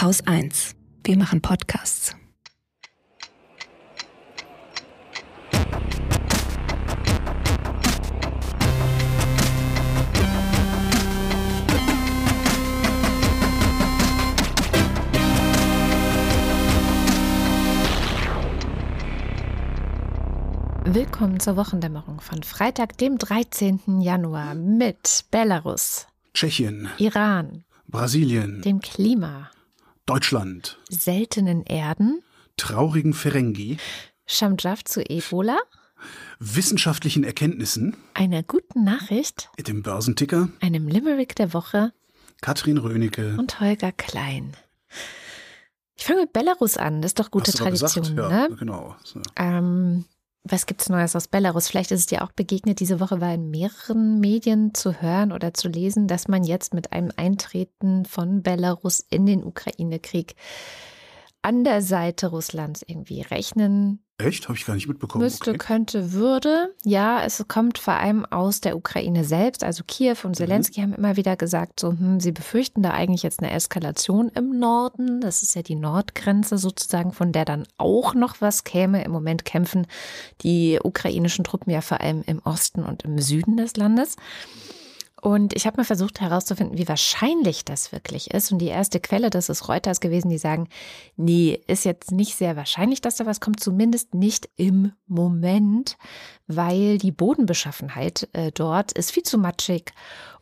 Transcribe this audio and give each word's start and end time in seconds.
Haus 0.00 0.26
1. 0.26 0.76
Wir 1.04 1.18
machen 1.18 1.42
Podcasts. 1.42 2.16
Willkommen 20.84 21.40
zur 21.40 21.56
Wochendämmerung 21.56 22.22
von 22.22 22.42
Freitag, 22.42 22.96
dem 22.96 23.18
13. 23.18 24.00
Januar 24.00 24.54
mit 24.54 25.26
Belarus, 25.30 26.06
Tschechien, 26.32 26.88
Iran, 26.96 27.64
Brasilien, 27.86 28.62
dem 28.62 28.80
Klima, 28.80 29.50
Deutschland, 30.10 30.76
seltenen 30.88 31.62
Erden, 31.62 32.24
traurigen 32.56 33.14
Ferengi, 33.14 33.76
Shamjaf 34.26 34.82
zu 34.82 35.08
Ebola, 35.08 35.56
wissenschaftlichen 36.40 37.22
Erkenntnissen, 37.22 37.96
einer 38.14 38.42
guten 38.42 38.82
Nachricht, 38.82 39.50
dem 39.56 39.84
Börsenticker, 39.84 40.48
einem 40.60 40.88
Limerick 40.88 41.36
der 41.36 41.54
Woche 41.54 41.92
Katrin 42.40 42.78
Rönecke. 42.78 43.36
und 43.38 43.60
Holger 43.60 43.92
Klein. 43.92 44.56
Ich 45.94 46.06
fange 46.06 46.22
mit 46.22 46.32
Belarus 46.32 46.76
an, 46.76 47.02
das 47.02 47.10
ist 47.10 47.20
doch 47.20 47.30
gute 47.30 47.52
Tradition, 47.52 48.16
gesagt? 48.16 48.32
Ja, 48.32 48.48
ne? 48.48 48.56
genau. 48.56 48.96
So. 49.04 49.22
Ähm, 49.36 50.06
was 50.44 50.66
gibt's 50.66 50.88
Neues 50.88 51.14
aus 51.14 51.28
Belarus? 51.28 51.68
Vielleicht 51.68 51.90
ist 51.90 52.00
es 52.00 52.06
dir 52.06 52.22
auch 52.24 52.32
begegnet. 52.32 52.80
Diese 52.80 52.98
Woche 53.00 53.20
war 53.20 53.34
in 53.34 53.50
mehreren 53.50 54.20
Medien 54.20 54.74
zu 54.74 55.00
hören 55.02 55.32
oder 55.32 55.52
zu 55.54 55.68
lesen, 55.68 56.08
dass 56.08 56.28
man 56.28 56.44
jetzt 56.44 56.72
mit 56.72 56.92
einem 56.92 57.12
Eintreten 57.16 58.04
von 58.04 58.42
Belarus 58.42 59.00
in 59.00 59.26
den 59.26 59.44
Ukraine-Krieg 59.44 60.34
an 61.42 61.64
der 61.64 61.82
Seite 61.82 62.28
Russlands 62.28 62.82
irgendwie 62.86 63.22
rechnen 63.22 64.02
Echt? 64.20 64.48
Habe 64.48 64.58
ich 64.58 64.66
gar 64.66 64.74
nicht 64.74 64.88
mitbekommen. 64.88 65.24
müsste, 65.24 65.50
Okay. 65.50 65.58
könnte, 65.58 66.12
würde. 66.12 66.74
Ja, 66.84 67.22
es 67.24 67.44
kommt 67.48 67.78
vor 67.78 67.94
allem 67.94 68.24
aus 68.26 68.60
der 68.60 68.76
Ukraine 68.76 69.24
selbst. 69.24 69.64
Also 69.64 69.82
Kiew 69.86 70.16
und 70.24 70.36
Zelensky 70.36 70.80
haben 70.80 70.94
immer 70.94 71.16
wieder 71.16 71.36
gesagt, 71.36 71.80
so, 71.80 71.90
hm, 71.90 72.20
sie 72.20 72.32
befürchten 72.32 72.82
da 72.82 72.90
eigentlich 72.90 73.22
jetzt 73.22 73.40
eine 73.40 73.52
Eskalation 73.52 74.30
im 74.34 74.58
Norden. 74.58 75.20
Das 75.20 75.42
ist 75.42 75.54
ja 75.54 75.62
die 75.62 75.74
Nordgrenze 75.74 76.58
sozusagen, 76.58 77.12
von 77.12 77.32
der 77.32 77.44
dann 77.44 77.66
auch 77.78 78.14
noch 78.14 78.40
was 78.40 78.64
käme. 78.64 79.04
Im 79.04 79.12
Moment 79.12 79.44
kämpfen 79.44 79.86
die 80.42 80.78
ukrainischen 80.82 81.44
Truppen 81.44 81.72
ja 81.72 81.80
vor 81.80 82.00
allem 82.00 82.22
im 82.26 82.40
Osten 82.40 82.82
und 82.84 83.02
im 83.02 83.18
Süden 83.18 83.56
des 83.56 83.76
Landes. 83.76 84.16
Und 85.20 85.54
ich 85.54 85.66
habe 85.66 85.76
mal 85.76 85.84
versucht 85.84 86.20
herauszufinden, 86.20 86.78
wie 86.78 86.88
wahrscheinlich 86.88 87.64
das 87.64 87.92
wirklich 87.92 88.30
ist. 88.30 88.52
Und 88.52 88.58
die 88.58 88.68
erste 88.68 89.00
Quelle, 89.00 89.30
das 89.30 89.48
ist 89.48 89.68
Reuters 89.68 90.00
gewesen, 90.00 90.30
die 90.30 90.38
sagen, 90.38 90.68
nee, 91.16 91.60
ist 91.66 91.84
jetzt 91.84 92.10
nicht 92.10 92.36
sehr 92.36 92.56
wahrscheinlich, 92.56 93.00
dass 93.00 93.16
da 93.16 93.26
was 93.26 93.40
kommt, 93.40 93.60
zumindest 93.60 94.14
nicht 94.14 94.48
im 94.56 94.92
Moment, 95.06 95.98
weil 96.46 96.98
die 96.98 97.12
Bodenbeschaffenheit 97.12 98.28
äh, 98.32 98.50
dort 98.52 98.92
ist 98.92 99.10
viel 99.12 99.22
zu 99.22 99.38
matschig. 99.38 99.92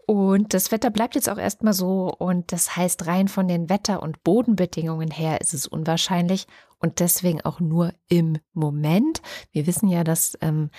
Und 0.06 0.54
das 0.54 0.72
Wetter 0.72 0.88
bleibt 0.90 1.16
jetzt 1.16 1.28
auch 1.28 1.36
erstmal 1.36 1.74
so. 1.74 2.14
Und 2.16 2.52
das 2.52 2.76
heißt, 2.76 3.06
rein 3.06 3.28
von 3.28 3.46
den 3.46 3.68
Wetter- 3.68 4.02
und 4.02 4.24
Bodenbedingungen 4.24 5.10
her 5.10 5.40
ist 5.40 5.52
es 5.52 5.66
unwahrscheinlich. 5.66 6.46
Und 6.78 7.00
deswegen 7.00 7.42
auch 7.42 7.60
nur 7.60 7.92
im 8.08 8.38
Moment. 8.54 9.20
Wir 9.52 9.66
wissen 9.66 9.88
ja, 9.88 10.04
dass 10.04 10.38
ähm, 10.40 10.70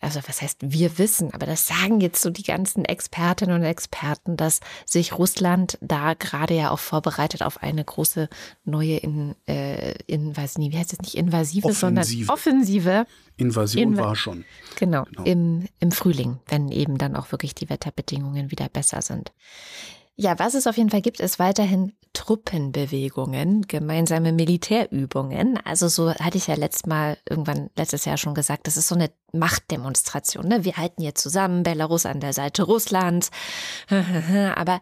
also 0.00 0.20
was 0.26 0.40
heißt 0.42 0.58
wir 0.62 0.98
wissen, 0.98 1.32
aber 1.34 1.46
das 1.46 1.66
sagen 1.66 2.00
jetzt 2.00 2.22
so 2.22 2.30
die 2.30 2.42
ganzen 2.42 2.84
Expertinnen 2.84 3.54
und 3.56 3.64
Experten, 3.64 4.36
dass 4.36 4.60
sich 4.86 5.12
Russland 5.18 5.78
da 5.80 6.14
gerade 6.14 6.54
ja 6.54 6.70
auch 6.70 6.78
vorbereitet 6.78 7.42
auf 7.42 7.62
eine 7.62 7.84
große 7.84 8.28
neue 8.64 8.96
in, 8.96 9.34
äh, 9.46 9.92
in 10.06 10.36
weiß 10.36 10.58
nie, 10.58 10.72
wie 10.72 10.78
heißt 10.78 10.92
es 10.94 11.00
nicht 11.00 11.14
invasive, 11.16 11.66
Offensive. 11.68 12.24
sondern 12.24 12.28
Offensive, 12.30 13.06
Invasion 13.36 13.94
Inva- 13.94 13.98
war 13.98 14.16
schon. 14.16 14.44
genau, 14.76 15.04
Genau. 15.04 15.24
Im, 15.24 15.68
im 15.80 15.90
Frühling, 15.92 16.38
wenn 16.48 16.70
eben 16.70 16.98
dann 16.98 17.14
auch 17.16 17.30
wirklich 17.32 17.54
die 17.54 17.68
Wetterbedingungen 17.70 18.50
wieder 18.50 18.68
besser 18.68 19.02
sind. 19.02 19.32
Ja, 20.16 20.38
was 20.38 20.54
es 20.54 20.66
auf 20.66 20.76
jeden 20.76 20.90
Fall 20.90 21.00
gibt, 21.00 21.20
ist 21.20 21.38
weiterhin 21.38 21.92
Truppenbewegungen, 22.12 23.62
gemeinsame 23.68 24.32
Militärübungen. 24.32 25.58
Also 25.64 25.88
so 25.88 26.12
hatte 26.12 26.36
ich 26.36 26.48
ja 26.48 26.56
letztes 26.56 26.86
Mal, 26.86 27.16
irgendwann 27.28 27.70
letztes 27.76 28.04
Jahr 28.04 28.16
schon 28.16 28.34
gesagt, 28.34 28.66
das 28.66 28.76
ist 28.76 28.88
so 28.88 28.94
eine 28.94 29.10
Machtdemonstration. 29.32 30.46
Ne? 30.46 30.64
Wir 30.64 30.76
halten 30.76 31.02
hier 31.02 31.14
zusammen, 31.14 31.62
Belarus 31.62 32.04
an 32.06 32.20
der 32.20 32.32
Seite 32.32 32.64
Russlands. 32.64 33.30
Aber 34.54 34.80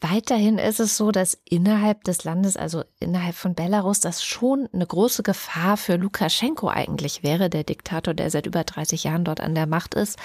weiterhin 0.00 0.58
ist 0.58 0.80
es 0.80 0.96
so, 0.96 1.12
dass 1.12 1.38
innerhalb 1.48 2.04
des 2.04 2.24
Landes, 2.24 2.56
also 2.56 2.82
innerhalb 3.00 3.36
von 3.36 3.54
Belarus, 3.54 4.00
das 4.00 4.24
schon 4.24 4.68
eine 4.72 4.86
große 4.86 5.22
Gefahr 5.22 5.76
für 5.76 5.96
Lukaschenko 5.96 6.68
eigentlich 6.68 7.22
wäre, 7.22 7.48
der 7.48 7.64
Diktator, 7.64 8.12
der 8.12 8.30
seit 8.30 8.46
über 8.46 8.64
30 8.64 9.04
Jahren 9.04 9.24
dort 9.24 9.40
an 9.40 9.54
der 9.54 9.66
Macht 9.66 9.94
ist. 9.94 10.18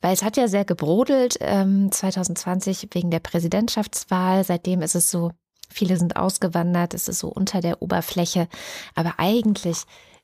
Weil 0.00 0.14
es 0.14 0.22
hat 0.22 0.36
ja 0.36 0.48
sehr 0.48 0.64
gebrodelt 0.64 1.38
ähm, 1.40 1.90
2020 1.90 2.88
wegen 2.92 3.10
der 3.10 3.20
Präsidentschaftswahl. 3.20 4.44
Seitdem 4.44 4.82
ist 4.82 4.94
es 4.94 5.10
so, 5.10 5.32
viele 5.68 5.96
sind 5.96 6.16
ausgewandert, 6.16 6.94
es 6.94 7.08
ist 7.08 7.18
so 7.18 7.28
unter 7.28 7.60
der 7.60 7.82
Oberfläche. 7.82 8.48
Aber 8.94 9.14
eigentlich 9.18 9.78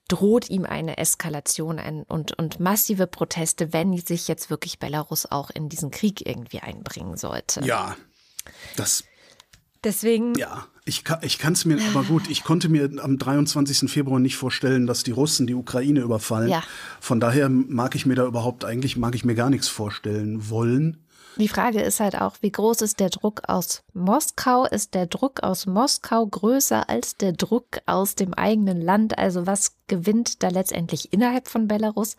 droht 0.08 0.50
ihm 0.50 0.64
eine 0.64 0.98
Eskalation 0.98 2.04
und, 2.08 2.38
und 2.38 2.60
massive 2.60 3.06
Proteste, 3.06 3.72
wenn 3.72 3.96
sich 3.96 4.28
jetzt 4.28 4.50
wirklich 4.50 4.78
Belarus 4.78 5.26
auch 5.26 5.50
in 5.50 5.68
diesen 5.68 5.90
Krieg 5.90 6.26
irgendwie 6.26 6.60
einbringen 6.60 7.16
sollte. 7.16 7.64
Ja. 7.64 7.96
Das, 8.76 9.04
Deswegen, 9.84 10.34
ja. 10.36 10.66
Ich, 10.86 11.02
kann- 11.04 11.20
ich 11.22 11.38
kann 11.38 11.54
es 11.54 11.64
mir, 11.64 11.78
aber 11.94 12.02
gut, 12.04 12.28
ich 12.28 12.44
konnte 12.44 12.68
mir 12.68 12.90
am 13.02 13.16
23. 13.18 13.90
Februar 13.90 14.18
nicht 14.20 14.36
vorstellen, 14.36 14.86
dass 14.86 15.02
die 15.02 15.12
Russen 15.12 15.46
die 15.46 15.54
Ukraine 15.54 16.00
überfallen. 16.00 16.50
Ja. 16.50 16.62
Von 17.00 17.20
daher 17.20 17.48
mag 17.48 17.94
ich 17.94 18.04
mir 18.04 18.14
da 18.16 18.26
überhaupt, 18.26 18.64
eigentlich 18.66 18.96
mag 18.98 19.14
ich 19.14 19.24
mir 19.24 19.34
gar 19.34 19.48
nichts 19.48 19.68
vorstellen 19.68 20.50
wollen. 20.50 20.98
die 21.36 21.48
Frage 21.48 21.80
ist 21.80 22.00
halt 22.00 22.20
auch, 22.20 22.36
wie 22.42 22.52
groß 22.52 22.82
ist 22.82 23.00
der 23.00 23.08
Druck 23.10 23.42
aus 23.48 23.82
Moskau? 23.94 24.66
Ist 24.66 24.92
der 24.94 25.06
Druck 25.06 25.42
aus 25.42 25.64
Moskau 25.66 26.26
größer 26.26 26.88
als 26.90 27.16
der 27.16 27.32
Druck 27.32 27.80
aus 27.86 28.14
dem 28.14 28.34
eigenen 28.34 28.80
Land? 28.82 29.16
Also 29.18 29.46
was 29.46 29.72
gewinnt 29.86 30.42
da 30.42 30.48
letztendlich 30.48 31.12
innerhalb 31.14 31.48
von 31.48 31.66
Belarus? 31.66 32.16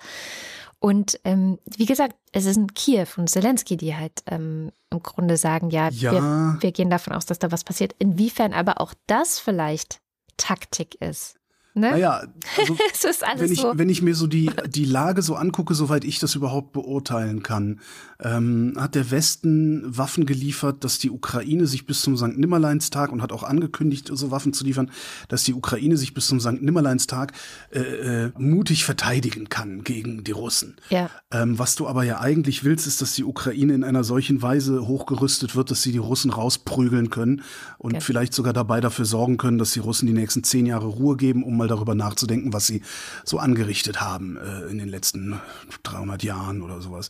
Und 0.80 1.19
ähm, 1.24 1.59
wie 1.78 1.86
gesagt, 1.86 2.16
es 2.31 2.46
ist 2.46 2.58
in 2.58 2.74
Kiew 2.74 3.08
und 3.18 3.30
Zelensky, 3.30 3.78
die 3.78 3.96
halt 3.96 4.24
ähm, 4.28 4.72
im 4.91 5.02
Grunde 5.02 5.38
sagen, 5.38 5.69
ja, 5.69 5.90
Ja. 5.90 6.12
Wir, 6.12 6.58
wir 6.62 6.72
gehen 6.72 6.90
davon 6.90 7.13
aus, 7.13 7.25
dass 7.25 7.40
da 7.40 7.52
was 7.52 7.63
passiert. 7.63 7.96
Inwiefern 8.00 8.53
aber 8.53 8.81
auch 8.81 8.94
das 9.08 9.40
vielleicht 9.40 10.02
Taktik 10.38 10.96
ist. 11.02 11.38
Ne? 11.78 11.91
Naja, 11.91 12.24
also 12.58 12.78
es 12.94 13.03
ist 13.03 13.24
alles 13.24 13.41
wenn 13.41 13.52
ich, 13.52 13.59
so. 13.59 13.74
wenn 13.75 13.90
ich 13.90 14.02
mir 14.02 14.16
so 14.16 14.28
die, 14.28 14.50
die 14.68 14.86
Lage 14.86 15.22
so 15.22 15.36
angucke, 15.36 15.74
soweit 15.75 16.06
ich 16.06 16.19
das 16.19 16.34
überhaupt 16.34 16.72
beurteilen 16.72 17.44
kann, 17.44 17.81
ähm, 18.22 18.75
hat 18.78 18.96
der 18.96 19.12
Westen 19.12 19.84
Waffen 19.85 20.25
geliefert, 20.25 20.85
dass 20.85 21.00
die 21.00 21.09
Ukraine 21.12 21.68
sich 21.68 21.85
bis 21.85 22.02
zum 22.02 22.16
St. 22.16 22.38
Nimmerleinstag 22.38 23.12
und 23.12 23.22
hat 23.22 23.34
auch 23.34 23.44
angekündigt, 23.44 24.09
so 24.14 24.31
Waffen 24.31 24.53
zu 24.53 24.64
liefern, 24.64 24.90
dass 25.28 25.44
die 25.44 25.53
Ukraine 25.53 25.97
sich 25.97 26.14
bis 26.14 26.28
zum 26.28 26.40
St. 26.40 26.62
Nimmerleinstag 26.62 27.34
äh, 27.72 27.80
äh, 27.80 28.31
mutig 28.38 28.85
verteidigen 28.85 29.50
kann 29.50 29.84
gegen 29.84 30.24
die 30.24 30.31
Russen. 30.31 30.78
ja. 30.90 31.09
Ähm, 31.31 31.59
was 31.59 31.75
du 31.75 31.88
aber 31.88 32.03
ja 32.03 32.22
eigentlich 32.22 32.64
willst, 32.64 32.88
ist, 32.88 33.02
dass 33.02 33.16
die 33.16 33.25
Ukraine 33.25 33.74
in 33.74 33.84
einer 33.84 34.06
solchen 34.06 34.41
Weise 34.41 34.88
hochgerüstet 34.88 35.56
wird, 35.58 35.72
dass 35.72 35.81
sie 35.81 35.91
die 35.91 35.97
Russen 35.97 36.31
rausprügeln 36.31 37.09
können 37.09 37.41
und 37.78 37.91
Genau. 37.96 38.03
vielleicht 38.03 38.34
sogar 38.34 38.53
dabei 38.53 38.80
dafür 38.80 39.06
sorgen 39.06 39.38
können, 39.38 39.58
dass 39.58 39.72
die 39.74 39.80
Russen 39.80 40.08
die 40.08 40.14
nächsten 40.14 40.44
zehn 40.44 40.66
Jahre 40.66 40.85
Ruhe 40.88 41.18
geben, 41.18 41.44
um 41.44 41.58
mal 41.58 41.65
darüber 41.68 41.96
nachzudenken, 41.96 42.53
was 42.53 42.68
sie 42.68 42.81
so 43.24 43.40
angerichtet 43.40 44.02
haben 44.02 44.38
äh, 44.38 44.62
in 44.72 44.78
den 44.78 44.88
letzten 44.90 45.40
300 45.84 46.24
Jahren 46.24 46.62
oder 46.62 46.81
sowas. 46.81 47.09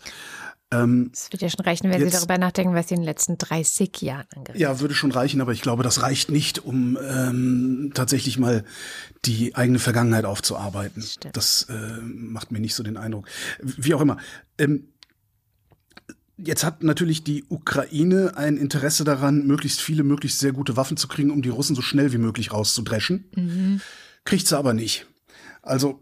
Ähm, 0.71 1.11
Es 1.13 1.31
wird 1.31 1.43
ja 1.43 1.49
schon 1.49 1.63
reichen, 1.63 1.91
wenn 1.91 1.99
Sie 1.99 2.05
Jetzt- 2.05 2.15
darüber 2.15 2.39
nachdenken, 2.39 2.73
was 2.73 2.87
Sie 2.87 2.95
in 2.95 3.01
den 3.01 3.05
letzten 3.05 3.37
30 3.37 4.01
Jahren 4.01 4.25
angerichtet 4.35 4.59
ja, 4.61 4.79
würde 4.79 4.95
schon 4.95 5.11
reichen, 5.11 5.39
aber 5.41 5.51
ich 5.51 5.61
glaube, 5.61 5.83
das 5.83 6.01
reicht 6.01 6.31
nicht, 6.31 6.65
um 6.65 6.97
ähm, 7.07 7.91
tatsächlich 7.93 8.39
mal 8.39 8.65
die 9.25 9.53
eigene 9.55 9.77
Vergangenheit 9.77 10.25
aufzuarbeiten. 10.25 11.03
Stimmt. 11.03 11.37
Das 11.37 11.67
äh, 11.69 12.01
macht 12.01 12.51
mir 12.51 12.59
nicht 12.59 12.73
so 12.73 12.81
den 12.81 12.97
Eindruck. 12.97 13.27
Wie 13.61 13.93
auch 13.93 14.01
immer. 14.01 14.17
Ähm, 14.57 14.87
jetzt 16.37 16.63
hat 16.63 16.83
natürlich 16.83 17.23
die 17.23 17.45
Ukraine 17.47 18.33
ein 18.35 18.57
Interesse 18.57 19.03
daran, 19.03 19.45
möglichst 19.45 19.81
viele, 19.81 20.03
möglichst 20.03 20.39
sehr 20.39 20.51
gute 20.51 20.75
Waffen 20.75 20.97
zu 20.97 21.07
kriegen, 21.07 21.29
um 21.31 21.41
die 21.43 21.49
Russen 21.49 21.75
so 21.75 21.81
schnell 21.83 22.11
wie 22.11 22.17
möglich 22.17 22.51
rauszudreschen. 22.51 23.81
Kriegt 24.25 24.47
sie 24.47 24.57
aber 24.57 24.73
nicht. 24.73 25.07
Also 25.61 26.01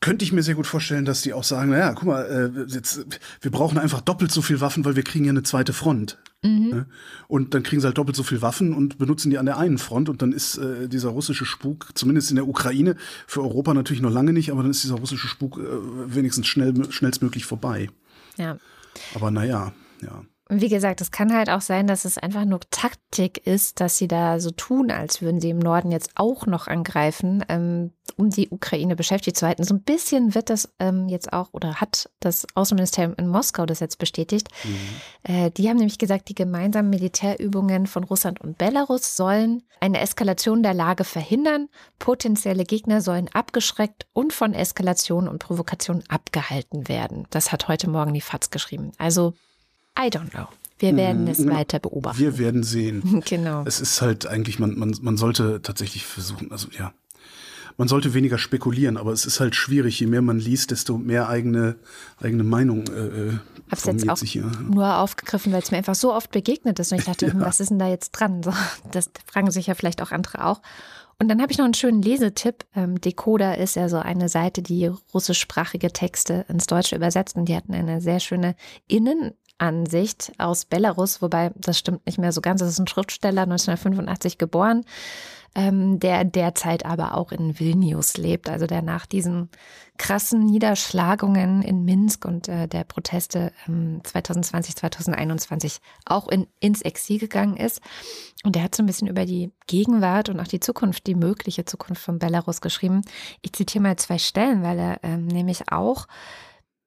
könnte 0.00 0.24
ich 0.24 0.32
mir 0.32 0.42
sehr 0.42 0.54
gut 0.54 0.66
vorstellen, 0.66 1.04
dass 1.04 1.22
die 1.22 1.32
auch 1.32 1.44
sagen, 1.44 1.70
naja, 1.70 1.92
guck 1.92 2.04
mal, 2.04 2.52
äh, 2.56 2.72
jetzt, 2.72 3.06
wir 3.40 3.50
brauchen 3.50 3.78
einfach 3.78 4.00
doppelt 4.00 4.30
so 4.30 4.42
viel 4.42 4.60
Waffen, 4.60 4.84
weil 4.84 4.96
wir 4.96 5.02
kriegen 5.02 5.24
ja 5.24 5.30
eine 5.30 5.42
zweite 5.42 5.72
Front. 5.72 6.18
Ne? 6.70 6.86
Und 7.26 7.54
dann 7.54 7.62
kriegen 7.62 7.80
sie 7.80 7.86
halt 7.86 7.96
doppelt 7.96 8.14
so 8.14 8.22
viel 8.22 8.42
Waffen 8.42 8.74
und 8.74 8.98
benutzen 8.98 9.30
die 9.30 9.38
an 9.38 9.46
der 9.46 9.56
einen 9.56 9.78
Front 9.78 10.10
und 10.10 10.20
dann 10.20 10.32
ist 10.32 10.58
äh, 10.58 10.88
dieser 10.88 11.08
russische 11.08 11.46
Spuk, 11.46 11.88
zumindest 11.94 12.30
in 12.30 12.36
der 12.36 12.46
Ukraine, 12.46 12.96
für 13.26 13.40
Europa 13.40 13.72
natürlich 13.72 14.02
noch 14.02 14.10
lange 14.10 14.34
nicht, 14.34 14.50
aber 14.50 14.60
dann 14.60 14.70
ist 14.70 14.84
dieser 14.84 14.96
russische 14.96 15.26
Spuk 15.26 15.58
äh, 15.58 16.14
wenigstens 16.14 16.46
schnell, 16.46 16.74
schnellstmöglich 16.92 17.46
vorbei. 17.46 17.88
Ja. 18.36 18.58
Aber 19.14 19.30
naja, 19.30 19.72
ja. 20.02 20.22
Und 20.50 20.60
wie 20.60 20.68
gesagt, 20.68 21.00
es 21.00 21.10
kann 21.10 21.34
halt 21.34 21.48
auch 21.48 21.62
sein, 21.62 21.86
dass 21.86 22.04
es 22.04 22.18
einfach 22.18 22.44
nur 22.44 22.60
Taktik 22.70 23.46
ist, 23.46 23.80
dass 23.80 23.96
sie 23.96 24.08
da 24.08 24.38
so 24.40 24.50
tun, 24.50 24.90
als 24.90 25.22
würden 25.22 25.40
sie 25.40 25.48
im 25.48 25.58
Norden 25.58 25.90
jetzt 25.90 26.10
auch 26.16 26.44
noch 26.44 26.66
angreifen, 26.66 27.42
ähm, 27.48 27.92
um 28.16 28.28
die 28.28 28.50
Ukraine 28.50 28.94
beschäftigt 28.94 29.38
zu 29.38 29.46
halten. 29.46 29.64
So 29.64 29.74
ein 29.74 29.82
bisschen 29.82 30.34
wird 30.34 30.50
das 30.50 30.74
ähm, 30.78 31.08
jetzt 31.08 31.32
auch 31.32 31.48
oder 31.52 31.80
hat 31.80 32.10
das 32.20 32.46
Außenministerium 32.54 33.14
in 33.16 33.26
Moskau 33.26 33.64
das 33.64 33.80
jetzt 33.80 33.98
bestätigt. 33.98 34.48
Mhm. 34.64 35.34
Äh, 35.34 35.50
die 35.50 35.70
haben 35.70 35.78
nämlich 35.78 35.96
gesagt, 35.96 36.28
die 36.28 36.34
gemeinsamen 36.34 36.90
Militärübungen 36.90 37.86
von 37.86 38.04
Russland 38.04 38.42
und 38.42 38.58
Belarus 38.58 39.16
sollen 39.16 39.62
eine 39.80 40.00
Eskalation 40.00 40.62
der 40.62 40.74
Lage 40.74 41.04
verhindern. 41.04 41.68
Potenzielle 41.98 42.64
Gegner 42.64 43.00
sollen 43.00 43.30
abgeschreckt 43.32 44.06
und 44.12 44.34
von 44.34 44.52
Eskalation 44.52 45.26
und 45.26 45.38
Provokation 45.38 46.04
abgehalten 46.08 46.86
werden. 46.86 47.26
Das 47.30 47.50
hat 47.50 47.66
heute 47.68 47.88
Morgen 47.88 48.12
die 48.12 48.20
FAZ 48.20 48.50
geschrieben. 48.50 48.92
Also 48.98 49.32
I 49.98 50.08
don't 50.08 50.30
know. 50.30 50.48
Wir 50.78 50.96
werden 50.96 51.28
es 51.28 51.38
mhm. 51.38 51.50
weiter 51.50 51.78
beobachten. 51.78 52.18
Wir 52.18 52.38
werden 52.38 52.62
sehen. 52.62 53.22
genau. 53.28 53.62
Es 53.64 53.80
ist 53.80 54.02
halt 54.02 54.26
eigentlich, 54.26 54.58
man, 54.58 54.78
man, 54.78 54.96
man 55.00 55.16
sollte 55.16 55.62
tatsächlich 55.62 56.04
versuchen, 56.04 56.50
also 56.50 56.68
ja, 56.76 56.92
man 57.76 57.88
sollte 57.88 58.14
weniger 58.14 58.38
spekulieren, 58.38 58.96
aber 58.96 59.12
es 59.12 59.26
ist 59.26 59.40
halt 59.40 59.56
schwierig. 59.56 59.98
Je 59.98 60.06
mehr 60.06 60.22
man 60.22 60.38
liest, 60.38 60.70
desto 60.70 60.96
mehr 60.96 61.28
eigene, 61.28 61.76
eigene 62.20 62.44
Meinung 62.44 62.86
äh, 62.88 63.30
äh 63.30 63.38
Hab's 63.70 63.86
jetzt 63.86 64.08
auch 64.08 64.16
sich 64.16 64.32
hier. 64.32 64.50
nur 64.60 64.98
aufgegriffen, 64.98 65.52
weil 65.52 65.62
es 65.62 65.70
mir 65.70 65.78
einfach 65.78 65.94
so 65.94 66.12
oft 66.12 66.30
begegnet 66.30 66.78
ist. 66.78 66.92
Und 66.92 66.98
ich 66.98 67.04
dachte, 67.04 67.26
ja. 67.28 67.40
was 67.40 67.60
ist 67.60 67.70
denn 67.70 67.78
da 67.78 67.88
jetzt 67.88 68.12
dran? 68.12 68.42
So, 68.42 68.52
das 68.92 69.10
fragen 69.26 69.50
sich 69.50 69.66
ja 69.66 69.74
vielleicht 69.74 70.02
auch 70.02 70.12
andere 70.12 70.44
auch. 70.44 70.60
Und 71.18 71.28
dann 71.28 71.40
habe 71.40 71.52
ich 71.52 71.58
noch 71.58 71.64
einen 71.64 71.74
schönen 71.74 72.02
Lesetipp. 72.02 72.64
Ähm, 72.74 73.00
Decoder 73.00 73.58
ist 73.58 73.76
ja 73.76 73.88
so 73.88 73.98
eine 73.98 74.28
Seite, 74.28 74.62
die 74.62 74.86
russischsprachige 75.12 75.92
Texte 75.92 76.44
ins 76.48 76.66
Deutsche 76.66 76.96
übersetzt. 76.96 77.36
Und 77.36 77.46
die 77.48 77.56
hatten 77.56 77.74
eine 77.74 78.00
sehr 78.00 78.20
schöne 78.20 78.54
Innen- 78.86 79.32
Ansicht 79.58 80.32
aus 80.38 80.64
Belarus, 80.64 81.22
wobei 81.22 81.52
das 81.56 81.78
stimmt 81.78 82.06
nicht 82.06 82.18
mehr 82.18 82.32
so 82.32 82.40
ganz. 82.40 82.60
Das 82.60 82.70
ist 82.70 82.78
ein 82.78 82.88
Schriftsteller, 82.88 83.42
1985 83.42 84.38
geboren, 84.38 84.84
ähm, 85.54 86.00
der 86.00 86.24
derzeit 86.24 86.84
aber 86.84 87.16
auch 87.16 87.30
in 87.30 87.58
Vilnius 87.58 88.16
lebt, 88.16 88.48
also 88.48 88.66
der 88.66 88.82
nach 88.82 89.06
diesen 89.06 89.50
krassen 89.96 90.44
Niederschlagungen 90.44 91.62
in 91.62 91.84
Minsk 91.84 92.24
und 92.24 92.48
äh, 92.48 92.66
der 92.66 92.82
Proteste 92.82 93.52
ähm, 93.68 94.00
2020, 94.02 94.74
2021 94.74 95.78
auch 96.04 96.26
in, 96.26 96.48
ins 96.58 96.82
Exil 96.82 97.18
gegangen 97.18 97.56
ist. 97.56 97.80
Und 98.42 98.56
der 98.56 98.64
hat 98.64 98.74
so 98.74 98.82
ein 98.82 98.86
bisschen 98.86 99.08
über 99.08 99.24
die 99.24 99.52
Gegenwart 99.68 100.28
und 100.28 100.40
auch 100.40 100.48
die 100.48 100.60
Zukunft, 100.60 101.06
die 101.06 101.14
mögliche 101.14 101.64
Zukunft 101.64 102.02
von 102.02 102.18
Belarus 102.18 102.60
geschrieben. 102.60 103.02
Ich 103.40 103.52
zitiere 103.52 103.82
mal 103.82 103.96
zwei 103.96 104.18
Stellen, 104.18 104.64
weil 104.64 104.78
er 104.78 104.98
ähm, 105.04 105.26
nämlich 105.26 105.70
auch 105.70 106.06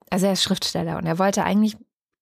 also 0.10 0.26
er 0.26 0.34
ist 0.34 0.44
Schriftsteller 0.44 0.98
und 0.98 1.06
er 1.06 1.20
wollte 1.20 1.44
eigentlich 1.44 1.76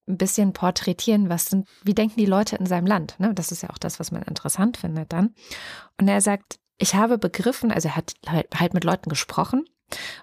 ein 0.07 0.17
bisschen 0.17 0.53
porträtieren, 0.53 1.29
was 1.29 1.47
sind, 1.47 1.67
wie 1.83 1.93
denken 1.93 2.19
die 2.19 2.25
Leute 2.25 2.55
in 2.55 2.65
seinem 2.65 2.85
Land. 2.85 3.15
Ne? 3.19 3.33
Das 3.33 3.51
ist 3.51 3.63
ja 3.63 3.69
auch 3.69 3.77
das, 3.77 3.99
was 3.99 4.11
man 4.11 4.21
interessant 4.23 4.77
findet 4.77 5.11
dann. 5.13 5.33
Und 5.99 6.07
er 6.07 6.21
sagt, 6.21 6.59
ich 6.77 6.95
habe 6.95 7.17
begriffen, 7.17 7.71
also 7.71 7.89
er 7.89 7.95
hat 7.95 8.13
halt 8.27 8.73
mit 8.73 8.83
Leuten 8.83 9.09
gesprochen 9.09 9.65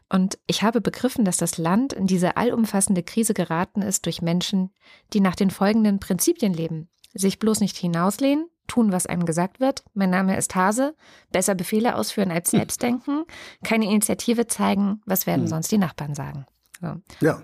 und 0.09 0.39
ich 0.47 0.63
habe 0.63 0.81
begriffen, 0.81 1.25
dass 1.25 1.37
das 1.37 1.59
Land 1.59 1.93
in 1.93 2.07
diese 2.07 2.37
allumfassende 2.37 3.03
Krise 3.03 3.35
geraten 3.35 3.83
ist 3.83 4.07
durch 4.07 4.23
Menschen, 4.23 4.71
die 5.13 5.21
nach 5.21 5.37
den 5.37 5.51
folgenden 5.51 5.99
Prinzipien 5.99 6.53
leben. 6.53 6.89
Sich 7.15 7.39
bloß 7.39 7.61
nicht 7.61 7.77
hinauslehnen, 7.77 8.49
tun, 8.67 8.93
was 8.93 9.07
einem 9.07 9.27
gesagt 9.27 9.61
wird. 9.61 9.85
Mein 9.95 10.11
Name 10.11 10.37
ist 10.37 10.55
Hase. 10.55 10.95
Besser 11.31 11.55
Befehle 11.55 11.97
ausführen 11.97 12.31
als 12.31 12.53
hm. 12.53 12.59
selbst 12.59 12.83
denken. 12.83 13.25
Keine 13.63 13.87
Initiative 13.87 14.47
zeigen. 14.47 15.01
Was 15.05 15.27
werden 15.27 15.43
hm. 15.43 15.49
sonst 15.49 15.71
die 15.71 15.79
Nachbarn 15.79 16.15
sagen? 16.15 16.47
So. 16.81 16.95
Ja. 17.21 17.43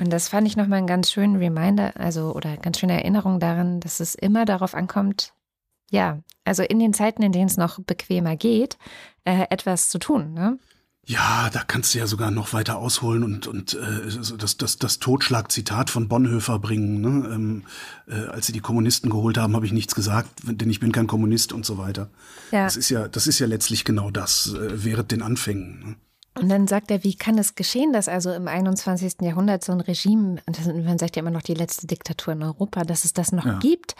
Und 0.00 0.10
das 0.10 0.28
fand 0.28 0.46
ich 0.46 0.56
nochmal 0.56 0.78
einen 0.78 0.86
ganz 0.86 1.12
schönen 1.12 1.36
Reminder, 1.36 1.92
also 1.96 2.34
oder 2.34 2.56
ganz 2.56 2.78
schöne 2.78 2.94
Erinnerung 2.94 3.38
daran, 3.38 3.80
dass 3.80 4.00
es 4.00 4.14
immer 4.14 4.46
darauf 4.46 4.74
ankommt, 4.74 5.34
ja, 5.90 6.20
also 6.44 6.62
in 6.62 6.78
den 6.78 6.94
Zeiten, 6.94 7.22
in 7.22 7.32
denen 7.32 7.48
es 7.48 7.58
noch 7.58 7.78
bequemer 7.80 8.36
geht, 8.36 8.78
äh, 9.24 9.44
etwas 9.50 9.90
zu 9.90 9.98
tun. 9.98 10.32
Ne? 10.32 10.58
Ja, 11.04 11.50
da 11.52 11.64
kannst 11.66 11.92
du 11.92 11.98
ja 11.98 12.06
sogar 12.06 12.30
noch 12.30 12.52
weiter 12.54 12.78
ausholen 12.78 13.24
und, 13.24 13.46
und 13.46 13.74
äh, 13.74 14.36
das, 14.38 14.56
das, 14.56 14.78
das 14.78 14.98
Totschlag-Zitat 15.00 15.90
von 15.90 16.08
Bonhoeffer 16.08 16.58
bringen. 16.58 17.00
Ne? 17.00 17.34
Ähm, 17.34 17.64
äh, 18.06 18.28
als 18.28 18.46
sie 18.46 18.52
die 18.52 18.60
Kommunisten 18.60 19.10
geholt 19.10 19.36
haben, 19.36 19.54
habe 19.54 19.66
ich 19.66 19.72
nichts 19.72 19.94
gesagt, 19.94 20.30
denn 20.44 20.70
ich 20.70 20.80
bin 20.80 20.92
kein 20.92 21.08
Kommunist 21.08 21.52
und 21.52 21.66
so 21.66 21.76
weiter. 21.76 22.08
Ja. 22.52 22.64
Das 22.64 22.76
ist 22.76 22.88
ja, 22.88 23.06
das 23.08 23.26
ist 23.26 23.38
ja 23.38 23.46
letztlich 23.46 23.84
genau 23.84 24.10
das, 24.10 24.54
äh, 24.54 24.84
während 24.84 25.10
den 25.10 25.22
Anfängen. 25.22 25.80
Ne? 25.80 25.96
Und 26.38 26.48
dann 26.48 26.66
sagt 26.66 26.90
er, 26.90 27.02
wie 27.02 27.16
kann 27.16 27.38
es 27.38 27.54
geschehen, 27.54 27.92
dass 27.92 28.08
also 28.08 28.32
im 28.32 28.46
21. 28.46 29.16
Jahrhundert 29.20 29.64
so 29.64 29.72
ein 29.72 29.80
Regime, 29.80 30.40
man 30.84 30.98
sagt 30.98 31.16
ja 31.16 31.20
immer 31.20 31.30
noch 31.30 31.42
die 31.42 31.54
letzte 31.54 31.86
Diktatur 31.86 32.34
in 32.34 32.42
Europa, 32.42 32.84
dass 32.84 33.04
es 33.04 33.12
das 33.12 33.32
noch 33.32 33.46
ja. 33.46 33.58
gibt. 33.58 33.96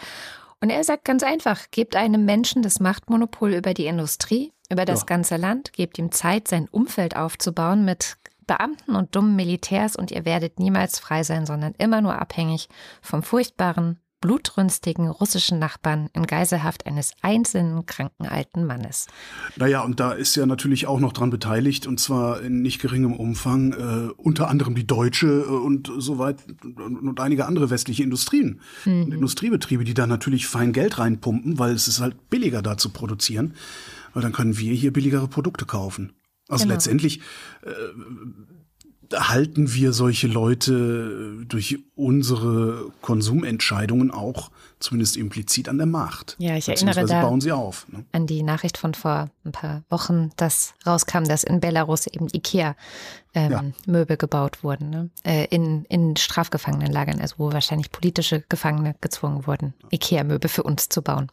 Und 0.61 0.69
er 0.69 0.83
sagt 0.83 1.05
ganz 1.05 1.23
einfach, 1.23 1.71
gebt 1.71 1.95
einem 1.95 2.23
Menschen 2.23 2.61
das 2.61 2.79
Machtmonopol 2.79 3.53
über 3.53 3.73
die 3.73 3.87
Industrie, 3.87 4.53
über 4.69 4.85
das 4.85 5.01
ja. 5.01 5.05
ganze 5.07 5.35
Land, 5.35 5.73
gebt 5.73 5.97
ihm 5.97 6.11
Zeit, 6.11 6.47
sein 6.47 6.67
Umfeld 6.69 7.15
aufzubauen 7.15 7.83
mit 7.83 8.17
Beamten 8.47 8.95
und 8.95 9.15
dummen 9.15 9.35
Militärs 9.35 9.95
und 9.95 10.11
ihr 10.11 10.25
werdet 10.25 10.59
niemals 10.59 10.99
frei 10.99 11.23
sein, 11.23 11.45
sondern 11.45 11.73
immer 11.77 12.01
nur 12.01 12.19
abhängig 12.19 12.69
vom 13.01 13.23
furchtbaren, 13.23 13.99
blutrünstigen 14.21 15.09
russischen 15.09 15.59
Nachbarn 15.59 16.09
in 16.13 16.27
Geiselhaft 16.27 16.85
eines 16.85 17.11
einzelnen 17.21 17.85
kranken 17.85 18.27
alten 18.27 18.65
Mannes. 18.65 19.07
Naja, 19.57 19.81
und 19.81 19.99
da 19.99 20.13
ist 20.13 20.35
ja 20.35 20.45
natürlich 20.45 20.87
auch 20.87 20.99
noch 20.99 21.11
dran 21.11 21.31
beteiligt, 21.31 21.87
und 21.87 21.99
zwar 21.99 22.41
in 22.41 22.61
nicht 22.61 22.79
geringem 22.79 23.13
Umfang, 23.13 23.73
äh, 23.73 24.11
unter 24.17 24.47
anderem 24.47 24.75
die 24.75 24.85
deutsche 24.85 25.27
äh, 25.27 25.49
und 25.49 25.91
so 25.97 26.19
weit 26.19 26.37
und, 26.63 26.99
und, 26.99 27.19
einige 27.19 27.45
andere 27.45 27.69
westliche 27.69 28.03
Industrien 28.03 28.61
mhm. 28.85 29.03
und 29.03 29.13
Industriebetriebe, 29.13 29.83
die 29.83 29.95
da 29.95 30.07
natürlich 30.07 30.47
fein 30.47 30.71
Geld 30.71 30.99
reinpumpen, 30.99 31.59
weil 31.59 31.73
es 31.73 31.87
ist 31.87 31.99
halt 31.99 32.29
billiger 32.29 32.61
da 32.61 32.77
zu 32.77 32.89
produzieren, 32.89 33.55
weil 34.13 34.21
dann 34.21 34.31
können 34.31 34.57
wir 34.57 34.73
hier 34.73 34.93
billigere 34.93 35.27
Produkte 35.27 35.65
kaufen. 35.65 36.13
Also 36.47 36.63
genau. 36.63 36.75
letztendlich 36.75 37.21
äh, 37.63 37.69
halten 39.13 39.73
wir 39.73 39.93
solche 39.93 40.27
Leute 40.27 41.45
durch 41.47 41.79
unsere 41.95 42.91
Konsumentscheidungen 43.01 44.11
auch 44.11 44.51
zumindest 44.79 45.17
implizit 45.17 45.69
an 45.69 45.77
der 45.77 45.87
Macht. 45.87 46.35
Ja, 46.39 46.55
ich 46.55 46.67
erinnere 46.67 47.05
da 47.05 47.21
bauen 47.21 47.41
sie 47.41 47.51
auf. 47.51 47.87
Ne? 47.89 48.05
an 48.11 48.27
die 48.27 48.43
Nachricht 48.43 48.77
von 48.77 48.93
vor 48.93 49.29
ein 49.45 49.51
paar 49.51 49.83
Wochen, 49.89 50.31
dass 50.37 50.73
rauskam, 50.85 51.23
dass 51.23 51.43
in 51.43 51.59
Belarus 51.59 52.07
eben 52.07 52.27
Ikea 52.31 52.75
ähm, 53.33 53.51
ja. 53.51 53.63
Möbel 53.85 54.17
gebaut 54.17 54.63
wurden 54.63 54.89
ne? 54.89 55.09
äh, 55.23 55.45
in, 55.45 55.85
in 55.85 56.15
Strafgefangenenlagern, 56.17 57.21
also 57.21 57.35
wo 57.37 57.53
wahrscheinlich 57.53 57.91
politische 57.91 58.43
Gefangene 58.49 58.95
gezwungen 59.01 59.47
wurden, 59.47 59.73
Ikea-Möbel 59.91 60.49
für 60.49 60.63
uns 60.63 60.89
zu 60.89 61.01
bauen. 61.01 61.31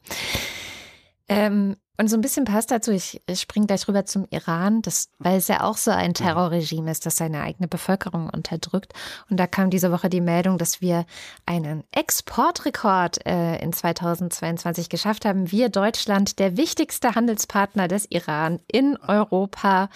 Ähm, 1.28 1.76
und 2.00 2.08
so 2.08 2.16
ein 2.16 2.20
bisschen 2.20 2.44
passt 2.44 2.70
dazu, 2.70 2.92
ich, 2.92 3.20
ich 3.26 3.40
springe 3.40 3.66
gleich 3.66 3.88
rüber 3.88 4.04
zum 4.04 4.24
Iran, 4.30 4.82
das, 4.82 5.10
weil 5.18 5.36
es 5.36 5.48
ja 5.48 5.64
auch 5.64 5.76
so 5.76 5.90
ein 5.90 6.14
Terrorregime 6.14 6.92
ist, 6.92 7.04
das 7.06 7.16
seine 7.16 7.42
eigene 7.42 7.66
Bevölkerung 7.66 8.30
unterdrückt. 8.30 8.92
Und 9.28 9.38
da 9.38 9.48
kam 9.48 9.68
diese 9.68 9.90
Woche 9.90 10.08
die 10.08 10.20
Meldung, 10.20 10.58
dass 10.58 10.80
wir 10.80 11.06
einen 11.44 11.82
Exportrekord 11.90 13.26
äh, 13.26 13.56
in 13.56 13.72
2022 13.72 14.90
geschafft 14.90 15.24
haben. 15.24 15.50
Wir 15.50 15.70
Deutschland, 15.70 16.38
der 16.38 16.56
wichtigste 16.56 17.16
Handelspartner 17.16 17.88
des 17.88 18.06
Iran 18.10 18.60
in 18.70 18.96
Europa. 18.96 19.90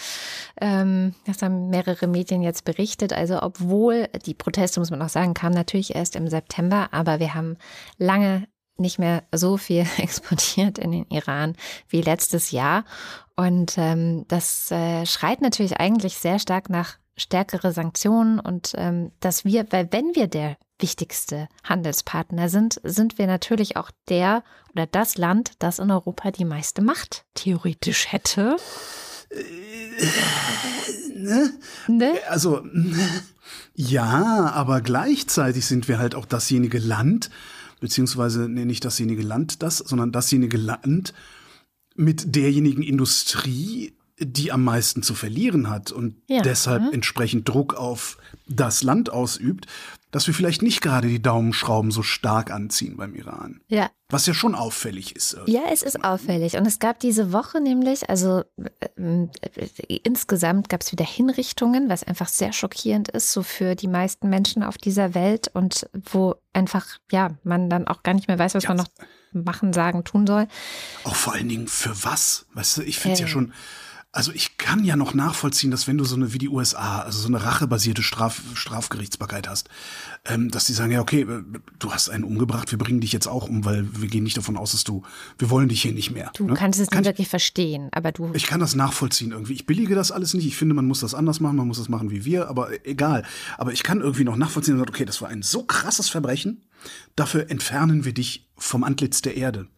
Ähm, 0.60 1.14
das 1.24 1.40
haben 1.40 1.70
mehrere 1.70 2.08
Medien 2.08 2.42
jetzt 2.42 2.64
berichtet. 2.64 3.12
Also 3.12 3.40
obwohl 3.40 4.08
die 4.26 4.34
Proteste, 4.34 4.80
muss 4.80 4.90
man 4.90 5.02
auch 5.02 5.08
sagen, 5.08 5.34
kamen 5.34 5.54
natürlich 5.54 5.94
erst 5.94 6.16
im 6.16 6.26
September, 6.26 6.88
aber 6.90 7.20
wir 7.20 7.34
haben 7.34 7.58
lange 7.96 8.48
nicht 8.82 8.98
mehr 8.98 9.22
so 9.32 9.56
viel 9.56 9.86
exportiert 9.98 10.78
in 10.78 10.92
den 10.92 11.06
Iran 11.08 11.56
wie 11.88 12.02
letztes 12.02 12.50
Jahr. 12.50 12.84
Und 13.36 13.78
ähm, 13.78 14.26
das 14.28 14.70
äh, 14.70 15.06
schreit 15.06 15.40
natürlich 15.40 15.78
eigentlich 15.80 16.18
sehr 16.18 16.38
stark 16.38 16.68
nach 16.68 16.98
stärkere 17.16 17.72
Sanktionen 17.72 18.40
und 18.40 18.72
ähm, 18.76 19.12
dass 19.20 19.44
wir, 19.44 19.66
weil 19.70 19.88
wenn 19.92 20.14
wir 20.14 20.28
der 20.28 20.56
wichtigste 20.78 21.48
Handelspartner 21.62 22.48
sind, 22.48 22.80
sind 22.82 23.18
wir 23.18 23.26
natürlich 23.26 23.76
auch 23.76 23.90
der 24.08 24.42
oder 24.72 24.86
das 24.86 25.16
Land, 25.16 25.52
das 25.58 25.78
in 25.78 25.90
Europa 25.90 26.30
die 26.30 26.44
meiste 26.44 26.82
Macht 26.82 27.24
theoretisch 27.34 28.10
hätte. 28.10 28.56
Äh, 29.30 29.44
ne? 31.14 31.52
Ne? 31.86 32.12
Also 32.28 32.62
ja, 33.74 34.50
aber 34.54 34.80
gleichzeitig 34.80 35.66
sind 35.66 35.88
wir 35.88 35.98
halt 35.98 36.14
auch 36.14 36.26
dasjenige 36.26 36.78
Land, 36.78 37.30
beziehungsweise 37.82 38.48
nee, 38.48 38.64
nicht 38.64 38.84
dasjenige 38.84 39.22
Land 39.22 39.62
das, 39.62 39.78
sondern 39.78 40.12
dasjenige 40.12 40.56
Land 40.56 41.12
mit 41.96 42.36
derjenigen 42.36 42.82
Industrie, 42.82 43.92
die 44.18 44.52
am 44.52 44.62
meisten 44.62 45.02
zu 45.02 45.14
verlieren 45.14 45.68
hat 45.68 45.90
und 45.90 46.14
ja. 46.28 46.42
deshalb 46.42 46.84
mhm. 46.84 46.92
entsprechend 46.92 47.48
Druck 47.48 47.74
auf 47.74 48.18
das 48.46 48.84
Land 48.84 49.10
ausübt, 49.10 49.66
dass 50.12 50.26
wir 50.26 50.34
vielleicht 50.34 50.62
nicht 50.62 50.82
gerade 50.82 51.08
die 51.08 51.20
Daumenschrauben 51.20 51.90
so 51.90 52.02
stark 52.02 52.50
anziehen 52.50 52.96
beim 52.98 53.14
Iran. 53.14 53.62
Ja. 53.66 53.90
Was 54.10 54.26
ja 54.26 54.34
schon 54.34 54.54
auffällig 54.54 55.16
ist. 55.16 55.38
Ja, 55.46 55.62
es 55.72 55.82
ist 55.82 56.04
auffällig. 56.04 56.58
Und 56.58 56.66
es 56.66 56.78
gab 56.78 57.00
diese 57.00 57.32
Woche 57.32 57.62
nämlich, 57.62 58.10
also 58.10 58.42
äh, 58.96 59.26
äh, 59.56 60.00
insgesamt 60.04 60.68
gab 60.68 60.82
es 60.82 60.92
wieder 60.92 61.06
Hinrichtungen, 61.06 61.88
was 61.88 62.04
einfach 62.04 62.28
sehr 62.28 62.52
schockierend 62.52 63.08
ist, 63.08 63.32
so 63.32 63.42
für 63.42 63.74
die 63.74 63.88
meisten 63.88 64.28
Menschen 64.28 64.62
auf 64.62 64.76
dieser 64.76 65.14
Welt 65.14 65.50
und 65.54 65.88
wo 66.10 66.34
einfach, 66.52 66.86
ja, 67.10 67.30
man 67.42 67.70
dann 67.70 67.88
auch 67.88 68.02
gar 68.02 68.12
nicht 68.12 68.28
mehr 68.28 68.38
weiß, 68.38 68.54
was 68.54 68.64
ja. 68.64 68.70
man 68.70 68.76
noch 68.76 68.88
machen, 69.32 69.72
sagen, 69.72 70.04
tun 70.04 70.26
soll. 70.26 70.46
Auch 71.04 71.16
vor 71.16 71.32
allen 71.32 71.48
Dingen 71.48 71.68
für 71.68 72.04
was? 72.04 72.44
Weißt 72.52 72.76
du, 72.76 72.82
ich 72.82 72.98
finde 72.98 73.14
es 73.14 73.20
äh. 73.20 73.22
ja 73.22 73.28
schon 73.28 73.54
also 74.14 74.30
ich 74.30 74.58
kann 74.58 74.84
ja 74.84 74.94
noch 74.94 75.14
nachvollziehen, 75.14 75.70
dass 75.70 75.88
wenn 75.88 75.96
du 75.96 76.04
so 76.04 76.16
eine 76.16 76.34
wie 76.34 76.38
die 76.38 76.50
USA, 76.50 77.00
also 77.00 77.18
so 77.18 77.28
eine 77.28 77.42
rachebasierte 77.42 78.02
Straf, 78.02 78.42
Strafgerichtsbarkeit 78.52 79.48
hast, 79.48 79.70
ähm, 80.26 80.50
dass 80.50 80.66
die 80.66 80.74
sagen, 80.74 80.92
ja 80.92 81.00
okay, 81.00 81.22
äh, 81.22 81.42
du 81.78 81.92
hast 81.92 82.10
einen 82.10 82.24
umgebracht, 82.24 82.70
wir 82.70 82.78
bringen 82.78 83.00
dich 83.00 83.12
jetzt 83.12 83.26
auch 83.26 83.48
um, 83.48 83.64
weil 83.64 83.86
wir 83.98 84.08
gehen 84.08 84.22
nicht 84.22 84.36
davon 84.36 84.58
aus, 84.58 84.72
dass 84.72 84.84
du, 84.84 85.02
wir 85.38 85.48
wollen 85.48 85.70
dich 85.70 85.80
hier 85.80 85.92
nicht 85.92 86.10
mehr. 86.10 86.30
Du 86.34 86.44
ne? 86.44 86.52
kannst 86.52 86.78
es 86.78 86.90
kann 86.90 87.00
nicht 87.00 87.08
wirklich 87.08 87.28
verstehen, 87.28 87.88
aber 87.92 88.12
du. 88.12 88.30
Ich 88.34 88.46
kann 88.46 88.60
das 88.60 88.74
nachvollziehen 88.74 89.32
irgendwie. 89.32 89.54
Ich 89.54 89.64
billige 89.64 89.94
das 89.94 90.12
alles 90.12 90.34
nicht. 90.34 90.46
Ich 90.46 90.56
finde, 90.56 90.74
man 90.74 90.86
muss 90.86 91.00
das 91.00 91.14
anders 91.14 91.40
machen, 91.40 91.56
man 91.56 91.66
muss 91.66 91.78
das 91.78 91.88
machen 91.88 92.10
wie 92.10 92.26
wir, 92.26 92.48
aber 92.48 92.86
egal. 92.86 93.24
Aber 93.56 93.72
ich 93.72 93.82
kann 93.82 94.02
irgendwie 94.02 94.24
noch 94.24 94.36
nachvollziehen 94.36 94.74
und 94.74 94.80
sagen, 94.80 94.90
okay, 94.90 95.06
das 95.06 95.22
war 95.22 95.30
ein 95.30 95.40
so 95.40 95.62
krasses 95.62 96.10
Verbrechen, 96.10 96.62
dafür 97.16 97.50
entfernen 97.50 98.04
wir 98.04 98.12
dich 98.12 98.46
vom 98.58 98.84
Antlitz 98.84 99.22
der 99.22 99.38
Erde. 99.38 99.68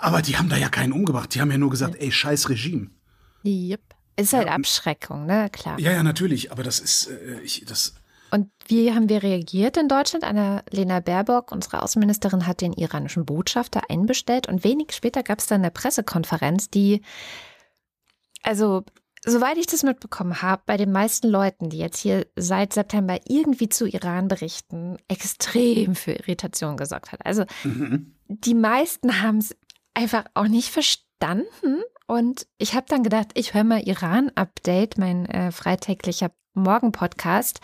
Aber 0.00 0.22
die 0.22 0.36
haben 0.36 0.48
da 0.48 0.56
ja 0.56 0.68
keinen 0.68 0.92
umgebracht. 0.92 1.34
Die 1.34 1.40
haben 1.40 1.50
ja 1.50 1.58
nur 1.58 1.70
gesagt, 1.70 1.96
ey, 1.96 2.10
scheiß 2.10 2.48
Regime. 2.48 2.90
Yep. 3.44 3.80
Ist 4.16 4.32
halt 4.32 4.48
ja, 4.48 4.54
Abschreckung, 4.54 5.26
ne? 5.26 5.48
Klar. 5.50 5.78
Ja, 5.78 5.92
ja, 5.92 6.02
natürlich. 6.02 6.52
Aber 6.52 6.62
das 6.62 6.78
ist, 6.78 7.08
äh, 7.08 7.40
ich, 7.40 7.64
das. 7.66 7.94
Und 8.30 8.50
wie 8.68 8.92
haben 8.92 9.08
wir 9.08 9.22
reagiert 9.22 9.76
in 9.76 9.88
Deutschland? 9.88 10.24
Annalena 10.24 11.00
Baerbock, 11.00 11.52
unsere 11.52 11.82
Außenministerin, 11.82 12.46
hat 12.46 12.60
den 12.60 12.72
iranischen 12.72 13.24
Botschafter 13.24 13.82
einbestellt 13.88 14.48
und 14.48 14.62
wenig 14.62 14.92
später 14.92 15.22
gab 15.22 15.38
es 15.38 15.46
dann 15.46 15.62
eine 15.62 15.70
Pressekonferenz, 15.70 16.70
die, 16.70 17.02
also 18.42 18.84
soweit 19.24 19.58
ich 19.58 19.66
das 19.66 19.82
mitbekommen 19.82 20.42
habe, 20.42 20.62
bei 20.66 20.76
den 20.76 20.92
meisten 20.92 21.28
Leuten, 21.28 21.70
die 21.70 21.78
jetzt 21.78 21.98
hier 21.98 22.26
seit 22.36 22.72
September 22.72 23.18
irgendwie 23.26 23.68
zu 23.68 23.86
Iran 23.86 24.28
berichten, 24.28 24.96
extrem 25.08 25.94
für 25.94 26.12
Irritation 26.12 26.76
gesorgt 26.76 27.12
hat. 27.12 27.24
Also 27.26 27.44
mhm. 27.64 28.14
die 28.28 28.54
meisten 28.54 29.22
haben 29.22 29.38
es 29.38 29.56
einfach 29.94 30.24
auch 30.34 30.48
nicht 30.48 30.70
verstanden. 30.70 31.82
Und 32.06 32.46
ich 32.58 32.74
habe 32.74 32.86
dann 32.88 33.02
gedacht, 33.02 33.28
ich 33.34 33.54
höre 33.54 33.64
mal 33.64 33.86
Iran-Update, 33.86 34.98
mein 34.98 35.26
äh, 35.26 35.52
freitäglicher 35.52 36.32
Morgen-Podcast, 36.54 37.60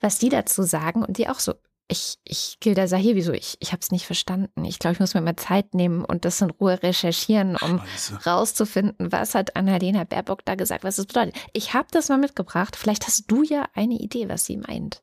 was 0.00 0.18
die 0.18 0.30
dazu 0.30 0.62
sagen. 0.62 1.04
Und 1.04 1.18
die 1.18 1.28
auch 1.28 1.38
so, 1.38 1.54
ich, 1.90 2.18
ich, 2.24 2.58
Gilda 2.60 2.86
Sahir, 2.86 3.14
wieso? 3.16 3.32
Ich, 3.32 3.56
ich 3.60 3.72
habe 3.72 3.80
es 3.80 3.90
nicht 3.90 4.06
verstanden. 4.06 4.64
Ich 4.64 4.78
glaube, 4.78 4.94
ich 4.94 5.00
muss 5.00 5.14
mir 5.14 5.20
mal 5.20 5.36
Zeit 5.36 5.74
nehmen 5.74 6.04
und 6.04 6.24
das 6.24 6.40
in 6.40 6.50
Ruhe 6.50 6.82
recherchieren, 6.82 7.56
um 7.56 7.80
Scheiße. 7.80 8.24
rauszufinden, 8.24 9.12
was 9.12 9.34
hat 9.34 9.56
Annalena 9.56 10.04
Baerbock 10.04 10.44
da 10.44 10.54
gesagt, 10.54 10.84
was 10.84 10.96
das 10.96 11.06
bedeutet. 11.06 11.34
Ich 11.52 11.74
habe 11.74 11.88
das 11.90 12.08
mal 12.08 12.18
mitgebracht. 12.18 12.76
Vielleicht 12.76 13.06
hast 13.06 13.24
du 13.26 13.42
ja 13.42 13.68
eine 13.74 13.94
Idee, 13.94 14.28
was 14.28 14.44
sie 14.44 14.56
meint. 14.56 15.02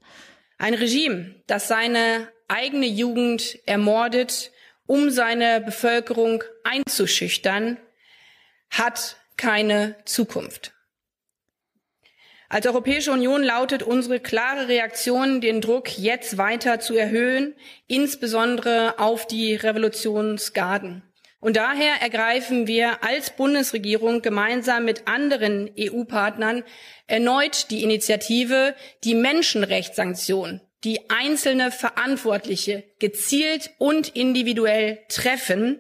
Ein 0.58 0.74
Regime, 0.74 1.36
das 1.46 1.68
seine 1.68 2.30
eigene 2.48 2.88
Jugend 2.88 3.60
ermordet, 3.68 4.52
um 4.88 5.12
seine 5.12 5.62
Bevölkerung 5.62 6.44
einzuschüchtern, 6.64 7.78
hat 8.70 9.18
keine 9.38 9.96
Zukunft. 10.06 10.74
Als 12.50 12.66
Europäische 12.66 13.12
Union 13.12 13.44
lautet 13.44 13.84
unsere 13.84 14.22
klare 14.22 14.70
Reaktion, 14.70 15.42
den 15.42 15.60
Druck 15.60 15.98
jetzt 15.98 16.38
weiter 16.38 16.80
zu 16.80 16.96
erhöhen, 16.96 17.54
insbesondere 17.88 19.00
auf 19.00 19.28
die 19.28 19.56
Revolutionsgarden. 19.56 21.04
Und 21.40 21.58
daher 21.58 22.02
ergreifen 22.02 22.66
wir 22.66 23.04
als 23.04 23.32
Bundesregierung 23.32 24.22
gemeinsam 24.22 24.86
mit 24.86 25.08
anderen 25.08 25.70
EU-Partnern 25.78 26.64
erneut 27.06 27.70
die 27.70 27.84
Initiative, 27.84 28.76
die 29.04 29.14
Menschenrechtssanktion 29.14 30.62
die 30.88 31.10
einzelne 31.10 31.70
Verantwortliche 31.70 32.86
gezielt 33.00 33.72
und 33.78 34.16
individuell 34.16 35.00
treffen, 35.10 35.80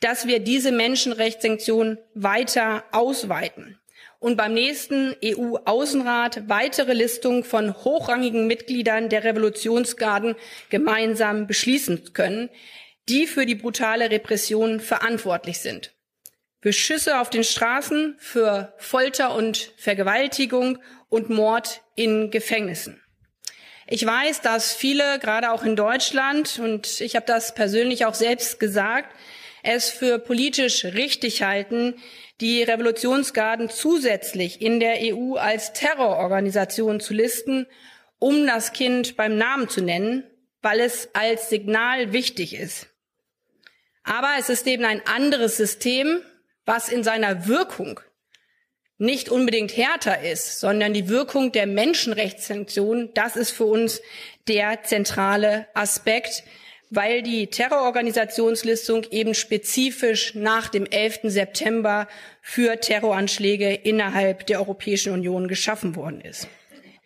dass 0.00 0.26
wir 0.26 0.40
diese 0.40 0.72
Menschenrechtssanktionen 0.72 1.96
weiter 2.12 2.84
ausweiten 2.92 3.78
und 4.18 4.36
beim 4.36 4.52
nächsten 4.52 5.16
EU-Außenrat 5.24 6.50
weitere 6.50 6.92
Listungen 6.92 7.44
von 7.44 7.74
hochrangigen 7.82 8.46
Mitgliedern 8.46 9.08
der 9.08 9.24
Revolutionsgarden 9.24 10.34
gemeinsam 10.68 11.46
beschließen 11.46 12.12
können, 12.12 12.50
die 13.08 13.26
für 13.26 13.46
die 13.46 13.54
brutale 13.54 14.10
Repression 14.10 14.80
verantwortlich 14.80 15.60
sind. 15.60 15.94
Für 16.60 16.74
Schüsse 16.74 17.20
auf 17.20 17.30
den 17.30 17.44
Straßen, 17.44 18.16
für 18.18 18.74
Folter 18.76 19.34
und 19.34 19.72
Vergewaltigung 19.78 20.78
und 21.08 21.30
Mord 21.30 21.80
in 21.94 22.30
Gefängnissen. 22.30 23.00
Ich 23.88 24.04
weiß, 24.04 24.40
dass 24.40 24.74
viele, 24.74 25.20
gerade 25.20 25.52
auch 25.52 25.62
in 25.62 25.76
Deutschland, 25.76 26.58
und 26.58 27.00
ich 27.00 27.14
habe 27.14 27.26
das 27.26 27.54
persönlich 27.54 28.04
auch 28.04 28.14
selbst 28.14 28.58
gesagt, 28.58 29.14
es 29.62 29.90
für 29.90 30.18
politisch 30.18 30.84
richtig 30.84 31.42
halten, 31.42 31.94
die 32.40 32.64
Revolutionsgarden 32.64 33.70
zusätzlich 33.70 34.60
in 34.60 34.80
der 34.80 34.96
EU 35.00 35.36
als 35.36 35.72
Terrororganisation 35.72 36.98
zu 36.98 37.14
listen, 37.14 37.66
um 38.18 38.46
das 38.46 38.72
Kind 38.72 39.16
beim 39.16 39.36
Namen 39.36 39.68
zu 39.68 39.82
nennen, 39.82 40.24
weil 40.62 40.80
es 40.80 41.10
als 41.14 41.48
Signal 41.48 42.12
wichtig 42.12 42.54
ist. 42.54 42.88
Aber 44.02 44.30
es 44.38 44.48
ist 44.48 44.66
eben 44.66 44.84
ein 44.84 45.02
anderes 45.06 45.56
System, 45.56 46.22
was 46.64 46.88
in 46.88 47.04
seiner 47.04 47.46
Wirkung 47.46 48.00
nicht 48.98 49.28
unbedingt 49.28 49.76
härter 49.76 50.22
ist, 50.22 50.60
sondern 50.60 50.94
die 50.94 51.08
Wirkung 51.08 51.52
der 51.52 51.66
Menschenrechtssanktionen, 51.66 53.10
das 53.14 53.36
ist 53.36 53.50
für 53.50 53.66
uns 53.66 54.00
der 54.48 54.82
zentrale 54.84 55.66
Aspekt, 55.74 56.44
weil 56.88 57.22
die 57.22 57.48
Terrororganisationslistung 57.48 59.04
eben 59.10 59.34
spezifisch 59.34 60.34
nach 60.34 60.68
dem 60.68 60.86
11. 60.86 61.20
September 61.24 62.06
für 62.40 62.80
Terroranschläge 62.80 63.74
innerhalb 63.74 64.46
der 64.46 64.60
Europäischen 64.60 65.12
Union 65.12 65.48
geschaffen 65.48 65.96
worden 65.96 66.20
ist. 66.20 66.48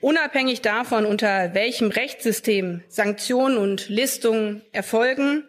Unabhängig 0.01 0.61
davon, 0.61 1.05
unter 1.07 1.55
welchem 1.55 1.89
Rechtssystem 1.89 2.83
Sanktionen 2.89 3.59
und 3.59 3.89
Listungen 3.89 4.63
erfolgen, 4.73 5.45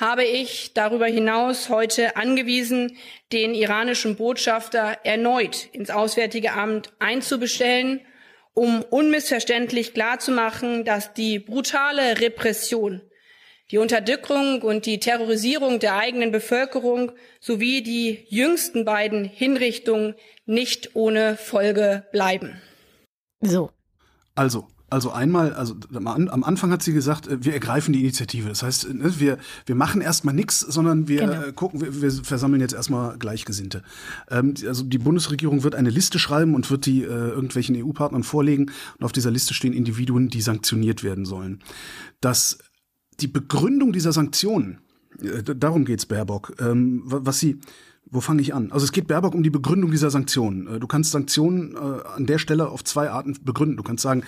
habe 0.00 0.24
ich 0.24 0.72
darüber 0.72 1.06
hinaus 1.06 1.68
heute 1.68 2.16
angewiesen, 2.16 2.96
den 3.32 3.54
iranischen 3.54 4.16
Botschafter 4.16 4.98
erneut 5.04 5.68
ins 5.72 5.90
Auswärtige 5.90 6.52
Amt 6.52 6.92
einzubestellen, 6.98 8.00
um 8.54 8.82
unmissverständlich 8.82 9.92
klarzumachen, 9.92 10.84
dass 10.84 11.12
die 11.12 11.38
brutale 11.38 12.20
Repression, 12.20 13.02
die 13.70 13.78
Unterdrückung 13.78 14.62
und 14.62 14.86
die 14.86 14.98
Terrorisierung 14.98 15.78
der 15.78 15.96
eigenen 15.96 16.32
Bevölkerung 16.32 17.12
sowie 17.38 17.82
die 17.82 18.26
jüngsten 18.28 18.84
beiden 18.84 19.24
Hinrichtungen 19.24 20.14
nicht 20.46 20.96
ohne 20.96 21.36
Folge 21.36 22.06
bleiben. 22.10 22.60
So. 23.40 23.70
Also, 24.34 24.66
also 24.90 25.12
einmal, 25.12 25.54
also 25.54 25.76
am 25.94 26.44
Anfang 26.44 26.72
hat 26.72 26.82
sie 26.82 26.92
gesagt, 26.92 27.28
äh, 27.28 27.42
wir 27.44 27.54
ergreifen 27.54 27.92
die 27.92 28.00
Initiative. 28.00 28.48
Das 28.48 28.62
heißt, 28.62 28.92
ne, 28.92 29.18
wir, 29.18 29.38
wir 29.66 29.74
machen 29.74 30.00
erstmal 30.00 30.34
nichts, 30.34 30.60
sondern 30.60 31.08
wir 31.08 31.20
genau. 31.20 31.42
Äh, 31.42 31.52
gucken, 31.52 31.80
wir, 31.80 32.02
wir 32.02 32.10
versammeln 32.10 32.60
jetzt 32.60 32.74
erstmal 32.74 33.16
Gleichgesinnte. 33.18 33.82
Ähm, 34.30 34.54
also 34.66 34.82
die 34.82 34.98
Bundesregierung 34.98 35.62
wird 35.62 35.74
eine 35.74 35.90
Liste 35.90 36.18
schreiben 36.18 36.54
und 36.54 36.70
wird 36.70 36.86
die 36.86 37.02
äh, 37.02 37.06
irgendwelchen 37.06 37.76
EU-Partnern 37.76 38.24
vorlegen. 38.24 38.70
Und 38.98 39.04
auf 39.04 39.12
dieser 39.12 39.30
Liste 39.30 39.54
stehen 39.54 39.72
Individuen, 39.72 40.28
die 40.28 40.40
sanktioniert 40.40 41.04
werden 41.04 41.24
sollen. 41.24 41.60
Dass 42.20 42.58
die 43.20 43.28
Begründung 43.28 43.92
dieser 43.92 44.12
Sanktionen, 44.12 44.80
äh, 45.22 45.42
darum 45.54 45.84
geht's 45.84 46.06
Baerbock, 46.06 46.54
ähm, 46.60 47.02
was 47.04 47.38
sie 47.38 47.60
wo 48.12 48.20
fange 48.20 48.42
ich 48.42 48.54
an? 48.54 48.72
Also 48.72 48.84
es 48.84 48.92
geht 48.92 49.06
Baerbock 49.06 49.34
um 49.34 49.44
die 49.44 49.50
Begründung 49.50 49.92
dieser 49.92 50.10
Sanktionen. 50.10 50.66
Äh, 50.66 50.80
du 50.80 50.86
kannst 50.86 51.12
Sanktionen 51.12 51.76
äh, 51.76 51.78
an 52.16 52.26
der 52.26 52.38
Stelle 52.38 52.68
auf 52.68 52.82
zwei 52.82 53.10
Arten 53.10 53.36
begründen. 53.44 53.76
Du 53.76 53.82
kannst 53.82 54.02
sagen, 54.02 54.24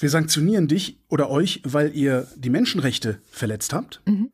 wir 0.00 0.10
sanktionieren 0.10 0.66
dich 0.66 0.98
oder 1.08 1.30
euch, 1.30 1.60
weil 1.64 1.94
ihr 1.94 2.26
die 2.34 2.50
Menschenrechte 2.50 3.20
verletzt 3.30 3.72
habt. 3.72 4.00
Mhm. 4.06 4.30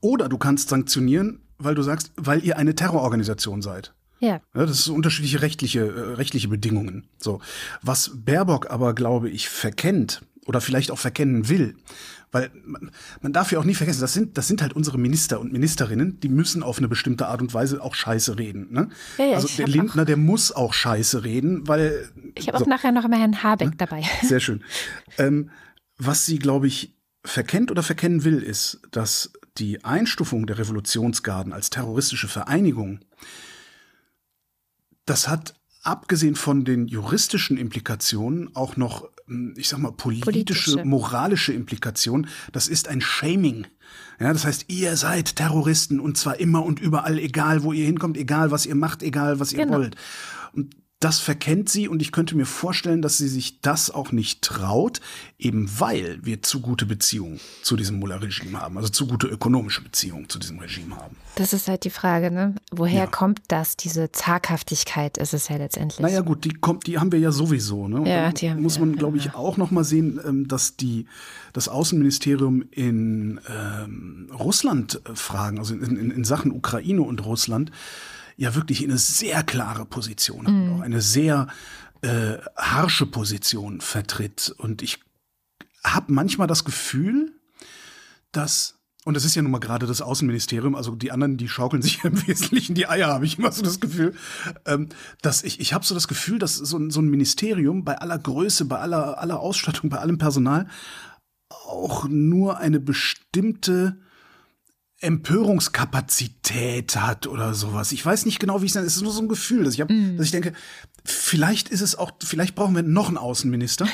Oder 0.00 0.28
du 0.28 0.38
kannst 0.38 0.68
sanktionieren, 0.68 1.42
weil 1.58 1.74
du 1.74 1.82
sagst, 1.82 2.12
weil 2.16 2.44
ihr 2.44 2.56
eine 2.56 2.74
Terrororganisation 2.74 3.60
seid. 3.60 3.92
Ja. 4.20 4.40
ja 4.54 4.66
das 4.66 4.84
sind 4.84 4.94
unterschiedliche 4.94 5.42
rechtliche, 5.42 5.80
äh, 5.80 6.14
rechtliche 6.14 6.48
Bedingungen. 6.48 7.08
So. 7.18 7.40
Was 7.82 8.12
Baerbock 8.14 8.70
aber, 8.70 8.94
glaube 8.94 9.28
ich, 9.30 9.48
verkennt, 9.48 10.22
oder 10.46 10.60
vielleicht 10.60 10.90
auch 10.90 10.98
verkennen 10.98 11.48
will. 11.48 11.76
Weil 12.34 12.50
man, 12.64 12.90
man 13.22 13.32
darf 13.32 13.52
ja 13.52 13.60
auch 13.60 13.64
nie 13.64 13.74
vergessen, 13.74 14.00
das 14.00 14.12
sind, 14.12 14.36
das 14.36 14.48
sind 14.48 14.60
halt 14.60 14.72
unsere 14.72 14.98
Minister 14.98 15.38
und 15.38 15.52
Ministerinnen, 15.52 16.18
die 16.18 16.28
müssen 16.28 16.64
auf 16.64 16.78
eine 16.78 16.88
bestimmte 16.88 17.28
Art 17.28 17.40
und 17.40 17.54
Weise 17.54 17.80
auch 17.80 17.94
Scheiße 17.94 18.38
reden. 18.38 18.72
Ne? 18.72 18.88
Ja, 19.18 19.24
ja, 19.26 19.36
also 19.36 19.46
der 19.56 19.68
Lindner, 19.68 20.04
der 20.04 20.16
muss 20.16 20.50
auch 20.50 20.74
Scheiße 20.74 21.22
reden, 21.22 21.68
weil. 21.68 22.10
Ich 22.34 22.48
habe 22.48 22.58
so. 22.58 22.64
auch 22.64 22.68
nachher 22.68 22.90
noch 22.90 23.04
immer 23.04 23.18
Herrn 23.18 23.44
Habeck 23.44 23.78
dabei. 23.78 24.02
Sehr 24.22 24.40
schön. 24.40 24.64
Ähm, 25.16 25.50
was 25.96 26.26
sie, 26.26 26.40
glaube 26.40 26.66
ich, 26.66 26.96
verkennt 27.24 27.70
oder 27.70 27.84
verkennen 27.84 28.24
will, 28.24 28.42
ist, 28.42 28.80
dass 28.90 29.32
die 29.58 29.84
Einstufung 29.84 30.46
der 30.48 30.58
Revolutionsgarden 30.58 31.52
als 31.52 31.70
terroristische 31.70 32.26
Vereinigung, 32.26 32.98
das 35.06 35.28
hat 35.28 35.54
abgesehen 35.84 36.34
von 36.34 36.64
den 36.64 36.88
juristischen 36.88 37.56
Implikationen 37.58 38.56
auch 38.56 38.76
noch, 38.76 39.08
ich 39.56 39.68
sag 39.68 39.78
mal, 39.78 39.92
politische, 39.92 40.24
Politische. 40.24 40.84
moralische 40.84 41.52
Implikationen. 41.52 42.28
Das 42.52 42.68
ist 42.68 42.88
ein 42.88 43.00
Shaming. 43.00 43.66
Ja, 44.20 44.32
das 44.32 44.44
heißt, 44.44 44.66
ihr 44.68 44.96
seid 44.96 45.36
Terroristen 45.36 45.98
und 46.00 46.16
zwar 46.18 46.38
immer 46.40 46.64
und 46.64 46.78
überall, 46.80 47.18
egal 47.18 47.62
wo 47.62 47.72
ihr 47.72 47.86
hinkommt, 47.86 48.16
egal 48.16 48.50
was 48.50 48.66
ihr 48.66 48.74
macht, 48.74 49.02
egal 49.02 49.40
was 49.40 49.52
ihr 49.52 49.64
Genau. 49.64 49.78
wollt. 49.78 49.96
Und 50.52 50.76
das 51.00 51.18
verkennt 51.18 51.68
sie 51.68 51.86
und 51.86 52.00
ich 52.00 52.12
könnte 52.12 52.34
mir 52.34 52.46
vorstellen, 52.46 53.02
dass 53.02 53.18
sie 53.18 53.28
sich 53.28 53.60
das 53.60 53.90
auch 53.90 54.10
nicht 54.10 54.40
traut, 54.40 55.00
eben 55.38 55.68
weil 55.78 56.18
wir 56.22 56.40
zu 56.42 56.60
gute 56.60 56.86
Beziehungen 56.86 57.40
zu 57.62 57.76
diesem 57.76 57.98
Mullah-Regime 57.98 58.58
haben, 58.58 58.78
also 58.78 58.88
zu 58.88 59.06
gute 59.06 59.26
ökonomische 59.26 59.82
Beziehungen 59.82 60.30
zu 60.30 60.38
diesem 60.38 60.58
Regime 60.60 60.96
haben. 60.96 61.16
Das 61.34 61.52
ist 61.52 61.68
halt 61.68 61.84
die 61.84 61.90
Frage, 61.90 62.30
ne? 62.30 62.54
Woher 62.70 63.04
Ja. 63.04 63.06
kommt 63.06 63.40
das? 63.48 63.76
Diese 63.76 64.12
Zaghaftigkeit 64.12 65.18
ist 65.18 65.34
es 65.34 65.48
ja 65.48 65.56
letztendlich. 65.56 66.00
Naja 66.00 66.22
gut, 66.22 66.44
die 66.44 66.54
kommt, 66.54 66.86
die 66.86 66.98
haben 66.98 67.12
wir 67.12 67.18
ja 67.18 67.32
sowieso. 67.32 67.86
Ne? 67.86 68.00
Und 68.00 68.06
Ja, 68.06 68.32
die 68.32 68.50
haben 68.50 68.62
muss 68.62 68.78
man, 68.78 68.96
glaube 68.96 69.18
ich, 69.18 69.34
auch 69.34 69.56
noch 69.58 69.70
mal 69.70 69.84
sehen, 69.84 70.18
ähm, 70.24 70.48
dass 70.48 70.76
die 70.76 71.06
das 71.52 71.68
Außenministerium 71.68 72.64
in 72.70 73.40
ähm, 73.48 74.30
Russland 74.38 75.02
äh, 75.04 75.14
fragen, 75.14 75.58
also 75.58 75.74
in, 75.74 75.82
in, 75.96 76.10
in 76.10 76.24
Sachen 76.24 76.50
Ukraine 76.52 77.02
und 77.02 77.24
Russland, 77.26 77.70
ja 78.36 78.54
wirklich 78.54 78.82
eine 78.82 78.98
sehr 78.98 79.42
klare 79.42 79.86
Position, 79.86 80.46
hat 80.46 80.54
und 80.54 80.70
auch 80.70 80.80
eine 80.80 81.00
sehr 81.00 81.48
äh, 82.02 82.38
harsche 82.56 83.06
Position 83.06 83.80
vertritt. 83.80 84.54
Und 84.58 84.82
ich 84.82 85.00
habe 85.82 86.12
manchmal 86.12 86.46
das 86.46 86.64
Gefühl, 86.64 87.32
dass 88.32 88.78
und 89.06 89.12
das 89.12 89.26
ist 89.26 89.34
ja 89.34 89.42
nun 89.42 89.50
mal 89.50 89.58
gerade 89.58 89.86
das 89.86 90.00
Außenministerium, 90.00 90.74
also 90.74 90.94
die 90.94 91.12
anderen, 91.12 91.36
die 91.36 91.48
schaukeln 91.48 91.82
sich 91.82 92.02
im 92.04 92.26
Wesentlichen 92.26 92.74
die 92.74 92.88
Eier, 92.88 93.08
habe 93.08 93.26
ich 93.26 93.38
immer 93.38 93.52
so 93.52 93.62
das 93.62 93.78
Gefühl. 93.78 94.14
Ähm, 94.64 94.88
dass 95.20 95.42
ich 95.44 95.60
ich 95.60 95.74
habe 95.74 95.84
so 95.84 95.94
das 95.94 96.08
Gefühl, 96.08 96.38
dass 96.38 96.56
so 96.56 96.78
ein, 96.78 96.90
so 96.90 97.00
ein 97.00 97.08
Ministerium 97.08 97.84
bei 97.84 97.98
aller 97.98 98.18
Größe, 98.18 98.64
bei 98.64 98.78
aller, 98.78 99.18
aller 99.18 99.40
Ausstattung, 99.40 99.90
bei 99.90 99.98
allem 99.98 100.16
Personal 100.16 100.68
auch 101.50 102.08
nur 102.08 102.58
eine 102.58 102.80
bestimmte 102.80 103.98
Empörungskapazität 105.04 106.96
hat 106.96 107.26
oder 107.26 107.54
sowas. 107.54 107.92
Ich 107.92 108.04
weiß 108.04 108.26
nicht 108.26 108.40
genau, 108.40 108.60
wie 108.60 108.66
ich 108.66 108.72
es 108.72 108.74
nenne. 108.74 108.86
Es 108.86 108.96
ist 108.96 109.02
nur 109.02 109.12
so 109.12 109.22
ein 109.22 109.28
Gefühl, 109.28 109.64
dass 109.64 109.74
ich, 109.74 109.80
hab, 109.80 109.88
dass 109.88 110.26
ich 110.26 110.32
denke, 110.32 110.52
vielleicht 111.04 111.68
ist 111.68 111.80
es 111.80 111.96
auch, 111.96 112.12
vielleicht 112.22 112.54
brauchen 112.54 112.74
wir 112.74 112.82
noch 112.82 113.08
einen 113.08 113.18
Außenminister. 113.18 113.86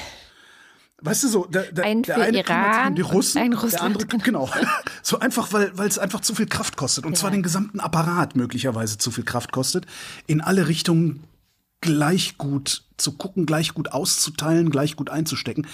Weißt 1.02 1.24
du 1.24 1.28
so, 1.28 1.46
der, 1.46 1.72
der, 1.72 1.84
Einen 1.84 2.02
der 2.02 2.16
eine 2.18 2.38
Iran 2.38 2.94
die 2.94 3.00
Russen, 3.00 3.38
einen 3.38 3.58
der 3.58 3.82
andere 3.82 4.06
genau. 4.06 4.50
genau. 4.54 4.70
So 5.02 5.18
einfach, 5.18 5.52
weil 5.52 5.76
weil 5.78 5.88
es 5.88 5.98
einfach 5.98 6.20
zu 6.20 6.34
viel 6.34 6.46
Kraft 6.46 6.76
kostet 6.76 7.06
und 7.06 7.16
zwar 7.16 7.30
Ja. 7.30 7.36
den 7.36 7.42
gesamten 7.42 7.80
Apparat 7.80 8.36
möglicherweise 8.36 8.98
zu 8.98 9.10
viel 9.10 9.24
Kraft 9.24 9.50
kostet, 9.50 9.86
in 10.26 10.42
alle 10.42 10.68
Richtungen 10.68 11.24
gleich 11.80 12.36
gut 12.36 12.84
zu 12.98 13.12
gucken, 13.12 13.46
gleich 13.46 13.72
gut 13.72 13.92
auszuteilen, 13.92 14.70
gleich 14.70 14.96
gut 14.96 15.08
einzustecken. 15.08 15.66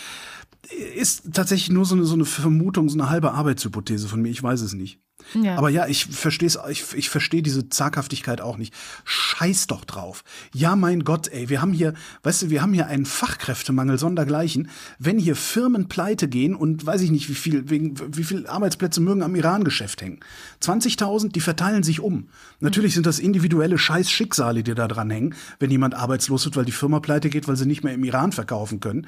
Ist 0.94 1.32
tatsächlich 1.32 1.70
nur 1.70 1.85
so 1.85 1.94
eine, 1.94 2.04
so 2.04 2.14
eine 2.14 2.25
Vermutung, 2.25 2.88
so 2.88 2.99
eine 2.99 3.11
halbe 3.11 3.32
Arbeitshypothese 3.32 4.08
von 4.08 4.20
mir. 4.20 4.30
Ich 4.30 4.42
weiß 4.42 4.62
es 4.62 4.73
nicht. 4.73 5.00
Ja. 5.35 5.56
Aber 5.56 5.70
ja, 5.70 5.87
ich 5.87 6.06
verstehe 6.06 6.49
ich, 6.68 6.85
ich 6.94 7.08
verstehe 7.08 7.42
diese 7.42 7.68
Zaghaftigkeit 7.68 8.40
auch 8.40 8.58
nicht. 8.58 8.75
Scheiß 9.04 9.66
doch 9.66 9.85
drauf. 9.85 10.23
Ja, 10.52 10.76
mein 10.76 11.04
Gott, 11.04 11.28
ey, 11.28 11.49
wir 11.49 11.61
haben 11.62 11.73
hier, 11.73 11.94
weißt 12.23 12.42
du, 12.42 12.50
wir 12.50 12.62
haben 12.62 12.73
hier 12.73 12.87
einen 12.87 13.06
Fachkräftemangel 13.06 13.99
sondergleichen. 13.99 14.68
Wenn 14.99 15.18
hier 15.18 15.35
Firmen 15.35 15.88
pleite 15.88 16.28
gehen 16.28 16.54
und 16.54 16.85
weiß 16.85 17.00
ich 17.00 17.11
nicht, 17.11 17.28
wie 17.28 17.35
viel, 17.35 17.70
wegen, 17.70 17.94
wie 18.16 18.25
viel 18.25 18.46
Arbeitsplätze 18.46 19.00
mögen 19.00 19.23
am 19.23 19.35
Iran-Geschäft 19.35 20.02
hängen. 20.02 20.20
20.000, 20.62 21.32
die 21.32 21.40
verteilen 21.40 21.82
sich 21.82 22.00
um. 22.00 22.28
Natürlich 22.61 22.94
sind 22.94 23.06
das 23.06 23.18
individuelle 23.18 23.78
Scheiß-Schicksale, 23.78 24.62
die 24.62 24.75
da 24.75 24.87
dran 24.87 25.11
hängen, 25.11 25.35
wenn 25.58 25.70
jemand 25.70 25.94
arbeitslos 25.94 26.44
wird, 26.44 26.56
weil 26.56 26.64
die 26.64 26.73
Firma 26.73 27.00
pleite 27.00 27.30
geht, 27.30 27.49
weil 27.49 27.56
sie 27.56 27.66
nicht 27.66 27.85
mehr 27.85 27.94
im 27.94 28.04
Iran 28.04 28.32
verkaufen 28.32 28.80
können. 28.80 29.06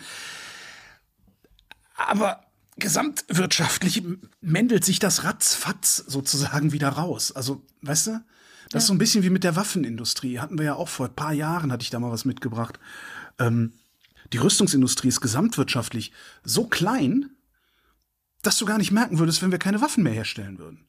Aber 1.99 2.41
gesamtwirtschaftlich 2.77 4.03
mendelt 4.41 4.85
sich 4.85 4.99
das 4.99 5.25
ratzfatz 5.25 5.97
sozusagen 5.97 6.73
wieder 6.73 6.89
raus. 6.89 7.33
Also, 7.33 7.67
weißt 7.83 8.07
du, 8.07 8.25
das 8.71 8.85
ist 8.85 8.87
so 8.87 8.95
ein 8.95 8.99
bisschen 8.99 9.25
wie 9.25 9.31
mit 9.31 9.45
der 9.45 9.57
Waffenindustrie. 9.57 10.39
Hatten 10.39 10.59
wir 10.59 10.65
ja 10.65 10.75
auch 10.75 10.89
vor 10.89 11.07
ein 11.07 11.15
paar 11.15 11.33
Jahren, 11.33 11.73
hatte 11.73 11.83
ich 11.83 11.91
da 11.91 11.99
mal 11.99 12.13
was 12.13 12.25
mitgebracht. 12.25 12.79
Ähm, 13.39 13.73
die 14.33 14.39
Rüstungsindustrie 14.39 15.09
ist 15.09 15.21
gesamtwirtschaftlich 15.21 16.13
so 16.45 16.67
klein, 16.67 17.31
dass 18.43 18.59
du 18.59 18.67
gar 18.67 18.79
nicht 18.79 18.93
merken 18.93 19.19
würdest, 19.19 19.43
wenn 19.43 19.51
wir 19.51 19.59
keine 19.59 19.81
Waffen 19.81 20.05
mehr 20.05 20.13
herstellen 20.13 20.59
würden. 20.59 20.87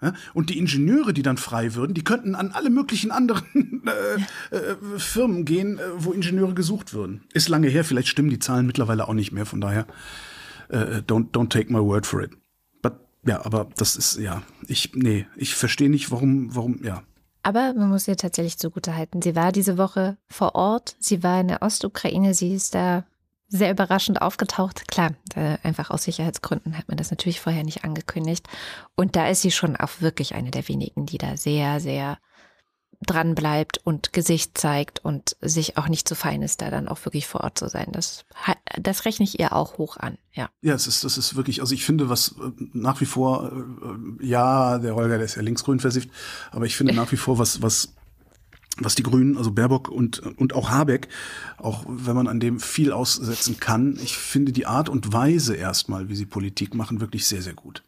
Ja? 0.00 0.14
Und 0.34 0.50
die 0.50 0.58
Ingenieure, 0.58 1.12
die 1.12 1.22
dann 1.22 1.36
frei 1.36 1.74
würden, 1.74 1.94
die 1.94 2.04
könnten 2.04 2.34
an 2.34 2.52
alle 2.52 2.70
möglichen 2.70 3.10
anderen 3.10 3.82
äh, 4.50 4.56
äh, 4.56 4.98
Firmen 4.98 5.44
gehen, 5.44 5.78
äh, 5.78 5.82
wo 5.96 6.12
Ingenieure 6.12 6.54
gesucht 6.54 6.94
würden. 6.94 7.24
Ist 7.32 7.48
lange 7.48 7.68
her, 7.68 7.84
vielleicht 7.84 8.08
stimmen 8.08 8.30
die 8.30 8.38
Zahlen 8.38 8.66
mittlerweile 8.66 9.08
auch 9.08 9.14
nicht 9.14 9.32
mehr, 9.32 9.46
von 9.46 9.60
daher 9.60 9.86
äh, 10.68 11.02
don't, 11.06 11.30
don't 11.30 11.48
take 11.48 11.72
my 11.72 11.80
word 11.80 12.06
for 12.06 12.22
it. 12.22 12.30
But, 12.82 12.94
ja, 13.24 13.44
aber 13.44 13.68
das 13.76 13.96
ist, 13.96 14.18
ja, 14.18 14.42
ich, 14.66 14.92
nee, 14.94 15.26
ich 15.36 15.54
verstehe 15.54 15.90
nicht, 15.90 16.10
warum, 16.10 16.54
warum, 16.54 16.82
ja. 16.84 17.02
Aber 17.42 17.74
man 17.74 17.90
muss 17.90 18.08
ihr 18.08 18.16
tatsächlich 18.16 18.58
zugutehalten. 18.58 19.22
Sie 19.22 19.36
war 19.36 19.52
diese 19.52 19.78
Woche 19.78 20.16
vor 20.28 20.56
Ort. 20.56 20.96
Sie 20.98 21.22
war 21.22 21.40
in 21.40 21.48
der 21.48 21.62
Ostukraine. 21.62 22.34
Sie 22.34 22.52
ist 22.52 22.74
da 22.74 23.04
sehr 23.48 23.70
überraschend 23.70 24.20
aufgetaucht. 24.20 24.88
Klar, 24.88 25.12
äh, 25.36 25.56
einfach 25.62 25.90
aus 25.90 26.02
Sicherheitsgründen 26.02 26.76
hat 26.76 26.88
man 26.88 26.96
das 26.96 27.10
natürlich 27.10 27.40
vorher 27.40 27.62
nicht 27.62 27.84
angekündigt. 27.84 28.48
Und 28.96 29.14
da 29.14 29.28
ist 29.28 29.42
sie 29.42 29.52
schon 29.52 29.76
auch 29.76 30.00
wirklich 30.00 30.34
eine 30.34 30.50
der 30.50 30.66
wenigen, 30.66 31.06
die 31.06 31.18
da 31.18 31.36
sehr, 31.36 31.78
sehr 31.78 32.18
dran 33.04 33.34
bleibt 33.34 33.78
und 33.84 34.12
Gesicht 34.12 34.56
zeigt 34.56 35.04
und 35.04 35.36
sich 35.40 35.76
auch 35.76 35.88
nicht 35.88 36.08
zu 36.08 36.14
fein 36.14 36.42
ist, 36.42 36.62
da 36.62 36.70
dann 36.70 36.88
auch 36.88 37.04
wirklich 37.04 37.26
vor 37.26 37.42
Ort 37.42 37.58
zu 37.58 37.68
sein. 37.68 37.88
Das, 37.92 38.24
das 38.80 39.04
rechne 39.04 39.24
ich 39.24 39.38
ihr 39.38 39.52
auch 39.52 39.78
hoch 39.78 39.96
an. 39.96 40.18
Ja. 40.32 40.50
Ja, 40.62 40.74
es 40.74 40.86
ist, 40.86 41.04
das 41.04 41.18
ist 41.18 41.36
wirklich, 41.36 41.60
also 41.60 41.74
ich 41.74 41.84
finde, 41.84 42.08
was 42.08 42.36
äh, 42.38 42.50
nach 42.72 43.00
wie 43.00 43.06
vor, 43.06 43.52
äh, 44.20 44.26
ja, 44.26 44.78
der 44.78 44.94
Holger, 44.94 45.16
der 45.16 45.24
ist 45.24 45.36
ja 45.36 45.42
linksgrün 45.42 45.80
versifft, 45.80 46.10
aber 46.50 46.66
ich 46.66 46.76
finde 46.76 46.94
nach 46.94 47.10
wie 47.12 47.16
vor, 47.16 47.38
was, 47.38 47.62
was, 47.62 47.94
was 48.78 48.94
die 48.94 49.02
Grünen, 49.02 49.36
also 49.36 49.52
Baerbock 49.52 49.88
und, 49.88 50.18
und 50.18 50.54
auch 50.54 50.70
Habeck, 50.70 51.08
auch 51.58 51.84
wenn 51.88 52.16
man 52.16 52.28
an 52.28 52.40
dem 52.40 52.60
viel 52.60 52.92
aussetzen 52.92 53.58
kann, 53.58 53.98
ich 54.02 54.16
finde 54.16 54.52
die 54.52 54.66
Art 54.66 54.88
und 54.88 55.12
Weise 55.12 55.54
erstmal, 55.54 56.08
wie 56.08 56.16
sie 56.16 56.26
Politik 56.26 56.74
machen, 56.74 57.00
wirklich 57.00 57.26
sehr, 57.26 57.42
sehr 57.42 57.54
gut. 57.54 57.82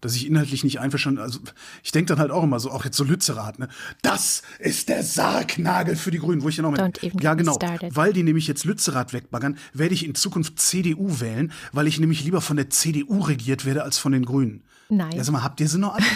Dass 0.00 0.16
ich 0.16 0.26
inhaltlich 0.26 0.64
nicht 0.64 0.80
einverstanden, 0.80 1.20
also 1.20 1.40
ich 1.82 1.92
denke 1.92 2.08
dann 2.08 2.18
halt 2.18 2.30
auch 2.30 2.42
immer 2.42 2.58
so, 2.58 2.70
auch 2.70 2.84
jetzt 2.84 2.96
so 2.96 3.04
Lützerath, 3.04 3.58
ne? 3.58 3.68
Das 4.02 4.42
ist 4.58 4.88
der 4.88 5.02
Sargnagel 5.02 5.96
für 5.96 6.10
die 6.10 6.18
Grünen, 6.18 6.42
wo 6.42 6.48
ich 6.48 6.56
dann 6.56 6.64
auch 6.64 6.72
mit, 6.72 7.22
ja 7.22 7.34
genau, 7.34 7.58
weil 7.90 8.12
die 8.12 8.22
nämlich 8.22 8.46
jetzt 8.46 8.64
Lützerath 8.64 9.12
wegbaggern, 9.12 9.56
werde 9.72 9.94
ich 9.94 10.04
in 10.04 10.14
Zukunft 10.14 10.58
CDU 10.58 11.20
wählen, 11.20 11.52
weil 11.72 11.86
ich 11.86 12.00
nämlich 12.00 12.24
lieber 12.24 12.40
von 12.40 12.56
der 12.56 12.70
CDU 12.70 13.20
regiert 13.20 13.64
werde 13.64 13.84
als 13.84 13.98
von 13.98 14.12
den 14.12 14.24
Grünen. 14.24 14.64
Nein. 14.88 15.12
Ja, 15.12 15.24
sag 15.24 15.32
mal, 15.32 15.42
habt 15.42 15.60
ihr 15.60 15.68
sie 15.68 15.78
noch 15.78 15.94
alle? 15.94 16.04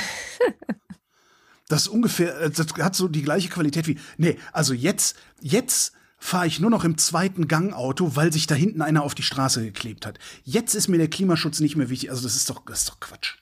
Das 1.68 1.86
ungefähr, 1.86 2.40
äh, 2.40 2.50
das 2.50 2.66
hat 2.80 2.96
so 2.96 3.08
die 3.08 3.22
gleiche 3.22 3.50
Qualität 3.50 3.86
wie, 3.86 3.98
nee, 4.16 4.38
also 4.52 4.72
jetzt, 4.72 5.18
jetzt 5.40 5.92
fahre 6.18 6.46
ich 6.46 6.60
nur 6.60 6.70
noch 6.70 6.84
im 6.84 6.98
zweiten 6.98 7.48
Gangauto, 7.48 8.16
weil 8.16 8.32
sich 8.32 8.46
da 8.46 8.54
hinten 8.54 8.82
einer 8.82 9.02
auf 9.02 9.14
die 9.14 9.22
Straße 9.22 9.62
geklebt 9.62 10.04
hat. 10.04 10.18
Jetzt 10.44 10.74
ist 10.74 10.88
mir 10.88 10.98
der 10.98 11.08
Klimaschutz 11.08 11.60
nicht 11.60 11.76
mehr 11.76 11.88
wichtig. 11.88 12.10
Also 12.10 12.22
das 12.22 12.34
ist 12.34 12.50
doch, 12.50 12.64
das 12.66 12.80
ist 12.80 12.88
doch 12.90 13.00
Quatsch. 13.00 13.36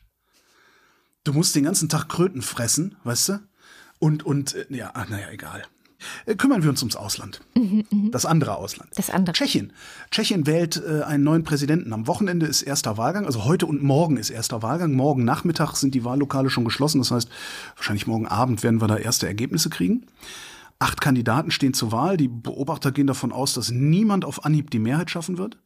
Du 1.24 1.32
musst 1.32 1.56
den 1.56 1.64
ganzen 1.64 1.88
Tag 1.88 2.08
Kröten 2.08 2.42
fressen, 2.42 2.96
weißt 3.02 3.30
du? 3.30 3.40
Und, 3.98 4.24
und, 4.24 4.54
äh, 4.54 4.66
ja, 4.70 4.90
ach, 4.94 5.08
naja, 5.08 5.30
egal. 5.30 5.64
Äh, 6.26 6.36
Kümmern 6.36 6.62
wir 6.62 6.70
uns 6.70 6.82
ums 6.82 6.96
Ausland. 6.96 7.40
Das 8.12 8.26
andere 8.26 8.56
Ausland. 8.56 8.90
Das 8.94 9.10
andere. 9.10 9.34
Tschechien. 9.34 9.72
Tschechien 10.10 10.46
wählt 10.46 10.82
äh, 10.86 11.02
einen 11.02 11.24
neuen 11.24 11.44
Präsidenten. 11.44 11.92
Am 11.92 12.06
Wochenende 12.06 12.46
ist 12.46 12.62
erster 12.62 12.96
Wahlgang, 12.96 13.26
also 13.26 13.44
heute 13.44 13.66
und 13.66 13.82
morgen 13.82 14.18
ist 14.18 14.30
erster 14.30 14.62
Wahlgang. 14.62 14.92
Morgen 14.92 15.24
Nachmittag 15.24 15.76
sind 15.76 15.94
die 15.94 16.04
Wahllokale 16.04 16.50
schon 16.50 16.64
geschlossen. 16.64 16.98
Das 16.98 17.10
heißt, 17.10 17.28
wahrscheinlich 17.76 18.06
morgen 18.06 18.28
Abend 18.28 18.62
werden 18.62 18.80
wir 18.80 18.86
da 18.86 18.98
erste 18.98 19.26
Ergebnisse 19.26 19.70
kriegen. 19.70 20.06
Acht 20.78 21.00
Kandidaten 21.00 21.50
stehen 21.50 21.74
zur 21.74 21.92
Wahl. 21.92 22.16
Die 22.16 22.28
Beobachter 22.28 22.92
gehen 22.92 23.06
davon 23.06 23.32
aus, 23.32 23.54
dass 23.54 23.70
niemand 23.70 24.24
auf 24.24 24.44
Anhieb 24.44 24.70
die 24.70 24.78
Mehrheit 24.78 25.10
schaffen 25.10 25.38
wird. 25.38 25.58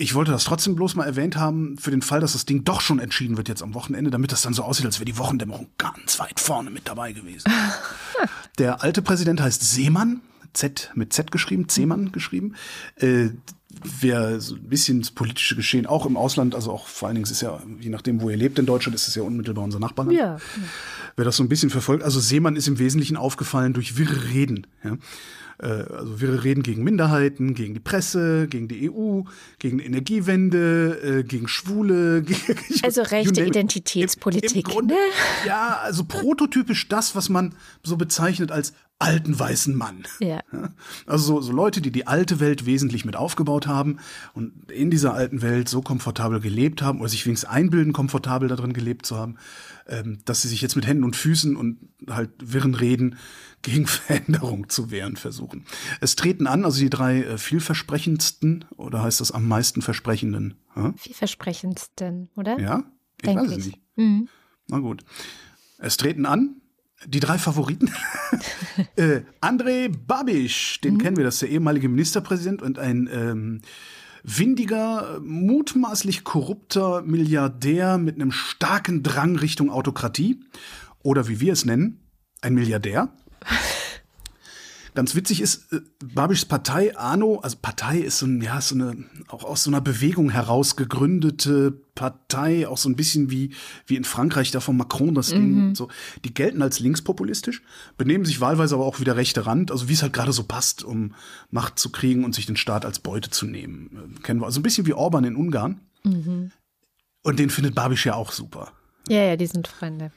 Ich 0.00 0.14
wollte 0.14 0.30
das 0.30 0.44
trotzdem 0.44 0.76
bloß 0.76 0.94
mal 0.94 1.04
erwähnt 1.04 1.36
haben, 1.36 1.76
für 1.76 1.90
den 1.90 2.02
Fall, 2.02 2.20
dass 2.20 2.32
das 2.32 2.46
Ding 2.46 2.62
doch 2.62 2.80
schon 2.80 3.00
entschieden 3.00 3.36
wird 3.36 3.48
jetzt 3.48 3.64
am 3.64 3.74
Wochenende, 3.74 4.10
damit 4.10 4.30
das 4.30 4.42
dann 4.42 4.54
so 4.54 4.62
aussieht, 4.62 4.86
als 4.86 5.00
wäre 5.00 5.06
die 5.06 5.18
Wochendämmerung 5.18 5.66
ganz 5.76 6.20
weit 6.20 6.38
vorne 6.38 6.70
mit 6.70 6.86
dabei 6.86 7.12
gewesen. 7.12 7.50
Der 8.58 8.82
alte 8.82 9.02
Präsident 9.02 9.40
heißt 9.40 9.60
Seemann, 9.60 10.20
Z 10.52 10.92
mit 10.94 11.12
Z 11.12 11.32
geschrieben, 11.32 11.66
Seemann 11.68 12.12
geschrieben. 12.12 12.54
Äh, 12.96 13.30
wer 14.00 14.40
so 14.40 14.54
ein 14.54 14.68
bisschen 14.68 15.00
das 15.00 15.10
politische 15.10 15.56
Geschehen 15.56 15.86
auch 15.86 16.06
im 16.06 16.16
Ausland, 16.16 16.54
also 16.54 16.72
auch 16.72 16.86
vor 16.86 17.08
allen 17.08 17.16
Dingen, 17.16 17.24
es 17.24 17.30
ist 17.30 17.42
ja, 17.42 17.62
je 17.80 17.90
nachdem, 17.90 18.20
wo 18.20 18.30
ihr 18.30 18.36
lebt 18.36 18.58
in 18.58 18.66
Deutschland, 18.66 18.94
ist 18.94 19.08
es 19.08 19.14
ja 19.14 19.22
unmittelbar 19.22 19.64
unser 19.64 19.78
Nachbarland. 19.78 20.16
Ja. 20.16 20.38
Wer 21.16 21.24
das 21.24 21.36
so 21.36 21.42
ein 21.42 21.48
bisschen 21.48 21.70
verfolgt, 21.70 22.02
also 22.02 22.20
Seemann 22.20 22.56
ist 22.56 22.68
im 22.68 22.78
Wesentlichen 22.78 23.16
aufgefallen 23.16 23.72
durch 23.72 23.96
wirre 23.96 24.30
Reden. 24.32 24.66
Ja? 24.84 24.96
Äh, 25.60 25.66
also 25.66 26.20
wirre 26.20 26.44
Reden 26.44 26.62
gegen 26.62 26.84
Minderheiten, 26.84 27.54
gegen 27.54 27.74
die 27.74 27.80
Presse, 27.80 28.46
gegen 28.48 28.68
die 28.68 28.90
EU, 28.90 29.22
gegen 29.58 29.78
die 29.78 29.84
Energiewende, 29.84 31.18
äh, 31.20 31.22
gegen 31.24 31.48
Schwule. 31.48 32.22
Gegen, 32.28 32.56
also 32.82 33.02
rechte. 33.02 33.44
Identitätspolitik. 33.44 34.52
Im, 34.52 34.56
im 34.58 34.62
Grunde, 34.62 34.94
ne? 34.94 35.00
ja, 35.46 35.78
also 35.82 36.04
prototypisch 36.04 36.88
das, 36.88 37.16
was 37.16 37.28
man 37.28 37.54
so 37.82 37.96
bezeichnet 37.96 38.52
als 38.52 38.72
alten 38.98 39.38
weißen 39.38 39.74
Mann. 39.76 40.04
Ja. 40.20 40.40
Also 41.06 41.36
so, 41.36 41.40
so 41.40 41.52
Leute, 41.52 41.80
die 41.80 41.90
die 41.90 42.06
alte 42.06 42.40
Welt 42.40 42.66
wesentlich 42.66 43.04
mit 43.04 43.16
aufgebaut 43.16 43.66
haben 43.66 43.98
und 44.34 44.70
in 44.70 44.90
dieser 44.90 45.14
alten 45.14 45.42
Welt 45.42 45.68
so 45.68 45.80
komfortabel 45.80 46.40
gelebt 46.40 46.82
haben 46.82 47.00
oder 47.00 47.08
sich 47.08 47.24
wenigstens 47.24 47.48
einbilden, 47.48 47.92
komfortabel 47.92 48.48
darin 48.48 48.72
gelebt 48.72 49.06
zu 49.06 49.16
haben, 49.16 49.36
ähm, 49.88 50.18
dass 50.24 50.42
sie 50.42 50.48
sich 50.48 50.60
jetzt 50.60 50.76
mit 50.76 50.86
Händen 50.86 51.04
und 51.04 51.16
Füßen 51.16 51.56
und 51.56 51.78
halt 52.08 52.30
wirren 52.40 52.74
Reden 52.74 53.16
gegen 53.62 53.86
Veränderung 53.88 54.68
zu 54.68 54.90
wehren 54.90 55.16
versuchen. 55.16 55.64
Es 56.00 56.16
treten 56.16 56.46
an, 56.46 56.64
also 56.64 56.80
die 56.80 56.90
drei 56.90 57.22
äh, 57.22 57.38
vielversprechendsten 57.38 58.66
oder 58.76 59.02
heißt 59.02 59.20
das 59.20 59.32
am 59.32 59.48
meisten 59.48 59.82
versprechenden? 59.82 60.54
Hä? 60.74 60.92
Vielversprechendsten, 60.96 62.30
oder? 62.36 62.58
Ja? 62.58 62.84
Ich 63.20 63.26
Denk 63.26 63.40
weiß 63.40 63.50
es 63.50 63.58
ich. 63.58 63.66
nicht. 63.66 63.80
Mhm. 63.96 64.28
Na 64.68 64.78
gut. 64.78 65.04
Es 65.78 65.96
treten 65.96 66.26
an 66.26 66.60
die 67.06 67.20
drei 67.20 67.38
Favoriten. 67.38 67.92
äh, 68.96 69.20
André 69.40 69.88
Babiš, 69.88 70.80
den 70.80 70.98
kennen 70.98 71.16
wir, 71.16 71.24
das 71.24 71.34
ist 71.34 71.42
der 71.42 71.50
ehemalige 71.50 71.88
Ministerpräsident 71.88 72.60
und 72.60 72.78
ein 72.78 73.08
ähm, 73.12 73.60
windiger, 74.22 75.20
mutmaßlich 75.22 76.24
korrupter 76.24 77.02
Milliardär 77.02 77.98
mit 77.98 78.16
einem 78.16 78.32
starken 78.32 79.02
Drang 79.02 79.36
Richtung 79.36 79.70
Autokratie. 79.70 80.40
Oder 81.02 81.28
wie 81.28 81.40
wir 81.40 81.52
es 81.52 81.64
nennen, 81.64 82.00
ein 82.40 82.54
Milliardär. 82.54 83.08
Ganz 84.98 85.14
witzig 85.14 85.40
ist, 85.40 85.72
äh, 85.72 85.78
Babischs 86.12 86.44
Partei, 86.44 86.98
ANO, 86.98 87.38
also 87.38 87.56
Partei 87.62 87.98
ist 88.00 88.18
so, 88.18 88.26
ein, 88.26 88.42
ja, 88.42 88.60
so 88.60 88.74
eine, 88.74 89.04
auch 89.28 89.44
aus 89.44 89.62
so 89.62 89.70
einer 89.70 89.80
Bewegung 89.80 90.28
heraus 90.28 90.74
gegründete 90.74 91.70
Partei, 91.94 92.66
auch 92.66 92.78
so 92.78 92.88
ein 92.88 92.96
bisschen 92.96 93.30
wie, 93.30 93.54
wie 93.86 93.94
in 93.94 94.02
Frankreich 94.02 94.50
da 94.50 94.58
von 94.58 94.76
Macron 94.76 95.14
das 95.14 95.28
Ding. 95.28 95.76
So, 95.76 95.86
die 96.24 96.34
gelten 96.34 96.62
als 96.62 96.80
linkspopulistisch, 96.80 97.62
benehmen 97.96 98.24
sich 98.24 98.40
wahlweise 98.40 98.74
aber 98.74 98.86
auch 98.86 98.98
wieder 98.98 99.14
rechte 99.14 99.46
Rand, 99.46 99.70
also 99.70 99.88
wie 99.88 99.92
es 99.92 100.02
halt 100.02 100.14
gerade 100.14 100.32
so 100.32 100.42
passt, 100.42 100.82
um 100.82 101.14
Macht 101.52 101.78
zu 101.78 101.90
kriegen 101.90 102.24
und 102.24 102.34
sich 102.34 102.46
den 102.46 102.56
Staat 102.56 102.84
als 102.84 102.98
Beute 102.98 103.30
zu 103.30 103.46
nehmen. 103.46 104.16
Äh, 104.16 104.22
kennen 104.22 104.40
wir. 104.40 104.46
Also 104.46 104.58
ein 104.58 104.64
bisschen 104.64 104.88
wie 104.88 104.94
Orban 104.94 105.22
in 105.22 105.36
Ungarn. 105.36 105.80
Und 107.22 107.38
den 107.38 107.50
findet 107.50 107.76
Babisch 107.76 108.04
ja 108.04 108.14
auch 108.14 108.32
super. 108.32 108.72
Ja, 109.08 109.22
ja, 109.22 109.36
die 109.36 109.46
sind 109.46 109.68
Freunde. 109.68 110.10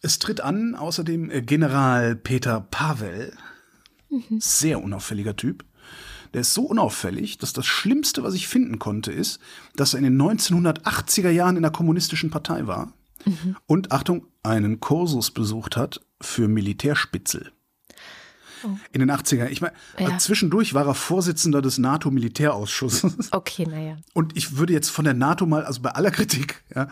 Es 0.00 0.20
tritt 0.20 0.40
an 0.40 0.76
außerdem 0.76 1.28
äh, 1.28 1.42
General 1.42 2.14
Peter 2.14 2.60
Pavel. 2.60 3.32
Sehr 4.38 4.82
unauffälliger 4.82 5.36
Typ. 5.36 5.64
Der 6.34 6.42
ist 6.42 6.52
so 6.54 6.62
unauffällig, 6.62 7.38
dass 7.38 7.52
das 7.54 7.66
Schlimmste, 7.66 8.22
was 8.22 8.34
ich 8.34 8.48
finden 8.48 8.78
konnte, 8.78 9.12
ist, 9.12 9.40
dass 9.76 9.94
er 9.94 9.98
in 9.98 10.04
den 10.04 10.20
1980er 10.20 11.30
Jahren 11.30 11.56
in 11.56 11.62
der 11.62 11.70
kommunistischen 11.72 12.30
Partei 12.30 12.66
war 12.66 12.92
und, 13.66 13.92
Achtung, 13.92 14.26
einen 14.42 14.80
Kursus 14.80 15.30
besucht 15.30 15.76
hat 15.76 16.00
für 16.20 16.48
Militärspitzel. 16.48 17.52
In 18.92 18.98
den 19.00 19.10
80er. 19.10 19.48
Ich 19.50 19.60
meine, 19.60 19.74
Ja. 19.98 20.18
zwischendurch 20.18 20.74
war 20.74 20.84
er 20.86 20.94
Vorsitzender 20.94 21.62
des 21.62 21.78
NATO-Militärausschusses. 21.78 23.32
Okay, 23.32 23.66
naja. 23.66 23.96
Und 24.14 24.36
ich 24.36 24.56
würde 24.56 24.72
jetzt 24.72 24.88
von 24.90 25.04
der 25.04 25.14
NATO 25.14 25.46
mal, 25.46 25.64
also 25.64 25.80
bei 25.80 25.90
aller 25.90 26.10
Kritik, 26.10 26.64
ja, 26.74 26.88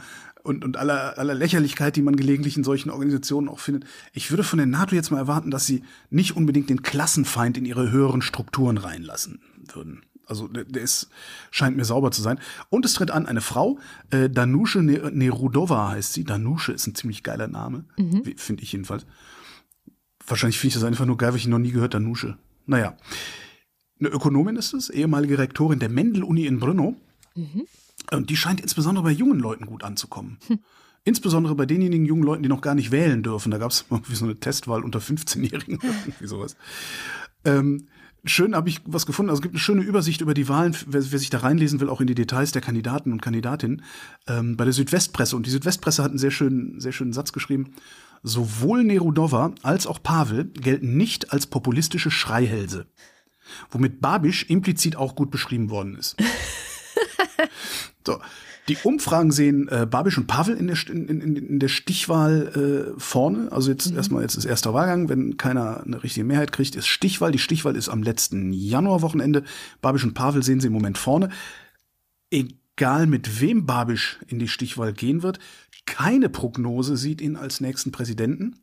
und, 0.47 0.65
und 0.65 0.77
aller, 0.77 1.19
aller 1.19 1.35
Lächerlichkeit, 1.35 1.97
die 1.97 2.03
man 2.03 2.17
gelegentlich 2.17 2.57
in 2.57 2.65
solchen 2.65 2.91
Organisationen 2.91 3.49
auch 3.49 3.59
findet, 3.59 3.85
ich 4.13 4.31
würde 4.31 4.45
von 4.45 4.57
der 4.59 4.67
NATO 4.67 4.95
jetzt 4.95 5.11
mal 5.11 5.19
erwarten, 5.19 5.51
dass 5.51 5.67
sie 5.67 5.83
nicht 6.11 6.37
unbedingt 6.37 6.71
den 6.71 6.83
Klassenfeind 6.83 7.59
in 7.59 7.65
ihre 7.67 7.91
höheren 7.91 8.23
Strukturen 8.23 8.79
reinlassen 8.79 9.41
würden. 9.75 10.03
Also 10.29 10.49
der, 10.49 10.65
der 10.65 10.83
ist, 10.83 11.09
scheint 11.53 11.77
mir 11.77 11.85
sauber 11.85 12.11
zu 12.11 12.21
sein. 12.23 12.41
Und 12.69 12.85
es 12.85 12.95
tritt 12.95 13.11
an 13.13 13.27
eine 13.27 13.41
Frau, 13.41 13.79
äh, 14.11 14.29
Danusche 14.29 14.83
Ne- 14.83 15.11
Nerudova 15.13 15.91
heißt 15.91 16.15
sie. 16.15 16.25
Danusche 16.25 16.73
ist 16.73 16.87
ein 16.87 16.95
ziemlich 16.97 17.23
geiler 17.23 17.47
Name, 17.49 17.85
wie- 18.25 18.35
finde 18.37 18.63
ich 18.65 18.73
jedenfalls. 18.73 19.07
Wahrscheinlich 20.27 20.59
finde 20.59 20.69
ich 20.71 20.75
das 20.75 20.83
einfach 20.85 21.07
nur 21.07 21.17
geil, 21.17 21.31
weil 21.31 21.37
ich 21.37 21.45
ihn 21.45 21.51
noch 21.51 21.59
nie 21.61 21.71
gehört, 21.71 21.95
Danusche. 21.95 22.37
Naja. 22.67 22.97
Eine 24.01 24.09
Ökonomin 24.09 24.57
ist 24.57 24.75
es, 24.75 24.91
ehemalige 24.91 25.39
Rektorin 25.39 25.79
der 25.79 25.89
Mendel-Uni 25.89 26.47
in 26.47 26.59
Brno. 26.59 26.97
Und 28.12 28.31
die 28.31 28.37
scheint 28.37 28.61
insbesondere 28.61 29.05
bei 29.05 29.11
jungen 29.11 29.40
Leuten 29.40 29.66
gut 29.66 29.85
anzukommen. 29.85 30.38
Insbesondere 31.05 31.55
bei 31.55 31.66
denjenigen 31.66 32.05
jungen 32.05 32.25
Leuten, 32.25 32.42
die 32.42 32.49
noch 32.49 32.61
gar 32.61 32.75
nicht 32.75 32.90
wählen 32.90 33.23
dürfen. 33.23 33.51
Da 33.51 33.59
gab 33.59 33.71
es 33.71 33.85
irgendwie 33.90 34.14
so 34.14 34.25
eine 34.25 34.37
Testwahl 34.37 34.83
unter 34.83 34.99
15-Jährigen, 34.99 35.79
irgendwie 35.83 36.27
sowas. 36.27 36.57
Ähm, 37.45 37.87
schön 38.25 38.55
habe 38.55 38.69
ich 38.69 38.81
was 38.87 39.07
gefunden. 39.07 39.31
Also 39.31 39.40
es 39.40 39.42
gibt 39.42 39.55
eine 39.55 39.61
schöne 39.61 39.83
Übersicht 39.83 40.21
über 40.21 40.35
die 40.35 40.49
Wahlen, 40.49 40.77
wer, 40.87 41.12
wer 41.12 41.19
sich 41.19 41.31
da 41.31 41.38
reinlesen 41.38 41.81
will, 41.81 41.88
auch 41.88 42.01
in 42.01 42.07
die 42.07 42.14
Details 42.14 42.53
der 42.53 42.62
Kandidaten 42.62 43.12
und 43.12 43.23
Kandidatinnen, 43.23 43.83
ähm, 44.27 44.57
bei 44.57 44.64
der 44.64 44.73
Südwestpresse. 44.73 45.37
Und 45.37 45.47
die 45.47 45.51
Südwestpresse 45.51 46.03
hat 46.03 46.11
einen 46.11 46.19
sehr 46.19 46.33
schönen, 46.33 46.81
sehr 46.81 46.92
schönen 46.92 47.12
Satz 47.12 47.33
geschrieben. 47.33 47.75
Sowohl 48.23 48.83
Nerudova 48.83 49.53
als 49.62 49.87
auch 49.87 50.03
Pavel 50.03 50.47
gelten 50.47 50.97
nicht 50.97 51.33
als 51.33 51.47
populistische 51.47 52.11
Schreihälse. 52.11 52.87
Womit 53.71 54.01
Babisch 54.01 54.45
implizit 54.45 54.97
auch 54.97 55.14
gut 55.14 55.31
beschrieben 55.31 55.71
worden 55.71 55.97
ist. 55.97 56.16
So. 58.07 58.20
Die 58.68 58.79
Umfragen 58.83 59.31
sehen 59.31 59.68
äh, 59.68 59.87
Babisch 59.88 60.18
und 60.18 60.27
Pavel 60.27 60.57
in 60.57 60.66
der, 60.66 60.77
in, 60.88 61.09
in, 61.09 61.37
in 61.37 61.59
der 61.61 61.68
Stichwahl 61.68 62.94
äh, 62.96 63.01
vorne. 63.01 63.51
Also 63.53 63.70
jetzt 63.70 63.92
erstmal 63.92 64.22
jetzt 64.22 64.37
ist 64.37 64.44
erster 64.44 64.75
Wahlgang. 64.75 65.09
Wenn 65.09 65.37
keiner 65.37 65.85
eine 65.85 66.03
richtige 66.03 66.25
Mehrheit 66.25 66.51
kriegt, 66.51 66.75
ist 66.75 66.88
Stichwahl. 66.88 67.31
Die 67.31 67.38
Stichwahl 67.38 67.77
ist 67.77 67.88
am 67.88 68.03
letzten 68.03 68.53
Januarwochenende. 68.53 69.44
Babisch 69.83 70.05
und 70.05 70.14
Pavel 70.14 70.42
sehen 70.42 70.61
sie 70.61 70.66
im 70.66 70.72
Moment 70.72 70.99
vorne. 70.99 71.31
Egal 72.31 73.07
mit 73.07 73.40
wem 73.40 73.66
Babisch 73.66 74.18
in 74.27 74.40
die 74.40 74.49
Stichwahl 74.49 74.92
gehen 74.92 75.22
wird, 75.22 75.38
keine 75.85 76.29
Prognose 76.29 76.96
sieht 76.96 77.20
ihn 77.20 77.37
als 77.37 77.61
nächsten 77.61 77.92
Präsidenten. 77.92 78.57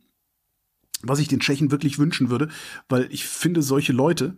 Was 1.02 1.18
ich 1.18 1.28
den 1.28 1.40
Tschechen 1.40 1.70
wirklich 1.70 1.98
wünschen 1.98 2.30
würde, 2.30 2.48
weil 2.88 3.08
ich 3.10 3.26
finde, 3.26 3.62
solche 3.62 3.92
Leute, 3.92 4.36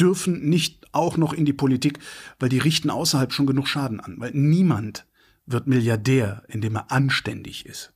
dürfen 0.00 0.48
nicht 0.48 0.86
auch 0.92 1.16
noch 1.16 1.32
in 1.32 1.44
die 1.44 1.52
Politik, 1.52 1.98
weil 2.38 2.48
die 2.48 2.58
richten 2.58 2.90
außerhalb 2.90 3.32
schon 3.32 3.46
genug 3.46 3.68
Schaden 3.68 4.00
an. 4.00 4.16
Weil 4.18 4.32
niemand 4.34 5.06
wird 5.46 5.66
Milliardär, 5.66 6.42
indem 6.48 6.76
er 6.76 6.90
anständig 6.90 7.66
ist. 7.66 7.92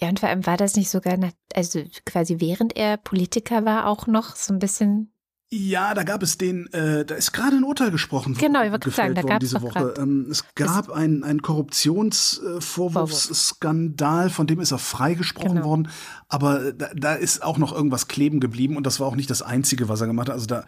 Ja, 0.00 0.08
und 0.08 0.20
vor 0.20 0.28
allem 0.28 0.46
war 0.46 0.56
das 0.56 0.76
nicht 0.76 0.90
sogar, 0.90 1.16
nach, 1.16 1.32
also 1.54 1.84
quasi 2.04 2.40
während 2.40 2.76
er 2.76 2.96
Politiker 2.96 3.64
war, 3.64 3.86
auch 3.86 4.06
noch 4.06 4.34
so 4.34 4.52
ein 4.52 4.58
bisschen. 4.58 5.11
Ja, 5.54 5.92
da 5.92 6.02
gab 6.02 6.22
es 6.22 6.38
den, 6.38 6.72
äh, 6.72 7.04
da 7.04 7.14
ist 7.14 7.32
gerade 7.32 7.58
ein 7.58 7.64
Urteil 7.64 7.90
gesprochen 7.90 8.34
Genau, 8.38 8.62
ich 8.62 8.72
wollte 8.72 8.88
sagen, 8.90 9.14
da 9.14 9.38
diese 9.38 9.56
doch 9.56 9.64
Woche. 9.64 9.92
Ähm, 9.98 10.28
es 10.30 10.46
gab 10.54 10.88
einen, 10.88 11.24
einen 11.24 11.42
Korruptionsvorwurfsskandal, 11.42 14.30
von 14.30 14.46
dem 14.46 14.60
ist 14.60 14.72
er 14.72 14.78
freigesprochen 14.78 15.56
Genau. 15.56 15.66
worden, 15.66 15.88
aber 16.28 16.72
da, 16.72 16.88
da 16.94 17.12
ist 17.12 17.42
auch 17.42 17.58
noch 17.58 17.74
irgendwas 17.74 18.08
kleben 18.08 18.40
geblieben 18.40 18.78
und 18.78 18.86
das 18.86 18.98
war 18.98 19.06
auch 19.06 19.14
nicht 19.14 19.28
das 19.28 19.42
Einzige, 19.42 19.90
was 19.90 20.00
er 20.00 20.06
gemacht 20.06 20.28
hat. 20.28 20.36
Also 20.36 20.46
da 20.46 20.64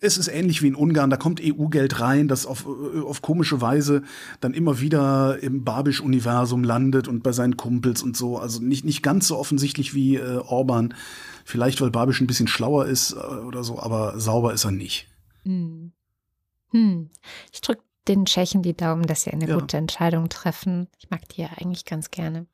es 0.00 0.16
ist 0.16 0.28
ähnlich 0.28 0.62
wie 0.62 0.68
in 0.68 0.74
Ungarn, 0.74 1.10
da 1.10 1.16
kommt 1.16 1.40
EU-Geld 1.42 2.00
rein, 2.00 2.28
das 2.28 2.46
auf, 2.46 2.66
äh, 2.66 3.00
auf 3.00 3.22
komische 3.22 3.60
Weise 3.60 4.02
dann 4.40 4.54
immer 4.54 4.80
wieder 4.80 5.42
im 5.42 5.64
Babisch-Universum 5.64 6.62
landet 6.62 7.08
und 7.08 7.24
bei 7.24 7.32
seinen 7.32 7.56
Kumpels 7.56 8.02
und 8.02 8.16
so. 8.16 8.38
Also 8.38 8.62
nicht, 8.62 8.84
nicht 8.84 9.02
ganz 9.02 9.26
so 9.26 9.36
offensichtlich 9.36 9.92
wie 9.92 10.16
äh, 10.16 10.38
Orban. 10.38 10.94
Vielleicht, 11.50 11.80
weil 11.80 11.90
Babisch 11.90 12.20
ein 12.20 12.26
bisschen 12.28 12.46
schlauer 12.46 12.86
ist 12.86 13.12
äh, 13.12 13.16
oder 13.16 13.64
so, 13.64 13.80
aber 13.80 14.18
sauber 14.20 14.52
ist 14.54 14.64
er 14.64 14.70
nicht. 14.70 15.08
Hm. 15.42 15.92
Hm. 16.70 17.10
Ich 17.52 17.60
drücke 17.60 17.82
den 18.06 18.24
Tschechen 18.24 18.62
die 18.62 18.76
Daumen, 18.76 19.02
dass 19.06 19.22
sie 19.22 19.30
eine 19.32 19.48
Ja. 19.48 19.58
gute 19.58 19.76
Entscheidung 19.76 20.28
treffen. 20.28 20.86
Ich 20.98 21.10
mag 21.10 21.28
die 21.30 21.42
ja 21.42 21.48
eigentlich 21.60 21.84
ganz 21.84 22.10
gerne. 22.12 22.46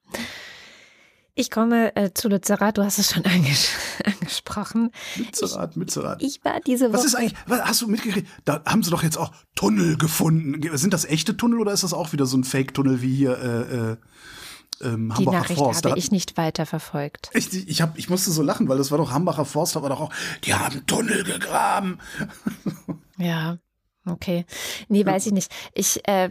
Ich 1.35 1.51
komme 1.51 1.95
äh, 1.97 2.13
zu 2.15 2.29
Lützerath, 2.31 2.79
du 2.79 2.85
hast 2.85 2.99
es 2.99 3.13
schon 3.13 3.25
anges 3.27 3.69
angesprochen. 4.03 4.91
Lützerath, 5.17 5.77
Mützerath. 5.77 6.23
Ich 6.23 6.43
war 6.43 6.61
diese 6.61 6.87
Woche. 6.89 6.95
Was 6.95 7.05
ist 7.05 7.15
eigentlich, 7.15 7.35
was, 7.47 7.61
hast 7.61 7.83
du 7.83 7.89
mitgekriegt? 7.89 8.27
Da 8.47 8.63
haben 8.65 8.83
sie 8.83 8.91
doch 8.91 9.03
jetzt 9.03 9.19
auch 9.19 9.33
Tunnel 9.55 9.99
gefunden. 9.99 10.59
Sind 10.79 10.95
das 10.95 11.05
echte 11.05 11.37
Tunnel 11.37 11.61
oder 11.61 11.73
ist 11.73 11.83
das 11.83 11.93
auch 11.93 12.13
wieder 12.15 12.25
so 12.25 12.39
ein 12.39 12.45
Fake-Tunnel 12.45 13.03
wie 13.03 13.15
hier 13.15 13.37
äh, 13.39 13.93
äh, 13.93 13.97
ähm, 14.83 15.12
die 15.19 15.27
Hambacher 15.27 15.39
Nachricht 15.39 15.59
Forst? 15.59 15.85
Habe 15.85 15.99
ich 15.99 16.11
nicht 16.11 16.37
weiter 16.37 16.67
verfolgt. 16.67 17.31
Ich, 17.33 17.69
ich, 17.69 17.83
hab, 17.83 17.99
ich 17.99 18.09
musste 18.09 18.31
so 18.31 18.43
lachen, 18.43 18.69
weil 18.69 18.79
das 18.79 18.91
war 18.91 18.99
doch 18.99 19.11
Hambacher 19.11 19.45
Forst, 19.45 19.77
aber 19.77 19.89
doch 19.89 20.01
auch, 20.01 20.12
die 20.45 20.55
haben 20.55 20.87
Tunnel 20.87 21.25
gegraben. 21.25 21.99
Ja, 23.19 23.57
okay. 24.05 24.45
Nee, 24.89 25.07
weiß 25.07 25.25
ich 25.25 25.33
nicht. 25.33 25.51
Ich, 25.73 26.07
äh, 26.07 26.31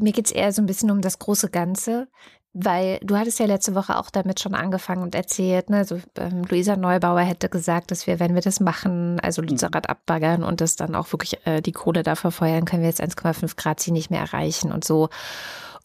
mir 0.00 0.10
geht's 0.10 0.32
eher 0.32 0.52
so 0.52 0.60
ein 0.60 0.66
bisschen 0.66 0.90
um 0.90 1.00
das 1.00 1.20
große 1.20 1.50
Ganze. 1.50 2.08
weil 2.58 2.98
du 3.02 3.16
hattest 3.18 3.38
ja 3.38 3.44
letzte 3.44 3.74
Woche 3.74 3.98
auch 3.98 4.08
damit 4.08 4.40
schon 4.40 4.54
angefangen 4.54 5.02
und 5.02 5.14
erzählt, 5.14 5.68
ne, 5.68 5.76
also 5.76 6.00
ähm, 6.16 6.42
Luisa 6.48 6.74
Neubauer 6.74 7.20
hätte 7.20 7.50
gesagt, 7.50 7.90
dass 7.90 8.06
wir, 8.06 8.18
wenn 8.18 8.34
wir 8.34 8.40
das 8.40 8.60
machen, 8.60 9.20
also 9.20 9.42
mhm. 9.42 9.48
Lützerath 9.48 9.90
abbaggern 9.90 10.42
und 10.42 10.62
das 10.62 10.74
dann 10.74 10.94
auch 10.94 11.12
wirklich 11.12 11.46
äh, 11.46 11.60
die 11.60 11.72
Kohle 11.72 12.02
da 12.02 12.14
verfeuern, 12.14 12.64
können 12.64 12.80
wir 12.80 12.88
jetzt 12.88 13.02
1,5 13.02 13.56
Grad 13.56 13.80
Ziel 13.80 13.92
nicht 13.92 14.10
mehr 14.10 14.20
erreichen 14.20 14.72
und 14.72 14.84
so. 14.84 15.10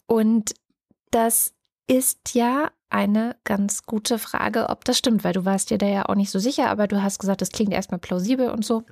Und 0.06 0.54
das 1.10 1.52
ist 1.86 2.34
ja 2.34 2.70
eine 2.90 3.36
ganz 3.44 3.84
gute 3.84 4.18
Frage, 4.18 4.68
ob 4.68 4.84
das 4.84 4.98
stimmt, 4.98 5.24
weil 5.24 5.32
du 5.32 5.44
warst 5.44 5.70
dir 5.70 5.78
da 5.78 5.86
ja 5.86 6.08
auch 6.08 6.14
nicht 6.14 6.30
so 6.30 6.38
sicher, 6.38 6.68
aber 6.68 6.86
du 6.86 7.02
hast 7.02 7.18
gesagt, 7.18 7.40
das 7.40 7.50
klingt 7.50 7.72
erstmal 7.72 8.00
plausibel 8.00 8.50
und 8.50 8.64
so. 8.64 8.84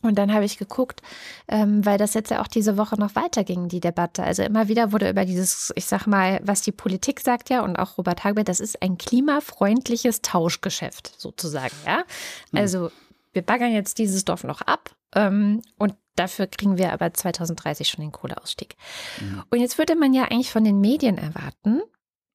Und 0.00 0.16
dann 0.16 0.32
habe 0.32 0.44
ich 0.44 0.58
geguckt, 0.58 1.02
ähm, 1.48 1.84
weil 1.84 1.98
das 1.98 2.14
jetzt 2.14 2.30
ja 2.30 2.40
auch 2.40 2.46
diese 2.46 2.76
Woche 2.76 2.96
noch 2.96 3.16
weiterging, 3.16 3.68
die 3.68 3.80
Debatte. 3.80 4.22
Also 4.22 4.44
immer 4.44 4.68
wieder 4.68 4.92
wurde 4.92 5.10
über 5.10 5.24
dieses, 5.24 5.72
ich 5.74 5.86
sag 5.86 6.06
mal, 6.06 6.40
was 6.44 6.62
die 6.62 6.72
Politik 6.72 7.20
sagt 7.20 7.50
ja 7.50 7.62
und 7.62 7.76
auch 7.76 7.98
Robert 7.98 8.22
Habeck, 8.22 8.46
das 8.46 8.60
ist 8.60 8.80
ein 8.80 8.96
klimafreundliches 8.96 10.22
Tauschgeschäft 10.22 11.20
sozusagen, 11.20 11.74
ja. 11.84 12.04
Hm. 12.50 12.58
Also 12.58 12.90
wir 13.32 13.42
baggern 13.42 13.72
jetzt 13.72 13.98
dieses 13.98 14.24
Dorf 14.24 14.44
noch 14.44 14.62
ab 14.62 14.94
ähm, 15.14 15.62
und 15.78 15.94
dafür 16.18 16.46
kriegen 16.46 16.78
wir 16.78 16.92
aber 16.92 17.12
2030 17.12 17.88
schon 17.88 18.02
den 18.02 18.12
Kohleausstieg. 18.12 18.76
Mhm. 19.20 19.44
Und 19.50 19.60
jetzt 19.60 19.78
würde 19.78 19.96
man 19.96 20.12
ja 20.12 20.24
eigentlich 20.24 20.50
von 20.50 20.64
den 20.64 20.80
Medien 20.80 21.18
erwarten, 21.18 21.82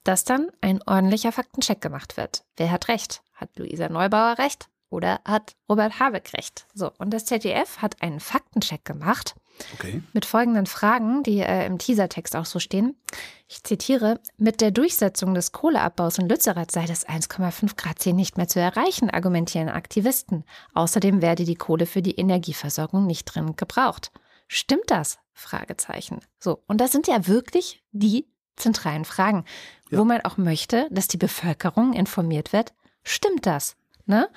dass 0.03 0.23
dann 0.23 0.49
ein 0.61 0.81
ordentlicher 0.85 1.31
Faktencheck 1.31 1.81
gemacht 1.81 2.17
wird. 2.17 2.43
Wer 2.57 2.71
hat 2.71 2.87
recht? 2.87 3.21
Hat 3.33 3.57
Luisa 3.57 3.89
Neubauer 3.89 4.37
recht? 4.37 4.69
oder 4.93 5.19
hat 5.25 5.55
Robert 5.67 5.99
Habeck 5.99 6.33
recht? 6.33 6.67
So, 6.73 6.91
und 6.99 7.11
das 7.11 7.25
ZDF 7.25 7.79
hat 7.79 8.01
einen 8.01 8.19
Faktencheck 8.19 8.85
gemacht. 8.85 9.35
Okay. 9.75 10.01
Mit 10.13 10.25
folgenden 10.25 10.65
Fragen, 10.65 11.23
die 11.23 11.39
äh, 11.39 11.65
im 11.65 11.77
Teasertext 11.77 12.35
auch 12.35 12.45
so 12.45 12.59
stehen. 12.59 12.95
Ich 13.47 13.63
zitiere: 13.63 14.19
Mit 14.37 14.61
der 14.61 14.71
Durchsetzung 14.71 15.33
des 15.33 15.51
Kohleabbaus 15.51 16.17
in 16.17 16.27
Lützerath 16.27 16.71
sei 16.71 16.85
das 16.85 17.07
1,5 17.07 17.75
Grad 17.75 17.99
Ziel 17.99 18.13
nicht 18.13 18.37
mehr 18.37 18.47
zu 18.47 18.59
erreichen, 18.59 19.09
argumentieren 19.09 19.69
Aktivisten. 19.69 20.43
Außerdem 20.73 21.21
werde 21.21 21.45
die 21.45 21.55
Kohle 21.55 21.85
für 21.85 22.01
die 22.01 22.15
Energieversorgung 22.15 23.05
nicht 23.05 23.25
dringend 23.25 23.57
gebraucht. 23.57 24.11
Stimmt 24.47 24.89
das? 24.89 25.19
Fragezeichen. 25.33 26.19
So, 26.39 26.63
und 26.67 26.79
das 26.79 26.91
sind 26.91 27.07
ja 27.07 27.27
wirklich 27.27 27.83
die 27.91 28.27
zentralen 28.55 29.05
Fragen, 29.05 29.45
ja. 29.89 29.97
wo 29.97 30.05
man 30.05 30.21
auch 30.21 30.37
möchte, 30.37 30.87
dass 30.91 31.07
die 31.07 31.17
Bevölkerung 31.17 31.93
informiert 31.93 32.53
wird. 32.53 32.73
Stimmt 33.03 33.45
das? 33.45 33.75
Ne? 34.05 34.29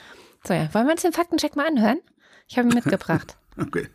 So, 0.46 0.54
ja. 0.54 0.72
Wollen 0.72 0.86
wir 0.86 0.92
uns 0.92 1.02
den 1.02 1.12
Faktencheck 1.12 1.56
mal 1.56 1.66
anhören? 1.66 1.98
Ich 2.48 2.58
habe 2.58 2.68
ihn 2.68 2.74
mitgebracht. 2.74 3.36
okay. 3.60 3.88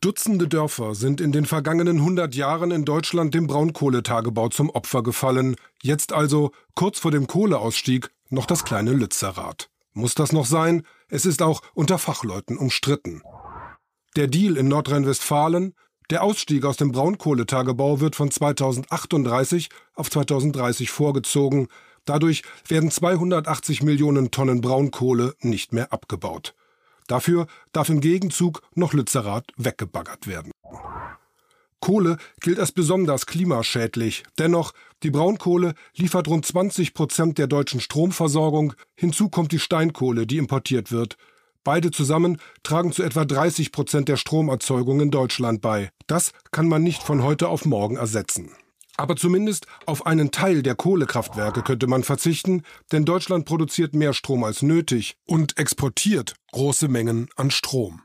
Dutzende 0.00 0.46
Dörfer 0.46 0.94
sind 0.94 1.20
in 1.20 1.32
den 1.32 1.46
vergangenen 1.46 1.98
100 1.98 2.34
Jahren 2.34 2.70
in 2.70 2.84
Deutschland 2.84 3.34
dem 3.34 3.46
Braunkohletagebau 3.46 4.48
zum 4.50 4.68
Opfer 4.68 5.02
gefallen. 5.02 5.56
Jetzt 5.82 6.12
also, 6.12 6.52
kurz 6.74 6.98
vor 6.98 7.10
dem 7.10 7.26
Kohleausstieg, 7.26 8.10
noch 8.28 8.44
das 8.46 8.64
kleine 8.64 8.92
Lützerath. 8.92 9.70
Muss 9.94 10.14
das 10.14 10.32
noch 10.32 10.44
sein? 10.44 10.82
Es 11.08 11.24
ist 11.24 11.40
auch 11.40 11.62
unter 11.72 11.98
Fachleuten 11.98 12.58
umstritten. 12.58 13.22
Der 14.16 14.26
Deal 14.26 14.58
in 14.58 14.68
Nordrhein-Westfalen, 14.68 15.74
der 16.10 16.22
Ausstieg 16.22 16.66
aus 16.66 16.76
dem 16.76 16.92
Braunkohletagebau 16.92 18.00
wird 18.00 18.16
von 18.16 18.30
2038 18.30 19.70
auf 19.94 20.10
2030 20.10 20.90
vorgezogen. 20.90 21.68
Dadurch 22.04 22.42
werden 22.68 22.90
280 22.90 23.82
Millionen 23.82 24.30
Tonnen 24.30 24.60
Braunkohle 24.60 25.34
nicht 25.40 25.72
mehr 25.72 25.92
abgebaut. 25.92 26.54
Dafür 27.06 27.46
darf 27.72 27.88
im 27.88 28.00
Gegenzug 28.00 28.62
noch 28.74 28.92
Lützerath 28.92 29.46
weggebaggert 29.56 30.26
werden. 30.26 30.52
Kohle 31.80 32.16
gilt 32.40 32.58
als 32.58 32.72
besonders 32.72 33.26
klimaschädlich. 33.26 34.24
Dennoch, 34.38 34.72
die 35.02 35.10
Braunkohle 35.10 35.74
liefert 35.94 36.26
rund 36.26 36.44
20 36.44 36.94
Prozent 36.94 37.38
der 37.38 37.46
deutschen 37.46 37.80
Stromversorgung. 37.80 38.72
Hinzu 38.96 39.28
kommt 39.28 39.52
die 39.52 39.58
Steinkohle, 39.58 40.26
die 40.26 40.38
importiert 40.38 40.90
wird. 40.90 41.16
Beide 41.62 41.90
zusammen 41.90 42.38
tragen 42.62 42.92
zu 42.92 43.02
etwa 43.02 43.24
30 43.24 43.72
Prozent 43.72 44.08
der 44.08 44.16
Stromerzeugung 44.16 45.00
in 45.00 45.10
Deutschland 45.10 45.60
bei. 45.60 45.90
Das 46.06 46.32
kann 46.50 46.68
man 46.68 46.82
nicht 46.82 47.02
von 47.02 47.22
heute 47.22 47.48
auf 47.48 47.64
morgen 47.64 47.96
ersetzen. 47.96 48.50
Aber 48.96 49.16
zumindest 49.16 49.66
auf 49.84 50.06
einen 50.06 50.30
Teil 50.30 50.62
der 50.62 50.74
Kohlekraftwerke 50.74 51.62
könnte 51.62 51.86
man 51.86 52.02
verzichten, 52.02 52.62
denn 52.92 53.04
Deutschland 53.04 53.44
produziert 53.44 53.94
mehr 53.94 54.14
Strom 54.14 54.44
als 54.44 54.62
nötig 54.62 55.16
und 55.26 55.58
exportiert 55.58 56.34
große 56.52 56.88
Mengen 56.88 57.28
an 57.36 57.50
Strom. 57.50 58.02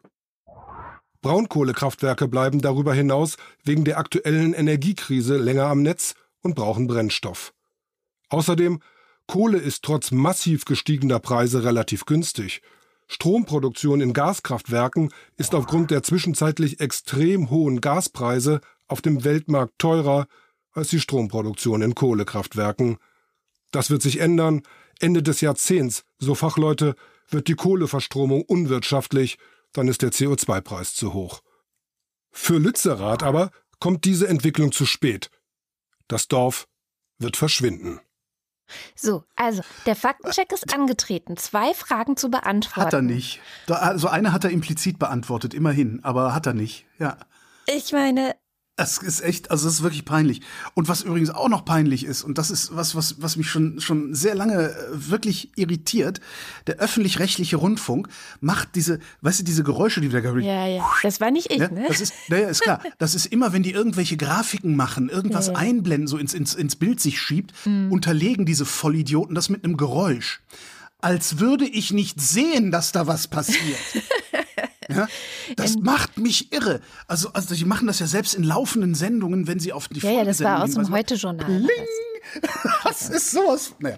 Braunkohlekraftwerke 1.22 2.28
bleiben 2.28 2.62
darüber 2.62 2.94
hinaus 2.94 3.38
wegen 3.64 3.86
der 3.86 4.00
aktuellen 4.00 4.54
Energiekrise 4.54 5.38
länger 5.38 5.66
am 5.66 5.82
Netz 5.82 6.16
und 6.42 6.56
brauchen 6.56 6.88
Brennstoff. 6.88 7.54
Außerdem, 8.30 8.82
Kohle 9.28 9.60
ist 9.60 9.84
trotz 9.84 10.12
massiv 10.12 10.66
gestiegener 10.66 11.20
Preise 11.20 11.64
relativ 11.64 12.06
günstig. 12.06 12.62
Stromproduktion 13.08 14.02
in 14.02 14.14
Gaskraftwerken 14.14 15.14
ist 15.38 15.54
aufgrund 15.54 15.92
der 15.92 16.02
zwischenzeitlich 16.02 16.80
extrem 16.80 17.50
hohen 17.50 17.82
Gaspreise 17.82 18.62
auf 18.88 19.02
dem 19.02 19.24
Weltmarkt 19.24 19.74
teurer 19.78 20.28
als 20.74 20.90
die 20.90 21.00
Stromproduktion 21.00 21.82
in 21.82 21.96
Kohlekraftwerken. 21.96 22.98
Das 23.72 23.90
wird 23.90 24.02
sich 24.02 24.20
ändern. 24.20 24.64
Ende 25.00 25.24
des 25.24 25.42
Jahrzehnts, 25.42 26.04
so 26.20 26.36
Fachleute, 26.36 26.96
wird 27.30 27.48
die 27.48 27.56
Kohleverstromung 27.56 28.44
unwirtschaftlich, 28.44 29.38
dann 29.74 29.88
ist 29.88 30.02
der 30.02 30.12
CO2-Preis 30.12 30.94
zu 30.94 31.14
hoch. 31.14 31.42
Für 32.32 32.58
Lützerath 32.58 33.24
aber 33.24 33.52
kommt 33.80 34.06
diese 34.06 34.28
Entwicklung 34.28 34.72
zu 34.72 34.86
spät. 34.86 35.32
Das 36.08 36.28
Dorf 36.28 36.68
wird 37.18 37.38
verschwinden. 37.38 38.00
So, 38.96 39.24
also 39.36 39.64
der 39.86 39.96
Faktencheck 39.96 40.52
ist 40.52 40.74
angetreten, 40.74 41.36
zwei 41.36 41.74
Fragen 41.74 42.16
zu 42.16 42.30
beantworten. 42.30 42.86
Hat 42.86 42.94
er 42.94 43.02
nicht. 43.02 43.42
Also 43.68 44.08
eine 44.08 44.32
hat 44.32 44.44
er 44.44 44.50
implizit 44.50 44.98
beantwortet, 44.98 45.54
immerhin, 45.54 46.04
aber 46.04 46.34
hat 46.34 46.46
er 46.46 46.54
nicht, 46.54 46.86
ja. 47.00 47.18
Ich 47.68 47.92
meine, 47.92 48.36
das 48.82 48.98
ist 48.98 49.22
echt, 49.22 49.52
also 49.52 49.66
das 49.66 49.76
ist 49.76 49.84
wirklich 49.84 50.06
peinlich. 50.06 50.42
Und 50.74 50.88
was 50.88 51.04
übrigens 51.04 51.30
auch 51.30 51.50
noch 51.50 51.66
peinlich 51.66 52.04
ist, 52.04 52.24
und 52.24 52.40
das 52.40 52.50
ist 52.50 52.76
was, 52.76 52.96
was, 52.96 53.22
was 53.22 53.36
mich 53.38 53.48
schon, 53.48 53.80
schon 53.80 54.16
sehr 54.16 54.34
lange 54.34 54.72
äh, 54.72 54.74
wirklich 54.92 55.52
irritiert, 55.56 56.20
der 56.66 56.78
öffentlich-rechtliche 56.78 57.58
Rundfunk 57.58 58.08
macht 58.40 58.70
diese, 58.74 59.00
weißt 59.22 59.42
du, 59.42 59.44
diese 59.44 59.64
Geräusche, 59.64 60.02
die 60.02 60.10
da 60.10 60.20
da 60.20 60.36
Ja, 60.38 60.66
ja. 60.66 60.90
Das 61.04 61.22
war 61.22 61.30
nicht 61.30 61.52
ich, 61.52 61.60
ja, 61.60 61.70
ne? 61.70 61.86
Das 61.88 62.02
ist, 62.02 62.14
naja, 62.28 62.48
ist 62.48 62.62
klar. 62.62 62.82
Das 62.98 63.16
ist 63.16 63.28
immer, 63.28 63.54
wenn 63.54 63.64
die 63.64 63.72
irgendwelche 63.72 64.18
Grafiken 64.18 64.76
machen, 64.76 65.10
irgendwas 65.10 65.48
ja. 65.48 65.56
einblenden, 65.56 66.08
so 66.08 66.18
ins, 66.18 66.34
ins, 66.34 66.56
ins 66.56 66.76
Bild 66.76 67.00
sich 67.00 67.20
schiebt, 67.20 67.54
mhm. 67.66 67.92
unterlegen 67.92 68.46
diese 68.46 68.66
Vollidioten 68.66 69.36
das 69.36 69.50
mit 69.50 69.64
einem 69.64 69.78
Geräusch. 69.78 70.42
Als 71.00 71.40
würde 71.40 71.66
ich 71.66 71.92
nicht 71.92 72.20
sehen, 72.20 72.72
dass 72.72 72.92
da 72.92 73.08
was 73.08 73.28
passiert. 73.28 73.80
Ja? 74.96 75.08
Das 75.56 75.76
in, 75.76 75.84
macht 75.84 76.18
mich 76.18 76.52
irre. 76.52 76.82
Also, 77.08 77.32
also, 77.34 77.56
die 77.56 77.66
machen 77.66 77.88
das 77.88 78.00
ja 78.00 78.08
selbst 78.08 78.34
in 78.34 78.44
laufenden 78.44 78.96
Sendungen, 78.96 79.48
wenn 79.48 79.60
sie 79.60 79.74
auf 79.74 79.88
die 79.88 80.00
Ja, 80.00 80.12
ja, 80.12 80.24
das 80.24 80.42
war 80.42 80.64
aus 80.64 80.74
dem 80.74 80.90
Heute-Journal. 80.90 81.68
Das 82.84 83.10
ist 83.10 83.32
sowas. 83.32 83.74
Naja. 83.80 83.98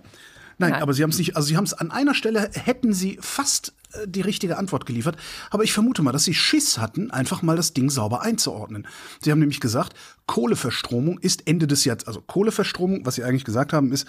Nein, 0.59 0.71
Nein, 0.71 0.81
aber 0.81 0.93
sie 0.93 1.03
haben 1.03 1.09
es 1.09 1.17
nicht, 1.17 1.35
also 1.35 1.47
sie 1.47 1.57
haben 1.57 1.63
es 1.63 1.73
an 1.73 1.91
einer 1.91 2.13
Stelle, 2.13 2.49
hätten 2.53 2.93
sie 2.93 3.17
fast 3.21 3.73
äh, 3.93 4.07
die 4.07 4.21
richtige 4.21 4.57
Antwort 4.57 4.85
geliefert, 4.85 5.17
aber 5.49 5.63
ich 5.63 5.73
vermute 5.73 6.03
mal, 6.03 6.11
dass 6.11 6.25
sie 6.25 6.33
Schiss 6.33 6.77
hatten, 6.77 7.11
einfach 7.11 7.41
mal 7.41 7.55
das 7.55 7.73
Ding 7.73 7.89
sauber 7.89 8.21
einzuordnen. 8.21 8.87
Sie 9.19 9.31
haben 9.31 9.39
nämlich 9.39 9.59
gesagt, 9.59 9.93
Kohleverstromung 10.27 11.17
ist 11.19 11.47
Ende 11.47 11.67
des 11.67 11.85
Jahrzehnts, 11.85 12.07
also 12.07 12.21
Kohleverstromung, 12.21 13.05
was 13.05 13.15
sie 13.15 13.23
eigentlich 13.23 13.45
gesagt 13.45 13.73
haben, 13.73 13.91
ist, 13.91 14.07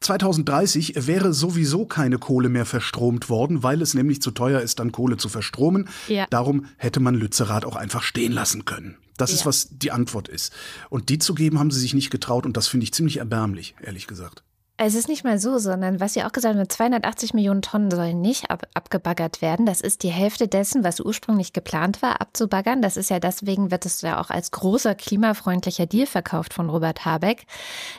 2030 0.00 0.94
wäre 1.06 1.34
sowieso 1.34 1.84
keine 1.84 2.18
Kohle 2.18 2.48
mehr 2.48 2.64
verstromt 2.64 3.28
worden, 3.28 3.62
weil 3.62 3.82
es 3.82 3.92
nämlich 3.92 4.22
zu 4.22 4.30
teuer 4.30 4.60
ist, 4.60 4.78
dann 4.78 4.92
Kohle 4.92 5.18
zu 5.18 5.28
verstromen. 5.28 5.88
Ja. 6.08 6.26
Darum 6.30 6.66
hätte 6.78 7.00
man 7.00 7.14
Lützerath 7.14 7.66
auch 7.66 7.76
einfach 7.76 8.02
stehen 8.02 8.32
lassen 8.32 8.64
können. 8.64 8.96
Das 9.18 9.30
ja. 9.30 9.36
ist, 9.36 9.46
was 9.46 9.68
die 9.70 9.90
Antwort 9.90 10.28
ist. 10.28 10.52
Und 10.88 11.10
die 11.10 11.18
zu 11.18 11.34
geben, 11.34 11.58
haben 11.58 11.70
sie 11.70 11.80
sich 11.80 11.92
nicht 11.92 12.10
getraut 12.10 12.46
und 12.46 12.56
das 12.56 12.66
finde 12.66 12.84
ich 12.84 12.94
ziemlich 12.94 13.18
erbärmlich, 13.18 13.74
ehrlich 13.82 14.06
gesagt. 14.06 14.42
Es 14.82 14.94
ist 14.94 15.08
nicht 15.08 15.24
mal 15.24 15.38
so, 15.38 15.58
sondern 15.58 16.00
was 16.00 16.14
Sie 16.14 16.24
auch 16.24 16.32
gesagt 16.32 16.56
haben, 16.56 16.66
280 16.66 17.34
Millionen 17.34 17.60
Tonnen 17.60 17.90
sollen 17.90 18.22
nicht 18.22 18.50
ab, 18.50 18.66
abgebaggert 18.72 19.42
werden. 19.42 19.66
Das 19.66 19.82
ist 19.82 20.02
die 20.02 20.08
Hälfte 20.08 20.48
dessen, 20.48 20.84
was 20.84 21.00
ursprünglich 21.00 21.52
geplant 21.52 22.00
war, 22.00 22.22
abzubaggern. 22.22 22.80
Das 22.80 22.96
ist 22.96 23.10
ja 23.10 23.20
deswegen 23.20 23.70
wird 23.70 23.84
es 23.84 24.00
ja 24.00 24.18
auch 24.18 24.30
als 24.30 24.52
großer 24.52 24.94
klimafreundlicher 24.94 25.84
Deal 25.84 26.06
verkauft 26.06 26.54
von 26.54 26.70
Robert 26.70 27.04
Habeck. 27.04 27.44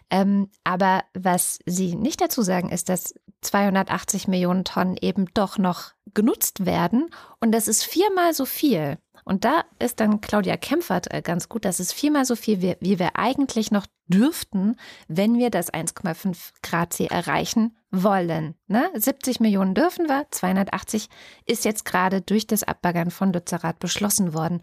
Ähm, 0.09 0.49
aber 0.63 1.03
was 1.13 1.59
Sie 1.67 1.93
nicht 1.93 2.19
dazu 2.19 2.41
sagen, 2.41 2.69
ist, 2.69 2.89
dass 2.89 3.13
280 3.41 4.27
Millionen 4.27 4.65
Tonnen 4.65 4.97
eben 4.99 5.27
doch 5.35 5.59
noch 5.59 5.91
genutzt 6.15 6.65
werden. 6.65 7.11
Und 7.39 7.51
das 7.51 7.67
ist 7.67 7.83
viermal 7.83 8.33
so 8.33 8.45
viel. 8.45 8.97
Und 9.23 9.45
da 9.45 9.65
ist 9.77 9.99
dann 9.99 10.19
Claudia 10.19 10.57
Kempfert 10.57 11.13
äh, 11.13 11.21
ganz 11.21 11.47
gut, 11.47 11.63
das 11.63 11.79
ist 11.79 11.93
viermal 11.93 12.25
so 12.25 12.35
viel, 12.35 12.61
wie, 12.61 12.75
wie 12.79 12.97
wir 12.97 13.17
eigentlich 13.17 13.69
noch 13.69 13.85
dürften, 14.11 14.75
wenn 15.07 15.37
wir 15.37 15.49
das 15.49 15.73
1,5 15.73 16.51
Grad 16.61 16.93
Ziel 16.93 17.07
erreichen 17.07 17.75
wollen. 17.91 18.55
Ne? 18.67 18.89
70 18.93 19.41
Millionen 19.41 19.75
dürfen 19.75 20.07
wir, 20.07 20.25
280 20.31 21.09
ist 21.45 21.65
jetzt 21.65 21.83
gerade 21.83 22.21
durch 22.21 22.47
das 22.47 22.63
Abbaggern 22.63 23.11
von 23.11 23.33
Lützerath 23.33 23.79
beschlossen 23.79 24.33
worden. 24.33 24.61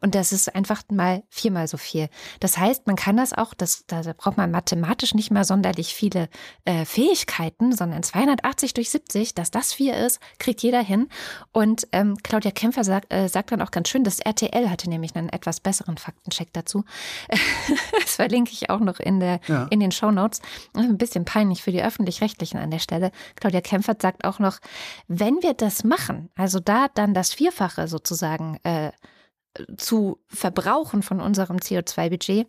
Und 0.00 0.16
das 0.16 0.32
ist 0.32 0.54
einfach 0.54 0.82
mal 0.90 1.22
viermal 1.28 1.68
so 1.68 1.76
viel. 1.76 2.08
Das 2.40 2.58
heißt, 2.58 2.88
man 2.88 2.96
kann 2.96 3.16
das 3.16 3.32
auch, 3.32 3.54
das, 3.54 3.84
da 3.86 4.02
braucht 4.16 4.36
man 4.36 4.50
mathematisch 4.50 5.14
nicht 5.14 5.30
mal 5.30 5.44
sonderlich 5.44 5.94
viele 5.94 6.28
äh, 6.64 6.84
Fähigkeiten, 6.84 7.70
sondern 7.72 8.02
280 8.02 8.74
durch 8.74 8.90
70, 8.90 9.34
dass 9.34 9.52
das 9.52 9.72
vier 9.72 9.96
ist, 9.96 10.18
kriegt 10.38 10.62
jeder 10.62 10.82
hin. 10.82 11.08
Und 11.52 11.86
ähm, 11.92 12.16
Claudia 12.24 12.50
Kämpfer 12.50 12.82
sagt, 12.82 13.12
äh, 13.12 13.28
sagt 13.28 13.52
dann 13.52 13.62
auch 13.62 13.70
ganz 13.70 13.88
schön, 13.88 14.02
das 14.02 14.18
RTL 14.18 14.68
hatte 14.68 14.90
nämlich 14.90 15.14
einen 15.14 15.28
etwas 15.28 15.60
besseren 15.60 15.96
Faktencheck 15.96 16.52
dazu. 16.52 16.84
das 18.02 18.16
verlinke 18.16 18.50
ich 18.50 18.68
auch 18.68 18.80
noch 18.84 19.00
in, 19.00 19.20
der, 19.20 19.40
ja. 19.46 19.66
in 19.70 19.80
den 19.80 19.92
Show 19.92 20.10
Notes. 20.10 20.40
Ein 20.74 20.98
bisschen 20.98 21.24
peinlich 21.24 21.62
für 21.62 21.72
die 21.72 21.82
Öffentlich-Rechtlichen 21.82 22.58
an 22.58 22.70
der 22.70 22.78
Stelle. 22.78 23.10
Claudia 23.36 23.60
Kempfert 23.60 24.02
sagt 24.02 24.24
auch 24.24 24.38
noch, 24.38 24.58
wenn 25.08 25.42
wir 25.42 25.54
das 25.54 25.84
machen, 25.84 26.30
also 26.36 26.60
da 26.60 26.88
dann 26.94 27.14
das 27.14 27.32
Vierfache 27.32 27.88
sozusagen 27.88 28.58
äh, 28.64 28.92
zu 29.76 30.18
verbrauchen 30.28 31.02
von 31.02 31.20
unserem 31.20 31.58
CO2-Budget, 31.58 32.46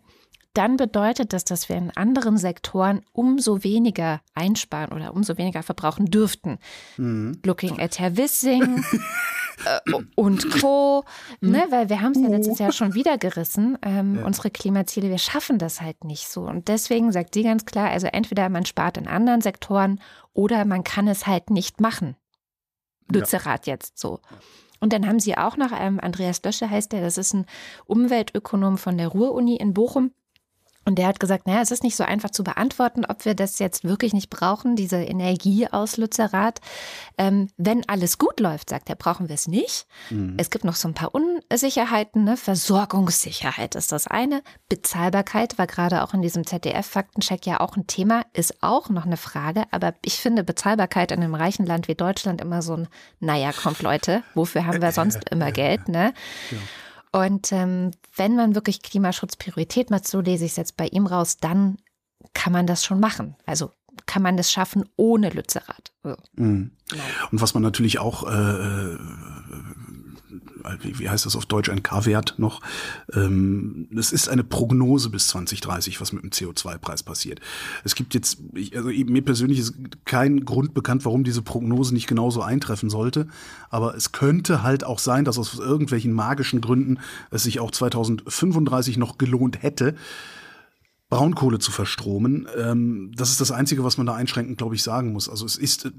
dann 0.56 0.76
bedeutet 0.76 1.32
das, 1.32 1.44
dass 1.44 1.68
wir 1.68 1.76
in 1.76 1.90
anderen 1.90 2.38
Sektoren 2.38 3.02
umso 3.12 3.62
weniger 3.62 4.20
einsparen 4.34 4.92
oder 4.92 5.14
umso 5.14 5.36
weniger 5.36 5.62
verbrauchen 5.62 6.06
dürften. 6.06 6.58
Mhm. 6.96 7.40
Looking 7.44 7.80
at 7.80 7.98
Herr 7.98 8.16
Wissing 8.16 8.84
äh, 9.64 9.92
und 10.14 10.50
Co. 10.60 11.04
Ne, 11.40 11.66
weil 11.70 11.88
wir 11.88 12.00
haben 12.00 12.12
es 12.12 12.20
ja 12.20 12.28
letztes 12.28 12.58
Jahr 12.58 12.72
schon 12.72 12.94
wieder 12.94 13.18
gerissen, 13.18 13.76
ähm, 13.82 14.16
ja. 14.16 14.24
unsere 14.24 14.50
Klimaziele. 14.50 15.10
Wir 15.10 15.18
schaffen 15.18 15.58
das 15.58 15.80
halt 15.80 16.04
nicht 16.04 16.28
so. 16.28 16.42
Und 16.42 16.68
deswegen 16.68 17.12
sagt 17.12 17.34
sie 17.34 17.42
ganz 17.42 17.66
klar, 17.66 17.90
also 17.90 18.06
entweder 18.06 18.48
man 18.48 18.64
spart 18.64 18.96
in 18.96 19.08
anderen 19.08 19.42
Sektoren 19.42 20.00
oder 20.32 20.64
man 20.64 20.84
kann 20.84 21.08
es 21.08 21.26
halt 21.26 21.50
nicht 21.50 21.80
machen. 21.80 22.16
Lützerath 23.12 23.66
ja. 23.66 23.74
jetzt 23.74 23.98
so. 23.98 24.20
Und 24.80 24.92
dann 24.92 25.06
haben 25.06 25.20
sie 25.20 25.36
auch 25.36 25.56
noch, 25.56 25.72
ähm, 25.72 26.00
Andreas 26.00 26.42
Lösche 26.42 26.68
heißt 26.68 26.92
der, 26.92 27.00
das 27.00 27.18
ist 27.18 27.34
ein 27.34 27.46
Umweltökonom 27.86 28.78
von 28.78 28.98
der 28.98 29.08
Ruhr-Uni 29.08 29.56
in 29.56 29.74
Bochum. 29.74 30.12
Und 30.86 30.96
der 30.96 31.08
hat 31.08 31.18
gesagt, 31.18 31.48
naja, 31.48 31.60
es 31.60 31.72
ist 31.72 31.82
nicht 31.82 31.96
so 31.96 32.04
einfach 32.04 32.30
zu 32.30 32.44
beantworten, 32.44 33.04
ob 33.04 33.24
wir 33.24 33.34
das 33.34 33.58
jetzt 33.58 33.82
wirklich 33.82 34.14
nicht 34.14 34.30
brauchen, 34.30 34.76
diese 34.76 34.98
Energie 34.98 35.66
aus 35.66 35.96
Lützerath. 35.96 36.60
Ähm, 37.18 37.48
wenn 37.56 37.86
alles 37.88 38.18
gut 38.18 38.38
läuft, 38.38 38.70
sagt 38.70 38.88
er, 38.88 38.94
brauchen 38.94 39.28
wir 39.28 39.34
es 39.34 39.48
nicht. 39.48 39.86
Mhm. 40.10 40.34
Es 40.38 40.48
gibt 40.48 40.64
noch 40.64 40.76
so 40.76 40.86
ein 40.86 40.94
paar 40.94 41.12
Unsicherheiten. 41.12 42.22
Ne? 42.22 42.36
Versorgungssicherheit 42.36 43.74
ist 43.74 43.90
das 43.90 44.06
eine. 44.06 44.42
Bezahlbarkeit 44.68 45.58
war 45.58 45.66
gerade 45.66 46.04
auch 46.04 46.14
in 46.14 46.22
diesem 46.22 46.46
ZDF-Faktencheck 46.46 47.44
ja 47.46 47.58
auch 47.58 47.76
ein 47.76 47.88
Thema, 47.88 48.22
ist 48.32 48.62
auch 48.62 48.88
noch 48.88 49.06
eine 49.06 49.16
Frage. 49.16 49.64
Aber 49.72 49.92
ich 50.04 50.20
finde 50.20 50.44
Bezahlbarkeit 50.44 51.10
in 51.10 51.20
einem 51.20 51.34
reichen 51.34 51.66
Land 51.66 51.88
wie 51.88 51.96
Deutschland 51.96 52.40
immer 52.40 52.62
so 52.62 52.74
ein, 52.74 52.88
naja, 53.18 53.50
kommt 53.52 53.82
Leute, 53.82 54.22
wofür 54.34 54.66
haben 54.66 54.80
wir 54.80 54.92
sonst 54.92 55.28
immer 55.30 55.50
Geld? 55.50 55.88
Ne? 55.88 56.14
Ja. 56.52 56.58
Und 57.16 57.50
ähm, 57.50 57.92
wenn 58.14 58.36
man 58.36 58.54
wirklich 58.54 58.82
Klimaschutz 58.82 59.36
Priorität 59.36 59.88
macht, 59.88 60.06
so 60.06 60.20
lese 60.20 60.44
ich 60.44 60.50
es 60.50 60.56
jetzt 60.56 60.76
bei 60.76 60.86
ihm 60.88 61.06
raus, 61.06 61.38
dann 61.38 61.78
kann 62.34 62.52
man 62.52 62.66
das 62.66 62.84
schon 62.84 63.00
machen. 63.00 63.36
Also 63.46 63.70
kann 64.04 64.22
man 64.22 64.36
das 64.36 64.52
schaffen 64.52 64.84
ohne 64.96 65.30
Lützerath. 65.30 65.92
Mhm. 66.34 66.72
Genau. 66.90 67.02
Und 67.32 67.40
was 67.40 67.54
man 67.54 67.62
natürlich 67.62 67.98
auch 68.00 68.30
äh, 68.30 68.34
äh 68.34 68.98
wie 70.80 71.08
heißt 71.08 71.26
das 71.26 71.36
auf 71.36 71.46
Deutsch, 71.46 71.68
ein 71.70 71.82
K-Wert 71.82 72.34
noch. 72.38 72.60
Ähm, 73.12 73.88
es 73.96 74.12
ist 74.12 74.28
eine 74.28 74.44
Prognose 74.44 75.10
bis 75.10 75.28
2030, 75.28 76.00
was 76.00 76.12
mit 76.12 76.22
dem 76.22 76.30
CO2-Preis 76.30 77.02
passiert. 77.02 77.40
Es 77.84 77.94
gibt 77.94 78.14
jetzt, 78.14 78.38
also 78.74 78.88
mir 78.88 79.22
persönlich 79.22 79.58
ist 79.58 79.74
kein 80.04 80.44
Grund 80.44 80.74
bekannt, 80.74 81.04
warum 81.04 81.24
diese 81.24 81.42
Prognose 81.42 81.94
nicht 81.94 82.06
genauso 82.06 82.42
eintreffen 82.42 82.90
sollte. 82.90 83.28
Aber 83.70 83.94
es 83.94 84.12
könnte 84.12 84.62
halt 84.62 84.84
auch 84.84 84.98
sein, 84.98 85.24
dass 85.24 85.38
aus 85.38 85.58
irgendwelchen 85.58 86.12
magischen 86.12 86.60
Gründen 86.60 86.98
es 87.30 87.44
sich 87.44 87.60
auch 87.60 87.70
2035 87.70 88.96
noch 88.96 89.18
gelohnt 89.18 89.62
hätte. 89.62 89.94
Braunkohle 91.08 91.58
zu 91.58 91.70
verstromen. 91.70 92.48
Ähm, 92.56 93.12
das 93.14 93.30
ist 93.30 93.40
das 93.40 93.52
Einzige, 93.52 93.84
was 93.84 93.96
man 93.96 94.06
da 94.06 94.14
einschränkend, 94.14 94.58
glaube 94.58 94.74
ich, 94.74 94.82
sagen 94.82 95.12
muss. 95.12 95.28
Also 95.28 95.46
es 95.46 95.56
ist 95.56 95.92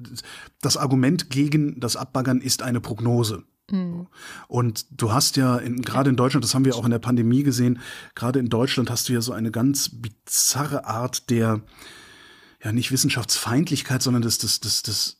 das 0.61 0.75
Argument 0.75 1.29
gegen 1.29 1.79
das 1.79 1.95
Abbaggern 1.95 2.41
ist 2.41 2.61
eine 2.61 2.81
Prognose. 2.81 3.43
Mhm. 3.71 4.07
Und 4.47 4.85
du 4.91 5.11
hast 5.11 5.37
ja 5.37 5.57
gerade 5.57 6.09
in 6.09 6.15
Deutschland, 6.15 6.43
das 6.43 6.55
haben 6.55 6.65
wir 6.65 6.75
auch 6.75 6.85
in 6.85 6.91
der 6.91 6.99
Pandemie 6.99 7.43
gesehen, 7.43 7.79
gerade 8.15 8.39
in 8.39 8.49
Deutschland 8.49 8.89
hast 8.89 9.09
du 9.09 9.13
ja 9.13 9.21
so 9.21 9.33
eine 9.33 9.51
ganz 9.51 9.89
bizarre 9.89 10.85
Art 10.85 11.29
der, 11.29 11.61
ja 12.63 12.71
nicht 12.71 12.91
Wissenschaftsfeindlichkeit, 12.91 14.01
sondern 14.01 14.21
des, 14.21 14.37
des, 14.37 14.59
des, 14.59 14.83
des 14.83 15.16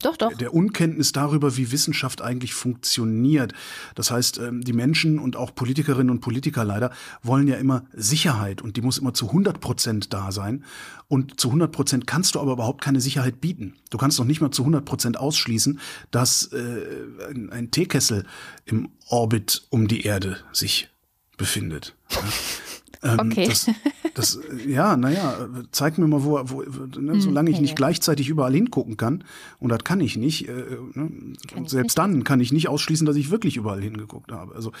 doch, 0.00 0.16
doch. 0.16 0.32
Der 0.34 0.52
Unkenntnis 0.52 1.12
darüber, 1.12 1.56
wie 1.56 1.72
Wissenschaft 1.72 2.20
eigentlich 2.20 2.52
funktioniert. 2.52 3.52
Das 3.94 4.10
heißt, 4.10 4.38
ähm, 4.38 4.60
die 4.62 4.72
Menschen 4.72 5.18
und 5.18 5.36
auch 5.36 5.54
Politikerinnen 5.54 6.10
und 6.10 6.20
Politiker 6.20 6.64
leider 6.64 6.90
wollen 7.22 7.48
ja 7.48 7.56
immer 7.56 7.84
Sicherheit 7.92 8.60
und 8.60 8.76
die 8.76 8.82
muss 8.82 8.98
immer 8.98 9.14
zu 9.14 9.28
100 9.28 9.60
Prozent 9.60 10.12
da 10.12 10.30
sein. 10.32 10.64
Und 11.08 11.40
zu 11.40 11.48
100 11.48 11.72
Prozent 11.72 12.06
kannst 12.06 12.34
du 12.34 12.40
aber 12.40 12.52
überhaupt 12.52 12.82
keine 12.82 13.00
Sicherheit 13.00 13.40
bieten. 13.40 13.76
Du 13.90 13.96
kannst 13.96 14.18
noch 14.18 14.26
nicht 14.26 14.40
mal 14.40 14.50
zu 14.50 14.62
100 14.62 14.84
Prozent 14.84 15.18
ausschließen, 15.18 15.80
dass 16.10 16.52
äh, 16.52 16.86
ein, 17.30 17.50
ein 17.50 17.70
Teekessel 17.70 18.26
im 18.64 18.90
Orbit 19.08 19.66
um 19.70 19.88
die 19.88 20.02
Erde 20.02 20.38
sich 20.52 20.88
befindet. 21.36 21.96
Ja. 22.10 22.18
Ähm, 23.04 23.18
okay. 23.20 23.46
Das, 23.46 23.70
das, 24.14 24.38
ja, 24.66 24.96
naja, 24.96 25.48
zeig 25.72 25.98
mir 25.98 26.06
mal, 26.06 26.24
wo, 26.24 26.40
wo 26.44 26.62
ne, 26.62 27.12
hm, 27.12 27.20
solange 27.20 27.50
ich 27.50 27.60
nicht 27.60 27.76
gleichzeitig 27.76 28.28
überall 28.28 28.54
hingucken 28.54 28.96
kann, 28.96 29.24
und 29.60 29.68
das 29.68 29.84
kann 29.84 30.00
ich 30.00 30.16
nicht, 30.16 30.48
äh, 30.48 30.52
ne, 30.94 31.10
kann 31.52 31.66
selbst 31.66 31.96
nicht. 31.96 31.98
dann 31.98 32.24
kann 32.24 32.40
ich 32.40 32.52
nicht 32.52 32.68
ausschließen, 32.68 33.06
dass 33.06 33.16
ich 33.16 33.30
wirklich 33.30 33.56
überall 33.56 33.82
hingeguckt 33.82 34.32
habe. 34.32 34.54
Also 34.54 34.72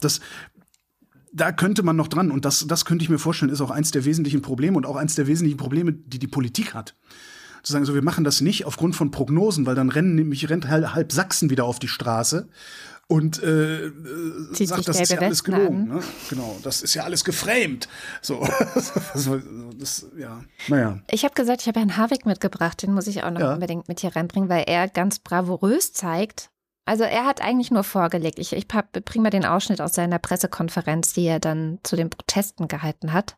das, 0.00 0.20
da 1.32 1.52
könnte 1.52 1.82
man 1.82 1.96
noch 1.96 2.08
dran, 2.08 2.30
und 2.30 2.44
das, 2.44 2.66
das 2.66 2.84
könnte 2.84 3.02
ich 3.02 3.08
mir 3.08 3.18
vorstellen, 3.18 3.50
ist 3.50 3.60
auch 3.60 3.70
eins 3.70 3.90
der 3.92 4.04
wesentlichen 4.04 4.42
Probleme 4.42 4.76
und 4.76 4.84
auch 4.84 4.96
eins 4.96 5.14
der 5.14 5.26
wesentlichen 5.26 5.58
Probleme, 5.58 5.92
die 5.92 6.18
die 6.18 6.28
Politik 6.28 6.74
hat 6.74 6.94
zu 7.62 7.72
sagen, 7.72 7.84
so 7.84 7.94
wir 7.94 8.02
machen 8.02 8.24
das 8.24 8.40
nicht 8.40 8.64
aufgrund 8.64 8.96
von 8.96 9.10
Prognosen, 9.10 9.66
weil 9.66 9.74
dann 9.74 9.90
rennen 9.90 10.14
nämlich 10.14 10.48
rennt 10.48 10.68
halb 10.68 11.12
Sachsen 11.12 11.50
wieder 11.50 11.64
auf 11.64 11.78
die 11.78 11.88
Straße 11.88 12.48
und 13.10 13.42
äh, 13.42 13.90
sagt, 14.52 14.86
das 14.86 15.00
ist 15.00 15.10
ja 15.10 15.18
alles 15.18 15.42
gelogen. 15.42 15.88
Ne? 15.88 16.00
Genau, 16.28 16.56
das 16.62 16.80
ist 16.80 16.94
ja 16.94 17.02
alles 17.02 17.24
geframed. 17.24 17.88
So, 18.22 18.46
das, 19.78 20.06
ja, 20.16 20.44
naja. 20.68 21.00
Ich 21.10 21.24
habe 21.24 21.34
gesagt, 21.34 21.62
ich 21.62 21.66
habe 21.66 21.80
Herrn 21.80 21.96
Havik 21.96 22.24
mitgebracht, 22.24 22.80
den 22.82 22.94
muss 22.94 23.08
ich 23.08 23.24
auch 23.24 23.32
noch 23.32 23.40
ja. 23.40 23.54
unbedingt 23.54 23.88
mit 23.88 23.98
hier 23.98 24.14
reinbringen, 24.14 24.48
weil 24.48 24.62
er 24.68 24.86
ganz 24.86 25.18
bravourös 25.18 25.92
zeigt. 25.92 26.50
Also 26.84 27.02
er 27.02 27.26
hat 27.26 27.42
eigentlich 27.42 27.72
nur 27.72 27.82
vorgelegt. 27.82 28.38
Ich, 28.38 28.52
ich 28.52 28.68
bringe 28.68 29.22
mal 29.24 29.30
den 29.30 29.44
Ausschnitt 29.44 29.80
aus 29.80 29.94
seiner 29.94 30.20
Pressekonferenz, 30.20 31.12
die 31.12 31.26
er 31.26 31.40
dann 31.40 31.80
zu 31.82 31.96
den 31.96 32.10
Protesten 32.10 32.68
gehalten 32.68 33.12
hat. 33.12 33.34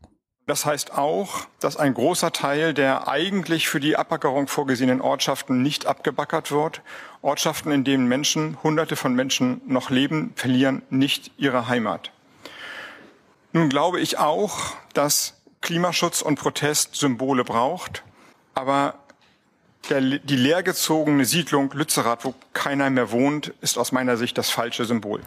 Das 0.46 0.66
heißt 0.66 0.92
auch, 0.92 1.46
dass 1.60 1.76
ein 1.76 1.94
großer 1.94 2.32
Teil 2.32 2.74
der 2.74 3.06
eigentlich 3.06 3.68
für 3.68 3.78
die 3.78 3.96
Abbackerung 3.96 4.48
vorgesehenen 4.48 5.00
Ortschaften 5.00 5.62
nicht 5.62 5.86
abgebackert 5.86 6.50
wird. 6.50 6.82
Ortschaften, 7.22 7.70
in 7.70 7.84
denen 7.84 8.08
Menschen, 8.08 8.58
Hunderte 8.62 8.96
von 8.96 9.14
Menschen 9.14 9.60
noch 9.66 9.90
leben, 9.90 10.32
verlieren 10.34 10.82
nicht 10.90 11.30
ihre 11.36 11.68
Heimat. 11.68 12.10
Nun 13.52 13.68
glaube 13.68 14.00
ich 14.00 14.18
auch, 14.18 14.74
dass 14.94 15.34
Klimaschutz 15.60 16.22
und 16.22 16.40
Protest 16.40 16.96
Symbole 16.96 17.44
braucht, 17.44 18.02
aber 18.54 18.94
der, 19.90 20.00
die 20.00 20.36
leergezogene 20.36 21.24
Siedlung 21.24 21.70
Lützerath, 21.72 22.24
wo 22.24 22.34
keiner 22.52 22.90
mehr 22.90 23.12
wohnt, 23.12 23.48
ist 23.60 23.78
aus 23.78 23.92
meiner 23.92 24.16
Sicht 24.16 24.36
das 24.38 24.50
falsche 24.50 24.84
Symbol. 24.84 25.20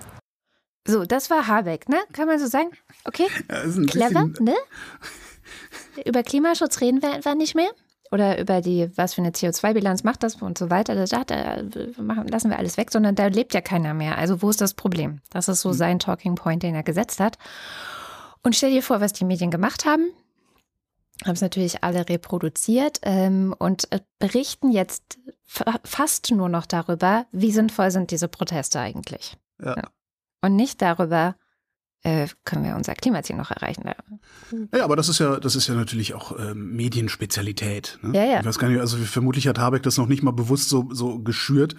So, 0.88 1.04
das 1.04 1.30
war 1.30 1.48
Habeck, 1.48 1.90
ne? 1.90 1.98
Kann 2.14 2.28
man 2.28 2.40
so 2.40 2.46
sagen? 2.46 2.70
Okay. 3.06 3.28
Clever, 3.88 4.30
ne? 4.40 4.56
Über 6.06 6.24
Klimaschutz 6.24 6.80
reden 6.82 7.02
wir 7.02 7.14
einfach 7.14 7.36
nicht 7.36 7.56
mehr. 7.56 7.70
Oder 8.12 8.40
über 8.40 8.62
die, 8.62 8.90
was 8.96 9.16
für 9.16 9.22
eine 9.22 9.32
CO2-Bilanz 9.32 10.04
macht 10.04 10.22
das 10.22 10.36
und 10.36 10.58
so 10.60 10.70
weiter. 10.70 10.94
Das, 10.94 11.10
da 11.10 11.58
lassen 11.58 12.50
wir 12.50 12.60
alles 12.60 12.78
weg, 12.78 12.92
sondern 12.92 13.16
da 13.16 13.28
lebt 13.28 13.54
ja 13.56 13.62
keiner 13.62 13.96
mehr. 13.96 14.18
Also 14.18 14.44
wo 14.44 14.50
ist 14.50 14.62
das 14.62 14.76
Problem? 14.76 15.22
Das 15.32 15.48
ist 15.48 15.62
so 15.62 15.70
hm. 15.72 15.78
sein 15.78 16.00
Talking 16.00 16.36
Point, 16.36 16.62
den 16.62 16.76
er 16.76 16.84
gesetzt 16.84 17.20
hat. 17.20 17.38
Und 18.44 18.56
stell 18.56 18.70
dir 18.70 18.84
vor, 18.84 19.02
was 19.02 19.14
die 19.14 19.26
Medien 19.26 19.50
gemacht 19.50 19.86
haben. 19.86 20.12
Haben 21.24 21.34
es 21.34 21.42
natürlich 21.42 21.84
alle 21.84 22.08
reproduziert 22.08 23.00
ähm, 23.02 23.56
und 23.58 23.92
äh, 23.92 24.02
berichten 24.20 24.72
jetzt 24.72 25.18
fast 25.84 26.32
nur 26.32 26.50
noch 26.50 26.66
darüber, 26.66 27.26
wie 27.32 27.52
sinnvoll 27.52 27.90
sind 27.90 28.12
diese 28.12 28.28
Proteste 28.28 28.80
eigentlich. 28.80 29.36
Ja. 29.60 29.76
ja 29.78 29.84
und 30.46 30.56
nicht 30.56 30.82
darüber, 30.82 31.36
äh, 32.06 32.28
können 32.46 32.64
wir 32.64 32.76
unser 32.76 32.94
Klimaziel 32.94 33.36
noch 33.36 33.50
erreichen. 33.50 33.84
Ja, 34.74 34.84
aber 34.84 34.96
das 34.96 35.10
ist 35.10 35.18
ja, 35.20 35.40
das 35.40 35.56
ist 35.56 35.68
ja 35.68 35.74
natürlich 35.74 36.14
auch 36.14 36.38
ähm, 36.38 36.76
Medienspezialität. 36.76 37.98
Ne? 38.04 38.16
Ja, 38.16 38.24
ja. 38.26 38.40
Ich 38.42 38.46
weiß 38.46 38.60
gar 38.60 38.70
nicht, 38.70 38.80
also 38.80 38.98
vermutlich 38.98 39.48
hat 39.48 39.58
Habeck 39.58 39.82
das 39.82 39.98
noch 39.98 40.08
nicht 40.08 40.22
mal 40.22 40.32
bewusst 40.32 40.70
so, 40.70 40.88
so 40.92 41.18
geschürt, 41.18 41.76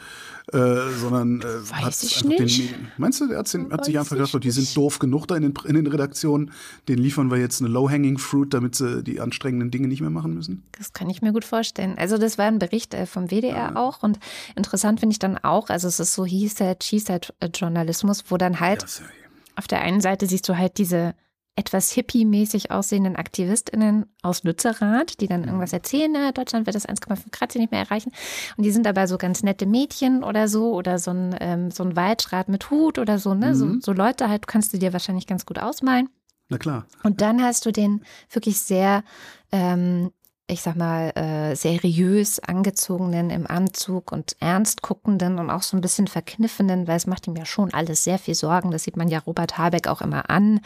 äh, 0.53 0.59
sondern 0.99 1.43
äh, 1.43 1.45
ich 1.63 1.73
einfach 1.73 2.25
nicht. 2.25 2.59
Den, 2.59 2.89
meinst 2.97 3.21
du, 3.21 3.29
der 3.29 3.39
hat's 3.39 3.53
den, 3.53 3.73
hat 3.73 3.85
sich 3.85 3.97
einfach 3.97 4.17
gedacht, 4.17 4.43
die 4.43 4.51
sind 4.51 4.77
doof 4.77 4.99
genug 4.99 5.29
da 5.29 5.37
in 5.37 5.43
den, 5.43 5.55
in 5.65 5.77
den 5.77 5.87
Redaktionen, 5.87 6.51
den 6.89 6.99
liefern 6.99 7.31
wir 7.31 7.39
jetzt 7.39 7.61
eine 7.61 7.71
Low-Hanging 7.71 8.19
Fruit, 8.19 8.53
damit 8.53 8.75
sie 8.75 9.05
die 9.05 9.21
anstrengenden 9.21 9.71
Dinge 9.71 9.87
nicht 9.87 10.01
mehr 10.01 10.11
machen 10.11 10.35
müssen? 10.35 10.65
Das 10.77 10.93
kann 10.93 11.09
ich 11.09 11.23
mir 11.23 11.33
gut 11.33 11.45
vorstellen. 11.45 11.97
Also 11.99 12.19
das 12.19 12.37
war 12.37 12.47
ein 12.47 12.59
Bericht 12.59 12.95
äh, 12.95 13.07
vom 13.07 13.31
WDR 13.31 13.77
auch 13.77 14.03
und 14.03 14.19
interessant 14.57 14.99
finde 14.99 15.13
ich 15.13 15.21
dann 15.21 15.39
auch, 15.39 15.69
also 15.69 15.87
es 15.87 16.01
ist 16.01 16.15
so 16.15 16.25
he 16.25 16.49
said, 16.49 16.83
she 16.83 16.99
said 16.99 17.33
äh, 17.39 17.47
Journalismus, 17.47 18.25
wo 18.29 18.37
dann 18.37 18.59
halt 18.59 18.83
äh, 18.83 19.26
auf 19.57 19.67
der 19.67 19.81
einen 19.81 20.01
Seite 20.01 20.27
siehst 20.27 20.49
du 20.49 20.57
halt 20.57 20.79
diese 20.79 21.15
etwas 21.57 21.91
hippie-mäßig 21.91 22.71
aussehenden 22.71 23.17
AktivistInnen 23.17 24.05
aus 24.23 24.45
Lützerath, 24.45 25.21
die 25.21 25.27
dann 25.27 25.45
irgendwas 25.45 25.73
erzählen, 25.73 26.13
na, 26.13 26.31
Deutschland 26.31 26.67
wird 26.67 26.77
das 26.77 26.87
1,5 26.87 27.31
Grad 27.33 27.55
nicht 27.55 27.71
mehr 27.71 27.81
erreichen. 27.81 28.13
Und 28.59 28.65
die 28.65 28.71
sind 28.71 28.85
dabei 28.85 29.07
so 29.07 29.17
ganz 29.17 29.43
nette 29.43 29.65
Mädchen 29.65 30.23
oder 30.23 30.49
so 30.49 30.75
oder 30.75 30.99
so 30.99 31.13
ein, 31.13 31.35
ähm, 31.41 31.71
so 31.71 31.83
ein 31.83 31.97
Waldschrat 31.97 32.51
mit 32.51 32.71
Hut 32.71 32.99
oder 32.99 33.19
so, 33.19 33.35
ne? 33.35 33.55
So, 33.57 33.81
so 33.81 33.93
Leute 33.93 34.29
halt, 34.29 34.47
kannst 34.47 34.75
du 34.75 34.79
dir 34.79 34.93
wahrscheinlich 34.93 35.27
ganz 35.27 35.47
gut 35.47 35.59
ausmalen. 35.59 36.11
na 36.51 36.59
klar. 36.59 36.87
Und 37.03 37.23
dann 37.23 37.43
hast 37.43 37.65
du 37.65 37.73
den 37.73 38.03
wirklich 38.31 38.61
sehr, 38.61 39.03
ähm, 39.51 40.11
ich 40.49 40.63
sag 40.63 40.77
mal, 40.77 41.11
äh, 41.17 41.57
seriös 41.57 42.39
angezogenen 42.39 43.31
im 43.31 43.47
Anzug 43.47 44.13
und 44.13 44.37
ernst 44.39 44.81
guckenden 44.83 45.39
und 45.39 45.51
auch 45.51 45.63
so 45.63 45.77
ein 45.77 45.81
bisschen 45.81 46.07
verkniffenen, 46.07 46.87
weil 46.87 46.97
es 46.97 47.07
macht 47.07 47.27
ihm 47.27 47.37
ja 47.37 47.45
schon 47.45 47.75
alles 47.75 48.05
sehr 48.05 48.19
viel 48.19 48.35
Sorgen. 48.35 48.71
Das 48.71 48.85
sieht 48.85 48.97
man 48.97 49.09
ja 49.09 49.19
Robert 49.19 49.59
Habeck 49.59 49.89
auch 49.89 50.03
immer 50.03 50.31
an. 50.31 50.61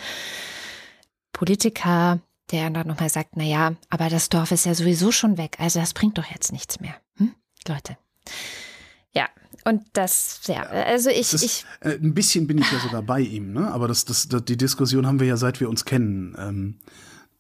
Politiker, 1.33 2.21
der 2.51 2.69
dann 2.69 2.87
nochmal 2.87 3.09
sagt, 3.09 3.31
na 3.37 3.45
ja, 3.45 3.73
aber 3.89 4.11
das 4.11 4.29
Dorf 4.29 4.51
ist 4.51 4.67
ja 4.67 4.75
sowieso 4.75 5.13
schon 5.13 5.39
weg, 5.39 5.57
also 5.59 5.81
das 5.81 5.95
bringt 5.95 6.19
doch 6.19 6.27
jetzt 6.27 6.53
nichts 6.53 6.81
mehr. 6.81 6.95
Hm? 7.17 7.35
Leute. 7.67 7.97
Ja, 9.13 9.29
und 9.65 9.83
das, 9.95 10.41
ja, 10.47 10.63
also 10.63 11.09
ich, 11.09 11.31
Das 11.31 11.43
ich, 11.43 11.65
äh, 11.81 11.95
ein 11.95 12.13
bisschen 12.13 12.47
bin 12.47 12.59
ich 12.59 12.71
ja 12.71 12.81
sogar 12.81 13.03
bei 13.03 13.21
ihm, 13.21 13.53
ne? 13.53 13.71
aber 13.73 13.89
das, 13.89 14.05
das, 14.05 14.29
das, 14.29 14.45
die 14.45 14.57
Diskussion 14.57 15.07
haben 15.07 15.21
wir 15.21 15.27
ja 15.27 15.39
seit 15.39 15.61
wir 15.61 15.71
uns 15.71 15.85
kennen. 15.87 16.37
Ähm, 16.39 16.79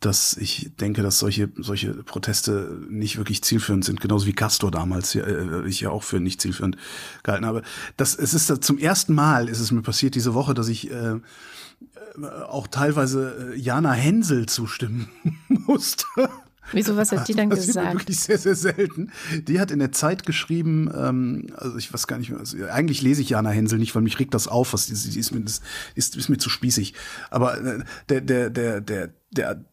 dass 0.00 0.36
ich 0.36 0.72
denke, 0.80 1.02
dass 1.02 1.18
solche, 1.18 1.50
solche 1.56 1.92
Proteste 1.92 2.80
nicht 2.88 3.18
wirklich 3.18 3.42
zielführend 3.42 3.84
sind, 3.84 4.00
genauso 4.00 4.26
wie 4.26 4.32
Castor 4.32 4.70
damals, 4.70 5.14
äh, 5.14 5.62
ich 5.66 5.82
ja 5.82 5.90
auch 5.90 6.02
für 6.02 6.20
nicht 6.20 6.40
zielführend 6.40 6.76
gehalten 7.22 7.46
habe. 7.46 7.62
Das, 7.96 8.16
es 8.16 8.32
ist 8.32 8.48
da, 8.48 8.60
zum 8.60 8.78
ersten 8.78 9.14
Mal 9.14 9.48
ist 9.48 9.60
es 9.60 9.70
mir 9.70 9.82
passiert 9.82 10.14
diese 10.14 10.32
Woche, 10.32 10.54
dass 10.54 10.68
ich 10.68 10.90
äh, 10.90 11.16
äh, 12.22 12.26
auch 12.26 12.66
teilweise 12.66 13.52
äh, 13.54 13.58
Jana 13.58 13.92
Hensel 13.92 14.46
zustimmen 14.46 15.08
musste. 15.48 16.06
wieso, 16.72 16.96
was 16.96 17.12
hat 17.12 17.28
die 17.28 17.34
dann 17.34 17.50
Das 17.50 17.66
sieht 17.66 17.74
man 17.74 17.84
gesagt? 17.84 18.00
wirklich 18.00 18.20
sehr, 18.20 18.38
sehr 18.38 18.54
selten. 18.54 19.12
Die 19.46 19.60
hat 19.60 19.70
in 19.70 19.78
der 19.78 19.92
Zeit 19.92 20.24
geschrieben, 20.24 20.90
ähm, 20.94 21.46
also 21.56 21.76
ich 21.76 21.92
weiß 21.92 22.06
gar 22.06 22.18
nicht 22.18 22.30
mehr, 22.30 22.38
also 22.38 22.56
eigentlich 22.66 23.02
lese 23.02 23.22
ich 23.22 23.30
Jana 23.30 23.50
Hensel 23.50 23.78
nicht, 23.78 23.94
weil 23.94 24.02
mich 24.02 24.18
regt 24.18 24.34
das 24.34 24.48
auf, 24.48 24.72
was 24.72 24.86
die, 24.86 24.94
die 24.94 25.18
ist 25.18 25.32
mir, 25.32 25.40
das 25.40 25.60
ist, 25.94 26.16
ist 26.16 26.28
mir 26.28 26.38
zu 26.38 26.50
spießig. 26.50 26.94
Aber 27.30 27.58
äh, 27.60 27.84
der, 28.08 28.20
der, 28.20 28.50
der, 28.50 28.80
der, 28.80 29.10
der 29.30 29.64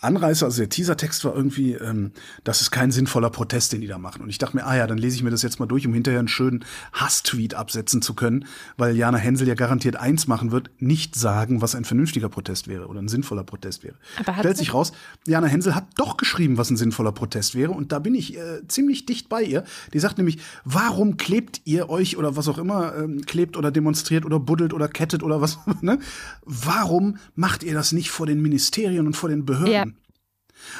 Anreißer, 0.00 0.46
also 0.46 0.58
der 0.58 0.68
Teasertext 0.68 1.24
war 1.24 1.34
irgendwie, 1.34 1.74
ähm, 1.74 2.12
das 2.44 2.60
ist 2.60 2.70
kein 2.70 2.90
sinnvoller 2.90 3.30
Protest, 3.30 3.72
den 3.72 3.80
die 3.80 3.86
da 3.86 3.98
machen. 3.98 4.22
Und 4.22 4.30
ich 4.30 4.38
dachte 4.38 4.56
mir, 4.56 4.66
ah 4.66 4.76
ja, 4.76 4.86
dann 4.86 4.98
lese 4.98 5.16
ich 5.16 5.22
mir 5.22 5.30
das 5.30 5.42
jetzt 5.42 5.60
mal 5.60 5.66
durch, 5.66 5.86
um 5.86 5.94
hinterher 5.94 6.18
einen 6.18 6.28
schönen 6.28 6.64
Hass-Tweet 6.92 7.54
absetzen 7.54 8.02
zu 8.02 8.14
können, 8.14 8.46
weil 8.76 8.96
Jana 8.96 9.18
Hensel 9.18 9.48
ja 9.48 9.54
garantiert 9.54 9.96
eins 9.96 10.26
machen 10.26 10.52
wird, 10.52 10.70
nicht 10.78 11.14
sagen, 11.14 11.62
was 11.62 11.74
ein 11.74 11.84
vernünftiger 11.84 12.28
Protest 12.28 12.68
wäre 12.68 12.86
oder 12.86 13.00
ein 13.00 13.08
sinnvoller 13.08 13.44
Protest 13.44 13.84
wäre. 13.84 13.94
Aber 14.18 14.38
Stellt 14.38 14.56
sich 14.56 14.74
raus, 14.74 14.92
Jana 15.26 15.46
Hensel 15.46 15.74
hat 15.74 15.86
doch 15.96 16.16
geschrieben, 16.16 16.58
was 16.58 16.70
ein 16.70 16.76
sinnvoller 16.76 17.12
Protest 17.12 17.54
wäre. 17.54 17.72
Und 17.72 17.92
da 17.92 17.98
bin 17.98 18.14
ich 18.14 18.36
äh, 18.36 18.66
ziemlich 18.68 19.06
dicht 19.06 19.28
bei 19.28 19.42
ihr. 19.42 19.64
Die 19.92 19.98
sagt 19.98 20.18
nämlich, 20.18 20.38
warum 20.64 21.16
klebt 21.16 21.60
ihr 21.64 21.88
euch 21.88 22.16
oder 22.16 22.36
was 22.36 22.48
auch 22.48 22.58
immer 22.58 22.94
ähm, 22.96 23.22
klebt 23.26 23.56
oder 23.56 23.70
demonstriert 23.70 24.24
oder 24.24 24.38
buddelt 24.38 24.72
oder 24.72 24.88
kettet 24.88 25.22
oder 25.22 25.40
was, 25.40 25.58
ne? 25.80 25.98
Warum 26.44 27.16
macht 27.34 27.62
ihr 27.62 27.74
das 27.74 27.92
nicht 27.92 28.10
vor 28.10 28.26
den 28.26 28.40
Ministerien 28.42 29.06
und 29.06 29.14
vor 29.14 29.28
den 29.28 29.44
Behörden? 29.44 29.72
Ja. 29.72 29.81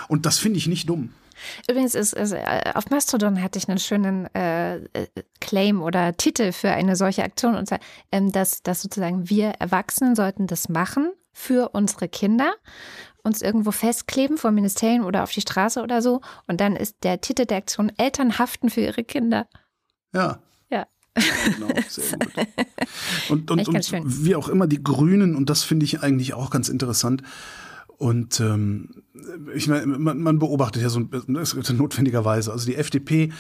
Und 0.09 0.26
das 0.26 0.39
finde 0.39 0.59
ich 0.59 0.66
nicht 0.66 0.89
dumm. 0.89 1.12
Übrigens 1.68 1.95
ist, 1.95 2.12
ist 2.12 2.33
äh, 2.33 2.72
auf 2.74 2.91
Mastodon 2.91 3.43
hatte 3.43 3.59
ich 3.59 3.68
einen 3.68 3.78
schönen 3.78 4.33
äh, 4.35 4.76
äh, 4.76 5.07
Claim 5.41 5.83
oder 5.83 6.16
Titel 6.16 6.53
für 6.53 6.70
eine 6.70 6.97
solche 6.97 7.24
Aktion 7.24 7.55
und 7.55 7.66
zwar, 7.66 7.80
ähm, 8.11 8.33
dass, 8.33 8.62
dass 8.62 8.83
sozusagen 8.83 9.28
wir 9.28 9.49
Erwachsenen 9.59 10.14
sollten 10.14 10.47
das 10.47 10.68
machen 10.68 11.12
für 11.33 11.70
unsere 11.70 12.09
Kinder, 12.09 12.55
uns 13.22 13.43
irgendwo 13.43 13.70
festkleben 13.70 14.37
vor 14.37 14.51
Ministerien 14.51 15.05
oder 15.05 15.22
auf 15.22 15.33
die 15.33 15.41
Straße 15.41 15.83
oder 15.83 16.03
so 16.03 16.20
und 16.47 16.61
dann 16.61 16.76
ist 16.76 16.97
der 17.03 17.20
Titel 17.20 17.47
der 17.47 17.59
Aktion 17.59 17.93
Eltern 17.97 18.39
haften 18.39 18.70
für 18.70 18.80
ihre 18.80 19.05
Kinder. 19.05 19.47
Ja. 20.14 20.41
Ja. 20.70 20.87
Genau, 21.14 21.68
sehr 21.89 22.18
gut. 22.18 22.33
Und, 23.28 23.51
und, 23.51 23.68
und 23.68 24.24
wie 24.24 24.35
auch 24.35 24.49
immer 24.49 24.66
die 24.66 24.83
Grünen, 24.83 25.37
und 25.37 25.49
das 25.49 25.62
finde 25.62 25.85
ich 25.85 26.03
eigentlich 26.03 26.35
auch 26.35 26.51
ganz 26.51 26.68
interessant. 26.68 27.22
Und 28.03 28.41
ähm, 28.41 28.89
ich 29.55 29.69
meine, 29.69 29.87
man, 29.87 30.19
man 30.21 30.41
beobachtet 30.41 30.83
ja 30.83 30.89
so 30.89 30.99
notwendigerweise. 30.99 32.51
Also 32.51 32.67
die 32.67 32.75
FDP 32.75 33.31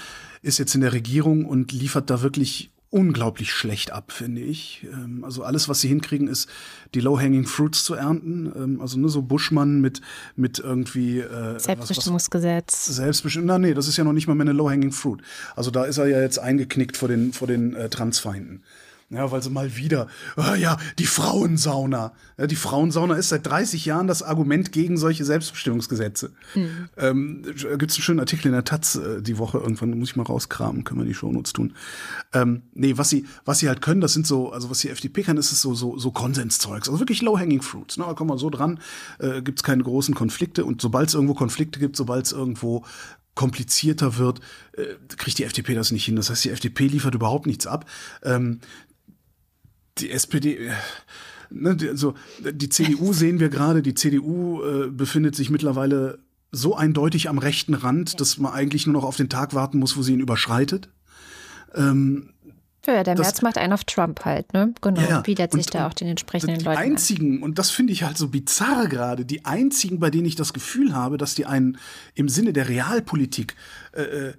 ist 0.40 0.58
jetzt 0.58 0.76
in 0.76 0.82
der 0.82 0.92
Regierung 0.92 1.46
und 1.46 1.72
liefert 1.72 2.10
da 2.10 2.22
wirklich 2.22 2.70
unglaublich 2.88 3.50
schlecht 3.50 3.90
ab, 3.90 4.12
finde 4.12 4.40
ich. 4.40 4.86
Ähm, 4.92 5.24
Also 5.24 5.42
alles, 5.42 5.68
was 5.68 5.80
sie 5.80 5.88
hinkriegen, 5.88 6.28
ist 6.28 6.48
die 6.94 7.00
Low-Hanging 7.00 7.44
Fruits 7.44 7.82
zu 7.82 7.94
ernten. 7.94 8.52
Ähm, 8.54 8.80
Also 8.80 9.00
nur 9.00 9.10
so 9.10 9.22
Buschmann 9.22 9.80
mit 9.80 10.00
mit 10.36 10.60
irgendwie 10.60 11.18
äh, 11.18 11.58
Selbstbestimmungsgesetz. 11.58 12.86
Selbstbestimmt. 12.86 13.46
Na, 13.46 13.58
nee, 13.58 13.74
das 13.74 13.88
ist 13.88 13.96
ja 13.96 14.04
noch 14.04 14.12
nicht 14.12 14.28
mal 14.28 14.36
mehr 14.36 14.46
eine 14.46 14.52
Low-Hanging 14.52 14.92
Fruit. 14.92 15.22
Also 15.56 15.72
da 15.72 15.86
ist 15.86 15.98
er 15.98 16.06
ja 16.06 16.20
jetzt 16.20 16.38
eingeknickt 16.38 16.96
vor 16.96 17.08
den, 17.08 17.32
vor 17.32 17.48
den 17.48 17.74
äh, 17.74 17.88
Transfeinden. 17.88 18.62
Ja, 19.12 19.30
weil 19.30 19.42
sie 19.42 19.50
mal 19.50 19.76
wieder, 19.76 20.06
ah 20.36 20.54
ja, 20.54 20.78
die 20.98 21.04
Frauensauna. 21.04 22.12
Ja, 22.38 22.46
die 22.46 22.56
Frauensauna 22.56 23.14
ist 23.16 23.28
seit 23.28 23.46
30 23.46 23.84
Jahren 23.84 24.06
das 24.06 24.22
Argument 24.22 24.72
gegen 24.72 24.96
solche 24.96 25.26
Selbstbestimmungsgesetze. 25.26 26.32
Ähm, 26.96 27.42
Gibt 27.42 27.90
es 27.90 27.96
einen 27.96 28.02
schönen 28.02 28.20
Artikel 28.20 28.46
in 28.46 28.54
der 28.54 28.64
Taz 28.64 28.94
äh, 28.94 29.20
die 29.20 29.36
Woche, 29.36 29.58
irgendwann 29.58 29.98
muss 29.98 30.10
ich 30.10 30.16
mal 30.16 30.22
rauskramen, 30.22 30.84
können 30.84 31.00
wir 31.00 31.04
die 31.04 31.12
Shownotes 31.12 31.52
tun. 31.52 31.74
Ähm, 32.32 32.62
nee, 32.72 32.96
was 32.96 33.10
sie, 33.10 33.26
was 33.44 33.58
sie 33.58 33.68
halt 33.68 33.82
können, 33.82 34.00
das 34.00 34.14
sind 34.14 34.26
so, 34.26 34.50
also 34.50 34.70
was 34.70 34.78
die 34.78 34.88
FDP 34.88 35.22
kann, 35.22 35.36
ist 35.36 35.52
es 35.52 35.60
so, 35.60 35.74
so, 35.74 35.98
so 35.98 36.10
Konsenszeugs. 36.10 36.88
Also 36.88 36.98
wirklich 36.98 37.20
low-hanging 37.20 37.60
fruits. 37.60 37.98
Ne? 37.98 38.04
Da 38.06 38.14
kommen 38.14 38.30
wir 38.30 38.38
so 38.38 38.48
dran, 38.48 38.80
äh, 39.18 39.42
gibt 39.42 39.58
es 39.58 39.62
keine 39.62 39.82
großen 39.82 40.14
Konflikte 40.14 40.64
und 40.64 40.80
sobald 40.80 41.10
es 41.10 41.14
irgendwo 41.14 41.34
Konflikte 41.34 41.78
gibt, 41.78 41.96
sobald 41.96 42.24
es 42.24 42.32
irgendwo 42.32 42.82
komplizierter 43.34 44.18
wird, 44.18 44.40
äh, 44.72 44.84
kriegt 45.16 45.38
die 45.38 45.44
FDP 45.44 45.74
das 45.74 45.90
nicht 45.90 46.04
hin. 46.04 46.16
Das 46.16 46.30
heißt, 46.30 46.44
die 46.44 46.50
FDP 46.50 46.86
liefert 46.86 47.14
überhaupt 47.14 47.46
nichts 47.46 47.66
ab. 47.66 47.86
Ähm, 48.22 48.60
die 49.98 50.10
SPD, 50.10 50.56
äh, 50.56 50.70
ne, 51.50 51.76
die, 51.76 51.88
also 51.88 52.14
die 52.40 52.68
CDU 52.68 53.12
sehen 53.12 53.40
wir 53.40 53.48
gerade, 53.48 53.82
die 53.82 53.94
CDU 53.94 54.62
äh, 54.62 54.88
befindet 54.88 55.36
sich 55.36 55.50
mittlerweile 55.50 56.18
so 56.50 56.74
eindeutig 56.76 57.28
am 57.28 57.38
rechten 57.38 57.74
Rand, 57.74 58.20
dass 58.20 58.36
man 58.38 58.52
eigentlich 58.52 58.86
nur 58.86 58.92
noch 58.94 59.04
auf 59.04 59.16
den 59.16 59.28
Tag 59.30 59.54
warten 59.54 59.78
muss, 59.78 59.96
wo 59.96 60.02
sie 60.02 60.12
ihn 60.12 60.20
überschreitet. 60.20 60.88
Ja, 61.74 63.04
der 63.04 63.14
Das- 63.14 63.18
März 63.26 63.42
macht 63.42 63.58
einen 63.58 63.72
auf 63.72 63.84
Trump 63.84 64.24
halt, 64.24 64.52
ne? 64.52 64.74
Genau, 64.80 65.00
Ja, 65.00 65.20
bietet 65.20 65.52
sich 65.52 65.66
Und- 65.66 65.74
da 65.74 65.86
auch 65.86 65.94
den 65.94 66.08
entsprechenden 66.08 66.58
die 66.58 66.64
Leuten 66.64 66.76
an. 66.78 66.84
einzigen, 66.84 67.42
und 67.42 67.58
das 67.58 67.70
finde 67.70 67.92
ich 67.92 68.02
halt 68.02 68.18
so 68.18 68.28
bizarr 68.28 68.88
gerade, 68.88 69.24
die 69.24 69.44
einzigen, 69.44 70.00
bei 70.00 70.10
denen 70.10 70.26
ich 70.26 70.34
das 70.34 70.52
Gefühl 70.52 70.94
habe, 70.94 71.16
dass 71.16 71.34
die 71.34 71.46
einen 71.46 71.78
im 72.14 72.28
Sinne 72.28 72.52
der 72.52 72.68
Realpolitik 72.68 73.54
äh, 73.92 74.32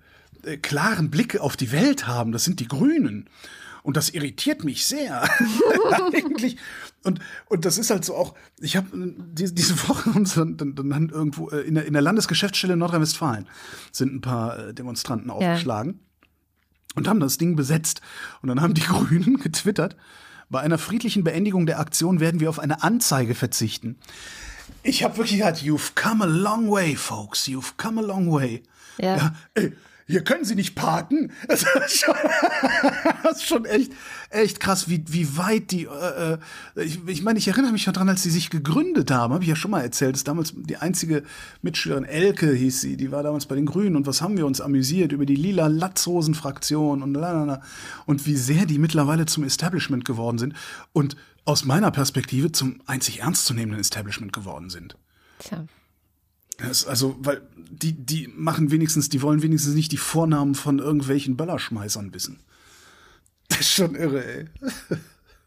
äh, 0.43 0.57
klaren 0.57 1.09
Blick 1.09 1.39
auf 1.39 1.55
die 1.55 1.71
Welt 1.71 2.05
haben, 2.05 2.31
das 2.33 2.43
sind 2.43 2.59
die 2.59 2.67
Grünen. 2.67 3.27
Und 3.83 3.97
das 3.97 4.09
irritiert 4.09 4.63
mich 4.63 4.85
sehr. 4.85 5.23
Eigentlich. 6.13 6.57
Und, 7.03 7.19
und 7.47 7.65
das 7.65 7.77
ist 7.77 7.89
halt 7.89 8.05
so 8.05 8.15
auch, 8.15 8.33
ich 8.59 8.77
habe 8.77 8.87
diese, 8.93 9.53
diese 9.53 9.87
Woche 9.87 10.09
uns 10.11 10.35
dann, 10.35 10.57
dann, 10.57 10.75
dann 10.75 11.09
irgendwo 11.09 11.49
äh, 11.49 11.61
in 11.61 11.75
der, 11.75 11.85
in 11.85 11.93
der 11.93 12.01
Landesgeschäftsstelle 12.01 12.73
in 12.73 12.79
Nordrhein-Westfalen 12.79 13.47
sind 13.91 14.13
ein 14.13 14.21
paar 14.21 14.57
äh, 14.57 14.73
Demonstranten 14.73 15.29
aufgeschlagen 15.29 15.99
und 16.95 17.07
haben 17.07 17.19
das 17.19 17.37
Ding 17.37 17.55
besetzt. 17.57 18.01
Und 18.41 18.47
dann 18.49 18.61
haben 18.61 18.73
die 18.73 18.81
Grünen 18.87 19.37
getwittert, 19.37 19.97
bei 20.49 20.61
einer 20.61 20.77
friedlichen 20.77 21.23
Beendigung 21.23 21.65
der 21.65 21.79
Aktion 21.79 22.19
werden 22.19 22.39
wir 22.39 22.49
auf 22.49 22.59
eine 22.59 22.83
Anzeige 22.83 23.33
verzichten. 23.33 23.97
Ich 24.83 25.03
habe 25.03 25.17
wirklich 25.17 25.39
gedacht, 25.39 25.63
you've 25.63 25.93
come 25.95 26.23
a 26.23 26.27
long 26.27 26.69
way, 26.69 26.95
folks, 26.95 27.47
you've 27.47 27.73
come 27.77 27.99
a 27.99 28.03
long 28.03 28.31
way. 28.31 28.63
Ja. 28.97 29.17
ja 29.17 29.35
ey, 29.55 29.73
hier 30.07 30.23
können 30.23 30.45
Sie 30.45 30.55
nicht 30.55 30.75
parken. 30.75 31.31
Das 31.47 31.63
ist 31.63 31.99
schon, 31.99 32.15
das 33.23 33.37
ist 33.37 33.47
schon 33.47 33.65
echt, 33.65 33.91
echt 34.29 34.59
krass, 34.59 34.89
wie, 34.89 35.03
wie 35.07 35.37
weit 35.37 35.71
die, 35.71 35.85
äh, 35.85 36.33
äh 36.33 36.37
ich, 36.83 36.99
ich 37.07 37.21
meine, 37.21 37.37
ich 37.37 37.47
erinnere 37.47 37.71
mich 37.71 37.85
daran, 37.85 38.09
als 38.09 38.23
sie 38.23 38.31
sich 38.31 38.49
gegründet 38.49 39.11
haben, 39.11 39.33
habe 39.33 39.43
ich 39.43 39.49
ja 39.49 39.55
schon 39.55 39.71
mal 39.71 39.81
erzählt, 39.81 40.15
ist 40.15 40.27
damals 40.27 40.53
die 40.55 40.77
einzige 40.77 41.23
Mitschülerin, 41.61 42.05
Elke 42.05 42.51
hieß 42.51 42.81
sie, 42.81 42.97
die 42.97 43.11
war 43.11 43.23
damals 43.23 43.45
bei 43.45 43.55
den 43.55 43.65
Grünen 43.65 43.95
und 43.95 44.07
was 44.07 44.21
haben 44.21 44.37
wir 44.37 44.45
uns 44.45 44.61
amüsiert 44.61 45.11
über 45.11 45.25
die 45.25 45.35
lila 45.35 45.67
Latzhosen-Fraktion 45.67 47.03
und 47.03 47.13
lalala, 47.13 47.61
und 48.05 48.25
wie 48.25 48.35
sehr 48.35 48.65
die 48.65 48.79
mittlerweile 48.79 49.25
zum 49.25 49.43
Establishment 49.43 50.05
geworden 50.05 50.37
sind 50.37 50.55
und 50.91 51.15
aus 51.45 51.65
meiner 51.65 51.91
Perspektive 51.91 52.51
zum 52.51 52.81
einzig 52.85 53.19
ernstzunehmenden 53.19 53.79
Establishment 53.79 54.33
geworden 54.33 54.69
sind. 54.69 54.97
Tja. 55.39 55.65
Also, 56.87 57.15
weil 57.19 57.41
die, 57.55 57.93
die 57.93 58.27
machen 58.27 58.71
wenigstens, 58.71 59.09
die 59.09 59.21
wollen 59.21 59.41
wenigstens 59.41 59.73
nicht 59.75 59.91
die 59.91 59.97
Vornamen 59.97 60.55
von 60.55 60.79
irgendwelchen 60.79 61.35
Böllerschmeißern 61.37 62.13
wissen. 62.13 62.39
Das 63.49 63.59
ist 63.59 63.73
schon 63.73 63.95
irre, 63.95 64.23
ey. 64.25 64.45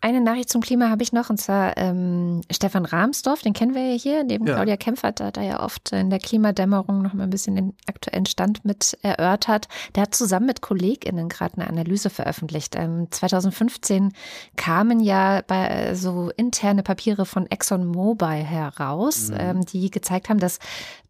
Eine 0.06 0.20
Nachricht 0.20 0.50
zum 0.50 0.60
Klima 0.60 0.88
habe 0.88 1.02
ich 1.02 1.12
noch, 1.12 1.30
und 1.30 1.40
zwar 1.40 1.76
ähm, 1.76 2.40
Stefan 2.48 2.84
Rahmsdorf, 2.84 3.42
den 3.42 3.54
kennen 3.54 3.74
wir 3.74 3.90
ja 3.90 3.98
hier, 3.98 4.22
neben 4.22 4.46
Ja. 4.46 4.54
Claudia 4.54 4.76
Kempfert, 4.76 5.18
der 5.18 5.32
da 5.32 5.42
ja 5.42 5.60
oft 5.64 5.90
in 5.90 6.10
der 6.10 6.20
Klimadämmerung 6.20 7.02
noch 7.02 7.12
mal 7.12 7.24
ein 7.24 7.30
bisschen 7.30 7.56
den 7.56 7.74
aktuellen 7.88 8.24
Stand 8.24 8.64
mit 8.64 8.96
erörtert. 9.02 9.66
Der 9.96 10.04
hat 10.04 10.14
zusammen 10.14 10.46
mit 10.46 10.60
KollegInnen 10.62 11.28
gerade 11.28 11.56
eine 11.56 11.66
Analyse 11.66 12.08
veröffentlicht. 12.08 12.76
Ähm, 12.76 13.08
2015 13.10 14.12
kamen 14.54 15.00
ja 15.00 15.42
bei, 15.44 15.66
äh, 15.66 15.96
so 15.96 16.30
interne 16.36 16.84
Papiere 16.84 17.26
von 17.26 17.50
ExxonMobil 17.50 18.28
heraus, 18.28 19.32
ähm, 19.36 19.66
die 19.66 19.90
gezeigt 19.90 20.28
haben, 20.28 20.38
dass 20.38 20.60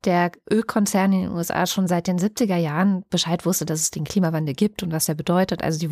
der 0.06 0.32
Ölkonzern 0.50 1.12
in 1.12 1.20
den 1.20 1.32
USA 1.32 1.66
schon 1.66 1.86
seit 1.86 2.06
den 2.06 2.18
70er 2.18 2.56
Jahren 2.56 3.04
Bescheid 3.10 3.44
wusste, 3.44 3.66
dass 3.66 3.80
es 3.80 3.90
den 3.90 4.04
Klimawandel 4.04 4.54
gibt 4.54 4.82
und 4.82 4.90
was 4.90 5.06
er 5.06 5.14
bedeutet. 5.14 5.62
Also 5.62 5.78
die 5.78 5.90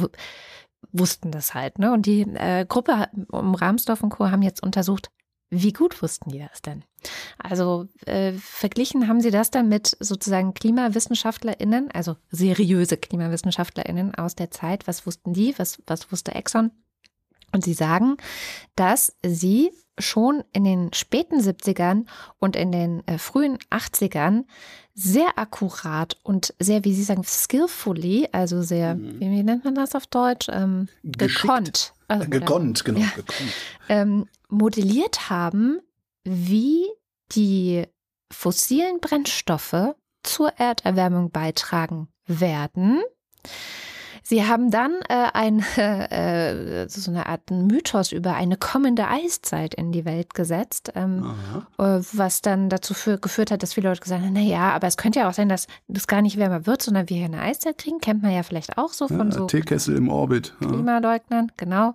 wussten 0.93 1.30
das 1.30 1.55
halt. 1.55 1.78
Ne? 1.78 1.93
Und 1.93 2.07
die 2.07 2.22
äh, 2.22 2.64
Gruppe 2.68 3.09
um 3.30 3.55
Rahmsdorf 3.55 4.03
und 4.03 4.11
Co. 4.11 4.30
haben 4.30 4.43
jetzt 4.43 4.62
untersucht, 4.62 5.11
wie 5.51 5.72
gut 5.72 6.03
wussten 6.03 6.30
die 6.30 6.41
das 6.41 6.62
denn? 6.62 6.85
Also 7.39 7.87
äh, 8.07 8.32
verglichen 8.32 9.09
haben 9.09 9.20
sie 9.20 9.30
das 9.30 9.51
dann 9.51 9.68
mit 9.68 9.97
sozusagen 10.01 10.55
KlimawissenschaftlerInnen, 10.55 11.91
also 11.93 12.16
seriöse 12.30 12.97
KlimawissenschaftlerInnen 12.97 14.14
aus 14.14 14.35
der 14.35 14.51
Zeit. 14.51 14.87
Was 14.89 15.07
wussten 15.07 15.32
die? 15.32 15.55
Was, 15.59 15.82
was 15.87 16.11
wusste 16.11 16.35
Exxon? 16.35 16.70
Und 17.53 17.62
sie 17.62 17.74
sagen, 17.74 18.16
dass 18.74 19.16
sie 19.24 19.70
schon 19.99 20.43
in 20.53 20.64
den 20.64 20.93
späten 20.93 21.39
70ern 21.39 22.07
und 22.41 22.57
in 22.57 22.72
den 22.72 23.07
äh, 23.07 23.18
frühen 23.18 23.59
80ern 23.70 24.45
sehr 24.95 25.38
akkurat 25.38 26.16
und 26.22 26.55
sehr, 26.59 26.84
wie 26.84 26.95
Sie 26.95 27.03
sagen, 27.03 27.24
skillfully, 27.24 28.28
also 28.32 28.62
sehr, 28.62 28.97
wie, 28.99 29.20
wie 29.20 29.42
nennt 29.42 29.64
man 29.64 29.74
das 29.74 29.95
auf 29.95 30.07
Deutsch? 30.07 30.49
Ähm, 30.51 30.88
gekonnt. 31.03 31.92
Also, 32.09 32.24
Äh, 32.26 32.28
gekonnt, 32.28 32.84
genau, 32.84 33.01
Ja. 33.01 33.09
gekonnt. 33.16 33.53
ähm, 33.88 34.26
modelliert 34.49 35.30
haben, 35.30 35.80
wie 36.22 36.84
die 37.32 37.84
fossilen 38.32 39.01
Brennstoffe 39.01 39.95
zur 40.22 40.51
Erderwärmung 40.59 41.30
beitragen 41.30 42.09
werden. 42.26 43.03
Sie 44.27 44.47
haben 44.47 44.70
dann 44.70 44.93
äh, 45.11 45.29
ein, 45.35 45.61
äh, 45.77 46.89
so 46.89 47.11
eine 47.11 47.27
Art 47.27 47.51
Mythos 47.51 48.11
über 48.11 48.35
eine 48.35 48.57
kommende 48.57 49.07
Eiszeit 49.07 49.75
in 49.75 49.93
die 49.93 50.07
Welt 50.07 50.33
gesetzt, 50.33 50.93
ähm, 50.95 51.35
äh, 51.79 52.01
was 52.12 52.41
dann 52.41 52.70
dazu 52.70 52.95
für, 52.95 53.18
geführt 53.18 53.51
hat, 53.51 53.62
dass 53.62 53.75
viele 53.75 53.91
Leute 53.91 54.01
gesagt 54.01 54.22
haben, 54.22 54.33
na 54.33 54.41
ja, 54.41 54.70
aber 54.72 54.87
es 54.87 54.97
könnte 54.97 55.20
ja 55.20 55.29
auch 55.29 55.35
sein, 55.35 55.51
dass 55.51 55.66
das 55.89 56.07
gar 56.07 56.22
nicht 56.22 56.39
wärmer 56.39 56.66
wird, 56.66 56.81
sondern 56.83 57.11
wir 57.11 57.16
hier 57.18 57.27
eine 57.27 57.43
Eiszeit 57.43 57.77
kriegen. 57.77 58.01
Kennt 58.01 58.22
man 58.22 58.33
ja 58.33 58.43
vielleicht 58.43 58.79
auch 58.79 58.95
so 58.95 59.09
von 59.09 59.31
Ja, 59.31 59.37
so 59.37 59.47
Teekessel 59.47 59.95
im 59.97 60.09
Orbit. 60.09 60.55
Klimaleugnern, 60.59 61.53
genau. 61.59 61.95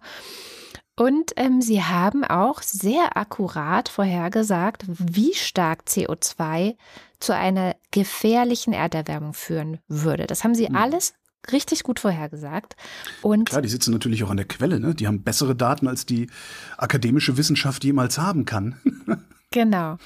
Und 0.96 1.32
ähm, 1.38 1.62
sie 1.62 1.82
haben 1.82 2.26
auch 2.26 2.62
sehr 2.62 3.16
akkurat 3.16 3.88
vorhergesagt, 3.88 4.84
wie 4.88 5.34
stark 5.34 5.84
CO2 5.88 6.76
zu 7.20 7.34
einer 7.34 7.76
gefährlichen 7.92 8.74
Erderwärmung 8.74 9.34
führen 9.34 9.80
würde. 9.88 10.28
Das 10.28 10.44
haben 10.44 10.56
sie 10.56 10.68
Hm. 10.68 10.76
alles 10.76 11.14
richtig 11.52 11.84
gut 11.84 12.00
vorhergesagt. 12.00 12.76
Und 13.22 13.50
Klar, 13.50 13.62
die 13.62 13.70
sitzen 13.70 13.92
natürlich 13.92 14.24
auch 14.24 14.30
an 14.30 14.38
der 14.38 14.48
Quelle, 14.48 14.80
ne? 14.80 14.96
Die 14.96 15.08
haben 15.08 15.24
bessere 15.24 15.56
Daten, 15.56 15.88
als 15.88 16.06
die 16.06 16.30
akademische 16.78 17.38
Wissenschaft 17.38 17.84
jemals 17.84 18.18
haben 18.18 18.46
kann. 18.46 18.76
Genau. 19.52 19.98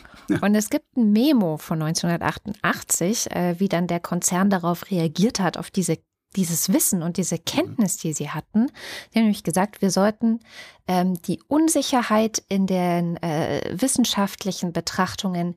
Und 0.42 0.56
es 0.56 0.70
gibt 0.70 0.96
ein 0.96 1.12
Memo 1.12 1.58
von 1.58 1.82
1988, 1.82 3.32
äh, 3.32 3.60
wie 3.60 3.68
dann 3.68 3.88
der 3.88 4.00
Konzern 4.00 4.50
darauf 4.50 4.90
reagiert 4.90 5.40
hat, 5.40 5.58
auf 5.58 5.70
diese, 5.70 6.00
dieses 6.36 6.72
Wissen 6.72 7.04
und 7.04 7.18
diese 7.18 7.38
Kenntnis, 7.38 7.98
die 7.98 8.14
sie 8.14 8.30
hatten. 8.30 8.68
Die 9.12 9.20
haben 9.20 9.26
nämlich 9.26 9.44
gesagt, 9.44 9.82
wir 9.82 9.92
sollten 9.92 10.40
ähm, 10.88 11.22
die 11.24 11.42
Unsicherheit 11.48 12.42
in 12.48 12.68
den 12.68 13.18
äh, 13.18 13.62
wissenschaftlichen 13.74 14.72
Betrachtungen 14.72 15.56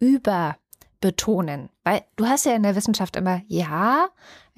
überbetonen. 0.00 1.68
Weil 1.84 2.02
du 2.16 2.26
hast 2.26 2.44
ja 2.44 2.56
in 2.56 2.64
der 2.64 2.74
Wissenschaft 2.74 3.14
immer, 3.14 3.42
ja, 3.46 4.08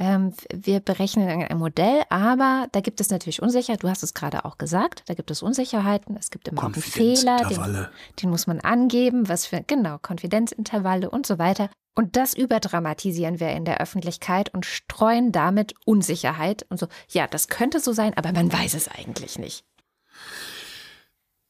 ähm, 0.00 0.32
wir 0.52 0.80
berechnen 0.80 1.28
ein 1.28 1.58
Modell, 1.58 2.02
aber 2.08 2.66
da 2.72 2.80
gibt 2.80 3.02
es 3.02 3.10
natürlich 3.10 3.42
Unsicherheit. 3.42 3.82
Du 3.82 3.88
hast 3.88 4.02
es 4.02 4.14
gerade 4.14 4.46
auch 4.46 4.56
gesagt, 4.56 5.02
da 5.06 5.14
gibt 5.14 5.30
es 5.30 5.42
Unsicherheiten, 5.42 6.16
es 6.18 6.30
gibt 6.30 6.48
immer 6.48 6.62
auch 6.62 6.64
einen 6.64 6.74
Fehler, 6.74 7.36
den, 7.48 7.86
den 8.20 8.30
muss 8.30 8.46
man 8.46 8.60
angeben, 8.60 9.28
was 9.28 9.46
für, 9.46 9.62
genau, 9.66 9.98
Konfidenzintervalle 9.98 11.10
und 11.10 11.26
so 11.26 11.38
weiter. 11.38 11.68
Und 11.94 12.16
das 12.16 12.32
überdramatisieren 12.32 13.40
wir 13.40 13.50
in 13.50 13.66
der 13.66 13.82
Öffentlichkeit 13.82 14.54
und 14.54 14.64
streuen 14.64 15.32
damit 15.32 15.74
Unsicherheit 15.84 16.64
und 16.70 16.80
so. 16.80 16.86
Ja, 17.10 17.26
das 17.26 17.48
könnte 17.48 17.78
so 17.78 17.92
sein, 17.92 18.16
aber 18.16 18.32
man 18.32 18.50
weiß 18.50 18.72
es 18.72 18.88
eigentlich 18.88 19.38
nicht. 19.38 19.64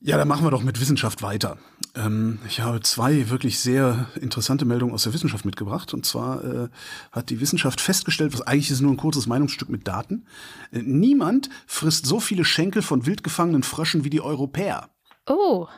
Ja, 0.03 0.17
dann 0.17 0.29
machen 0.29 0.45
wir 0.45 0.51
doch 0.51 0.63
mit 0.63 0.81
Wissenschaft 0.81 1.21
weiter. 1.21 1.59
Ähm, 1.95 2.39
ich 2.49 2.61
habe 2.61 2.81
zwei 2.81 3.29
wirklich 3.29 3.59
sehr 3.59 4.07
interessante 4.19 4.65
Meldungen 4.65 4.95
aus 4.95 5.03
der 5.03 5.13
Wissenschaft 5.13 5.45
mitgebracht. 5.45 5.93
Und 5.93 6.07
zwar 6.07 6.43
äh, 6.43 6.69
hat 7.13 7.29
die 7.29 7.41
Wissenschaft 7.41 7.83
festgestellt, 7.83 8.33
was 8.33 8.41
eigentlich 8.43 8.71
ist 8.71 8.81
nur 8.81 8.93
ein 8.93 8.97
kurzes 8.97 9.27
Meinungsstück 9.27 9.69
mit 9.69 9.87
Daten. 9.87 10.25
Äh, 10.73 10.81
niemand 10.83 11.51
frisst 11.67 12.07
so 12.07 12.19
viele 12.19 12.47
Schenkel 12.47 12.81
von 12.81 13.05
wild 13.05 13.23
gefangenen 13.23 13.63
Fröschen 13.63 14.03
wie 14.03 14.11
die 14.11 14.23
Europäer. 14.23 14.89
Oh, 15.27 15.69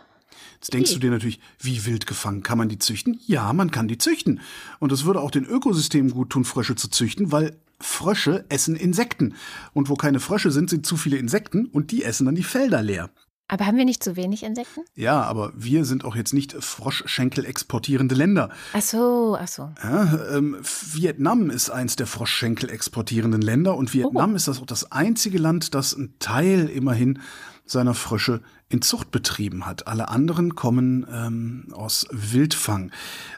Jetzt 0.55 0.75
denkst 0.75 0.93
du 0.95 1.01
dir 1.01 1.11
natürlich, 1.11 1.41
wie 1.59 1.85
wild 1.87 2.07
gefangen 2.07 2.45
kann 2.45 2.57
man 2.57 2.69
die 2.69 2.79
züchten? 2.79 3.19
Ja, 3.27 3.53
man 3.53 3.73
kann 3.73 3.89
die 3.89 3.99
züchten. 3.99 4.41
Und 4.79 4.93
es 4.93 5.05
würde 5.05 5.21
auch 5.21 5.33
den 5.33 5.45
Ökosystemen 5.45 6.13
gut 6.13 6.31
tun, 6.31 6.45
Frösche 6.45 6.77
zu 6.77 6.89
züchten, 6.89 7.33
weil 7.33 7.57
Frösche 7.81 8.45
essen 8.49 8.77
Insekten. 8.77 9.35
Und 9.73 9.89
wo 9.89 9.97
keine 9.97 10.21
Frösche 10.21 10.53
sind, 10.53 10.71
sind 10.71 10.87
zu 10.87 10.97
viele 10.97 11.17
Insekten 11.17 11.67
und 11.67 11.91
die 11.91 12.05
essen 12.05 12.27
dann 12.27 12.37
die 12.37 12.45
Felder 12.45 12.81
leer. 12.81 13.11
Aber 13.53 13.67
haben 13.67 13.77
wir 13.77 13.85
nicht 13.85 14.03
zu 14.03 14.17
wenig 14.17 14.45
Insekten? 14.45 14.81
Ja, 14.95 15.21
aber 15.25 15.53
wir 15.55 15.85
sind 15.85 16.07
auch 16.07 16.17
jetzt 16.17 16.33
nicht 16.33 16.55
Froschschenkel 16.59 17.45
exportierende 17.45 18.15
Länder. 18.15 18.49
Ach 18.73 18.81
so, 18.81 19.37
ach 19.39 19.47
so. 19.47 19.71
Ja, 19.85 20.19
ähm, 20.35 20.57
Vietnam 20.63 21.51
ist 21.51 21.69
eins 21.69 21.97
der 21.97 22.07
Froschschenkel 22.07 22.71
exportierenden 22.71 23.43
Länder 23.43 23.77
und 23.77 23.93
Vietnam 23.93 24.37
ist 24.37 24.49
das 24.49 24.59
auch 24.59 24.65
das 24.65 24.91
einzige 24.91 25.37
Land, 25.37 25.75
das 25.75 25.95
einen 25.95 26.19
Teil 26.19 26.71
immerhin 26.71 27.19
seiner 27.67 27.93
Frösche 27.93 28.41
in 28.71 28.81
Zucht 28.81 29.11
betrieben 29.11 29.67
hat. 29.67 29.87
Alle 29.87 30.09
anderen 30.09 30.55
kommen 30.55 31.07
ähm, 31.13 31.67
aus 31.73 32.07
Wildfang. 32.11 32.91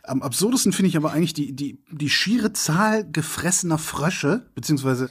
Am 0.04 0.22
absurdesten 0.22 0.72
finde 0.72 0.90
ich 0.90 0.96
aber 0.96 1.10
eigentlich 1.10 1.34
die, 1.34 1.56
die, 1.56 1.82
die 1.90 2.08
schiere 2.08 2.52
Zahl 2.52 3.04
gefressener 3.10 3.78
Frösche, 3.78 4.46
beziehungsweise 4.54 5.10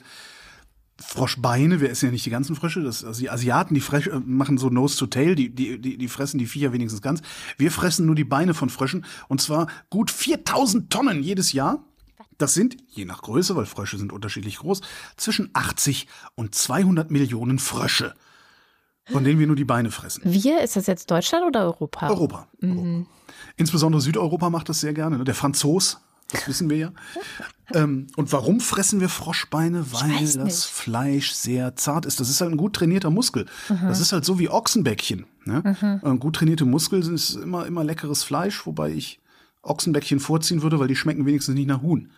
Froschbeine, 0.99 1.81
wir 1.81 1.89
essen 1.89 2.05
ja 2.05 2.11
nicht 2.11 2.25
die 2.25 2.29
ganzen 2.29 2.55
Frösche, 2.55 2.81
das, 2.81 3.03
also 3.03 3.19
die 3.19 3.29
Asiaten, 3.29 3.73
die 3.73 3.81
Frösche 3.81 4.11
äh, 4.11 4.19
machen 4.19 4.57
so 4.57 4.69
Nose 4.69 4.97
to 4.97 5.07
Tail, 5.07 5.35
die, 5.35 5.49
die, 5.49 5.79
die, 5.79 5.97
die 5.97 6.07
fressen 6.07 6.37
die 6.37 6.45
Viecher 6.45 6.71
wenigstens 6.71 7.01
ganz. 7.01 7.21
Wir 7.57 7.71
fressen 7.71 8.05
nur 8.05 8.15
die 8.15 8.23
Beine 8.23 8.53
von 8.53 8.69
Fröschen 8.69 9.05
und 9.27 9.41
zwar 9.41 9.67
gut 9.89 10.11
4000 10.11 10.89
Tonnen 10.91 11.23
jedes 11.23 11.51
Jahr. 11.51 11.83
Das 12.37 12.53
sind, 12.53 12.77
je 12.89 13.05
nach 13.05 13.21
Größe, 13.21 13.55
weil 13.55 13.65
Frösche 13.65 13.97
sind 13.97 14.11
unterschiedlich 14.11 14.57
groß, 14.57 14.81
zwischen 15.17 15.49
80 15.53 16.07
und 16.35 16.55
200 16.55 17.11
Millionen 17.11 17.59
Frösche, 17.59 18.13
von 19.05 19.23
denen 19.23 19.39
wir 19.39 19.47
nur 19.47 19.55
die 19.55 19.65
Beine 19.65 19.91
fressen. 19.91 20.21
Wir, 20.25 20.61
ist 20.61 20.75
das 20.75 20.87
jetzt 20.87 21.09
Deutschland 21.09 21.45
oder 21.45 21.63
Europa? 21.65 22.09
Europa. 22.09 22.47
Europa. 22.61 23.05
Insbesondere 23.55 24.01
Südeuropa 24.01 24.49
macht 24.49 24.69
das 24.69 24.79
sehr 24.79 24.93
gerne. 24.93 25.17
Ne? 25.17 25.23
Der 25.23 25.35
Franzos, 25.35 25.99
das 26.33 26.47
wissen 26.47 26.69
wir 26.69 26.77
ja. 26.77 26.91
ähm, 27.73 28.07
und 28.17 28.31
warum 28.33 28.59
fressen 28.59 28.99
wir 28.99 29.07
Froschbeine? 29.09 29.85
Weil 29.93 30.19
das 30.21 30.35
nicht. 30.35 30.57
Fleisch 30.65 31.31
sehr 31.31 31.75
zart 31.77 32.05
ist. 32.05 32.19
Das 32.19 32.29
ist 32.29 32.41
halt 32.41 32.51
ein 32.51 32.57
gut 32.57 32.75
trainierter 32.75 33.09
Muskel. 33.09 33.45
Das 33.69 33.99
ist 34.01 34.11
halt 34.11 34.25
so 34.25 34.37
wie 34.39 34.49
Ochsenbäckchen. 34.49 35.25
Ne? 35.45 36.01
Äh, 36.03 36.17
Gut 36.17 36.35
trainierte 36.37 36.65
Muskeln 36.65 37.03
sind 37.03 37.41
immer, 37.43 37.65
immer 37.65 37.83
leckeres 37.83 38.23
Fleisch, 38.23 38.65
wobei 38.65 38.91
ich 38.91 39.19
Ochsenbäckchen 39.61 40.19
vorziehen 40.19 40.61
würde, 40.61 40.79
weil 40.79 40.87
die 40.89 40.95
schmecken 40.95 41.25
wenigstens 41.25 41.55
nicht 41.55 41.67
nach 41.67 41.81
Huhn. 41.81 42.11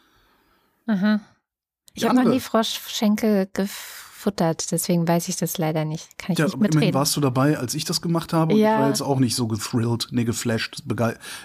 Ich 0.87 2.01
Die 2.03 2.07
habe 2.09 2.15
noch 2.23 2.31
nie 2.31 2.39
Froschschenkel 2.39 3.49
gefuttert, 3.53 4.71
deswegen 4.71 5.07
weiß 5.07 5.27
ich 5.29 5.37
das 5.37 5.57
leider 5.57 5.85
nicht. 5.85 6.17
Kann 6.19 6.33
ich 6.33 6.39
Ja, 6.39 6.45
nicht 6.45 6.53
immerhin 6.55 6.73
mitreden. 6.75 6.93
warst 6.93 7.15
du 7.15 7.21
dabei, 7.21 7.57
als 7.57 7.73
ich 7.73 7.85
das 7.85 8.01
gemacht 8.01 8.33
habe. 8.33 8.53
Und 8.53 8.59
Ja. 8.59 8.75
ich 8.75 8.79
war 8.81 8.87
jetzt 8.89 9.01
auch 9.01 9.19
nicht 9.19 9.35
so 9.35 9.47
gethrilled, 9.47 10.09
nee, 10.11 10.23
geflasht. 10.25 10.83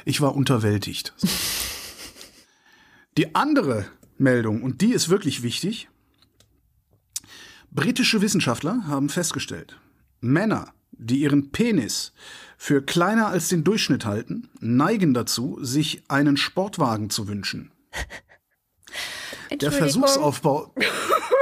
Ich 0.05 0.21
war 0.21 0.35
unterwältigt. 0.35 1.15
Die 3.21 3.35
andere 3.35 3.85
Meldung, 4.17 4.63
und 4.63 4.81
die 4.81 4.95
ist 4.95 5.11
wirklich 5.11 5.43
wichtig. 5.43 5.91
Britische 7.71 8.23
Wissenschaftler 8.23 8.87
haben 8.87 9.11
festgestellt, 9.11 9.79
Männer, 10.23 10.73
die 10.93 11.21
ihren 11.21 11.53
Penis 11.53 12.15
für 12.57 12.81
kleiner 12.81 13.27
als 13.27 13.49
den 13.49 13.63
Durchschnitt 13.63 14.07
halten, 14.07 14.49
neigen 14.61 15.13
dazu, 15.13 15.59
sich 15.61 16.03
einen 16.09 16.39
Sportwagen 16.39 17.11
zu 17.11 17.29
wünschen. 17.29 17.73
Der 19.61 19.71
Versuchsaufbau. 19.71 20.75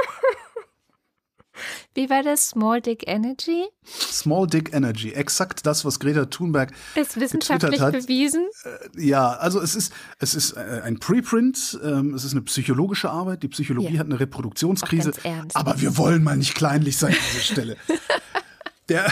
Wie 1.95 2.09
war 2.09 2.21
das? 2.23 2.49
Small 2.49 2.81
Dick 2.81 3.03
Energy? 3.07 3.65
Small 3.85 4.47
Dick 4.47 4.73
Energy, 4.73 5.11
exakt 5.13 5.65
das, 5.65 5.83
was 5.85 5.99
Greta 5.99 6.25
Thunberg 6.25 6.71
Ist 6.95 7.19
wissenschaftlich 7.19 7.81
hat. 7.81 7.93
bewiesen? 7.93 8.47
Äh, 8.95 9.05
ja, 9.05 9.29
also 9.33 9.59
es 9.59 9.75
ist, 9.75 9.91
es 10.19 10.35
ist 10.35 10.53
äh, 10.53 10.81
ein 10.83 10.99
Preprint, 10.99 11.79
ähm, 11.83 12.13
es 12.13 12.23
ist 12.23 12.33
eine 12.33 12.41
psychologische 12.43 13.09
Arbeit. 13.09 13.43
Die 13.43 13.47
Psychologie 13.47 13.93
Ja. 13.93 13.99
hat 13.99 14.07
eine 14.07 14.19
Reproduktionskrise. 14.19 15.11
Ganz 15.11 15.25
ernst. 15.25 15.55
Aber 15.55 15.81
wir 15.81 15.97
wollen 15.97 16.23
mal 16.23 16.37
nicht 16.37 16.55
kleinlich 16.55 16.97
sein 16.97 17.13
an 17.13 17.19
dieser 17.31 17.41
Stelle. 17.43 17.77
Der, 18.89 19.11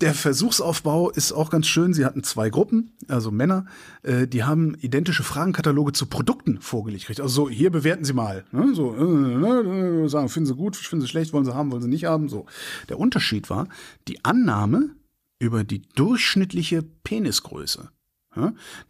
der 0.00 0.14
Versuchsaufbau 0.14 1.10
ist 1.10 1.32
auch 1.32 1.50
ganz 1.50 1.66
schön. 1.66 1.94
Sie 1.94 2.04
hatten 2.04 2.22
zwei 2.22 2.50
Gruppen, 2.50 2.92
also 3.08 3.30
Männer, 3.30 3.66
äh, 4.02 4.26
die 4.26 4.44
haben 4.44 4.74
identische 4.80 5.22
Fragenkataloge 5.22 5.92
zu 5.92 6.06
Produkten 6.06 6.60
vorgelegt. 6.60 7.08
Also 7.08 7.28
so, 7.28 7.50
hier 7.50 7.70
bewerten 7.70 8.04
Sie 8.04 8.12
mal. 8.12 8.44
Ne? 8.52 8.74
So, 8.74 8.94
äh, 8.94 10.04
äh, 10.04 10.08
sagen, 10.08 10.28
finden 10.28 10.46
Sie 10.46 10.54
gut, 10.54 10.76
finden 10.76 11.02
Sie 11.02 11.08
schlecht, 11.08 11.32
wollen 11.32 11.44
Sie 11.44 11.54
haben, 11.54 11.70
wollen 11.72 11.82
Sie 11.82 11.88
nicht 11.88 12.04
haben. 12.04 12.28
So. 12.28 12.46
Der 12.88 12.98
Unterschied 12.98 13.50
war 13.50 13.68
die 14.08 14.24
Annahme 14.24 14.90
über 15.38 15.64
die 15.64 15.82
durchschnittliche 15.94 16.82
Penisgröße. 16.82 17.90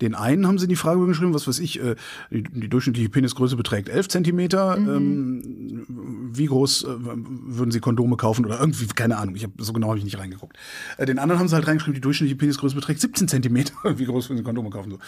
Den 0.02 0.14
einen 0.14 0.46
haben 0.46 0.58
sie 0.58 0.64
in 0.64 0.68
die 0.68 0.76
Frage 0.76 1.06
geschrieben, 1.06 1.32
was 1.32 1.48
weiß 1.48 1.60
ich, 1.60 1.82
äh, 1.82 1.96
die, 2.30 2.42
die 2.42 2.68
durchschnittliche 2.68 3.08
Penisgröße 3.08 3.56
beträgt 3.56 3.88
11 3.88 4.08
Zentimeter. 4.08 4.76
Ähm, 4.76 5.86
wie 6.32 6.44
groß 6.44 6.84
äh, 6.84 6.88
würden 6.98 7.70
sie 7.70 7.80
Kondome 7.80 8.16
kaufen 8.18 8.44
oder 8.44 8.60
irgendwie, 8.60 8.86
keine 8.88 9.16
Ahnung, 9.16 9.34
ich 9.36 9.44
hab, 9.44 9.52
so 9.58 9.72
genau 9.72 9.88
habe 9.88 9.98
ich 9.98 10.04
nicht 10.04 10.18
reingeguckt. 10.18 10.58
Äh, 10.98 11.06
den 11.06 11.18
anderen 11.18 11.40
haben 11.40 11.48
sie 11.48 11.54
halt 11.54 11.66
reingeschrieben, 11.66 11.94
die 11.94 12.02
durchschnittliche 12.02 12.36
Penisgröße 12.36 12.74
beträgt 12.74 13.00
17 13.00 13.28
Zentimeter. 13.28 13.72
wie 13.98 14.04
groß 14.04 14.28
würden 14.28 14.38
sie 14.38 14.44
Kondome 14.44 14.68
kaufen? 14.68 14.90
So. 14.90 14.98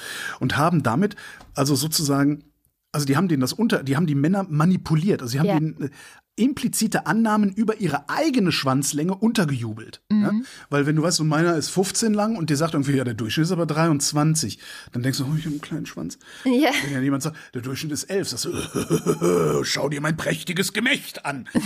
Und 0.41 0.57
haben 0.57 0.83
damit 0.83 1.14
also 1.55 1.74
sozusagen 1.74 2.45
also 2.95 3.07
die 3.07 3.16
haben 3.16 3.26
denen 3.28 3.41
das 3.41 3.55
unter, 3.55 3.83
die 3.83 3.97
haben 3.97 4.07
die 4.07 4.14
Männer 4.14 4.47
manipuliert. 4.49 5.22
Also 5.22 5.33
sie 5.33 5.41
haben 5.41 5.76
Ja. 5.78 5.87
äh, 5.87 5.91
implizite 6.43 7.07
Annahmen 7.07 7.53
über 7.53 7.80
ihre 7.80 8.09
eigene 8.09 8.53
Schwanzlänge 8.53 9.14
untergejubelt. 9.14 10.03
Ja? 10.11 10.32
Weil 10.70 10.86
wenn 10.86 10.97
du 10.97 11.03
weißt, 11.03 11.18
so 11.18 11.24
meiner 11.24 11.57
ist 11.57 11.70
15 11.70 12.12
lang 12.12 12.36
und 12.36 12.51
dir 12.51 12.57
sagt 12.57 12.74
irgendwie, 12.74 12.97
ja, 12.97 13.05
der 13.05 13.14
Durchschnitt 13.14 13.47
ist 13.47 13.53
aber 13.53 13.66
23, 13.66 14.59
dann 14.93 15.03
denkst 15.03 15.18
du, 15.18 15.24
oh, 15.24 15.34
ich 15.36 15.45
habe 15.45 15.53
einen 15.53 15.61
kleinen 15.61 15.86
Schwanz. 15.86 16.18
Ja. 16.45 16.70
Wenn 16.84 16.93
ja 16.93 17.01
jemand 17.01 17.22
sagt, 17.22 17.36
der 17.55 17.62
Durchschnitt 17.62 17.93
ist 17.93 18.05
11, 18.05 18.28
sagst 18.28 18.45
du, 18.47 19.64
schau 19.64 19.88
dir 19.88 20.01
mein 20.01 20.16
prächtiges 20.16 20.72
Gemächt 20.72 21.24
an. 21.24 21.49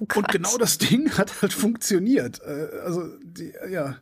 Oh. 0.00 0.18
Und 0.18 0.28
genau 0.28 0.56
das 0.58 0.78
Ding 0.78 1.18
hat 1.18 1.42
halt 1.42 1.52
funktioniert. 1.52 2.40
Äh, 2.42 2.68
Also, 2.84 3.08
die, 3.20 3.52
ja. 3.68 3.96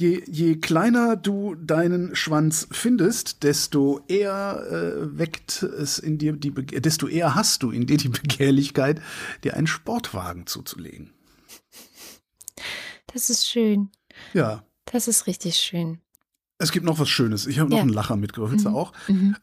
Je, 0.00 0.22
je 0.26 0.54
kleiner 0.56 1.14
du 1.14 1.56
deinen 1.56 2.16
Schwanz 2.16 2.66
findest, 2.70 3.42
desto 3.42 4.00
eher 4.08 4.64
äh, 4.70 5.18
weckt 5.18 5.62
es 5.62 5.98
in 5.98 6.16
dir 6.16 6.32
die, 6.32 6.50
Bege- 6.50 6.80
desto 6.80 7.06
eher 7.06 7.34
hast 7.34 7.62
du 7.62 7.70
in 7.70 7.86
dir 7.86 7.98
die 7.98 8.08
Begehrlichkeit, 8.20 9.02
dir 9.44 9.54
einen 9.58 9.66
Sportwagen 9.66 10.46
zuzulegen. 10.46 11.12
Das 13.12 13.28
ist 13.28 13.46
schön. 13.46 13.90
Ja. 14.32 14.64
Das 14.86 15.06
ist 15.06 15.26
richtig 15.26 15.56
schön. 15.56 16.00
Es 16.60 16.72
gibt 16.72 16.84
noch 16.84 16.98
was 16.98 17.08
Schönes. 17.08 17.46
Ich 17.46 17.58
habe 17.58 17.70
noch 17.70 17.78
Ja. 17.78 17.82
einen 17.82 17.92
Lacher 17.92 18.16
mitgebracht. 18.16 18.52
Willst 18.52 18.66
du 18.66 18.70
auch? 18.70 18.92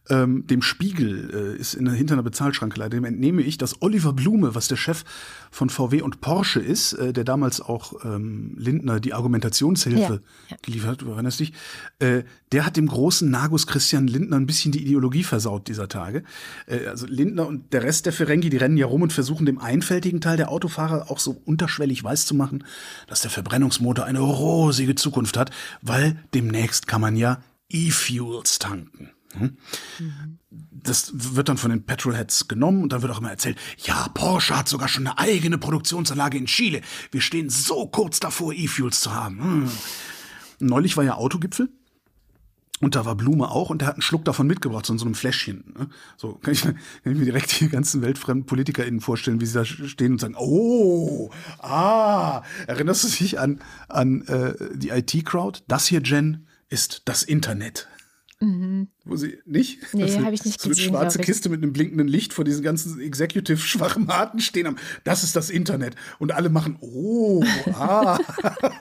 Ähm, 0.10 0.46
dem 0.48 0.62
Spiegel 0.62 1.54
äh, 1.58 1.60
ist 1.60 1.74
in 1.74 1.86
der, 1.86 1.94
hinter 1.96 2.14
einer 2.14 2.24
Bezahlschranke 2.24 2.80
leider. 2.80 2.96
Dem 2.98 3.06
entnehme 3.06 3.42
ich, 3.42 3.58
dass 3.58 3.82
Oliver 3.82 4.14
Blume, 4.14 4.54
was 4.56 4.68
der 4.68 4.76
Chef 4.76 5.04
von 5.52 5.70
VW 5.70 6.02
und 6.04 6.22
Porsche 6.22 6.60
ist, 6.60 6.94
äh, 6.94 7.14
der 7.14 7.24
damals 7.24 7.60
auch 7.60 8.06
ähm, 8.06 8.54
Lindner 8.58 9.00
die 9.00 9.14
Argumentationshilfe 9.14 10.22
Ja, 10.50 10.58
geliefert 10.62 11.02
hat, 11.02 11.08
erinnerst 11.08 11.40
dich, 11.40 11.54
äh, 12.00 12.24
der 12.52 12.66
hat 12.66 12.78
dem 12.78 12.88
großen 12.88 13.30
Nagus 13.30 13.66
Christian 13.68 14.08
Lindner 14.08 14.38
ein 14.38 14.46
bisschen 14.46 14.72
die 14.72 14.84
Ideologie 14.84 15.24
versaut 15.24 15.68
dieser 15.68 15.88
Tage. 15.90 16.24
Äh, 16.68 16.86
also 16.88 17.08
Lindner 17.08 17.48
und 17.48 17.74
der 17.74 17.84
Rest 17.84 18.06
der 18.06 18.14
Ferengi, 18.14 18.50
die 18.50 18.58
rennen 18.58 18.78
ja 18.78 18.86
rum 18.86 19.02
und 19.02 19.12
versuchen 19.12 19.46
dem 19.48 19.58
einfältigen 19.60 20.22
Teil 20.22 20.38
der 20.38 20.50
Autofahrer 20.52 21.10
auch 21.10 21.20
so 21.20 21.42
unterschwellig 21.46 22.04
weiß 22.04 22.26
zu 22.28 22.36
machen, 22.36 22.64
dass 23.08 23.22
der 23.22 23.32
Verbrennungsmotor 23.32 24.06
eine 24.06 24.20
rosige 24.20 24.94
Zukunft 24.96 25.36
hat, 25.36 25.50
weil 25.82 26.18
demnächst 26.34 26.88
kann 26.88 27.02
man 27.02 27.07
ja 27.16 27.42
E-Fuels 27.70 28.60
tanken. 28.60 29.12
Hm? 29.34 29.58
Das 30.50 31.12
wird 31.14 31.50
dann 31.50 31.58
von 31.58 31.70
den 31.70 31.86
Petrolheads 31.86 32.48
genommen 32.48 32.84
und 32.84 32.94
dann 32.94 33.02
wird 33.02 33.12
auch 33.12 33.20
immer 33.20 33.32
erzählt, 33.32 33.58
ja, 33.78 34.08
Porsche 34.14 34.58
hat 34.58 34.68
sogar 34.70 34.88
schon 34.88 35.06
eine 35.06 35.18
eigene 35.18 35.58
Produktionsanlage 35.58 36.38
in 36.38 36.46
Chile. 36.46 36.82
Wir 37.12 37.22
stehen 37.22 37.50
so 37.50 37.88
kurz 37.88 38.20
davor, 38.20 38.54
E-Fuels 38.54 39.02
zu 39.02 39.14
haben. 39.14 39.42
Hm. 39.42 39.72
Neulich 40.60 40.98
war 40.98 41.04
ja 41.04 41.16
Autogipfel. 41.16 41.70
Und 42.80 42.96
da 42.96 43.06
war 43.06 43.16
Blume 43.16 43.50
auch 43.50 43.72
und 43.72 43.82
der 43.82 43.88
hat 43.88 43.96
einen 43.96 44.04
Schluck 44.04 44.24
davon 44.24 44.46
mitgebracht, 44.46 44.86
so 44.86 44.94
in 44.94 45.00
so 45.00 45.06
einem 45.06 45.16
Fläschchen. 45.16 45.74
ne? 45.78 45.90
So 46.16 46.34
kann 46.42 46.54
ich, 46.54 46.62
kann 46.62 46.76
ich 47.04 47.18
mir 47.18 47.26
direkt 47.26 47.60
die 47.60 47.70
ganzen 47.70 48.04
weltfremden 48.04 48.46
PolitikerInnen 48.46 49.02
vorstellen, 49.02 49.42
wie 49.42 49.48
sie 49.48 49.56
da 49.56 49.66
stehen 49.66 50.14
und 50.14 50.22
sagen, 50.22 50.36
oh, 50.38 51.32
ah, 51.58 52.44
erinnerst 52.68 53.04
du 53.04 53.08
dich 53.08 53.40
an, 53.40 53.62
an 53.90 54.22
äh, 54.28 54.54
die 54.76 54.90
IT-Crowd? 54.90 55.62
Das 55.68 55.88
hier, 55.88 56.02
Jen, 56.04 56.47
ist 56.70 57.04
das 57.06 57.24
Internet. 57.24 57.88
Wo 59.08 59.16
sie 59.16 59.40
nicht? 59.46 59.80
Nee, 59.94 60.02
Das 60.02 60.12
ist 60.12 60.20
hab 60.20 60.34
ich 60.34 60.46
nicht 60.46 60.60
so 60.60 60.68
eine 60.68 60.76
gesehen, 60.76 60.90
schwarze 60.90 61.18
glaub 61.18 61.22
ich. 61.22 61.34
Kiste 61.34 61.50
mit 61.50 61.64
einem 61.64 61.74
blinkenden 61.74 62.08
Licht 62.08 62.34
vor 62.34 62.44
diesen 62.44 62.64
ganzen 62.64 63.00
executive 63.00 63.58
schwachen 63.58 64.08
Harten 64.10 64.40
stehen 64.40 64.68
haben. 64.68 64.78
Das 65.04 65.24
ist 65.24 65.36
das 65.36 65.50
Internet. 65.50 65.96
Und 66.20 66.34
alle 66.34 66.50
machen, 66.50 66.78
oh, 66.82 67.44
ah. 67.74 68.20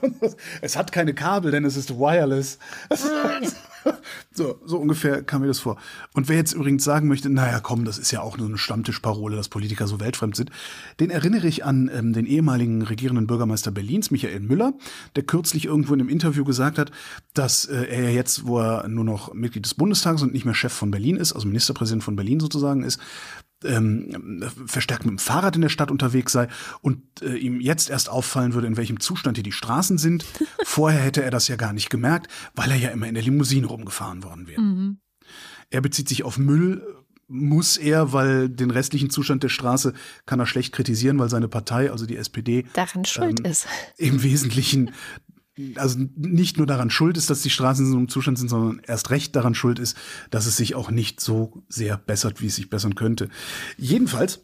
es 0.61 0.75
hat 0.75 0.91
keine 0.91 1.13
Kabel, 1.13 1.51
denn 1.51 1.63
es 1.65 1.77
ist 1.77 1.91
wireless. 1.91 2.59
So, 4.33 4.59
so 4.65 4.77
ungefähr 4.77 5.23
kam 5.23 5.41
mir 5.41 5.47
das 5.47 5.59
vor. 5.59 5.77
Und 6.13 6.29
wer 6.29 6.35
jetzt 6.35 6.53
übrigens 6.53 6.83
sagen 6.83 7.07
möchte, 7.07 7.29
naja, 7.29 7.59
komm, 7.59 7.85
das 7.85 7.97
ist 7.97 8.11
ja 8.11 8.21
auch 8.21 8.37
nur 8.37 8.47
eine 8.47 8.57
Stammtischparole, 8.57 9.35
dass 9.35 9.49
Politiker 9.49 9.87
so 9.87 9.99
weltfremd 9.99 10.35
sind, 10.35 10.51
den 10.99 11.09
erinnere 11.09 11.47
ich 11.47 11.65
an 11.65 11.89
ähm, 11.93 12.13
den 12.13 12.25
ehemaligen 12.25 12.81
regierenden 12.81 13.27
Bürgermeister 13.27 13.71
Berlins, 13.71 14.11
Michael 14.11 14.41
Müller, 14.41 14.73
der 15.15 15.23
kürzlich 15.23 15.65
irgendwo 15.65 15.93
in 15.93 16.01
einem 16.01 16.09
Interview 16.09 16.43
gesagt 16.43 16.77
hat, 16.77 16.91
dass 17.33 17.65
äh, 17.65 17.85
er 17.85 18.03
ja 18.03 18.09
jetzt, 18.09 18.45
wo 18.45 18.59
er 18.59 18.87
nur 18.87 19.03
noch 19.03 19.33
Mitglied 19.33 19.65
des 19.65 19.73
Bundestags 20.17 20.21
und 20.23 20.33
nicht 20.33 20.45
mehr 20.45 20.53
Chef 20.55 20.73
von 20.73 20.91
Berlin 20.91 21.17
ist, 21.17 21.33
also 21.33 21.47
Ministerpräsident 21.47 22.03
von 22.03 22.15
Berlin 22.15 22.39
sozusagen 22.39 22.83
ist, 22.83 22.99
ähm, 23.63 24.43
verstärkt 24.67 25.05
mit 25.05 25.11
dem 25.11 25.17
Fahrrad 25.19 25.55
in 25.55 25.61
der 25.61 25.69
Stadt 25.69 25.89
unterwegs 25.89 26.31
sei 26.31 26.47
und 26.81 27.01
äh, 27.21 27.35
ihm 27.37 27.59
jetzt 27.59 27.89
erst 27.89 28.09
auffallen 28.09 28.53
würde, 28.53 28.67
in 28.67 28.77
welchem 28.77 28.99
Zustand 28.99 29.37
hier 29.37 29.43
die 29.43 29.51
Straßen 29.51 29.97
sind. 29.97 30.25
Vorher 30.63 31.01
hätte 31.01 31.23
er 31.23 31.31
das 31.31 31.47
ja 31.47 31.55
gar 31.55 31.73
nicht 31.73 31.89
gemerkt, 31.89 32.31
weil 32.55 32.69
er 32.71 32.77
ja 32.77 32.89
immer 32.89 33.07
in 33.07 33.15
der 33.15 33.23
Limousine 33.23 33.67
rumgefahren 33.67 34.23
worden 34.23 34.47
wäre. 34.47 34.95
Er 35.69 35.81
bezieht 35.81 36.07
sich 36.07 36.23
auf 36.23 36.37
Müll, 36.37 36.85
muss 37.29 37.75
er, 37.75 38.13
weil 38.13 38.47
den 38.47 38.71
restlichen 38.71 39.09
Zustand 39.09 39.43
der 39.43 39.49
Straße 39.49 39.93
kann 40.25 40.39
er 40.39 40.45
schlecht 40.45 40.71
kritisieren, 40.73 41.19
weil 41.19 41.27
seine 41.29 41.49
Partei, 41.49 41.91
also 41.91 42.05
die 42.05 42.15
SPD, 42.15 42.65
Daran 42.73 43.03
schuld 43.03 43.39
Ähm, 43.41 43.51
ist. 43.51 43.67
im 43.97 44.23
Wesentlichen 44.23 44.91
also 45.75 45.99
nicht 46.15 46.57
nur 46.57 46.67
daran 46.67 46.89
schuld 46.89 47.17
ist, 47.17 47.29
dass 47.29 47.41
die 47.41 47.49
Straßen 47.49 47.85
in 47.85 47.91
so 47.91 47.97
einem 47.97 48.09
Zustand 48.09 48.37
sind, 48.37 48.49
sondern 48.49 48.81
erst 48.85 49.09
recht 49.09 49.35
daran 49.35 49.55
schuld 49.55 49.79
ist, 49.79 49.97
dass 50.29 50.45
es 50.45 50.57
sich 50.57 50.75
auch 50.75 50.91
nicht 50.91 51.19
so 51.19 51.63
sehr 51.69 51.97
bessert, 51.97 52.41
wie 52.41 52.47
es 52.47 52.55
sich 52.55 52.69
bessern 52.69 52.95
könnte. 52.95 53.29
Jedenfalls 53.77 54.41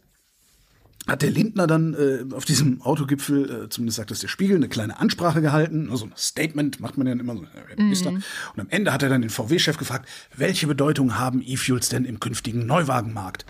hat 1.07 1.21
der 1.21 1.31
Lindner 1.31 1.67
dann 1.67 1.93
äh, 1.93 2.33
auf 2.33 2.45
diesem 2.45 2.81
Autogipfel, 2.81 3.65
äh, 3.65 3.69
zumindest 3.69 3.97
sagt 3.97 4.11
das 4.11 4.19
der 4.19 4.29
Spiegel, 4.29 4.55
eine 4.55 4.69
kleine 4.69 4.99
Ansprache 4.99 5.41
gehalten, 5.41 5.89
also 5.91 6.05
ein 6.05 6.13
Statement 6.15 6.79
macht 6.79 6.97
man 6.97 7.07
ja 7.07 7.13
immer 7.13 7.35
so, 7.35 7.43
äh, 7.43 7.75
Minister. 7.75 8.09
Und 8.09 8.23
am 8.57 8.69
Ende 8.69 8.93
hat 8.93 9.03
er 9.03 9.09
dann 9.09 9.21
den 9.21 9.29
VW-Chef 9.29 9.77
gefragt, 9.77 10.07
welche 10.35 10.65
Bedeutung 10.65 11.19
haben 11.19 11.41
E-Fuels 11.45 11.89
denn 11.89 12.05
im 12.05 12.21
künftigen 12.21 12.65
Neuwagenmarkt? 12.65 13.45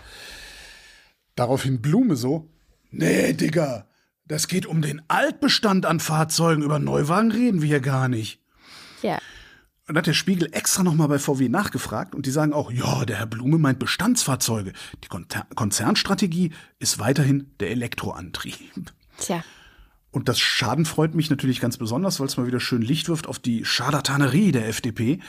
Daraufhin 1.36 1.80
Blume 1.80 2.16
so, 2.16 2.50
nee, 2.90 3.32
Digga, 3.32 3.86
das 4.26 4.48
geht 4.48 4.66
um 4.66 4.82
den 4.82 5.02
Altbestand 5.08 5.86
an 5.86 6.00
Fahrzeugen, 6.00 6.62
über 6.62 6.78
Neuwagen 6.78 7.30
reden 7.30 7.60
wir 7.60 7.68
hier 7.68 7.80
gar 7.80 8.08
nicht. 8.08 8.40
Ja. 9.02 9.18
Und 9.86 9.94
dann 9.94 9.98
hat 9.98 10.06
der 10.06 10.14
Spiegel 10.14 10.48
extra 10.52 10.82
nochmal 10.82 11.08
bei 11.08 11.18
VW 11.18 11.50
nachgefragt 11.50 12.14
und 12.14 12.24
die 12.24 12.30
sagen 12.30 12.54
auch, 12.54 12.72
ja, 12.72 13.04
der 13.04 13.18
Herr 13.18 13.26
Blume 13.26 13.58
meint 13.58 13.78
Bestandsfahrzeuge. 13.78 14.72
Die 15.04 15.08
Konzernstrategie 15.54 16.52
ist 16.78 16.98
weiterhin 16.98 17.50
der 17.60 17.70
Elektroantrieb. 17.70 18.92
Tja. 19.18 19.44
Und 20.10 20.30
das 20.30 20.38
Schadenfreut 20.38 21.14
mich 21.14 21.28
natürlich 21.28 21.60
ganz 21.60 21.76
besonders, 21.76 22.18
weil 22.18 22.28
es 22.28 22.36
mal 22.38 22.46
wieder 22.46 22.60
schön 22.60 22.80
Licht 22.80 23.08
wirft 23.08 23.26
auf 23.26 23.38
die 23.38 23.64
Scharlatanerie 23.66 24.52
der 24.52 24.68
FDP. 24.68 25.20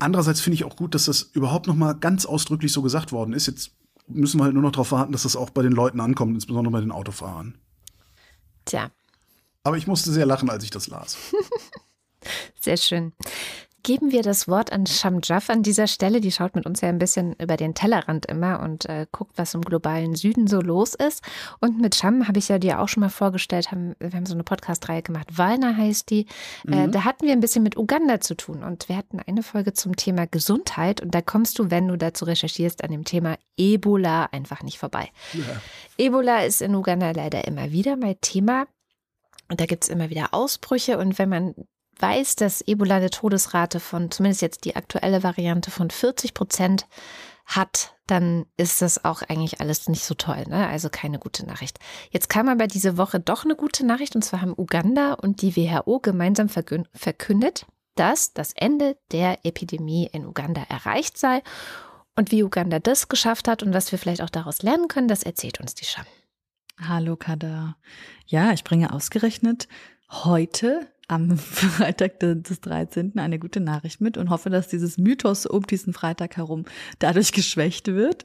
Andererseits 0.00 0.40
finde 0.40 0.54
ich 0.54 0.64
auch 0.64 0.76
gut, 0.76 0.94
dass 0.96 1.04
das 1.04 1.22
überhaupt 1.22 1.68
noch 1.68 1.76
mal 1.76 1.92
ganz 1.92 2.26
ausdrücklich 2.26 2.72
so 2.72 2.82
gesagt 2.82 3.12
worden 3.12 3.32
ist. 3.32 3.46
Jetzt 3.46 3.76
müssen 4.08 4.40
wir 4.40 4.44
halt 4.44 4.54
nur 4.54 4.62
noch 4.62 4.72
darauf 4.72 4.90
warten, 4.92 5.12
dass 5.12 5.22
das 5.22 5.36
auch 5.36 5.50
bei 5.50 5.62
den 5.62 5.72
Leuten 5.72 6.00
ankommt, 6.00 6.34
insbesondere 6.34 6.72
bei 6.72 6.80
den 6.80 6.90
Autofahrern. 6.90 7.58
Tja. 8.66 8.90
Aber 9.64 9.76
ich 9.76 9.86
musste 9.86 10.12
sehr 10.12 10.26
lachen, 10.26 10.50
als 10.50 10.62
ich 10.62 10.70
das 10.70 10.86
las. 10.86 11.16
Sehr 12.60 12.76
schön. 12.76 13.12
Geben 13.86 14.10
wir 14.10 14.22
das 14.22 14.48
Wort 14.48 14.72
an 14.72 14.84
Shamjaf 14.84 15.48
an 15.48 15.62
dieser 15.62 15.86
Stelle. 15.86 16.20
Die 16.20 16.32
schaut 16.32 16.56
mit 16.56 16.66
uns 16.66 16.80
ja 16.80 16.88
ein 16.88 16.98
bisschen 16.98 17.34
über 17.34 17.56
den 17.56 17.72
Tellerrand 17.72 18.26
immer 18.26 18.58
und 18.58 18.84
äh, 18.86 19.06
guckt, 19.12 19.38
was 19.38 19.54
im 19.54 19.60
globalen 19.60 20.16
Süden 20.16 20.48
so 20.48 20.60
los 20.60 20.94
ist. 20.94 21.22
Und 21.60 21.80
mit 21.80 21.94
Sham 21.94 22.26
habe 22.26 22.40
ich 22.40 22.48
ja 22.48 22.58
dir 22.58 22.80
auch 22.80 22.88
schon 22.88 23.02
mal 23.02 23.10
vorgestellt, 23.10 23.70
haben, 23.70 23.94
wir 24.00 24.10
haben 24.10 24.26
so 24.26 24.34
eine 24.34 24.42
Podcast-Reihe 24.42 25.02
gemacht. 25.02 25.38
Walner 25.38 25.76
heißt 25.76 26.10
die. 26.10 26.26
Äh, 26.66 26.88
mhm. 26.88 26.90
da 26.90 27.04
hatten 27.04 27.26
wir 27.26 27.32
ein 27.32 27.38
bisschen 27.38 27.62
mit 27.62 27.76
Uganda 27.76 28.20
zu 28.20 28.36
tun 28.36 28.64
und 28.64 28.88
wir 28.88 28.96
hatten 28.96 29.20
eine 29.24 29.44
Folge 29.44 29.72
zum 29.72 29.94
Thema 29.94 30.26
Gesundheit 30.26 31.00
und 31.00 31.14
da 31.14 31.22
kommst 31.22 31.56
du, 31.60 31.70
wenn 31.70 31.86
du 31.86 31.96
dazu 31.96 32.24
recherchierst, 32.24 32.82
an 32.82 32.90
dem 32.90 33.04
Thema 33.04 33.38
Ebola 33.56 34.24
einfach 34.32 34.64
nicht 34.64 34.78
vorbei. 34.78 35.10
Ja. 35.32 35.44
Ebola 35.96 36.40
ist 36.40 36.60
in 36.60 36.74
Uganda 36.74 37.12
leider 37.12 37.46
immer 37.46 37.70
wieder 37.70 37.94
mal 37.94 38.16
Thema. 38.20 38.66
Und 39.48 39.60
da 39.60 39.66
gibt 39.66 39.84
es 39.84 39.90
immer 39.90 40.10
wieder 40.10 40.34
Ausbrüche. 40.34 40.98
Und 40.98 41.20
wenn 41.20 41.28
man 41.28 41.54
weiß, 41.98 42.36
dass 42.36 42.60
Ebola 42.62 42.96
eine 42.96 43.10
Todesrate 43.10 43.80
von, 43.80 44.10
zumindest 44.10 44.42
jetzt 44.42 44.64
die 44.64 44.76
aktuelle 44.76 45.22
Variante, 45.22 45.70
von 45.70 45.90
40 45.90 46.34
Prozent 46.34 46.86
hat, 47.46 47.94
dann 48.06 48.46
ist 48.56 48.82
das 48.82 49.04
auch 49.04 49.22
eigentlich 49.22 49.60
alles 49.60 49.88
nicht 49.88 50.04
so 50.04 50.14
toll. 50.14 50.44
Ne? 50.48 50.66
Also 50.68 50.88
keine 50.90 51.18
gute 51.18 51.46
Nachricht. 51.46 51.78
Jetzt 52.10 52.28
kam 52.28 52.48
aber 52.48 52.66
diese 52.66 52.98
Woche 52.98 53.20
doch 53.20 53.44
eine 53.44 53.56
gute 53.56 53.86
Nachricht. 53.86 54.14
Und 54.14 54.22
zwar 54.22 54.42
haben 54.42 54.54
Uganda 54.56 55.14
und 55.14 55.42
die 55.42 55.56
WHO 55.56 56.00
gemeinsam 56.00 56.48
verkündet, 56.48 57.66
dass 57.94 58.32
das 58.32 58.52
Ende 58.52 58.96
der 59.12 59.44
Epidemie 59.44 60.08
in 60.12 60.26
Uganda 60.26 60.62
erreicht 60.68 61.18
sei. 61.18 61.42
Und 62.16 62.30
wie 62.30 62.42
Uganda 62.42 62.78
das 62.78 63.08
geschafft 63.08 63.48
hat 63.48 63.62
und 63.62 63.74
was 63.74 63.92
wir 63.92 63.98
vielleicht 63.98 64.22
auch 64.22 64.30
daraus 64.30 64.62
lernen 64.62 64.88
können, 64.88 65.08
das 65.08 65.22
erzählt 65.22 65.60
uns 65.60 65.74
die 65.74 65.84
Scham. 65.84 66.06
Hallo 66.80 67.16
Kada. 67.16 67.76
Ja, 68.26 68.52
ich 68.52 68.64
bringe 68.64 68.92
ausgerechnet 68.92 69.66
heute 70.10 70.88
am 71.08 71.36
Freitag 71.38 72.20
des 72.20 72.60
13. 72.60 73.18
eine 73.18 73.38
gute 73.38 73.60
Nachricht 73.60 74.00
mit 74.00 74.16
und 74.16 74.30
hoffe, 74.30 74.50
dass 74.50 74.68
dieses 74.68 74.98
Mythos 74.98 75.46
um 75.46 75.64
diesen 75.64 75.92
Freitag 75.92 76.36
herum 76.36 76.64
dadurch 76.98 77.32
geschwächt 77.32 77.88
wird. 77.88 78.24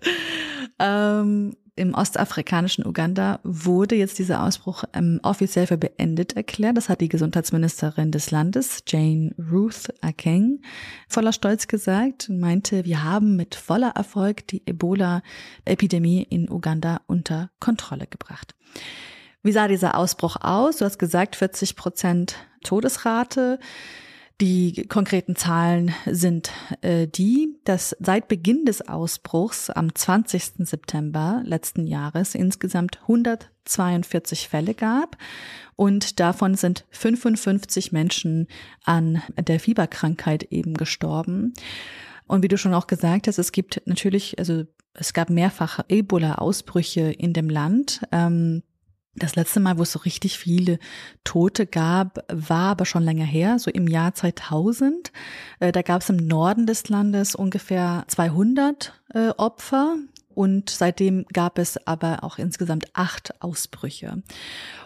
Ähm, 0.80 1.56
Im 1.76 1.94
ostafrikanischen 1.94 2.86
Uganda 2.86 3.40
wurde 3.44 3.96
jetzt 3.96 4.20
dieser 4.20 4.44
Ausbruch 4.44 4.84
ähm, 4.94 5.20
offiziell 5.24 5.68
für 5.68 5.78
beendet 5.78 6.36
erklärt. 6.36 6.76
Das 6.76 6.90
hat 6.90 7.02
die 7.02 7.10
Gesundheitsministerin 7.10 8.12
des 8.12 8.32
Landes, 8.32 8.84
Jane 8.88 9.34
Ruth 9.52 9.94
Akeng, 10.02 10.62
voller 11.08 11.34
Stolz 11.34 11.68
gesagt 11.68 12.30
und 12.30 12.40
meinte, 12.40 12.84
wir 12.86 13.04
haben 13.04 13.36
mit 13.36 13.56
voller 13.56 13.92
Erfolg 13.92 14.48
die 14.48 14.64
Ebola-Epidemie 14.66 16.24
in 16.24 16.50
Uganda 16.50 17.02
unter 17.08 17.52
Kontrolle 17.60 18.08
gebracht. 18.08 18.56
Wie 19.44 19.52
sah 19.52 19.68
dieser 19.68 19.98
Ausbruch 19.98 20.38
aus? 20.40 20.78
Du 20.78 20.86
hast 20.86 21.00
gesagt, 21.00 21.36
40 21.36 21.76
Prozent 21.76 22.36
Todesrate. 22.64 23.60
Die 24.40 24.88
konkreten 24.88 25.36
Zahlen 25.36 25.94
sind 26.06 26.52
äh, 26.82 27.08
die, 27.08 27.60
dass 27.64 27.96
seit 28.00 28.28
Beginn 28.28 28.66
des 28.66 28.88
Ausbruchs 28.88 29.70
am 29.70 29.94
20. 29.94 30.66
September 30.68 31.42
letzten 31.44 31.86
Jahres 31.86 32.34
insgesamt 32.34 33.02
142 33.02 34.50
Fälle 34.50 34.74
gab 34.74 35.18
und 35.76 36.20
davon 36.20 36.56
sind 36.56 36.86
55 36.90 37.92
Menschen 37.92 38.48
an 38.84 39.22
der 39.38 39.60
Fieberkrankheit 39.60 40.44
eben 40.52 40.74
gestorben. 40.76 41.54
Und 42.28 42.44
wie 42.44 42.48
du 42.48 42.58
schon 42.58 42.74
auch 42.74 42.88
gesagt 42.88 43.28
hast, 43.28 43.38
es 43.38 43.52
gibt 43.52 43.82
natürlich, 43.86 44.40
also 44.40 44.64
es 44.94 45.14
gab 45.14 45.30
mehrfach 45.30 45.82
Ebola-Ausbrüche 45.88 47.12
in 47.12 47.34
dem 47.34 47.50
Land. 47.50 48.02
Ähm, 48.12 48.64
das 49.16 49.36
letzte 49.36 49.60
Mal, 49.60 49.78
wo 49.78 49.84
es 49.84 49.92
so 49.92 50.00
richtig 50.00 50.38
viele 50.38 50.80
Tote 51.24 51.66
gab, 51.66 52.24
war 52.32 52.72
aber 52.72 52.86
schon 52.86 53.04
länger 53.04 53.26
her, 53.26 53.60
so 53.60 53.70
im 53.70 53.88
Jahr 53.88 54.14
2000. 54.14 55.12
Äh, 55.60 55.72
da 55.72 55.82
gab 55.82 56.02
es 56.02 56.10
im 56.10 56.18
Norden 56.18 56.66
des 56.66 56.88
Landes 56.90 57.36
ungefähr 57.36 58.06
200 58.08 58.94
äh, 59.14 59.30
Opfer 59.38 59.98
und 60.34 60.70
seitdem 60.70 61.26
gab 61.34 61.58
es 61.58 61.86
aber 61.88 62.24
auch 62.24 62.38
insgesamt 62.38 62.86
acht 62.94 63.42
Ausbrüche. 63.42 64.24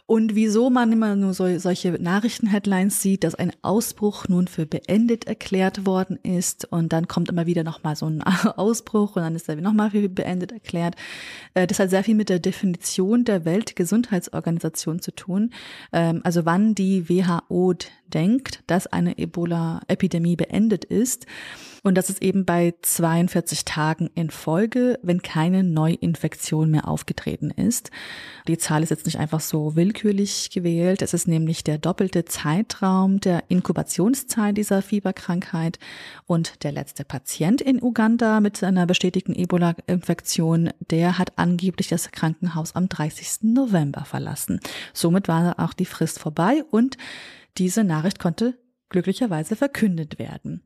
Und 0.07 0.35
wieso 0.35 0.69
man 0.69 0.91
immer 0.91 1.15
nur 1.15 1.33
so, 1.33 1.57
solche 1.57 1.91
Nachrichtenheadlines 1.91 3.01
sieht, 3.01 3.23
dass 3.23 3.33
ein 3.33 3.51
Ausbruch 3.63 4.27
nun 4.27 4.47
für 4.47 4.67
beendet 4.67 5.25
erklärt 5.25 5.87
worden 5.87 6.19
ist 6.21 6.65
und 6.71 6.93
dann 6.93 7.07
kommt 7.07 7.29
immer 7.29 7.47
wieder 7.47 7.63
nochmal 7.63 7.95
so 7.95 8.05
ein 8.05 8.21
Ausbruch 8.55 9.15
und 9.15 9.23
dann 9.23 9.35
ist 9.35 9.49
er 9.49 9.55
nochmal 9.55 9.89
für 9.89 10.07
beendet 10.07 10.51
erklärt. 10.51 10.95
Äh, 11.55 11.65
das 11.65 11.79
hat 11.79 11.89
sehr 11.89 12.03
viel 12.03 12.13
mit 12.13 12.29
der 12.29 12.37
Definition 12.37 13.23
der 13.23 13.45
Weltgesundheitsorganisation 13.45 14.99
zu 14.99 15.11
tun. 15.11 15.49
Ähm, 15.91 16.21
also 16.23 16.45
wann 16.45 16.75
die 16.75 17.09
WHO 17.09 17.73
denkt, 18.13 18.63
dass 18.67 18.87
eine 18.87 19.17
Ebola-Epidemie 19.17 20.35
beendet 20.35 20.85
ist. 20.85 21.25
Und 21.83 21.95
das 21.95 22.09
ist 22.09 22.21
eben 22.23 22.45
bei 22.45 22.73
42 22.81 23.63
Tagen 23.65 24.09
in 24.15 24.31
Folge, 24.31 24.99
wenn 25.03 25.21
keine 25.21 25.63
Neuinfektion 25.63 26.71
mehr 26.71 26.87
aufgetreten 26.87 27.51
ist. 27.51 27.91
Die 28.47 28.57
Zahl 28.57 28.81
ist 28.81 28.89
jetzt 28.89 29.05
nicht 29.05 29.19
einfach 29.19 29.39
so 29.39 29.75
willkürlich 29.95 30.49
gewählt. 30.49 31.01
Es 31.01 31.13
ist 31.13 31.25
nämlich 31.27 31.63
der 31.63 31.77
doppelte 31.77 32.25
Zeitraum 32.25 33.21
der 33.21 33.43
Inkubationszeit 33.47 34.57
dieser 34.57 34.81
Fieberkrankheit. 34.81 35.79
Und 36.25 36.63
der 36.63 36.73
letzte 36.73 37.05
Patient 37.05 37.61
in 37.61 37.81
Uganda 37.81 38.41
mit 38.41 38.61
einer 38.61 38.85
bestätigten 38.85 39.33
Ebola-Infektion, 39.33 40.71
der 40.89 41.17
hat 41.17 41.37
angeblich 41.37 41.87
das 41.87 42.11
Krankenhaus 42.11 42.75
am 42.75 42.89
30. 42.89 43.43
November 43.53 44.03
verlassen. 44.03 44.59
Somit 44.93 45.29
war 45.29 45.59
auch 45.59 45.73
die 45.73 45.85
Frist 45.85 46.19
vorbei 46.19 46.63
und 46.71 46.97
diese 47.57 47.85
Nachricht 47.85 48.19
konnte 48.19 48.57
glücklicherweise 48.89 49.55
verkündet 49.55 50.19
werden. 50.19 50.61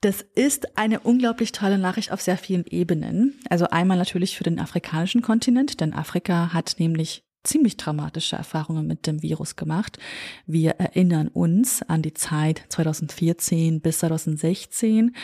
Das 0.00 0.22
ist 0.34 0.78
eine 0.78 1.00
unglaublich 1.00 1.52
tolle 1.52 1.78
Nachricht 1.78 2.10
auf 2.10 2.22
sehr 2.22 2.38
vielen 2.38 2.64
Ebenen. 2.66 3.38
Also 3.50 3.66
einmal 3.68 3.98
natürlich 3.98 4.36
für 4.36 4.44
den 4.44 4.58
afrikanischen 4.58 5.20
Kontinent, 5.20 5.80
denn 5.80 5.92
Afrika 5.92 6.54
hat 6.54 6.76
nämlich 6.78 7.22
ziemlich 7.44 7.76
dramatische 7.76 8.36
Erfahrungen 8.36 8.86
mit 8.86 9.06
dem 9.06 9.22
Virus 9.22 9.56
gemacht. 9.56 9.98
Wir 10.46 10.72
erinnern 10.72 11.28
uns 11.28 11.82
an 11.82 12.02
die 12.02 12.14
Zeit 12.14 12.64
2014 12.68 13.80
bis 13.80 13.98
2016. 14.00 15.14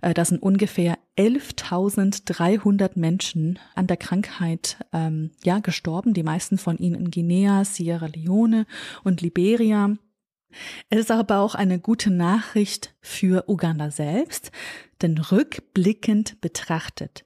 Äh, 0.00 0.14
da 0.14 0.24
sind 0.24 0.42
ungefähr 0.42 0.98
11.300 1.16 2.92
Menschen 2.94 3.58
an 3.74 3.86
der 3.86 3.96
Krankheit 3.96 4.78
ähm, 4.92 5.30
ja 5.44 5.58
gestorben. 5.58 6.14
Die 6.14 6.22
meisten 6.22 6.58
von 6.58 6.78
ihnen 6.78 6.96
in 6.96 7.10
Guinea, 7.10 7.64
Sierra 7.64 8.06
Leone 8.06 8.66
und 9.04 9.20
Liberia. 9.20 9.96
Es 10.88 11.00
ist 11.00 11.10
aber 11.10 11.40
auch 11.40 11.54
eine 11.54 11.78
gute 11.78 12.10
Nachricht 12.10 12.94
für 13.00 13.44
Uganda 13.48 13.90
selbst, 13.90 14.50
denn 15.02 15.18
rückblickend 15.18 16.40
betrachtet 16.40 17.24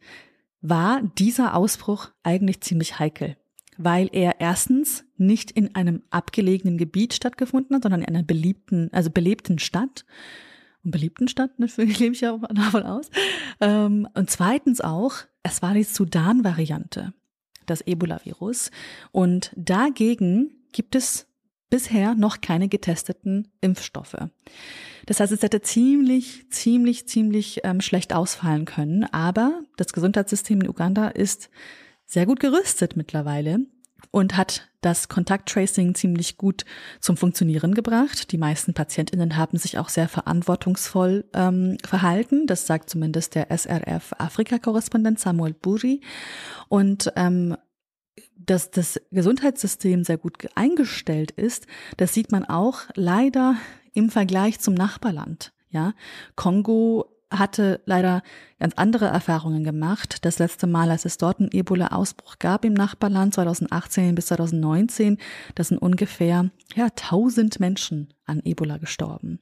war 0.63 1.03
dieser 1.19 1.55
Ausbruch 1.55 2.11
eigentlich 2.23 2.61
ziemlich 2.61 2.99
heikel, 2.99 3.37
weil 3.83 4.09
er 4.12 4.41
erstens 4.41 5.05
nicht 5.16 5.51
in 5.51 5.74
einem 5.74 6.03
abgelegenen 6.11 6.78
Gebiet 6.78 7.14
stattgefunden 7.14 7.76
hat, 7.76 7.83
sondern 7.83 8.03
in 8.03 8.09
einer 8.09 8.22
beliebten, 8.22 8.91
also 8.93 9.11
belebten 9.11 9.59
Stadt. 9.59 10.05
Und 10.85 10.91
beliebten 10.93 11.28
Stadt, 11.28 11.51
natürlich 11.59 11.99
lebe 11.99 12.14
ich 12.14 12.20
ja 12.20 12.37
davon 12.37 12.83
aus. 12.83 13.11
Ähm, 13.61 14.09
und 14.14 14.31
zweitens 14.31 14.81
auch, 14.81 15.14
es 15.43 15.62
war 15.62 15.74
die 15.74 15.85
Sudan-Variante, 15.85 17.14
das 17.66 17.81
Ebola-Virus. 17.81 18.70
Und 19.12 19.53
dagegen 19.57 20.51
gibt 20.72 20.95
es 20.95 21.26
bisher 21.70 22.14
noch 22.14 22.41
keine 22.41 22.68
getesteten 22.68 23.49
Impfstoffe. 23.61 24.16
Das 25.07 25.20
heißt, 25.20 25.33
es 25.33 25.43
hätte 25.43 25.62
ziemlich, 25.62 26.51
ziemlich, 26.51 27.09
ziemlich 27.09 27.61
ähm, 27.64 27.81
schlecht 27.81 28.12
ausfallen 28.12 28.64
können. 28.64 29.05
Aber 29.05 29.62
das 29.76 29.93
Gesundheitssystem 29.93 30.61
in 30.61 30.68
Uganda 30.68 31.09
ist 31.09 31.49
sehr 32.11 32.27
gut 32.27 32.41
gerüstet 32.41 32.97
mittlerweile 32.97 33.61
und 34.11 34.37
hat 34.37 34.69
das 34.81 35.09
Kontakttracing 35.09 35.95
ziemlich 35.95 36.37
gut 36.37 36.65
zum 37.01 37.17
Funktionieren 37.17 37.73
gebracht. 37.73 38.33
Die 38.33 38.39
meisten 38.39 38.75
Patientinnen 38.75 39.37
haben 39.37 39.59
sich 39.59 39.79
auch 39.79 39.89
sehr 39.89 40.09
verantwortungsvoll 40.09 41.25
ähm, 41.35 41.77
verhalten. 41.85 42.49
Das 42.49 42.67
sagt 42.67 42.91
zumindest 42.91 43.37
der 43.37 43.57
SRF 43.57 44.13
Afrika-Korrespondent 44.19 45.21
Samuel 45.21 45.55
Buri. 45.55 46.01
Und 46.69 47.13
ähm, 47.15 47.57
dass 48.35 48.73
das 48.73 49.01
Gesundheitssystem 49.13 50.03
sehr 50.03 50.19
gut 50.19 50.49
eingestellt 50.57 51.31
ist, 51.31 51.69
das 51.97 52.13
sieht 52.13 52.33
man 52.33 52.45
auch 52.45 52.81
leider 52.97 53.55
im 53.93 54.11
Vergleich 54.11 54.59
zum 54.59 54.75
Nachbarland. 54.75 55.53
Ja, 55.69 55.95
Kongo 56.35 57.20
hatte 57.31 57.81
leider 57.87 58.22
ganz 58.59 58.74
andere 58.74 59.07
Erfahrungen 59.07 59.64
gemacht. 59.64 60.24
Das 60.24 60.39
letzte 60.39 60.66
Mal, 60.66 60.91
als 60.91 61.05
es 61.05 61.16
dort 61.16 61.41
einen 61.41 61.51
Ebola-Ausbruch 61.53 62.39
gab 62.39 62.64
im 62.64 62.74
Nachbarland 62.74 63.35
2018 63.35 64.14
bis 64.14 64.26
2019, 64.26 65.18
da 65.55 65.64
sind 65.64 65.78
ungefähr 65.78 66.51
ja 66.74 66.85
1000 66.85 67.61
Menschen 67.61 68.12
an 68.26 68.41
Ebola 68.45 68.78
gestorben. 68.78 69.41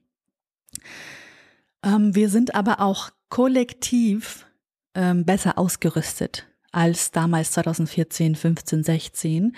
Ähm, 1.83 2.15
wir 2.15 2.29
sind 2.29 2.55
aber 2.55 2.81
auch 2.81 3.11
kollektiv 3.29 4.47
ähm, 4.95 5.25
besser 5.25 5.59
ausgerüstet 5.59 6.47
als 6.73 7.11
damals 7.11 7.53
2014, 7.53 8.35
15, 8.35 8.85
16, 8.85 9.57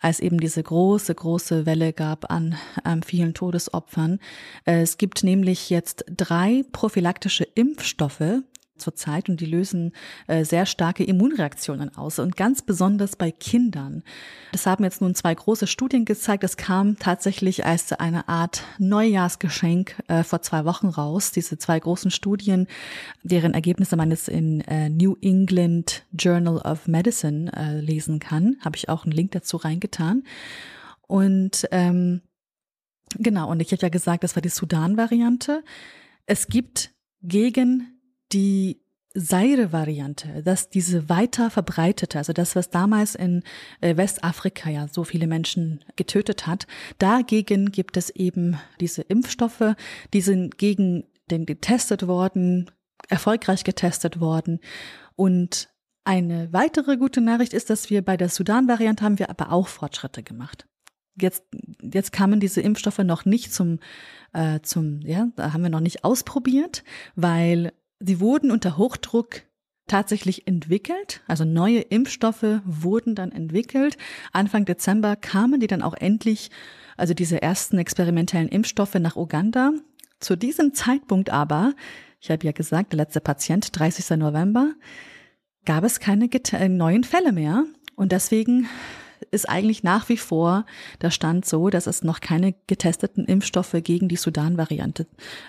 als 0.00 0.20
eben 0.20 0.38
diese 0.38 0.62
große, 0.62 1.14
große 1.14 1.66
Welle 1.66 1.92
gab 1.92 2.30
an 2.30 2.56
ähm, 2.84 3.02
vielen 3.02 3.34
Todesopfern. 3.34 4.20
Es 4.64 4.98
gibt 4.98 5.24
nämlich 5.24 5.70
jetzt 5.70 6.04
drei 6.08 6.64
prophylaktische 6.72 7.44
Impfstoffe, 7.44 8.42
zurzeit 8.76 9.28
und 9.28 9.40
die 9.40 9.46
lösen 9.46 9.92
äh, 10.26 10.44
sehr 10.44 10.66
starke 10.66 11.04
Immunreaktionen 11.04 11.96
aus 11.96 12.18
und 12.18 12.36
ganz 12.36 12.62
besonders 12.62 13.16
bei 13.16 13.30
Kindern. 13.30 14.02
Das 14.52 14.66
haben 14.66 14.84
jetzt 14.84 15.00
nun 15.00 15.14
zwei 15.14 15.34
große 15.34 15.66
Studien 15.66 16.04
gezeigt. 16.04 16.42
Das 16.42 16.56
kam 16.56 16.98
tatsächlich 16.98 17.64
als 17.64 17.92
eine 17.92 18.28
Art 18.28 18.64
Neujahrsgeschenk 18.78 19.96
äh, 20.08 20.22
vor 20.22 20.42
zwei 20.42 20.64
Wochen 20.64 20.88
raus. 20.88 21.30
Diese 21.32 21.58
zwei 21.58 21.78
großen 21.78 22.10
Studien, 22.10 22.66
deren 23.22 23.54
Ergebnisse 23.54 23.96
man 23.96 24.10
jetzt 24.10 24.28
in 24.28 24.60
äh, 24.62 24.88
New 24.88 25.16
England 25.20 26.04
Journal 26.12 26.58
of 26.58 26.86
Medicine 26.88 27.52
äh, 27.54 27.80
lesen 27.80 28.18
kann, 28.18 28.56
habe 28.64 28.76
ich 28.76 28.88
auch 28.88 29.04
einen 29.04 29.12
Link 29.12 29.32
dazu 29.32 29.56
reingetan. 29.56 30.24
Und 31.06 31.68
ähm, 31.70 32.22
genau, 33.18 33.50
und 33.50 33.60
ich 33.60 33.72
habe 33.72 33.82
ja 33.82 33.88
gesagt, 33.88 34.24
das 34.24 34.36
war 34.36 34.42
die 34.42 34.48
Sudan-Variante. 34.48 35.62
Es 36.26 36.46
gibt 36.48 36.90
gegen 37.22 38.01
die 38.32 38.82
Seire-Variante, 39.14 40.42
dass 40.42 40.70
diese 40.70 41.08
weiter 41.08 41.50
verbreitete, 41.50 42.18
also 42.18 42.32
das, 42.32 42.56
was 42.56 42.70
damals 42.70 43.14
in 43.14 43.42
äh, 43.80 43.96
Westafrika 43.96 44.70
ja 44.70 44.88
so 44.88 45.04
viele 45.04 45.26
Menschen 45.26 45.84
getötet 45.96 46.46
hat, 46.46 46.66
dagegen 46.98 47.72
gibt 47.72 47.96
es 47.96 48.10
eben 48.10 48.58
diese 48.80 49.02
Impfstoffe, 49.02 49.74
die 50.14 50.20
sind 50.22 50.56
gegen 50.56 51.04
den 51.30 51.46
getestet 51.46 52.06
worden, 52.06 52.70
erfolgreich 53.08 53.64
getestet 53.64 54.20
worden. 54.20 54.60
Und 55.14 55.68
eine 56.04 56.52
weitere 56.52 56.96
gute 56.96 57.20
Nachricht 57.20 57.52
ist, 57.52 57.70
dass 57.70 57.90
wir 57.90 58.02
bei 58.02 58.16
der 58.16 58.28
Sudan-Variante 58.28 59.04
haben 59.04 59.18
wir 59.18 59.30
aber 59.30 59.52
auch 59.52 59.68
Fortschritte 59.68 60.22
gemacht. 60.22 60.66
Jetzt, 61.20 61.44
jetzt 61.82 62.12
kamen 62.12 62.40
diese 62.40 62.62
Impfstoffe 62.62 62.98
noch 62.98 63.26
nicht 63.26 63.52
zum, 63.52 63.78
äh, 64.32 64.60
zum, 64.62 65.00
ja, 65.02 65.28
da 65.36 65.52
haben 65.52 65.62
wir 65.62 65.68
noch 65.70 65.80
nicht 65.80 66.04
ausprobiert, 66.04 66.82
weil 67.14 67.72
Sie 68.04 68.18
wurden 68.18 68.50
unter 68.50 68.76
Hochdruck 68.76 69.42
tatsächlich 69.86 70.46
entwickelt, 70.48 71.22
also 71.26 71.44
neue 71.44 71.80
Impfstoffe 71.80 72.60
wurden 72.64 73.14
dann 73.14 73.30
entwickelt. 73.30 73.96
Anfang 74.32 74.64
Dezember 74.64 75.16
kamen 75.16 75.60
die 75.60 75.66
dann 75.66 75.82
auch 75.82 75.94
endlich, 75.94 76.50
also 76.96 77.14
diese 77.14 77.42
ersten 77.42 77.78
experimentellen 77.78 78.48
Impfstoffe 78.48 78.94
nach 78.94 79.16
Uganda. 79.16 79.72
Zu 80.18 80.36
diesem 80.36 80.74
Zeitpunkt 80.74 81.30
aber, 81.30 81.74
ich 82.20 82.30
habe 82.30 82.44
ja 82.44 82.52
gesagt, 82.52 82.92
der 82.92 82.98
letzte 82.98 83.20
Patient, 83.20 83.78
30. 83.78 84.16
November, 84.18 84.72
gab 85.64 85.84
es 85.84 86.00
keine 86.00 86.28
äh, 86.32 86.68
neuen 86.68 87.04
Fälle 87.04 87.32
mehr. 87.32 87.64
Und 87.94 88.10
deswegen 88.10 88.68
ist 89.30 89.48
eigentlich 89.48 89.84
nach 89.84 90.08
wie 90.08 90.16
vor 90.16 90.66
der 91.00 91.10
Stand 91.10 91.44
so, 91.44 91.70
dass 91.70 91.86
es 91.86 92.02
noch 92.02 92.20
keine 92.20 92.54
getesteten 92.66 93.26
Impfstoffe 93.26 93.76
gegen 93.82 94.08
die 94.08 94.16
Sudan-Variante 94.16 95.06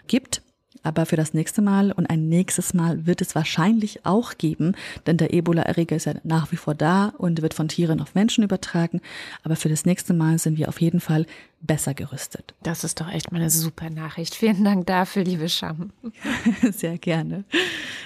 gibt. 0.07 0.42
Aber 0.83 1.05
für 1.05 1.15
das 1.15 1.33
nächste 1.33 1.61
Mal 1.61 1.91
und 1.91 2.07
ein 2.07 2.27
nächstes 2.29 2.73
Mal 2.73 3.05
wird 3.05 3.21
es 3.21 3.35
wahrscheinlich 3.35 4.05
auch 4.05 4.37
geben, 4.37 4.75
denn 5.07 5.17
der 5.17 5.33
Ebola-Erreger 5.33 5.95
ist 5.95 6.05
ja 6.05 6.13
nach 6.23 6.51
wie 6.51 6.57
vor 6.57 6.75
da 6.75 7.13
und 7.17 7.41
wird 7.41 7.53
von 7.53 7.69
Tieren 7.69 8.01
auf 8.01 8.15
Menschen 8.15 8.43
übertragen. 8.43 9.01
Aber 9.43 9.55
für 9.55 9.69
das 9.69 9.85
nächste 9.85 10.13
Mal 10.13 10.37
sind 10.37 10.57
wir 10.57 10.69
auf 10.69 10.81
jeden 10.81 10.99
Fall 10.99 11.25
besser 11.61 11.93
gerüstet. 11.93 12.53
Das 12.61 12.83
ist 12.83 12.99
doch 12.99 13.09
echt 13.09 13.31
mal 13.31 13.39
eine 13.39 13.49
super 13.49 13.89
Nachricht. 13.89 14.35
Vielen 14.35 14.63
Dank 14.63 14.85
dafür, 14.85 15.23
liebe 15.23 15.47
Scham. 15.47 15.91
Sehr 16.71 16.97
gerne. 16.97 17.45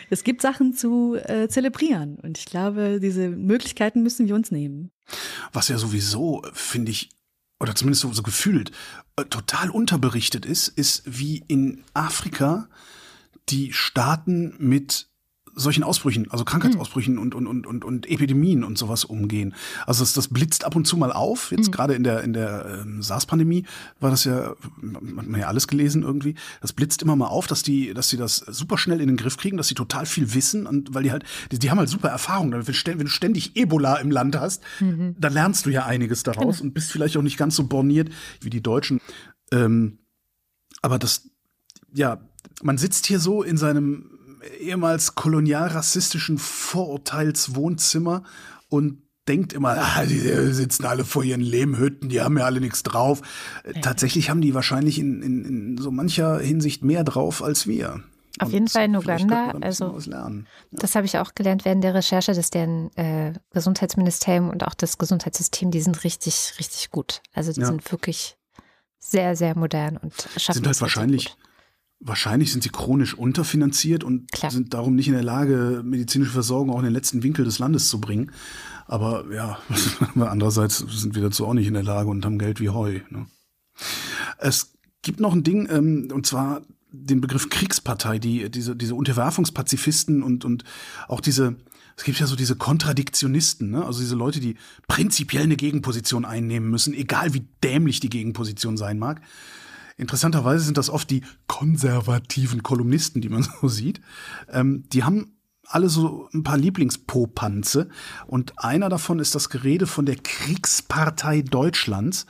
Es 0.10 0.24
gibt 0.24 0.42
Sachen 0.42 0.74
zu 0.74 1.16
äh, 1.16 1.48
zelebrieren 1.48 2.18
und 2.22 2.38
ich 2.38 2.46
glaube, 2.46 3.00
diese 3.02 3.30
Möglichkeiten 3.30 4.04
müssen 4.04 4.28
wir 4.28 4.36
uns 4.36 4.52
nehmen. 4.52 4.92
Was 5.54 5.70
ja 5.70 5.78
sowieso, 5.78 6.44
finde 6.54 6.92
ich, 6.92 7.10
oder 7.60 7.76
zumindest 7.76 8.02
so, 8.02 8.14
so 8.14 8.24
gefühlt, 8.24 8.72
äh, 9.16 9.26
total 9.26 9.70
unterberichtet 9.70 10.46
ist, 10.46 10.68
ist, 10.68 11.04
wie 11.06 11.44
in 11.48 11.84
Afrika 11.94 12.68
die 13.50 13.74
Staaten 13.74 14.56
mit 14.60 15.07
solchen 15.58 15.84
Ausbrüchen, 15.84 16.30
also 16.32 16.46
Krankheitsausbrüchen 16.46 17.16
mhm. 17.16 17.22
und, 17.22 17.36
und, 17.36 17.48
und, 17.48 17.68
und, 17.68 17.84
und 17.84 18.10
Epidemien 18.10 18.64
und 18.64 18.78
sowas 18.78 19.04
umgehen. 19.04 19.56
Also 19.86 20.04
das, 20.04 20.14
das 20.14 20.28
blitzt 20.28 20.64
ab 20.64 20.76
und 20.76 20.86
zu 20.86 20.98
mal 20.98 21.12
auf. 21.12 21.52
Jetzt 21.52 21.68
mhm. 21.68 21.72
gerade 21.72 21.94
in 21.96 22.04
der, 22.04 22.24
in 22.24 22.34
der 22.34 22.82
ähm, 22.82 23.02
SARS-Pandemie 23.02 23.66
war 24.00 24.12
das 24.12 24.24
ja, 24.24 24.54
man 24.80 25.18
hat 25.18 25.28
man 25.28 25.40
ja 25.40 25.48
alles 25.48 25.68
gelesen 25.68 26.04
irgendwie. 26.04 26.36
Das 26.62 26.74
blitzt 26.74 27.02
immer 27.02 27.16
mal 27.16 27.28
auf, 27.28 27.48
dass 27.48 27.64
die, 27.64 27.94
dass 27.94 28.10
die 28.10 28.18
das 28.18 28.38
super 28.38 28.78
schnell 28.78 29.02
in 29.02 29.08
den 29.08 29.18
Griff 29.18 29.38
kriegen, 29.38 29.58
dass 29.58 29.68
sie 29.68 29.76
total 29.76 30.06
viel 30.06 30.34
wissen 30.34 30.68
und 30.68 30.94
weil 30.94 31.04
die 31.04 31.12
halt, 31.12 31.24
die, 31.52 31.60
die 31.60 31.72
haben 31.72 31.80
halt 31.80 31.90
super 31.90 32.10
Erfahrung. 32.10 32.52
Wenn 32.52 33.00
du 33.00 33.08
ständig 33.08 33.56
Ebola 33.56 33.96
im 33.98 34.12
Land 34.12 34.40
hast, 34.40 34.64
mhm. 34.80 35.16
dann 35.20 35.34
lernst 35.34 35.66
du 35.66 35.72
ja 35.72 35.86
einiges 35.86 36.24
daraus 36.24 36.58
genau. 36.58 36.68
und 36.68 36.74
bist 36.74 36.92
vielleicht 36.92 37.18
auch 37.18 37.24
nicht 37.24 37.38
ganz 37.38 37.56
so 37.56 37.68
borniert 37.68 38.10
wie 38.42 38.50
die 38.50 38.62
Deutschen. 38.62 39.02
Ähm, 39.52 40.00
aber 40.82 41.00
das, 41.00 41.30
ja, 41.94 42.20
man 42.62 42.78
sitzt 42.78 43.06
hier 43.06 43.20
so 43.20 43.44
in 43.44 43.58
seinem 43.58 44.17
ehemals 44.60 45.16
kolonialrassistischen 45.16 46.38
Vorurteilswohnzimmer 46.38 48.24
und 48.70 49.02
denkt 49.28 49.54
immer, 49.54 49.70
ah, 49.78 50.06
die 50.06 50.20
sitzen 50.54 50.86
alle 50.86 51.06
vor 51.06 51.24
ihren 51.24 51.42
Lehmhütten, 51.42 52.10
die 52.10 52.22
haben 52.22 52.38
ja 52.38 52.46
alle 52.46 52.62
nichts 52.62 52.84
drauf. 52.84 53.22
Ja. 53.66 53.82
Tatsächlich 53.82 54.30
haben 54.30 54.42
die 54.42 54.54
wahrscheinlich 54.54 55.00
in, 55.00 55.22
in, 55.22 55.46
in 55.46 55.78
so 55.78 55.92
mancher 55.92 56.40
Hinsicht 56.40 56.84
mehr 56.84 57.04
drauf 57.04 57.44
als 57.44 57.68
wir. 57.68 58.04
Auf 58.40 58.50
und 58.50 58.54
jeden 58.54 58.68
Fall 58.68 58.86
in 58.86 58.96
Uganda, 58.96 59.56
also 59.62 59.98
ja. 60.06 60.32
das 60.72 60.94
habe 60.94 61.08
ich 61.08 61.18
auch 61.18 61.34
gelernt 61.34 61.66
während 61.66 61.84
der 61.84 61.96
Recherche, 61.96 62.34
dass 62.36 62.52
deren 62.52 62.96
äh, 62.96 63.34
Gesundheitsministerium 63.52 64.50
und 64.50 64.66
auch 64.68 64.76
das 64.76 65.00
Gesundheitssystem, 65.00 65.72
die 65.72 65.82
sind 65.82 66.04
richtig, 66.04 66.54
richtig 66.60 66.92
gut. 66.92 67.24
Also 67.34 67.52
die 67.52 67.62
ja. 67.62 67.66
sind 67.66 67.92
wirklich 67.92 68.38
sehr, 69.00 69.36
sehr 69.36 69.58
modern 69.58 69.98
und 69.98 70.14
schaffen 70.38 70.54
sind 70.54 70.68
halt 70.68 70.82
wahrscheinlich. 70.82 71.36
Wahrscheinlich 72.00 72.52
sind 72.52 72.64
sie 72.64 72.70
chronisch 72.70 73.16
unterfinanziert 73.16 74.04
und 74.04 74.32
Klar. 74.32 74.52
sind 74.52 74.74
darum 74.74 74.96
nicht 74.96 75.08
in 75.08 75.14
der 75.14 75.24
Lage, 75.24 75.82
medizinische 75.84 76.32
Versorgung 76.32 76.72
auch 76.72 76.80
in 76.80 76.86
den 76.86 76.94
letzten 76.94 77.24
Winkel 77.24 77.44
des 77.44 77.58
Landes 77.58 77.90
zu 77.90 78.00
bringen. 78.00 78.32
Aber 78.86 79.26
ja, 79.34 79.58
andererseits 80.16 80.78
sind 80.78 81.16
wir 81.16 81.24
dazu 81.24 81.46
auch 81.46 81.54
nicht 81.54 81.68
in 81.68 81.74
der 81.74 81.84
Lage 81.84 82.10
und 82.10 82.24
haben 82.24 82.38
Geld 82.38 82.60
wie 82.60 82.70
Heu. 82.70 83.00
Ne? 83.10 83.26
Es 84.38 84.74
gibt 85.02 85.20
noch 85.20 85.34
ein 85.34 85.44
Ding, 85.44 85.68
ähm, 85.72 86.10
und 86.14 86.26
zwar 86.26 86.62
den 86.92 87.22
Begriff 87.22 87.50
Kriegspartei, 87.50 88.20
die, 88.20 88.50
diese, 88.50 88.76
diese 88.76 88.96
Unterwerfungspazifisten 88.96 90.24
und, 90.24 90.46
und 90.46 90.64
auch 91.08 91.20
diese, 91.20 91.56
es 91.96 92.04
gibt 92.04 92.20
ja 92.20 92.28
so 92.28 92.36
diese 92.36 92.56
Kontradiktionisten, 92.56 93.72
ne? 93.72 93.86
also 93.86 94.00
diese 94.00 94.16
Leute, 94.16 94.40
die 94.40 94.56
prinzipiell 94.88 95.44
eine 95.44 95.58
Gegenposition 95.58 96.26
einnehmen 96.26 96.70
müssen, 96.70 96.94
egal 96.94 97.34
wie 97.34 97.48
dämlich 97.64 98.00
die 98.00 98.10
Gegenposition 98.10 98.78
sein 98.78 99.00
mag. 99.00 99.22
Interessanterweise 99.98 100.64
sind 100.64 100.78
das 100.78 100.90
oft 100.90 101.10
die 101.10 101.24
konservativen 101.48 102.64
Kolumnisten, 102.64 103.22
die 103.22 103.30
man 103.30 103.44
so 103.62 103.68
sieht. 103.68 104.02
Ähm, 104.50 104.84
die 104.94 105.04
haben 105.04 105.38
alle 105.68 105.90
so 105.90 106.30
ein 106.34 106.44
paar 106.44 106.58
Lieblingspopanze. 106.58 107.90
Und 108.26 108.60
einer 108.64 108.90
davon 108.90 109.20
ist 109.20 109.36
das 109.36 109.50
Gerede 109.50 109.88
von 109.88 110.06
der 110.06 110.16
Kriegspartei 110.16 111.42
Deutschlands, 111.42 112.26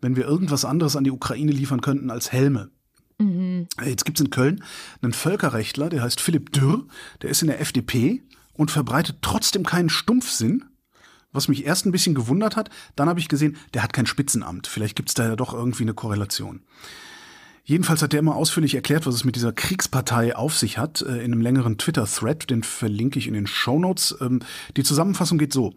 wenn 0.00 0.16
wir 0.16 0.24
irgendwas 0.24 0.64
anderes 0.64 0.96
an 0.96 1.04
die 1.04 1.10
Ukraine 1.10 1.52
liefern 1.52 1.80
könnten 1.80 2.10
als 2.10 2.32
Helme. 2.32 2.70
Mhm. 3.18 3.66
Jetzt 3.84 4.04
gibt's 4.04 4.20
in 4.20 4.30
Köln 4.30 4.62
einen 5.02 5.12
Völkerrechtler, 5.12 5.88
der 5.88 6.02
heißt 6.02 6.20
Philipp 6.20 6.52
Dürr, 6.52 6.86
der 7.20 7.30
ist 7.30 7.42
in 7.42 7.48
der 7.48 7.60
FDP 7.60 8.22
und 8.54 8.70
verbreitet 8.70 9.18
trotzdem 9.22 9.64
keinen 9.64 9.88
Stumpfsinn, 9.88 10.64
was 11.32 11.48
mich 11.48 11.66
erst 11.66 11.84
ein 11.84 11.92
bisschen 11.92 12.14
gewundert 12.14 12.56
hat. 12.56 12.70
Dann 12.96 13.08
habe 13.08 13.20
ich 13.20 13.28
gesehen, 13.28 13.56
der 13.74 13.82
hat 13.82 13.92
kein 13.92 14.06
Spitzenamt. 14.06 14.66
Vielleicht 14.66 14.96
gibt's 14.96 15.14
da 15.14 15.26
ja 15.26 15.36
doch 15.36 15.52
irgendwie 15.52 15.82
eine 15.82 15.94
Korrelation. 15.94 16.62
Jedenfalls 17.68 18.00
hat 18.00 18.14
er 18.14 18.20
immer 18.20 18.34
ausführlich 18.34 18.74
erklärt, 18.74 19.04
was 19.04 19.14
es 19.14 19.24
mit 19.24 19.36
dieser 19.36 19.52
Kriegspartei 19.52 20.34
auf 20.34 20.56
sich 20.56 20.78
hat, 20.78 21.02
äh, 21.02 21.18
in 21.18 21.32
einem 21.32 21.42
längeren 21.42 21.76
Twitter-Thread, 21.76 22.48
den 22.48 22.62
verlinke 22.62 23.18
ich 23.18 23.26
in 23.26 23.34
den 23.34 23.46
Show 23.46 23.78
Notes. 23.78 24.16
Ähm, 24.22 24.40
die 24.78 24.84
Zusammenfassung 24.84 25.36
geht 25.36 25.52
so. 25.52 25.74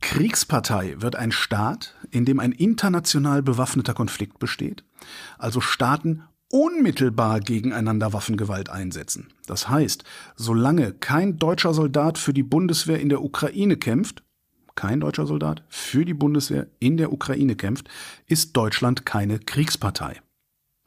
Kriegspartei 0.00 0.96
wird 1.00 1.14
ein 1.14 1.30
Staat, 1.30 1.94
in 2.10 2.24
dem 2.24 2.40
ein 2.40 2.52
international 2.52 3.42
bewaffneter 3.42 3.92
Konflikt 3.92 4.38
besteht, 4.38 4.82
also 5.36 5.60
Staaten 5.60 6.22
unmittelbar 6.50 7.40
gegeneinander 7.40 8.14
Waffengewalt 8.14 8.70
einsetzen. 8.70 9.28
Das 9.46 9.68
heißt, 9.68 10.04
solange 10.36 10.94
kein 10.94 11.38
deutscher 11.38 11.74
Soldat 11.74 12.16
für 12.16 12.32
die 12.32 12.42
Bundeswehr 12.42 12.98
in 12.98 13.10
der 13.10 13.22
Ukraine 13.22 13.76
kämpft, 13.76 14.22
kein 14.74 15.00
deutscher 15.00 15.26
Soldat 15.26 15.64
für 15.68 16.06
die 16.06 16.14
Bundeswehr 16.14 16.66
in 16.78 16.96
der 16.96 17.12
Ukraine 17.12 17.56
kämpft, 17.56 17.90
ist 18.26 18.56
Deutschland 18.56 19.04
keine 19.04 19.38
Kriegspartei. 19.38 20.22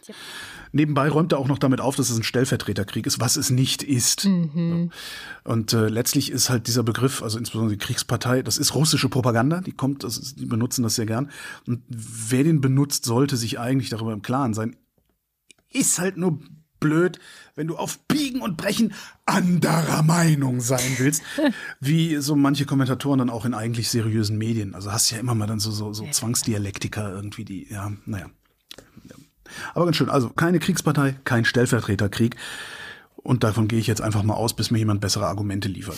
Ja. 0.07 0.15
Nebenbei 0.71 1.09
räumt 1.09 1.31
er 1.31 1.39
auch 1.39 1.47
noch 1.47 1.59
damit 1.59 1.81
auf, 1.81 1.95
dass 1.95 2.09
es 2.09 2.17
ein 2.17 2.23
Stellvertreterkrieg 2.23 3.07
ist, 3.07 3.19
was 3.19 3.37
es 3.37 3.49
nicht 3.49 3.83
ist. 3.83 4.25
Mhm. 4.25 4.91
Und 5.43 5.73
äh, 5.73 5.87
letztlich 5.87 6.31
ist 6.31 6.49
halt 6.49 6.67
dieser 6.67 6.83
Begriff, 6.83 7.23
also 7.23 7.37
insbesondere 7.37 7.77
die 7.77 7.83
Kriegspartei, 7.83 8.41
das 8.41 8.57
ist 8.57 8.75
russische 8.75 9.09
Propaganda, 9.09 9.61
die 9.61 9.71
kommt, 9.71 10.03
das 10.03 10.35
die 10.35 10.45
benutzen 10.45 10.83
das 10.83 10.95
sehr 10.95 11.05
gern. 11.05 11.31
Und 11.65 11.81
wer 11.87 12.43
den 12.43 12.61
benutzt, 12.61 13.05
sollte 13.05 13.37
sich 13.37 13.59
eigentlich 13.59 13.89
darüber 13.89 14.13
im 14.13 14.21
Klaren 14.21 14.53
sein. 14.53 14.75
Ist 15.71 15.99
halt 15.99 16.17
nur 16.17 16.39
blöd, 16.79 17.19
wenn 17.55 17.67
du 17.67 17.75
auf 17.75 17.99
Biegen 18.07 18.41
und 18.41 18.57
Brechen 18.57 18.93
anderer 19.25 20.03
Meinung 20.03 20.61
sein 20.61 20.95
willst, 20.97 21.23
wie 21.79 22.17
so 22.17 22.35
manche 22.35 22.65
Kommentatoren 22.65 23.19
dann 23.19 23.29
auch 23.29 23.45
in 23.45 23.53
eigentlich 23.53 23.89
seriösen 23.89 24.37
Medien. 24.37 24.75
Also 24.75 24.91
hast 24.91 25.09
ja 25.11 25.17
immer 25.17 25.35
mal 25.35 25.47
dann 25.47 25.59
so, 25.59 25.71
so, 25.71 25.93
so 25.93 26.05
Zwangsdialektiker 26.09 27.13
irgendwie, 27.13 27.45
die, 27.45 27.67
ja, 27.69 27.91
naja. 28.05 28.27
Aber 29.73 29.85
ganz 29.85 29.97
schön. 29.97 30.09
Also 30.09 30.29
keine 30.29 30.59
Kriegspartei, 30.59 31.15
kein 31.23 31.45
Stellvertreterkrieg. 31.45 32.35
Und 33.15 33.43
davon 33.43 33.67
gehe 33.67 33.79
ich 33.79 33.87
jetzt 33.87 34.01
einfach 34.01 34.23
mal 34.23 34.35
aus, 34.35 34.55
bis 34.55 34.71
mir 34.71 34.77
jemand 34.77 35.01
bessere 35.01 35.27
Argumente 35.27 35.67
liefert. 35.67 35.97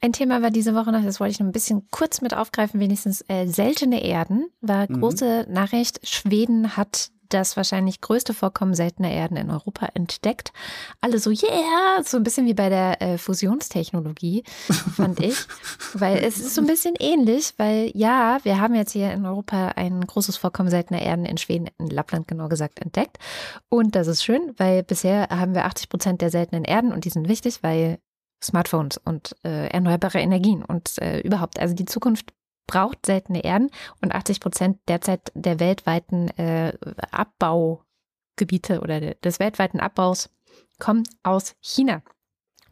Ein 0.00 0.12
Thema 0.12 0.42
war 0.42 0.50
diese 0.50 0.74
Woche 0.74 0.90
noch, 0.90 1.02
das 1.04 1.20
wollte 1.20 1.32
ich 1.32 1.38
noch 1.38 1.46
ein 1.46 1.52
bisschen 1.52 1.86
kurz 1.90 2.20
mit 2.22 2.34
aufgreifen, 2.34 2.80
wenigstens 2.80 3.24
äh, 3.28 3.46
seltene 3.46 4.04
Erden. 4.04 4.46
War 4.60 4.90
Mhm. 4.90 5.00
große 5.00 5.46
Nachricht. 5.48 6.00
Schweden 6.06 6.76
hat 6.76 7.10
das 7.32 7.56
wahrscheinlich 7.56 8.00
größte 8.00 8.34
Vorkommen 8.34 8.74
seltener 8.74 9.10
Erden 9.10 9.36
in 9.36 9.50
Europa 9.50 9.88
entdeckt. 9.94 10.52
Alle 11.00 11.18
so, 11.18 11.30
yeah, 11.30 12.02
so 12.04 12.16
ein 12.16 12.22
bisschen 12.22 12.46
wie 12.46 12.54
bei 12.54 12.68
der 12.68 13.00
äh, 13.00 13.18
Fusionstechnologie, 13.18 14.44
fand 14.96 15.20
ich. 15.20 15.36
weil 15.94 16.18
es 16.18 16.38
ist 16.38 16.54
so 16.54 16.60
ein 16.60 16.66
bisschen 16.66 16.94
ähnlich, 16.98 17.54
weil 17.56 17.90
ja, 17.94 18.38
wir 18.42 18.60
haben 18.60 18.74
jetzt 18.74 18.92
hier 18.92 19.12
in 19.12 19.26
Europa 19.26 19.68
ein 19.76 20.00
großes 20.00 20.36
Vorkommen 20.36 20.70
seltener 20.70 21.02
Erden 21.02 21.24
in 21.24 21.38
Schweden, 21.38 21.68
in 21.78 21.88
Lappland 21.88 22.28
genau 22.28 22.48
gesagt, 22.48 22.80
entdeckt. 22.80 23.18
Und 23.68 23.94
das 23.94 24.06
ist 24.06 24.24
schön, 24.24 24.52
weil 24.56 24.82
bisher 24.82 25.28
haben 25.30 25.54
wir 25.54 25.64
80 25.64 25.88
Prozent 25.88 26.20
der 26.20 26.30
seltenen 26.30 26.64
Erden 26.64 26.92
und 26.92 27.04
die 27.04 27.10
sind 27.10 27.28
wichtig, 27.28 27.62
weil 27.62 27.98
Smartphones 28.42 28.98
und 28.98 29.36
äh, 29.44 29.68
erneuerbare 29.68 30.18
Energien 30.18 30.64
und 30.64 30.98
äh, 31.00 31.20
überhaupt, 31.20 31.60
also 31.60 31.74
die 31.74 31.84
Zukunft 31.84 32.32
braucht 32.66 33.06
seltene 33.06 33.44
Erden 33.44 33.70
und 34.00 34.14
80 34.14 34.40
Prozent 34.40 34.78
derzeit 34.88 35.32
der 35.34 35.60
weltweiten 35.60 36.28
äh, 36.38 36.72
Abbaugebiete 37.10 38.80
oder 38.80 39.00
de- 39.00 39.16
des 39.22 39.38
weltweiten 39.40 39.80
Abbaus 39.80 40.30
kommen 40.78 41.04
aus 41.22 41.54
China. 41.60 42.02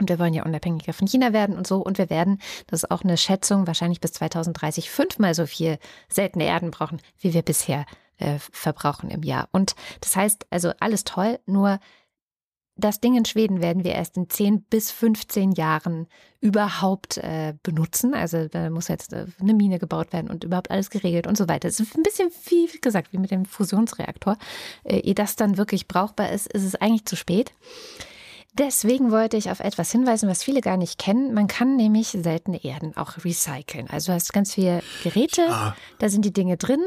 Und 0.01 0.09
wir 0.09 0.18
wollen 0.18 0.32
ja 0.32 0.45
unabhängiger 0.45 0.95
von 0.95 1.07
China 1.07 1.32
werden 1.34 1.57
und 1.57 1.66
so. 1.66 1.76
Und 1.82 1.99
wir 1.99 2.09
werden, 2.09 2.41
das 2.68 2.84
ist 2.84 2.91
auch 2.91 3.03
eine 3.03 3.18
Schätzung, 3.18 3.66
wahrscheinlich 3.66 4.01
bis 4.01 4.12
2030 4.14 4.91
fünfmal 4.91 5.34
so 5.34 5.45
viel 5.47 5.78
seltene 6.09 6.45
Erden 6.45 6.70
brauchen, 6.70 7.03
wie 7.18 7.34
wir 7.34 7.43
bisher 7.43 7.84
äh, 8.16 8.38
verbrauchen 8.38 9.11
im 9.11 9.22
Jahr. 9.22 9.49
Und 9.53 9.74
das 10.01 10.16
heißt, 10.16 10.47
also 10.51 10.72
alles 10.80 11.05
toll, 11.05 11.38
nur 11.45 11.80
das 12.81 13.01
Ding 13.01 13.16
in 13.16 13.24
Schweden 13.24 13.61
werden 13.61 13.85
wir 13.85 13.93
erst 13.93 14.16
in 14.16 14.28
10 14.28 14.62
bis 14.62 14.91
15 14.91 15.53
Jahren 15.53 16.07
überhaupt 16.41 17.18
äh, 17.18 17.55
benutzen. 17.62 18.14
Also 18.14 18.49
da 18.49 18.70
muss 18.70 18.89
jetzt 18.89 19.12
äh, 19.12 19.26
eine 19.41 19.55
Mine 19.55 19.78
gebaut 19.78 20.12
werden 20.12 20.31
und 20.31 20.45
überhaupt 20.45 20.70
alles 20.70 20.91
geregelt 20.91 21.26
und 21.26 21.37
so 21.37 21.49
weiter. 21.49 21.68
Es 21.68 21.81
ist 21.81 21.97
ein 21.97 22.03
bisschen 22.03 22.31
wie, 22.47 22.68
wie 22.72 22.81
gesagt, 22.81 23.12
wie 23.12 23.18
mit 23.18 23.31
dem 23.31 23.45
Fusionsreaktor. 23.45 24.37
Äh, 24.85 25.01
ehe 25.01 25.14
das 25.14 25.37
dann 25.37 25.57
wirklich 25.57 25.87
brauchbar 25.87 26.31
ist, 26.33 26.53
ist 26.53 26.64
es 26.64 26.74
eigentlich 26.74 27.05
zu 27.05 27.16
spät. 27.16 27.53
Deswegen 28.55 29.11
wollte 29.12 29.36
ich 29.36 29.51
auf 29.51 29.61
etwas 29.61 29.92
hinweisen, 29.92 30.28
was 30.28 30.42
viele 30.42 30.61
gar 30.61 30.76
nicht 30.76 30.98
kennen. 30.98 31.32
Man 31.34 31.46
kann 31.46 31.76
nämlich 31.76 32.09
seltene 32.09 32.62
Erden 32.64 32.96
auch 32.96 33.24
recyceln. 33.24 33.88
Also 33.88 34.11
du 34.11 34.14
hast 34.16 34.32
ganz 34.32 34.55
viele 34.55 34.82
Geräte, 35.05 35.42
Ja. 35.42 35.76
da 36.01 36.09
sind 36.09 36.24
die 36.24 36.32
Dinge 36.32 36.57
drin. 36.57 36.80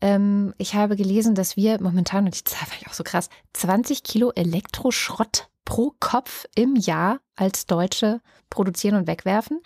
Ähm, 0.00 0.54
ich 0.58 0.74
habe 0.74 0.94
gelesen, 0.96 1.34
dass 1.34 1.56
wir 1.56 1.80
momentan, 1.82 2.24
und 2.26 2.38
die 2.38 2.44
Zahl 2.44 2.68
war 2.68 2.78
ja 2.80 2.88
auch 2.88 2.94
so 2.94 3.02
krass, 3.04 3.28
20 3.54 4.04
Kilo 4.04 4.30
Elektroschrott 4.34 5.48
pro 5.64 5.92
Kopf 6.00 6.46
im 6.54 6.76
Jahr 6.76 7.20
als 7.36 7.66
Deutsche 7.66 8.20
produzieren 8.48 8.94
und 8.96 9.06
wegwerfen. 9.06 9.60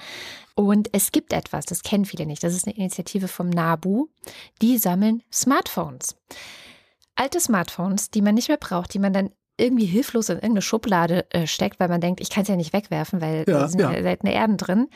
Und 0.55 0.88
es 0.92 1.12
gibt 1.12 1.32
etwas, 1.32 1.66
das 1.66 1.82
kennen 1.82 2.05
viele 2.07 2.26
nicht. 2.26 2.42
Das 2.42 2.55
ist 2.55 2.66
eine 2.66 2.76
Initiative 2.76 3.28
vom 3.28 3.48
NABU. 3.50 4.09
Die 4.62 4.78
sammeln 4.78 5.22
Smartphones. 5.32 6.16
Alte 7.14 7.40
Smartphones, 7.40 8.11
die 8.11 8.22
man 8.22 8.34
nicht 8.34 8.48
mehr 8.48 8.57
braucht, 8.57 8.94
die 8.94 8.98
man 8.98 9.12
dann 9.12 9.30
irgendwie 9.59 9.86
hilflos 9.86 10.28
in 10.28 10.36
irgendeine 10.36 10.62
Schublade 10.62 11.26
äh, 11.30 11.46
steckt, 11.46 11.78
weil 11.80 11.88
man 11.88 12.00
denkt, 12.00 12.20
ich 12.20 12.30
kann 12.30 12.42
es 12.42 12.48
ja 12.48 12.57
nicht 12.57 12.72
wegwerfen, 12.72 13.20
weil 13.20 13.44
Ja, 13.46 13.61
da 13.61 13.68
sind 13.68 13.80
ja. 13.80 13.92
ja. 13.92 14.03
seltene 14.03 14.32
Erden 14.34 14.57
drin. 14.57 14.88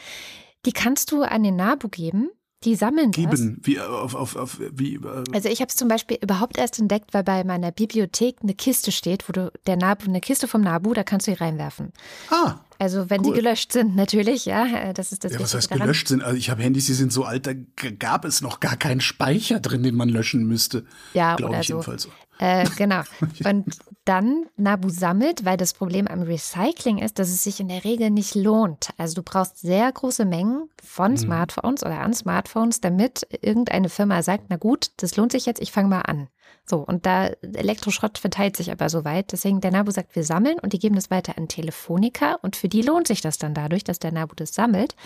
Die 0.65 0.73
kannst 0.73 1.13
du 1.13 1.23
an 1.23 1.43
den 1.43 1.57
NABU 1.57 1.89
geben. 1.89 2.31
Die 2.65 2.75
sammeln 2.75 3.13
das. 3.13 3.21
Geben, 3.21 3.61
wie, 3.63 3.79
auf, 3.79 4.15
auf, 4.15 4.35
auf, 4.35 4.59
wie, 4.73 4.95
äh, 4.97 5.25
Also 5.35 5.49
ich 5.51 5.61
habe 5.61 5.69
es 5.69 5.77
zum 5.77 5.89
Beispiel 5.89 6.19
überhaupt 6.21 6.57
erst 6.59 6.79
entdeckt, 6.81 7.13
weil 7.13 7.23
bei 7.23 7.45
meiner 7.45 7.71
Bibliothek 7.71 8.39
eine 8.43 8.55
Kiste 8.55 8.91
steht, 8.93 9.29
wo 9.29 9.33
du 9.33 9.53
der 9.67 9.77
Nabu, 9.77 10.07
eine 10.09 10.21
Kiste 10.23 10.49
vom 10.49 10.63
Nabu, 10.63 10.95
da 10.95 11.05
kannst 11.05 11.27
du 11.27 11.33
die 11.33 11.37
reinwerfen. 11.39 11.93
ah, 12.31 12.55
Also 12.79 13.11
wenn 13.11 13.21
Cool. 13.25 13.35
die 13.35 13.41
gelöscht 13.43 13.73
sind, 13.73 13.95
natürlich, 13.95 14.47
ja, 14.47 14.67
äh, 14.67 14.95
das 14.95 15.13
ist 15.13 15.23
das 15.25 15.35
ja, 15.35 15.39
was 15.41 15.55
heißt 15.55 15.71
daran. 15.71 15.83
gelöscht 15.83 16.09
sind? 16.09 16.25
Also 16.25 16.37
ich 16.39 16.49
habe 16.51 16.63
Handys, 16.63 16.87
die 16.87 16.95
sind 16.95 17.13
so 17.13 17.25
alt, 17.25 17.47
da 17.47 17.53
gab 17.99 18.25
es 18.25 18.41
noch 18.41 18.59
gar 18.59 18.77
keinen 18.77 19.03
Speicher 19.03 19.61
drin, 19.61 19.83
den 19.83 19.95
man 19.95 20.09
löschen 20.09 20.45
müsste. 20.47 20.87
Ja, 21.13 21.37
Glaube 21.37 21.59
ich 21.61 21.69
so. 21.69 21.75
jedenfalls. 21.75 22.09
Äh, 22.39 22.67
genau. 22.77 23.03
Und 23.45 23.67
dann 24.07 24.47
Nabu 24.57 24.89
sammelt, 24.89 25.45
weil 25.45 25.57
das 25.57 25.75
Problem 25.75 26.07
am 26.07 26.23
Recycling 26.23 26.99
ist, 26.99 27.19
dass 27.19 27.29
es 27.29 27.43
sich 27.45 27.61
in 27.61 27.69
der 27.69 27.85
Regel 27.85 28.11
nicht 28.11 28.35
lohnt. 28.35 28.91
Also 28.97 29.17
du 29.17 29.23
brauchst 29.23 29.59
sehr 29.61 29.93
große 29.93 30.25
Mengen 30.25 30.71
von 30.83 31.13
Mhm. 31.13 31.17
Smartphones 31.19 31.83
oder 31.85 32.01
an 32.01 32.15
Smartphones, 32.15 32.81
damit 32.81 33.27
irgendeine 33.43 33.89
Firma 33.89 34.23
sagt, 34.23 34.45
na 34.49 34.57
gut, 34.57 34.91
das 34.99 35.17
lohnt 35.17 35.33
sich 35.33 35.45
jetzt, 35.45 35.61
ich 35.61 35.73
fange 35.73 35.89
mal 35.89 36.03
an. 36.03 36.29
So, 36.65 36.79
und 36.79 37.07
da 37.07 37.27
Elektroschrott 37.43 38.19
verteilt 38.19 38.57
sich 38.57 38.73
aber 38.73 38.89
so 38.89 39.05
weit. 39.05 39.33
Deswegen 39.33 39.61
der 39.61 39.71
Nabu 39.73 39.91
sagt, 39.91 40.17
wir 40.17 40.25
sammeln 40.25 40.59
und 40.59 40.73
die 40.73 40.79
geben 40.79 40.95
das 40.95 41.11
weiter 41.11 41.37
an 41.37 41.49
Telefonica 41.49 42.39
und 42.43 42.57
für 42.57 42.69
die 42.69 42.83
lohnt 42.83 43.07
sich 43.07 43.21
das 43.21 43.39
dann 43.39 43.55
dadurch, 43.55 43.85
dass 43.85 43.99
der 43.99 44.13
Nabu 44.13 44.35
das 44.35 44.55
sammelt. 44.55 44.97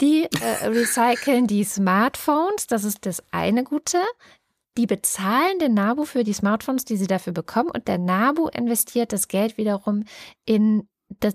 Die 0.00 0.28
äh, 0.40 0.66
recyceln 0.66 1.48
die 1.48 1.64
Smartphones, 1.64 2.68
das 2.68 2.84
ist 2.84 3.04
das 3.04 3.20
eine 3.32 3.64
Gute. 3.64 3.98
Die 4.78 4.86
bezahlen 4.86 5.58
den 5.58 5.74
NABU 5.74 6.04
für 6.04 6.22
die 6.22 6.32
Smartphones, 6.32 6.84
die 6.84 6.96
sie 6.96 7.08
dafür 7.08 7.32
bekommen, 7.32 7.70
und 7.70 7.88
der 7.88 7.98
NABU 7.98 8.46
investiert 8.46 9.12
das 9.12 9.26
Geld 9.26 9.58
wiederum 9.58 10.04
in 10.44 10.88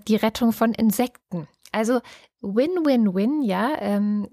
die 0.08 0.16
Rettung 0.16 0.52
von 0.52 0.72
Insekten. 0.72 1.46
Also 1.70 2.00
Win-Win-Win, 2.44 3.42
ja. 3.42 3.72
Ähm, 3.80 4.28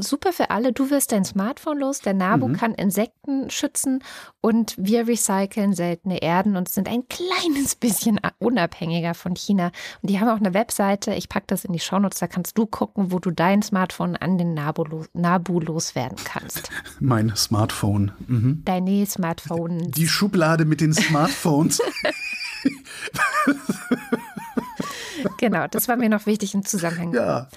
super 0.00 0.32
für 0.32 0.50
alle. 0.50 0.72
Du 0.72 0.90
wirst 0.90 1.12
dein 1.12 1.24
Smartphone 1.24 1.78
los, 1.78 2.00
der 2.00 2.14
NABU 2.14 2.48
Mhm. 2.48 2.52
kann 2.56 2.74
Insekten 2.74 3.48
schützen 3.50 4.02
und 4.40 4.74
wir 4.78 5.06
recyceln 5.06 5.72
seltene 5.74 6.22
Erden 6.22 6.56
und 6.56 6.68
sind 6.68 6.88
ein 6.88 7.04
kleines 7.08 7.76
bisschen 7.76 8.18
unabhängiger 8.38 9.14
von 9.14 9.34
China. 9.36 9.70
Und 10.02 10.10
die 10.10 10.18
haben 10.18 10.28
auch 10.28 10.40
eine 10.40 10.54
Webseite, 10.54 11.14
ich 11.14 11.28
packe 11.28 11.46
das 11.48 11.64
in 11.64 11.72
die 11.72 11.78
Shownotes, 11.80 12.18
da 12.18 12.26
kannst 12.26 12.58
du 12.58 12.66
gucken, 12.66 13.12
wo 13.12 13.18
du 13.18 13.30
dein 13.30 13.62
Smartphone 13.62 14.16
an 14.16 14.36
den 14.38 14.54
NABU, 14.54 14.84
los, 14.84 15.06
NABU 15.12 15.60
loswerden 15.60 16.18
kannst. 16.24 16.70
Mein 17.00 17.32
Smartphone. 17.36 18.12
Mhm. 18.26 18.62
Deine 18.64 19.06
Smartphone. 19.06 19.90
Die 19.92 20.08
Schublade 20.08 20.64
mit 20.64 20.80
den 20.80 20.92
Smartphones. 20.92 21.80
Genau, 25.38 25.66
das 25.70 25.88
war 25.88 25.96
mir 25.96 26.08
noch 26.08 26.26
wichtig 26.26 26.54
im 26.54 26.64
Zusammenhang. 26.64 27.12
ja. 27.14 27.48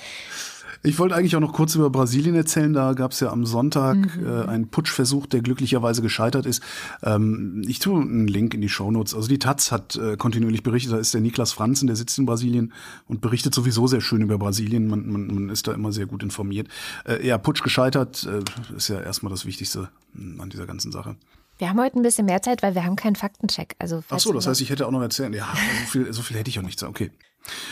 Ich 0.85 0.99
wollte 0.99 1.15
eigentlich 1.15 1.33
auch 1.37 1.39
noch 1.39 1.53
kurz 1.53 1.75
über 1.75 1.89
Brasilien 1.89 2.35
erzählen. 2.35 2.73
Da 2.73 2.91
gab 2.91 3.11
es 3.13 3.21
ja 3.21 3.29
am 3.31 3.45
Sonntag 3.45 3.95
Mhm. 3.95 4.27
äh, 4.27 4.45
einen 4.47 4.67
Putschversuch, 4.67 5.27
der 5.27 5.39
glücklicherweise 5.41 6.01
gescheitert 6.01 6.45
ist. 6.45 6.61
Ähm, 7.01 7.61
ich 7.65 7.79
tue 7.79 8.01
einen 8.01 8.27
Link 8.27 8.53
in 8.53 8.59
die 8.59 8.67
Shownotes. 8.67 9.15
Also 9.15 9.29
die 9.29 9.39
Taz 9.39 9.71
hat 9.71 9.95
äh, 9.95 10.17
kontinuierlich 10.17 10.61
berichtet. 10.61 10.91
Da 10.91 10.97
ist 10.97 11.13
der 11.13 11.21
Niklas 11.21 11.53
Franzen, 11.53 11.87
der 11.87 11.95
sitzt 11.95 12.19
in 12.19 12.25
Brasilien 12.25 12.73
und 13.07 13.21
berichtet 13.21 13.55
sowieso 13.55 13.87
sehr 13.87 14.01
schön 14.01 14.21
über 14.23 14.37
Brasilien. 14.37 14.89
Man, 14.89 15.09
man, 15.09 15.27
man 15.33 15.49
ist 15.49 15.67
da 15.69 15.71
immer 15.73 15.93
sehr 15.93 16.05
gut 16.05 16.21
informiert. 16.21 16.67
Äh, 17.07 17.25
ja, 17.25 17.37
Putsch 17.37 17.63
gescheitert 17.63 18.27
äh, 18.29 18.75
ist 18.75 18.89
ja 18.89 18.99
erstmal 18.99 19.31
das 19.31 19.45
Wichtigste 19.45 19.87
mh, 20.13 20.43
an 20.43 20.49
dieser 20.49 20.65
ganzen 20.65 20.91
Sache. 20.91 21.15
Wir 21.59 21.69
haben 21.69 21.79
heute 21.79 21.97
ein 21.97 22.01
bisschen 22.03 22.25
mehr 22.25 22.41
Zeit, 22.41 22.61
weil 22.61 22.75
wir 22.75 22.83
haben 22.83 22.97
keinen 22.97 23.15
Faktencheck. 23.15 23.75
Also 23.79 24.03
Ach 24.09 24.19
so, 24.19 24.33
das 24.33 24.47
heißt, 24.47 24.59
ich 24.59 24.69
hätte 24.69 24.85
auch 24.85 24.91
noch 24.91 25.01
erzählen. 25.01 25.31
Ja, 25.31 25.47
so 25.53 25.91
viel, 25.91 26.11
so 26.11 26.23
viel 26.23 26.35
hätte 26.35 26.49
ich 26.49 26.59
auch 26.59 26.63
nicht. 26.63 26.83
Okay. 26.83 27.09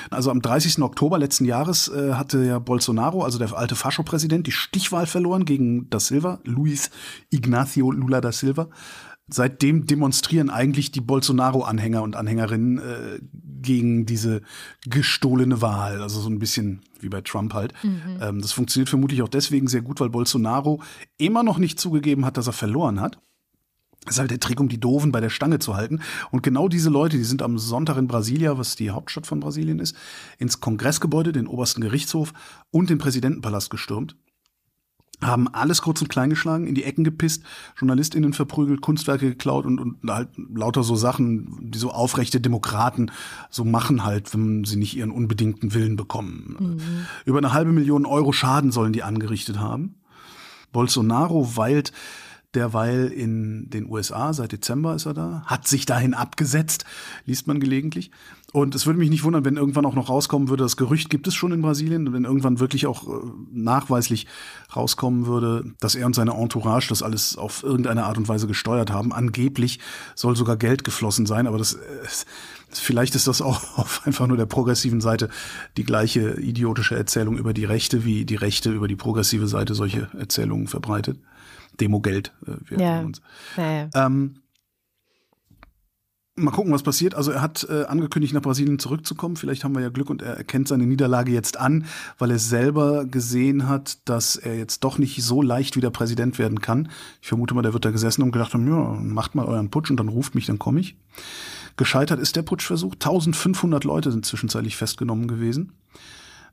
Also 0.10 0.32
am 0.32 0.42
30. 0.42 0.82
Oktober 0.82 1.18
letzten 1.18 1.46
Jahres 1.46 1.88
äh, 1.88 2.14
hatte 2.14 2.44
ja 2.44 2.60
Bolsonaro, 2.60 3.24
also 3.24 3.38
der 3.38 3.56
alte 3.56 3.76
Fascho-Präsident, 3.76 4.48
die 4.48 4.52
Stichwahl 4.52 5.06
verloren 5.06 5.46
gegen 5.46 5.90
da 5.90 6.00
Silva, 6.00 6.40
Luis 6.44 6.92
Ignacio 7.30 7.92
Lula 7.92 8.22
da 8.22 8.32
Silva. 8.32 8.70
Seitdem 9.34 9.86
demonstrieren 9.88 10.50
eigentlich 10.50 10.92
die 10.92 11.00
Bolsonaro-Anhänger 11.00 12.02
und 12.02 12.18
Anhängerinnen 12.18 12.80
äh, 12.80 13.20
gegen 13.62 14.06
diese 14.06 14.42
gestohlene 14.86 15.62
Wahl. 15.62 16.02
Also 16.02 16.20
so 16.20 16.30
ein 16.30 16.40
bisschen 16.40 16.82
wie 17.00 17.08
bei 17.08 17.22
Trump 17.22 17.54
halt. 17.54 17.74
Ähm, 18.22 18.42
das 18.42 18.52
funktioniert 18.52 18.90
vermutlich 18.90 19.22
auch 19.22 19.30
deswegen 19.30 19.68
sehr 19.68 19.82
gut, 19.82 20.02
weil 20.02 20.10
Bolsonaro 20.10 20.82
immer 21.18 21.44
noch 21.44 21.60
nicht 21.60 21.80
zugegeben 21.80 22.26
hat, 22.26 22.36
dass 22.36 22.48
er 22.48 22.54
verloren 22.54 23.00
hat. 23.00 23.20
Das 24.06 24.16
ist 24.16 24.20
halt 24.20 24.32
der 24.32 24.40
Trick, 24.40 24.60
um 24.60 24.68
die 24.68 24.80
Doofen 24.80 25.12
bei 25.12 25.22
der 25.22 25.30
Stange 25.30 25.60
zu 25.60 25.76
halten. 25.76 26.02
Und 26.32 26.42
genau 26.42 26.68
diese 26.68 26.90
Leute, 26.90 27.18
die 27.18 27.24
sind 27.24 27.44
am 27.44 27.60
Sonntag 27.60 27.98
in 27.98 28.08
Brasilia, 28.08 28.58
was 28.58 28.76
die 28.76 28.90
Hauptstadt 28.90 29.28
von 29.28 29.40
Brasilien 29.40 29.78
ist, 29.78 29.96
ins 30.40 30.60
Kongressgebäude, 30.60 31.32
den 31.32 31.46
obersten 31.46 31.82
Gerichtshof 31.82 32.34
und 32.72 32.90
den 32.90 32.98
Präsidentenpalast 32.98 33.70
gestürmt. 33.70 34.16
Haben 35.22 35.48
alles 35.48 35.84
kurz 35.84 36.02
und 36.02 36.08
klein 36.08 36.32
geschlagen, 36.32 36.66
in 36.66 36.74
die 36.74 36.84
Ecken 36.84 37.04
gepisst, 37.04 37.44
JournalistInnen 37.80 38.34
verprügelt, 38.34 38.82
Kunstwerke 38.82 39.30
geklaut 39.30 39.68
und, 39.68 39.78
und 39.78 39.98
halt 40.10 40.30
lauter 40.52 40.82
so 40.82 40.96
Sachen, 40.96 41.70
die 41.70 41.78
so 41.78 41.92
aufrechte 41.92 42.42
Demokraten 42.42 43.12
so 43.52 43.64
machen 43.64 44.04
halt, 44.04 44.34
wenn 44.34 44.64
sie 44.64 44.78
nicht 44.78 44.98
ihren 44.98 45.12
unbedingten 45.12 45.76
Willen 45.76 45.96
bekommen. 45.96 46.82
Über 47.26 47.38
eine 47.38 47.54
halbe 47.54 47.72
Million 47.72 48.08
Euro 48.08 48.32
Schaden 48.32 48.72
sollen 48.72 48.94
die 48.94 49.04
angerichtet 49.04 49.60
haben. 49.60 49.94
Bolsonaro 50.72 51.56
weilt 51.56 51.92
derweil 52.54 53.08
in 53.08 53.70
den 53.70 53.90
USA, 53.90 54.34
seit 54.34 54.52
Dezember 54.52 54.96
ist 54.96 55.06
er 55.06 55.14
da, 55.14 55.44
hat 55.46 55.68
sich 55.68 55.86
dahin 55.86 56.14
abgesetzt, 56.14 56.86
liest 57.26 57.48
man 57.48 57.60
gelegentlich. 57.60 58.12
Und 58.54 58.76
es 58.76 58.86
würde 58.86 59.00
mich 59.00 59.10
nicht 59.10 59.24
wundern, 59.24 59.46
wenn 59.46 59.56
irgendwann 59.56 59.86
auch 59.86 59.96
noch 59.96 60.10
rauskommen 60.10 60.50
würde, 60.50 60.64
das 60.64 60.76
Gerücht 60.76 61.10
gibt 61.10 61.26
es 61.26 61.34
schon 61.34 61.54
in 61.54 61.62
Brasilien, 61.62 62.12
wenn 62.12 62.26
irgendwann 62.26 62.60
wirklich 62.60 62.86
auch 62.86 63.08
äh, 63.08 63.22
nachweislich 63.54 64.28
rauskommen 64.76 65.26
würde, 65.26 65.72
dass 65.80 65.96
er 65.96 66.06
und 66.06 66.16
seine 66.16 66.34
Entourage 66.34 66.90
das 66.90 67.02
alles 67.02 67.38
auf 67.38 67.64
irgendeine 67.64 68.04
Art 68.04 68.18
und 68.18 68.28
Weise 68.28 68.48
gesteuert 68.48 68.92
haben. 68.92 69.14
Angeblich 69.14 69.80
soll 70.16 70.36
sogar 70.36 70.58
Geld 70.58 70.84
geflossen 70.84 71.26
sein, 71.26 71.48
aber 71.48 71.58
das, 71.58 71.76
äh, 71.76 71.80
vielleicht 72.72 73.16
ist 73.16 73.28
das 73.28 73.42
auch 73.42 73.62
auf 73.78 74.02
einfach 74.06 74.28
nur 74.28 74.36
der 74.36 74.48
progressiven 74.48 75.00
Seite 75.00 75.30
die 75.78 75.86
gleiche 75.86 76.42
idiotische 76.42 76.98
Erzählung 76.98 77.38
über 77.38 77.54
die 77.54 77.66
Rechte, 77.66 78.04
wie 78.04 78.26
die 78.26 78.36
Rechte 78.36 78.70
über 78.72 78.90
die 78.90 78.98
progressive 78.98 79.48
Seite 79.48 79.76
solche 79.76 80.10
Erzählungen 80.20 80.68
verbreitet. 80.68 81.18
Demogeld. 81.82 82.34
Äh, 82.46 82.82
Ja. 82.82 83.00
uns. 83.02 83.22
Naja. 83.58 83.90
Ähm, 83.94 84.36
mal 86.36 86.52
gucken, 86.52 86.72
was 86.72 86.84
passiert. 86.84 87.14
Also 87.16 87.32
er 87.32 87.42
hat 87.42 87.68
äh, 87.70 87.84
angekündigt, 87.84 88.34
nach 88.34 88.42
Brasilien 88.42 88.80
zurückzukommen. 88.80 89.36
Vielleicht 89.36 89.64
haben 89.64 89.76
wir 89.76 89.82
ja 89.82 89.90
Glück 89.90 90.10
und 90.10 90.22
er 90.22 90.36
erkennt 90.36 90.68
seine 90.68 90.86
Niederlage 90.86 91.32
jetzt 91.32 91.58
an, 91.58 91.86
weil 92.18 92.32
er 92.32 92.40
selber 92.40 93.06
gesehen 93.06 93.68
hat, 93.68 93.98
dass 94.08 94.36
er 94.36 94.58
jetzt 94.58 94.84
doch 94.84 94.98
nicht 94.98 95.22
so 95.24 95.42
leicht 95.42 95.76
wieder 95.76 95.92
Präsident 95.92 96.40
werden 96.40 96.62
kann. 96.62 96.90
Ich 97.22 97.28
vermute 97.28 97.54
mal, 97.54 97.62
der 97.62 97.74
wird 97.74 97.86
da 97.86 97.92
gesessen 97.92 98.24
und 98.24 98.32
gedacht 98.32 98.54
haben, 98.54 98.68
ja, 98.68 98.98
macht 99.02 99.36
mal 99.36 99.46
euren 99.46 99.70
Putsch 99.70 99.92
und 99.92 99.98
dann 99.98 100.10
ruft 100.10 100.36
mich, 100.36 100.46
dann 100.46 100.60
komme 100.60 100.80
ich. 100.80 100.96
Gescheitert 101.78 102.20
ist 102.20 102.36
der 102.36 102.44
Putschversuch. 102.44 102.94
1500 102.94 103.84
Leute 103.84 104.12
sind 104.12 104.26
zwischenzeitlich 104.26 104.76
festgenommen 104.76 105.28
gewesen. 105.28 105.74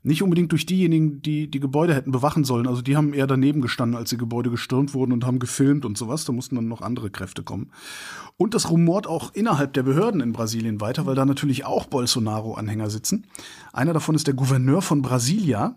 Nicht 0.01 0.23
unbedingt 0.23 0.51
durch 0.51 0.65
diejenigen, 0.65 1.21
die 1.21 1.51
die 1.51 1.59
Gebäude 1.59 1.93
hätten 1.93 2.11
bewachen 2.11 2.45
sollen. 2.45 2.67
Also 2.67 2.81
die 2.81 2.95
haben 2.95 3.13
eher 3.13 3.27
daneben 3.27 3.61
gestanden, 3.61 3.97
als 3.97 4.09
die 4.09 4.17
Gebäude 4.17 4.49
gestürmt 4.49 4.93
wurden 4.93 5.11
und 5.11 5.25
haben 5.25 5.39
gefilmt 5.39 5.83
und 5.85 5.97
sowas. 5.97 6.23
Da 6.23 6.31
mussten 6.31 6.55
dann 6.55 6.67
noch 6.67 6.81
andere 6.81 7.09
Kräfte 7.09 7.43
kommen. 7.43 7.71
Und 8.37 8.53
das 8.53 8.69
rumort 8.69 9.07
auch 9.07 9.33
innerhalb 9.33 9.73
der 9.73 9.83
Behörden 9.83 10.21
in 10.21 10.31
Brasilien 10.31 10.79
weiter, 10.79 11.05
weil 11.05 11.15
da 11.15 11.25
natürlich 11.25 11.65
auch 11.65 11.85
Bolsonaro-Anhänger 11.85 12.89
sitzen. 12.89 13.27
Einer 13.73 13.93
davon 13.93 14.15
ist 14.15 14.27
der 14.27 14.33
Gouverneur 14.33 14.81
von 14.81 15.01
Brasilia, 15.01 15.75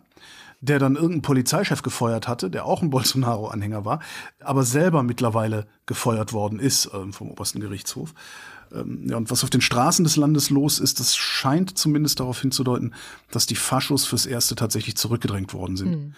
der 0.63 0.79
dann 0.79 0.95
irgendeinen 0.95 1.23
Polizeichef 1.23 1.83
gefeuert 1.83 2.29
hatte, 2.29 2.49
der 2.49 2.65
auch 2.65 2.83
ein 2.83 2.91
Bolsonaro-Anhänger 2.91 3.85
war, 3.85 3.99
aber 4.41 4.63
selber 4.63 5.03
mittlerweile 5.03 5.67
gefeuert 5.87 6.33
worden 6.33 6.61
ist 6.61 6.89
ähm, 6.95 7.13
vom 7.13 7.31
obersten 7.31 7.59
Gerichtshof. 7.59 8.15
Ähm, 8.75 9.07
ja, 9.09 9.17
und 9.17 9.31
was 9.31 9.45
auf 9.45 9.51
den 9.51 9.61
Straßen 9.61 10.05
des 10.05 10.17
Landes 10.17 10.51
los 10.51 10.79
ist, 10.79 11.01
das 11.01 11.17
scheint 11.17 11.77
zumindest 11.79 12.21
darauf 12.21 12.41
hinzudeuten, 12.41 12.95
dass 13.31 13.47
die 13.47 13.55
Faschos 13.57 14.07
fürs 14.07 14.27
Erste 14.27 14.55
tatsächlich 14.55 14.97
zurückgedrängt 14.97 15.53
worden 15.55 15.77
sind. 15.77 16.15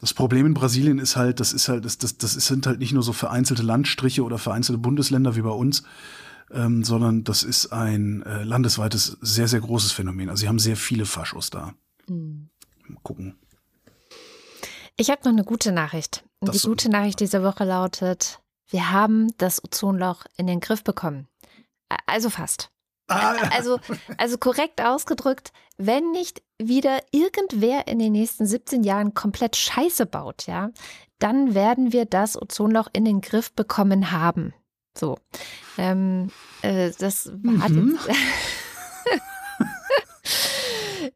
Das 0.00 0.14
Problem 0.14 0.46
in 0.46 0.54
Brasilien 0.54 0.98
ist 0.98 1.16
halt, 1.16 1.40
das 1.40 1.52
ist 1.52 1.68
halt, 1.68 1.84
das, 1.84 1.98
das, 1.98 2.16
das 2.16 2.32
sind 2.32 2.66
halt 2.66 2.78
nicht 2.80 2.92
nur 2.92 3.02
so 3.02 3.12
vereinzelte 3.12 3.62
Landstriche 3.62 4.24
oder 4.24 4.38
vereinzelte 4.38 4.78
Bundesländer 4.78 5.36
wie 5.36 5.42
bei 5.42 5.50
uns, 5.50 5.82
ähm, 6.50 6.82
sondern 6.84 7.22
das 7.24 7.42
ist 7.42 7.72
ein 7.72 8.22
äh, 8.22 8.42
landesweites, 8.44 9.18
sehr, 9.20 9.46
sehr 9.46 9.60
großes 9.60 9.92
Phänomen. 9.92 10.30
Also 10.30 10.40
sie 10.40 10.48
haben 10.48 10.58
sehr 10.58 10.76
viele 10.76 11.04
Faschos 11.06 11.50
da. 11.50 11.74
Mal 12.08 12.98
gucken. 13.02 13.36
Ich 14.96 15.10
habe 15.10 15.20
noch 15.24 15.32
eine 15.32 15.44
gute 15.44 15.72
Nachricht. 15.72 16.24
Und 16.40 16.48
Das- 16.48 16.62
die 16.62 16.68
gute 16.68 16.88
Nachricht 16.90 17.20
dieser 17.20 17.42
Woche 17.42 17.64
lautet, 17.64 18.40
wir 18.70 18.90
haben 18.90 19.28
das 19.38 19.62
Ozonloch 19.62 20.24
in 20.36 20.46
den 20.46 20.60
Griff 20.60 20.82
bekommen. 20.84 21.26
Also 22.06 22.30
fast. 22.30 22.70
Ah, 23.08 23.34
Also, 23.52 23.78
also 24.18 24.38
korrekt 24.38 24.80
ausgedrückt, 24.80 25.52
wenn 25.76 26.12
nicht 26.12 26.42
wieder 26.58 27.00
irgendwer 27.10 27.88
in 27.88 27.98
den 27.98 28.12
nächsten 28.12 28.46
17 28.46 28.84
Jahren 28.84 29.14
komplett 29.14 29.56
Scheiße 29.56 30.06
baut, 30.06 30.46
ja, 30.46 30.70
dann 31.18 31.54
werden 31.54 31.92
wir 31.92 32.04
das 32.04 32.40
Ozonloch 32.40 32.88
in 32.92 33.04
den 33.04 33.20
Griff 33.20 33.52
bekommen 33.52 34.12
haben. 34.12 34.54
So. 34.96 35.18
Ähm, 35.78 36.30
äh, 36.62 36.90
das 36.98 37.26
hat 37.26 37.70
Mhm. 37.70 37.98
jetzt. 38.06 38.18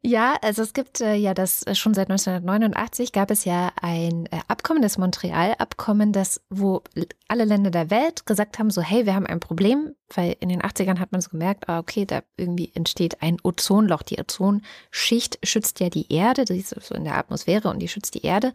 Ja, 0.01 0.37
also 0.41 0.61
es 0.61 0.73
gibt 0.73 1.01
äh, 1.01 1.15
ja 1.15 1.33
das 1.33 1.63
äh, 1.63 1.75
schon 1.75 1.93
seit 1.93 2.09
1989 2.09 3.11
gab 3.11 3.31
es 3.31 3.45
ja 3.45 3.71
ein 3.81 4.25
äh, 4.27 4.39
Abkommen, 4.47 4.81
das 4.81 4.97
Montreal-Abkommen, 4.97 6.11
das 6.11 6.41
wo 6.49 6.81
alle 7.27 7.45
Länder 7.45 7.71
der 7.71 7.89
Welt 7.89 8.25
gesagt 8.25 8.59
haben, 8.59 8.69
so 8.69 8.81
hey, 8.81 9.05
wir 9.05 9.15
haben 9.15 9.25
ein 9.25 9.39
Problem, 9.39 9.95
weil 10.13 10.35
in 10.39 10.49
den 10.49 10.61
80ern 10.61 10.99
hat 10.99 11.11
man 11.11 11.21
so 11.21 11.29
gemerkt, 11.29 11.67
ah, 11.67 11.79
okay, 11.79 12.05
da 12.05 12.21
irgendwie 12.37 12.71
entsteht 12.73 13.21
ein 13.21 13.37
Ozonloch. 13.43 14.03
Die 14.03 14.19
Ozonschicht 14.19 15.39
schützt 15.43 15.79
ja 15.79 15.89
die 15.89 16.11
Erde, 16.13 16.45
die 16.45 16.59
ist 16.59 16.75
so 16.81 16.95
in 16.95 17.03
der 17.03 17.17
Atmosphäre 17.17 17.69
und 17.69 17.79
die 17.79 17.87
schützt 17.87 18.15
die 18.15 18.25
Erde. 18.25 18.53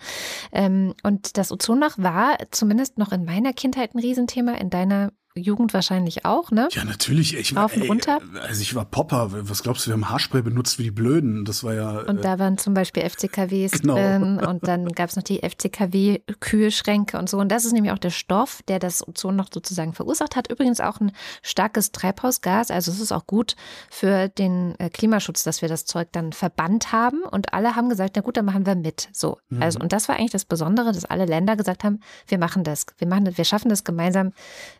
Ähm, 0.52 0.94
und 1.02 1.36
das 1.36 1.52
Ozonloch 1.52 1.98
war 1.98 2.38
zumindest 2.50 2.98
noch 2.98 3.12
in 3.12 3.24
meiner 3.24 3.52
Kindheit 3.52 3.94
ein 3.94 4.00
Riesenthema, 4.00 4.52
in 4.54 4.70
deiner 4.70 5.12
Jugend 5.36 5.72
wahrscheinlich 5.74 6.24
auch, 6.24 6.50
ne? 6.50 6.68
Ja, 6.72 6.84
natürlich. 6.84 7.36
Ich 7.36 7.56
Rauf 7.56 7.76
und 7.76 7.88
runter? 7.88 8.18
Also 8.42 8.62
ich 8.62 8.74
war 8.74 8.84
Popper. 8.84 9.28
Was 9.48 9.62
glaubst 9.62 9.86
du, 9.86 9.90
wir 9.90 9.94
haben 9.94 10.08
Haarspray 10.08 10.42
benutzt 10.42 10.78
wie 10.78 10.84
die 10.84 10.90
Blöden. 10.90 11.44
Das 11.44 11.62
war 11.62 11.74
ja. 11.74 12.00
Und 12.00 12.18
äh, 12.18 12.22
da 12.22 12.38
waren 12.38 12.58
zum 12.58 12.74
Beispiel 12.74 13.08
FCKWs 13.08 13.80
Genau. 13.80 13.94
drin 13.94 14.38
und 14.38 14.66
dann 14.66 14.88
gab 14.88 15.08
es 15.10 15.16
noch 15.16 15.22
die 15.22 15.38
FCKW-Kühlschränke 15.48 17.18
und 17.18 17.28
so. 17.28 17.38
Und 17.38 17.50
das 17.50 17.64
ist 17.64 17.72
nämlich 17.72 17.92
auch 17.92 17.98
der 17.98 18.10
Stoff, 18.10 18.62
der 18.68 18.78
das 18.78 19.06
Ozon 19.06 19.36
noch 19.36 19.48
sozusagen 19.52 19.92
verursacht 19.92 20.36
hat. 20.36 20.50
Übrigens 20.50 20.80
auch 20.80 21.00
ein 21.00 21.12
starkes 21.42 21.92
Treibhausgas. 21.92 22.70
Also 22.70 22.90
es 22.90 23.00
ist 23.00 23.12
auch 23.12 23.26
gut 23.26 23.56
für 23.90 24.28
den 24.28 24.74
äh, 24.78 24.90
Klimaschutz, 24.90 25.44
dass 25.44 25.62
wir 25.62 25.68
das 25.68 25.84
Zeug 25.84 26.08
dann 26.12 26.32
verbannt 26.32 26.92
haben. 26.92 27.22
Und 27.22 27.54
alle 27.54 27.76
haben 27.76 27.88
gesagt, 27.88 28.14
na 28.16 28.22
gut, 28.22 28.36
dann 28.36 28.44
machen 28.44 28.66
wir 28.66 28.74
mit. 28.74 29.08
So. 29.12 29.38
Mhm. 29.48 29.62
Also, 29.62 29.78
und 29.78 29.92
das 29.92 30.08
war 30.08 30.16
eigentlich 30.16 30.32
das 30.32 30.44
Besondere, 30.44 30.92
dass 30.92 31.04
alle 31.04 31.24
Länder 31.24 31.56
gesagt 31.56 31.84
haben, 31.84 32.00
wir 32.26 32.38
machen 32.38 32.64
das. 32.64 32.86
Wir 32.98 33.06
machen 33.06 33.20
wir 33.36 33.44
schaffen 33.44 33.68
das 33.68 33.84
gemeinsam, 33.84 34.32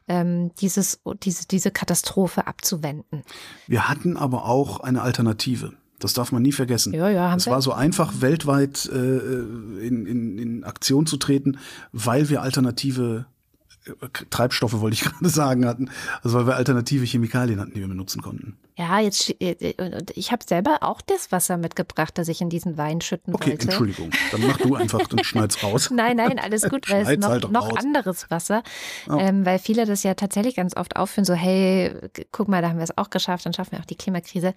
ähm, 0.09 0.50
dieses, 0.59 1.01
diese, 1.23 1.47
diese 1.47 1.71
Katastrophe 1.71 2.47
abzuwenden. 2.47 3.23
wir 3.67 3.89
hatten 3.89 4.17
aber 4.17 4.47
auch 4.47 4.81
eine 4.81 5.03
Alternative. 5.03 5.73
Das 6.01 6.15
darf 6.15 6.33
man 6.33 6.43
nie 6.43 6.53
vergessen. 6.53 6.95
Ja, 6.95 7.11
ja, 7.11 7.35
es 7.37 7.47
wir. 7.47 7.53
war 7.53 7.63
so 7.63 7.73
einfach, 7.73 8.21
weltweit 8.21 8.89
äh, 8.91 8.97
in, 8.97 10.07
in, 10.07 10.39
in 10.39 10.65
Aktion 10.65 11.07
zu 11.07 11.19
treten, 11.19 11.59
weil 11.93 12.31
wir 12.31 12.41
alternative 12.41 13.27
äh, 13.85 14.09
Treibstoffe, 14.31 14.81
wollte 14.81 14.95
ich 14.95 15.01
gerade 15.05 15.29
sagen, 15.29 15.67
hatten. 15.67 15.91
Also 16.23 16.39
weil 16.39 16.47
wir 16.47 16.57
alternative 16.57 17.05
Chemikalien 17.05 17.61
hatten, 17.61 17.75
die 17.75 17.81
wir 17.81 17.89
benutzen 17.89 18.23
konnten. 18.23 18.57
Ja, 18.77 19.01
jetzt 19.01 19.35
äh, 19.41 19.75
und- 19.79 19.95
und 19.95 20.11
ich 20.17 20.33
habe 20.33 20.45
selber 20.47 20.79
auch 20.83 21.01
das 21.03 21.33
Wasser 21.33 21.57
mitgebracht, 21.57 22.17
das 22.19 22.29
ich 22.29 22.41
in 22.41 22.49
diesen 22.51 22.77
Wein 22.77 23.01
schütten 23.01 23.35
Okay, 23.35 23.51
wollte. 23.51 23.65
Entschuldigung. 23.65 24.11
Dann 24.33 24.47
mach 24.47 24.57
du 24.59 24.75
einfach 24.77 25.01
und 25.11 25.25
schneid's 25.27 25.63
raus. 25.63 25.91
Nein, 25.91 26.17
nein, 26.17 26.39
alles 26.39 26.69
gut, 26.69 26.91
weil 26.91 27.03
es 27.07 27.19
noch, 27.19 27.29
halt 27.29 27.51
noch 27.51 27.77
anderes 27.77 28.31
Wasser, 28.31 28.63
Oh. 29.09 29.17
ähm, 29.19 29.45
weil 29.45 29.59
viele 29.59 29.87
das 29.87 30.03
ja 30.03 30.15
tatsächlich 30.15 30.57
ganz 30.57 30.77
oft 30.77 30.97
aufführen, 30.97 31.25
so 31.25 31.35
hey, 31.35 31.95
guck 32.33 32.49
mal, 32.49 32.63
da 32.63 32.69
haben 32.71 32.77
wir 32.79 32.85
es 32.85 32.97
auch 32.97 33.11
geschafft, 33.11 33.47
dann 33.47 33.53
schaffen 33.53 33.73
wir 33.73 33.81
auch 33.81 33.85
die 33.85 33.97
Klimakrise. 33.97 34.55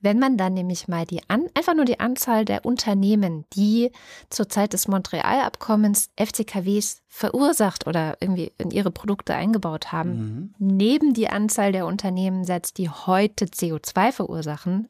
Wenn 0.00 0.18
man 0.18 0.36
dann 0.36 0.54
nämlich 0.54 0.88
mal 0.88 1.04
die 1.06 1.20
an, 1.28 1.46
einfach 1.54 1.74
nur 1.74 1.84
die 1.84 2.00
Anzahl 2.00 2.44
der 2.44 2.64
Unternehmen, 2.64 3.44
die 3.54 3.90
zur 4.30 4.48
Zeit 4.48 4.72
des 4.72 4.88
Montreal-Abkommens 4.88 6.10
FCKWs 6.16 7.02
verursacht 7.08 7.86
oder 7.86 8.16
irgendwie 8.20 8.52
in 8.58 8.70
ihre 8.72 8.90
Produkte 8.90 9.34
eingebaut 9.34 9.92
haben, 9.92 10.10
Mhm. 10.10 10.54
neben 10.58 11.14
die 11.14 11.28
Anzahl 11.28 11.70
der 11.70 11.86
Unternehmen 11.86 12.44
setzt, 12.44 12.78
die 12.78 12.88
heute 12.90 13.46
CO2 13.54 14.12
verursachen, 14.12 14.88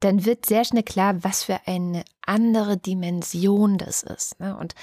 dann 0.00 0.24
wird 0.24 0.46
sehr 0.46 0.64
schnell 0.64 0.84
klar, 0.84 1.24
was 1.24 1.42
für 1.42 1.58
eine 1.66 2.04
andere 2.24 2.76
Dimension 2.76 3.78
das 3.78 4.04
ist. 4.04 4.38
Ne? 4.38 4.56
Und 4.56 4.76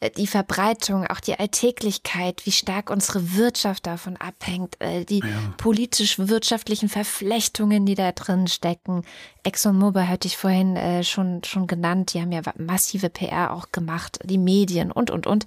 äh, 0.00 0.10
die 0.10 0.26
Verbreitung, 0.26 1.06
auch 1.06 1.20
die 1.20 1.38
Alltäglichkeit, 1.38 2.44
wie 2.46 2.50
stark 2.50 2.90
unsere 2.90 3.36
Wirtschaft 3.36 3.86
davon 3.86 4.16
abhängt, 4.16 4.80
äh, 4.80 5.04
die 5.04 5.20
Ja. 5.20 5.54
politisch-wirtschaftlichen 5.58 6.88
Verflechtungen, 6.88 7.86
die 7.86 7.94
da 7.94 8.10
drin 8.10 8.48
stecken. 8.48 9.04
ExxonMobil 9.44 10.08
hatte 10.08 10.26
ich 10.26 10.36
vorhin 10.36 10.74
äh, 10.76 11.04
schon, 11.04 11.44
schon 11.44 11.68
genannt, 11.68 12.12
die 12.14 12.20
haben 12.20 12.32
ja 12.32 12.40
massive 12.58 13.08
PR 13.08 13.52
auch 13.52 13.70
gemacht, 13.70 14.18
die 14.24 14.38
Medien 14.38 14.90
und, 14.90 15.10
und, 15.12 15.28
und. 15.28 15.44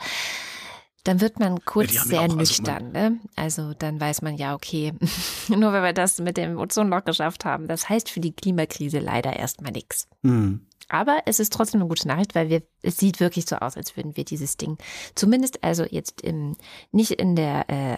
Dann 1.04 1.20
wird 1.20 1.38
man 1.40 1.64
kurz 1.66 1.94
ja 1.94 2.04
sehr 2.04 2.20
auch- 2.20 2.24
also 2.24 2.36
nüchtern. 2.38 2.92
ne? 2.94 3.20
Also 3.36 3.74
dann 3.74 4.00
weiß 4.00 4.22
man 4.22 4.36
ja, 4.36 4.56
okay, 4.56 4.94
nur 5.50 5.74
weil 5.74 5.84
wir 5.84 5.94
das 5.94 6.20
mit 6.20 6.38
dem 6.38 6.58
Ozonloch 6.58 7.04
geschafft 7.04 7.44
haben, 7.46 7.68
das 7.68 7.90
heißt 7.90 8.10
für 8.10 8.20
die 8.22 8.34
Klimakrise 8.34 9.00
leider 9.00 9.36
erstmal 9.36 9.72
nichts. 9.74 10.08
Hm. 10.24 10.66
Aber 10.90 11.20
es 11.26 11.40
ist 11.40 11.54
trotzdem 11.54 11.82
eine 11.82 11.88
gute 11.90 12.08
Nachricht, 12.08 12.36
weil 12.36 12.50
wir, 12.50 12.62
es 12.82 12.98
sieht 12.98 13.20
wirklich 13.20 13.46
so 13.46 13.56
aus, 13.58 13.78
als 13.78 13.96
würden 13.98 14.16
wir 14.18 14.26
dieses 14.26 14.58
Ding, 14.58 14.78
zumindest 15.16 15.64
also 15.64 15.84
jetzt 15.90 16.22
im, 16.22 16.56
nicht 16.92 17.12
in 17.12 17.36
der 17.36 17.70
äh, 17.70 17.98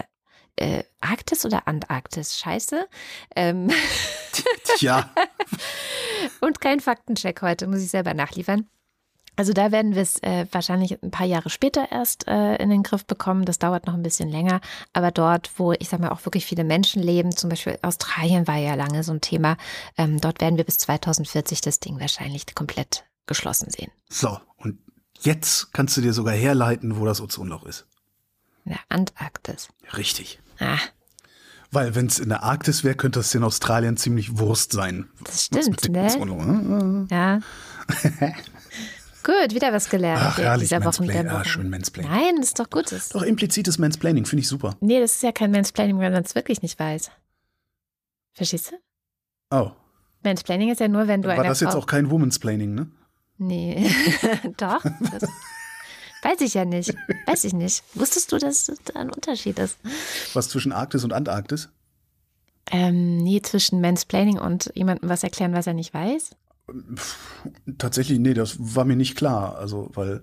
äh, 0.78 0.84
Arktis 1.00 1.44
oder 1.44 1.68
Antarktis, 1.68 2.38
scheiße. 2.38 2.88
Ähm, 3.34 3.70
Tja, 4.78 5.10
und 6.40 6.60
kein 6.60 6.80
Faktencheck 6.80 7.42
heute, 7.42 7.66
muss 7.66 7.82
ich 7.82 7.90
selber 7.90 8.14
nachliefern. 8.14 8.66
Also 9.36 9.52
da 9.52 9.70
werden 9.70 9.94
wir 9.94 10.02
es 10.02 10.22
äh, 10.22 10.46
wahrscheinlich 10.50 11.02
ein 11.02 11.10
paar 11.10 11.26
Jahre 11.26 11.50
später 11.50 11.92
erst 11.92 12.26
äh, 12.26 12.56
in 12.56 12.70
den 12.70 12.82
Griff 12.82 13.04
bekommen. 13.04 13.44
Das 13.44 13.58
dauert 13.58 13.86
noch 13.86 13.94
ein 13.94 14.02
bisschen 14.02 14.28
länger. 14.30 14.60
Aber 14.94 15.10
dort, 15.10 15.50
wo 15.58 15.72
ich 15.72 15.88
sag 15.88 16.00
mal 16.00 16.08
auch 16.10 16.24
wirklich 16.24 16.46
viele 16.46 16.64
Menschen 16.64 17.02
leben, 17.02 17.36
zum 17.36 17.50
Beispiel 17.50 17.78
Australien 17.82 18.46
war 18.48 18.56
ja 18.56 18.74
lange 18.74 19.02
so 19.04 19.12
ein 19.12 19.20
Thema, 19.20 19.56
ähm, 19.98 20.20
dort 20.20 20.40
werden 20.40 20.56
wir 20.56 20.64
bis 20.64 20.78
2040 20.78 21.60
das 21.60 21.80
Ding 21.80 22.00
wahrscheinlich 22.00 22.46
komplett 22.54 23.04
geschlossen 23.26 23.70
sehen. 23.70 23.90
so. 24.08 24.38
Und 24.56 24.78
jetzt 25.20 25.72
kannst 25.72 25.96
du 25.96 26.00
dir 26.00 26.12
sogar 26.14 26.34
herleiten, 26.34 26.98
wo 26.98 27.04
das 27.04 27.20
Ozonloch 27.20 27.64
ist. 27.66 27.86
In 28.64 28.72
der 28.72 28.80
Antarktis. 28.88 29.68
Richtig. 29.96 30.40
Ah, 30.58 30.78
Weil 31.70 31.94
wenn 31.94 32.06
es 32.06 32.18
in 32.18 32.30
der 32.30 32.42
Arktis 32.42 32.84
wäre, 32.84 32.94
könnte 32.94 33.20
es 33.20 33.34
in 33.34 33.44
Australien 33.44 33.96
ziemlich 33.96 34.38
Wurst 34.38 34.72
sein. 34.72 35.08
das 35.24 35.44
stimmt, 35.44 35.66
Was 35.66 36.18
mit 36.18 36.28
ne? 36.28 37.06
Ja. 37.10 37.40
gut, 39.26 39.54
wieder 39.54 39.72
was 39.72 39.90
gelernt 39.90 40.22
Ach, 40.24 40.38
herrlich, 40.38 40.68
dieser 40.68 40.84
Woche. 40.84 41.02
Mansplain. 41.02 41.28
Ah, 41.28 41.44
schön 41.44 41.68
Mansplain. 41.70 42.06
Nein, 42.08 42.36
das 42.38 42.46
ist 42.48 42.58
doch 42.60 42.70
gut. 42.70 42.92
Das 42.92 43.08
Doch 43.10 43.22
implizites 43.22 43.78
Mansplaining 43.78 44.24
finde 44.24 44.40
ich 44.42 44.48
super. 44.48 44.76
nee, 44.80 45.00
das 45.00 45.16
ist 45.16 45.22
ja 45.22 45.32
kein 45.32 45.50
Mansplaining, 45.50 45.98
wenn 45.98 46.12
man 46.12 46.22
es 46.22 46.34
wirklich 46.34 46.62
nicht 46.62 46.78
weiß. 46.78 47.10
Verstehst 48.34 48.70
du? 48.72 48.76
Oh, 49.50 49.70
Mansplaining 50.22 50.70
ist 50.70 50.80
ja 50.80 50.88
nur, 50.88 51.06
wenn 51.08 51.22
du 51.22 51.28
war 51.28 51.42
das 51.44 51.60
jetzt 51.60 51.72
Frau- 51.72 51.78
auch 51.80 51.86
kein 51.86 52.10
Womansplaining, 52.10 52.74
ne? 52.74 52.88
Nee. 53.38 53.90
Doch. 54.56 54.82
Das 54.82 55.28
weiß 56.22 56.40
ich 56.40 56.54
ja 56.54 56.64
nicht. 56.64 56.94
Weiß 57.26 57.44
ich 57.44 57.52
nicht. 57.52 57.84
Wusstest 57.94 58.32
du, 58.32 58.38
dass 58.38 58.72
da 58.84 58.98
ein 58.98 59.10
Unterschied 59.10 59.58
ist? 59.58 59.78
Was 60.34 60.48
zwischen 60.48 60.72
Arktis 60.72 61.04
und 61.04 61.12
Antarktis? 61.12 61.68
Ähm, 62.72 63.18
nee, 63.18 63.40
zwischen 63.42 63.80
Mansplaining 63.80 64.38
und 64.38 64.72
jemandem 64.74 65.08
was 65.08 65.22
erklären, 65.22 65.52
was 65.52 65.66
er 65.66 65.74
nicht 65.74 65.92
weiß? 65.94 66.30
Tatsächlich, 67.78 68.18
nee, 68.18 68.34
das 68.34 68.56
war 68.58 68.84
mir 68.84 68.96
nicht 68.96 69.16
klar. 69.16 69.56
Also, 69.56 69.90
weil. 69.94 70.22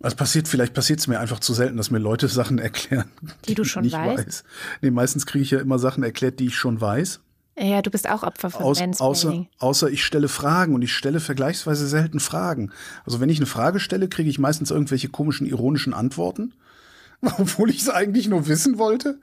Es 0.00 0.14
passiert, 0.14 0.46
vielleicht 0.46 0.74
passiert 0.74 1.00
es 1.00 1.08
mir 1.08 1.18
einfach 1.18 1.40
zu 1.40 1.54
selten, 1.54 1.76
dass 1.76 1.90
mir 1.90 1.98
Leute 1.98 2.28
Sachen 2.28 2.58
erklären, 2.58 3.10
Die 3.46 3.54
du 3.54 3.62
ich 3.62 3.70
schon 3.70 3.82
nicht 3.82 3.94
weißt? 3.94 4.26
weiß. 4.26 4.44
Nee, 4.82 4.90
meistens 4.92 5.26
kriege 5.26 5.42
ich 5.42 5.50
ja 5.50 5.58
immer 5.58 5.78
Sachen 5.78 6.02
erklärt, 6.04 6.38
die 6.38 6.46
ich 6.46 6.56
schon 6.56 6.80
weiß. 6.80 7.20
Ja, 7.60 7.82
du 7.82 7.90
bist 7.90 8.08
auch 8.08 8.22
Opfer 8.22 8.50
von 8.50 8.62
Aus, 8.62 8.80
außer, 9.00 9.46
außer 9.58 9.90
ich 9.90 10.04
stelle 10.04 10.28
Fragen 10.28 10.74
und 10.76 10.82
ich 10.82 10.94
stelle 10.94 11.18
vergleichsweise 11.18 11.88
selten 11.88 12.20
Fragen. 12.20 12.70
Also 13.04 13.18
wenn 13.18 13.28
ich 13.28 13.38
eine 13.38 13.46
Frage 13.46 13.80
stelle, 13.80 14.08
kriege 14.08 14.30
ich 14.30 14.38
meistens 14.38 14.70
irgendwelche 14.70 15.08
komischen, 15.08 15.44
ironischen 15.44 15.92
Antworten, 15.92 16.54
obwohl 17.20 17.70
ich 17.70 17.80
es 17.82 17.88
eigentlich 17.90 18.28
nur 18.28 18.46
wissen 18.46 18.78
wollte. 18.78 19.18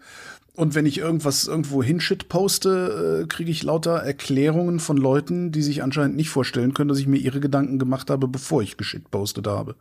Und 0.56 0.74
wenn 0.76 0.86
ich 0.86 0.98
irgendwas 1.00 1.48
irgendwo 1.48 1.84
hinshit 1.84 2.30
poste, 2.30 3.24
äh, 3.24 3.28
kriege 3.28 3.52
ich 3.52 3.64
lauter 3.64 3.98
Erklärungen 3.98 4.80
von 4.80 4.98
Leuten, 4.98 5.52
die 5.52 5.62
sich 5.62 5.84
anscheinend 5.84 6.16
nicht 6.16 6.30
vorstellen 6.30 6.74
können, 6.74 6.88
dass 6.90 7.00
ich 7.00 7.08
mir 7.08 7.18
ihre 7.18 7.40
Gedanken 7.40 7.78
gemacht 7.80 8.10
habe, 8.10 8.28
bevor 8.28 8.62
ich 8.62 8.78
geschit 8.78 9.12
postet 9.12 9.48
habe. 9.48 9.76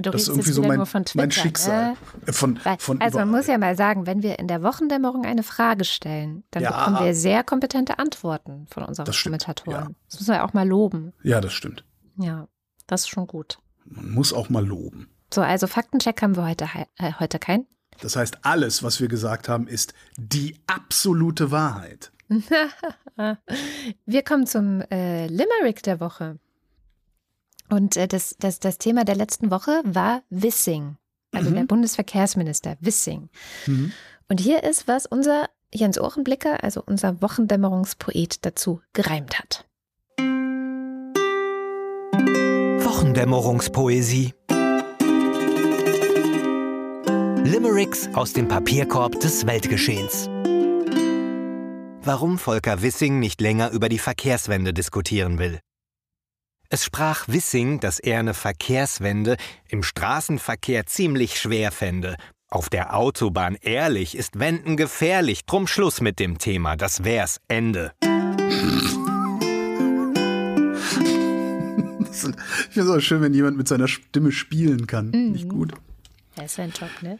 Du 0.00 0.10
Das 0.10 0.22
ist 0.22 0.28
irgendwie 0.28 0.52
so 0.52 0.62
mein, 0.62 0.82
Twitter, 0.84 1.12
mein 1.16 1.30
Schicksal. 1.30 1.90
Ne? 1.92 1.96
Äh, 2.26 2.32
Von, 2.32 2.56
von 2.78 3.00
also 3.00 3.18
man 3.18 3.30
muss 3.30 3.46
ja 3.46 3.58
mal 3.58 3.76
sagen, 3.76 4.06
wenn 4.06 4.22
wir 4.22 4.38
in 4.38 4.48
der 4.48 4.62
Wochendämmerung 4.62 5.24
eine 5.26 5.42
Frage 5.42 5.84
stellen, 5.84 6.44
dann 6.50 6.62
Ja. 6.62 6.70
bekommen 6.70 7.04
wir 7.04 7.14
sehr 7.14 7.44
kompetente 7.44 7.98
Antworten 7.98 8.66
von 8.70 8.84
unseren 8.84 9.04
Das 9.04 9.16
stimmt, 9.16 9.42
Kommentatoren. 9.44 9.88
ja. 9.90 9.94
Das 10.08 10.20
müssen 10.20 10.32
wir 10.32 10.44
auch 10.44 10.54
mal 10.54 10.66
loben. 10.66 11.12
Ja, 11.22 11.40
das 11.40 11.52
stimmt. 11.52 11.84
Ja, 12.16 12.48
das 12.86 13.02
ist 13.02 13.08
schon 13.08 13.26
gut. 13.26 13.58
Man 13.84 14.10
muss 14.12 14.32
auch 14.32 14.48
mal 14.48 14.64
loben. 14.64 15.08
So, 15.32 15.40
also 15.42 15.66
Faktencheck 15.66 16.22
haben 16.22 16.36
wir 16.36 16.46
heute, 16.48 16.66
äh, 16.98 17.12
heute 17.20 17.38
keinen. 17.38 17.66
Das 18.02 18.16
heißt, 18.16 18.38
alles, 18.42 18.82
was 18.82 19.00
wir 19.00 19.06
gesagt 19.06 19.48
haben, 19.48 19.68
ist 19.68 19.94
die 20.18 20.56
absolute 20.66 21.50
Wahrheit. 21.52 22.10
Wir 24.06 24.22
kommen 24.24 24.46
zum 24.46 24.80
äh, 24.90 25.28
Limerick 25.28 25.82
der 25.84 26.00
Woche. 26.00 26.38
Und 27.70 27.96
äh, 27.96 28.08
das, 28.08 28.34
das, 28.40 28.58
das 28.58 28.78
Thema 28.78 29.04
der 29.04 29.14
letzten 29.14 29.50
Woche 29.52 29.82
war 29.84 30.22
Wissing. 30.30 30.96
Also 31.32 31.50
Mhm. 31.50 31.54
der 31.54 31.64
Bundesverkehrsminister 31.64 32.76
Wissing. 32.80 33.28
Mhm. 33.66 33.92
Und 34.28 34.40
hier 34.40 34.64
ist, 34.64 34.88
was 34.88 35.06
unser 35.06 35.48
Jens 35.72 36.00
Ohrenblicker, 36.00 36.64
also 36.64 36.82
unser 36.84 37.22
Wochendämmerungspoet, 37.22 38.44
dazu 38.44 38.80
gereimt 38.94 39.38
hat. 39.38 39.64
Wochendämmerungspoesie. 43.02 44.34
Limericks 47.44 48.08
aus 48.14 48.32
dem 48.32 48.46
Papierkorb 48.46 49.18
des 49.18 49.46
Weltgeschehens. 49.46 50.28
Warum 52.04 52.38
Volker 52.38 52.82
Wissing 52.82 53.18
nicht 53.18 53.40
länger 53.40 53.70
über 53.70 53.88
die 53.88 53.98
Verkehrswende 53.98 54.72
diskutieren 54.72 55.38
will. 55.38 55.58
Es 56.68 56.84
sprach 56.84 57.26
Wissing, 57.26 57.80
dass 57.80 57.98
er 57.98 58.20
eine 58.20 58.34
Verkehrswende 58.34 59.36
im 59.68 59.82
Straßenverkehr 59.82 60.86
ziemlich 60.86 61.40
schwer 61.40 61.72
fände. 61.72 62.16
Auf 62.48 62.68
der 62.68 62.96
Autobahn 62.96 63.56
ehrlich 63.60 64.16
ist 64.16 64.38
Wenden 64.38 64.76
gefährlich, 64.76 65.44
drum 65.44 65.66
Schluss 65.66 66.00
mit 66.00 66.20
dem 66.20 66.38
Thema, 66.38 66.76
das 66.76 67.02
wär's 67.02 67.40
Ende. 67.48 67.92
Ich 72.14 72.74
finde 72.74 72.88
es 72.92 72.96
auch 72.96 73.00
schön, 73.00 73.20
wenn 73.20 73.34
jemand 73.34 73.56
mit 73.56 73.66
seiner 73.66 73.88
Stimme 73.88 74.30
spielen 74.30 74.86
kann. 74.86 75.10
Mhm. 75.10 75.32
Nicht 75.32 75.48
gut. 75.48 75.72
Das 76.36 76.52
ist 76.52 76.60
ein 76.60 76.70
Job, 76.70 76.90
ne? 77.02 77.18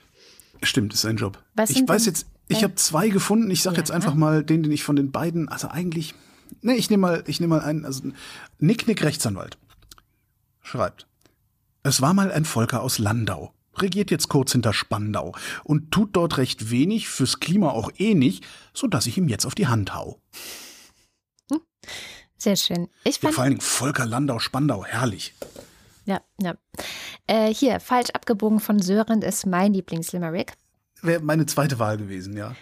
Stimmt, 0.62 0.94
ist 0.94 1.04
ein 1.04 1.16
Job. 1.16 1.42
Was 1.54 1.70
ich 1.70 1.86
weiß 1.86 2.06
jetzt, 2.06 2.26
ich 2.48 2.62
habe 2.62 2.74
zwei 2.76 3.08
gefunden. 3.08 3.50
Ich 3.50 3.62
sage 3.62 3.76
Ja. 3.76 3.80
jetzt 3.82 3.90
einfach 3.90 4.14
mal 4.14 4.44
den, 4.44 4.62
den 4.62 4.72
ich 4.72 4.84
von 4.84 4.96
den 4.96 5.10
beiden, 5.10 5.48
also 5.48 5.68
eigentlich, 5.68 6.14
ne, 6.60 6.74
ich 6.76 6.90
nehme 6.90 7.00
mal, 7.00 7.24
ich 7.26 7.40
nehme 7.40 7.56
mal 7.56 7.64
einen, 7.64 7.84
also 7.84 8.02
Nick 8.58 8.86
Nick 8.86 9.02
Rechtsanwalt 9.02 9.58
schreibt: 10.60 11.06
Es 11.82 12.00
war 12.00 12.14
mal 12.14 12.30
ein 12.30 12.44
Volker 12.44 12.82
aus 12.82 12.98
Landau, 12.98 13.52
regiert 13.76 14.10
jetzt 14.10 14.28
kurz 14.28 14.52
hinter 14.52 14.72
Spandau 14.72 15.34
und 15.64 15.90
tut 15.90 16.14
dort 16.14 16.36
recht 16.38 16.70
wenig, 16.70 17.08
fürs 17.08 17.40
Klima 17.40 17.70
auch 17.70 17.90
eh 17.98 18.14
nicht, 18.14 18.44
so 18.72 18.86
dass 18.86 19.06
ich 19.06 19.18
ihm 19.18 19.28
jetzt 19.28 19.46
auf 19.46 19.54
die 19.54 19.66
Hand 19.66 19.94
hau. 19.94 20.20
Sehr 22.38 22.56
schön. 22.56 22.88
Ich 23.04 23.16
Ja, 23.16 23.20
fand, 23.22 23.34
vor 23.34 23.44
allen 23.44 23.50
Dingen 23.52 23.60
Volker 23.60 24.04
Landau 24.06 24.38
Spandau, 24.40 24.84
herrlich. 24.84 25.34
Ja, 26.04 26.20
ja. 26.40 26.54
Äh, 27.26 27.52
hier, 27.52 27.80
falsch 27.80 28.10
abgebogen 28.10 28.60
von 28.60 28.80
Sören 28.80 29.22
ist 29.22 29.46
mein 29.46 29.74
Lieblingslimerick. 29.74 30.54
Wäre 31.02 31.22
meine 31.22 31.46
zweite 31.46 31.78
Wahl 31.78 31.96
gewesen, 31.96 32.36
ja. 32.36 32.54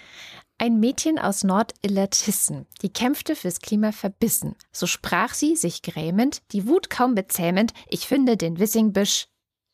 Ein 0.58 0.78
Mädchen 0.78 1.18
aus 1.18 1.42
Nord-Illertissen, 1.42 2.66
die 2.82 2.92
kämpfte 2.92 3.34
fürs 3.34 3.60
Klima 3.60 3.92
verbissen. 3.92 4.56
So 4.72 4.86
sprach 4.86 5.32
sie, 5.32 5.56
sich 5.56 5.80
grämend, 5.80 6.42
die 6.52 6.66
Wut 6.66 6.90
kaum 6.90 7.14
bezähmend, 7.14 7.72
ich 7.88 8.06
finde 8.06 8.36
den 8.36 8.58
Wissingbüsch 8.58 9.28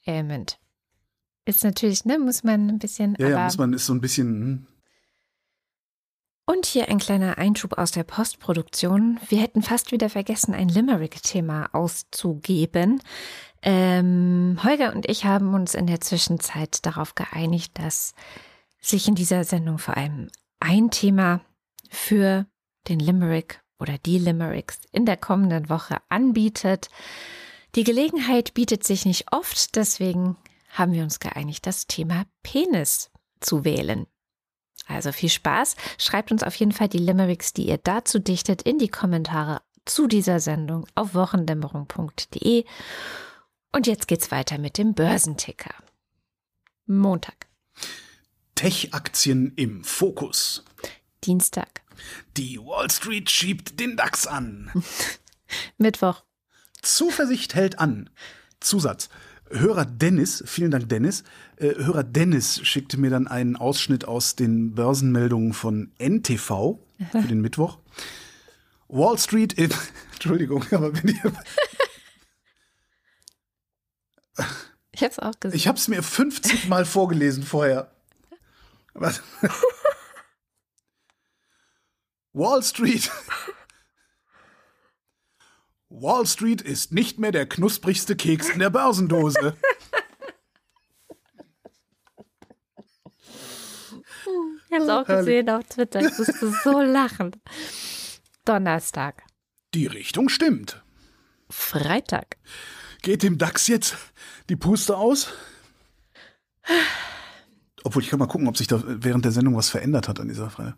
ähmend. 0.04 0.60
Ist 1.44 1.64
natürlich, 1.64 2.04
ne, 2.04 2.18
muss 2.18 2.44
man 2.44 2.68
ein 2.68 2.78
bisschen. 2.78 3.16
Ja, 3.18 3.28
ja, 3.28 3.44
muss 3.44 3.58
man, 3.58 3.72
ist 3.72 3.86
so 3.86 3.94
ein 3.94 4.00
bisschen, 4.00 4.26
hm, 4.26 4.66
Und 6.44 6.66
hier 6.66 6.88
ein 6.88 6.98
kleiner 6.98 7.38
Einschub 7.38 7.78
aus 7.78 7.90
der 7.90 8.04
Postproduktion. 8.04 9.18
Wir 9.28 9.40
hätten 9.40 9.62
fast 9.62 9.90
wieder 9.90 10.08
vergessen, 10.08 10.54
ein 10.54 10.68
Limerick-Thema 10.68 11.70
auszugeben. 11.72 13.00
Ähm, 13.68 14.60
Holger 14.62 14.94
und 14.94 15.10
ich 15.10 15.24
haben 15.24 15.52
uns 15.52 15.74
in 15.74 15.88
der 15.88 16.00
Zwischenzeit 16.00 16.86
darauf 16.86 17.16
geeinigt, 17.16 17.76
dass 17.80 18.14
sich 18.80 19.08
in 19.08 19.16
dieser 19.16 19.42
Sendung 19.42 19.78
vor 19.78 19.96
allem 19.96 20.30
ein 20.60 20.92
Thema 20.92 21.40
für 21.90 22.46
den 22.86 23.00
Limerick 23.00 23.60
oder 23.80 23.98
die 23.98 24.18
Limericks 24.18 24.78
in 24.92 25.04
der 25.04 25.16
kommenden 25.16 25.68
Woche 25.68 25.96
anbietet. 26.08 26.90
Die 27.74 27.82
Gelegenheit 27.82 28.54
bietet 28.54 28.84
sich 28.84 29.04
nicht 29.04 29.32
oft, 29.32 29.74
deswegen 29.74 30.36
haben 30.70 30.92
wir 30.92 31.02
uns 31.02 31.18
geeinigt, 31.18 31.66
das 31.66 31.88
Thema 31.88 32.24
Penis 32.44 33.10
zu 33.40 33.64
wählen. 33.64 34.06
Also 34.86 35.10
viel 35.10 35.28
Spaß. 35.28 35.74
Schreibt 35.98 36.30
uns 36.30 36.44
auf 36.44 36.54
jeden 36.54 36.70
Fall 36.70 36.88
die 36.88 36.98
Limericks, 36.98 37.52
die 37.52 37.66
ihr 37.66 37.78
dazu 37.78 38.20
dichtet, 38.20 38.62
in 38.62 38.78
die 38.78 38.90
Kommentare 38.90 39.60
zu 39.84 40.06
dieser 40.06 40.38
Sendung 40.38 40.86
auf 40.94 41.14
wochendämmerung.de. 41.14 42.64
Und 43.76 43.86
jetzt 43.86 44.08
geht's 44.08 44.30
weiter 44.30 44.56
mit 44.56 44.78
dem 44.78 44.94
Börsenticker. 44.94 45.74
Montag, 46.86 47.46
Tech-Aktien 48.54 49.52
im 49.54 49.84
Fokus. 49.84 50.64
Dienstag, 51.24 51.82
Die 52.38 52.58
Wall 52.58 52.90
Street 52.90 53.30
schiebt 53.30 53.78
den 53.78 53.98
DAX 53.98 54.26
an. 54.26 54.70
Mittwoch, 55.76 56.24
Zuversicht 56.80 57.54
hält 57.54 57.78
an. 57.78 58.08
Zusatz. 58.60 59.10
Hörer 59.50 59.84
Dennis, 59.84 60.42
vielen 60.46 60.70
Dank 60.70 60.88
Dennis, 60.88 61.22
äh, 61.58 61.74
Hörer 61.74 62.02
Dennis 62.02 62.66
schickte 62.66 62.96
mir 62.96 63.10
dann 63.10 63.28
einen 63.28 63.56
Ausschnitt 63.56 64.06
aus 64.06 64.36
den 64.36 64.74
Börsenmeldungen 64.74 65.52
von 65.52 65.92
NTV 65.98 66.78
für 67.12 67.28
den 67.28 67.40
Mittwoch. 67.42 67.78
Wall 68.88 69.18
Street 69.18 69.52
in, 69.52 69.70
Entschuldigung, 70.14 70.64
aber 70.70 70.94
wenn 70.94 71.08
ihr, 71.08 71.32
ich 74.92 75.02
hab's 75.02 75.18
auch 75.18 75.38
gesehen. 75.40 75.56
ich 75.56 75.66
habe 75.68 75.78
es 75.78 75.88
mir 75.88 76.02
50 76.02 76.68
Mal 76.68 76.84
vorgelesen 76.84 77.42
vorher. 77.42 77.90
Was? 78.94 79.22
Wall 82.32 82.62
Street. 82.62 83.10
Wall 85.88 86.26
Street 86.26 86.60
ist 86.62 86.92
nicht 86.92 87.18
mehr 87.18 87.32
der 87.32 87.46
knusprigste 87.48 88.16
Keks 88.16 88.48
in 88.50 88.58
der 88.58 88.70
Börsendose. 88.70 89.56
Ich 94.68 94.72
hab's 94.72 94.88
auch 94.88 95.06
gesehen 95.06 95.48
auf 95.50 95.64
Twitter. 95.64 96.00
Ich 96.00 96.18
musste 96.18 96.52
so 96.64 96.80
lachen. 96.82 97.32
Donnerstag, 98.44 99.22
Die 99.74 99.86
Richtung 99.86 100.28
stimmt. 100.28 100.82
Freitag, 101.48 102.36
Geht 103.06 103.22
dem 103.22 103.38
DAX 103.38 103.68
jetzt 103.68 103.96
die 104.48 104.56
Puste 104.56 104.96
aus? 104.96 105.28
Obwohl, 107.84 108.02
ich 108.02 108.08
kann 108.08 108.18
mal 108.18 108.26
gucken, 108.26 108.48
ob 108.48 108.56
sich 108.56 108.66
da 108.66 108.82
während 108.84 109.24
der 109.24 109.30
Sendung 109.30 109.54
was 109.56 109.68
verändert 109.68 110.08
hat 110.08 110.18
an 110.18 110.26
dieser 110.26 110.50
Frage. 110.50 110.74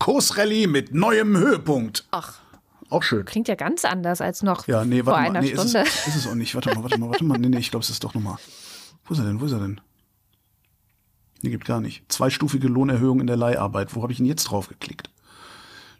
Kursrallye 0.00 0.66
mit 0.66 0.92
neuem 0.92 1.36
Höhepunkt. 1.36 2.08
Ach, 2.10 2.40
Auch 2.88 3.04
schön. 3.04 3.24
klingt 3.26 3.46
ja 3.46 3.54
ganz 3.54 3.84
anders 3.84 4.20
als 4.20 4.42
noch 4.42 4.66
Ja, 4.66 4.84
nee, 4.84 5.04
vor 5.04 5.12
warte 5.12 5.26
einer 5.26 5.34
mal. 5.34 5.42
Nee, 5.42 5.50
ist 5.52 5.70
Stunde. 5.70 5.88
es, 5.88 6.08
ist 6.08 6.16
es 6.16 6.26
auch 6.26 6.34
nicht. 6.34 6.52
Warte 6.56 6.74
mal, 6.74 6.82
warte 6.82 6.98
mal, 6.98 7.10
warte 7.10 7.22
mal. 7.22 7.38
Nee, 7.38 7.48
nee, 7.48 7.58
ich 7.58 7.70
glaube, 7.70 7.84
es 7.84 7.90
ist 7.90 8.02
doch 8.02 8.14
nochmal. 8.14 8.38
Wo 9.04 9.14
ist 9.14 9.20
er 9.20 9.26
denn? 9.26 9.40
Wo 9.40 9.44
ist 9.44 9.52
er 9.52 9.60
denn? 9.60 9.80
Nee, 11.42 11.50
gibt 11.50 11.64
gar 11.64 11.80
nicht. 11.80 12.10
Zweistufige 12.10 12.66
Lohnerhöhung 12.66 13.20
in 13.20 13.28
der 13.28 13.36
Leiharbeit. 13.36 13.94
Wo 13.94 14.02
habe 14.02 14.10
ich 14.10 14.18
denn 14.18 14.26
jetzt 14.26 14.42
drauf 14.46 14.66
geklickt? 14.66 15.10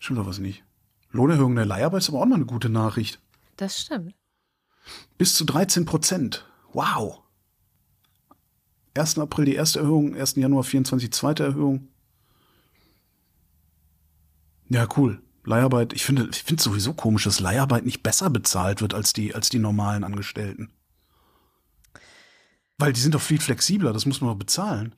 Stimmt 0.01 0.19
doch 0.19 0.27
was 0.27 0.39
nicht. 0.41 0.65
Lohnerhöhung 1.13 1.51
in 1.53 1.57
der 1.59 1.67
Leiharbeit 1.67 2.03
ist 2.03 2.09
aber 2.09 2.19
auch 2.19 2.27
mal 2.27 2.35
eine 2.35 2.47
gute 2.47 2.69
Nachricht. 2.69 3.21
Das 3.57 3.79
stimmt. 3.79 4.17
Bis 5.19 5.35
zu 5.35 5.45
13 5.45 5.85
Prozent. 5.85 6.47
Wow. 6.73 7.23
1. 8.95 9.19
April 9.19 9.45
die 9.45 9.55
erste 9.55 9.81
Erhöhung, 9.81 10.17
1. 10.17 10.37
Januar 10.37 10.65
24 10.65 11.13
zweite 11.13 11.45
Erhöhung. 11.45 11.89
Ja, 14.69 14.87
cool. 14.97 15.23
Leiharbeit, 15.45 15.93
ich 15.93 16.05
finde, 16.05 16.29
ich 16.31 16.43
finde 16.43 16.63
sowieso 16.63 16.93
komisch, 16.95 17.25
dass 17.25 17.41
Leiharbeit 17.41 17.85
nicht 17.85 18.03
besser 18.03 18.31
bezahlt 18.31 18.81
wird 18.83 18.95
als 18.95 19.13
die, 19.13 19.35
als 19.35 19.49
die 19.49 19.59
normalen 19.59 20.05
Angestellten. 20.05 20.71
Weil 22.79 22.93
die 22.93 23.01
sind 23.01 23.15
doch 23.15 23.23
viel 23.23 23.41
flexibler, 23.41 23.93
das 23.93 24.07
muss 24.07 24.21
man 24.21 24.31
doch 24.31 24.39
bezahlen. 24.39 24.95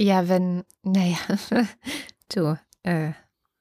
Ja, 0.00 0.28
wenn, 0.28 0.64
naja, 0.82 1.18
du, 2.28 2.58
äh, 2.82 3.12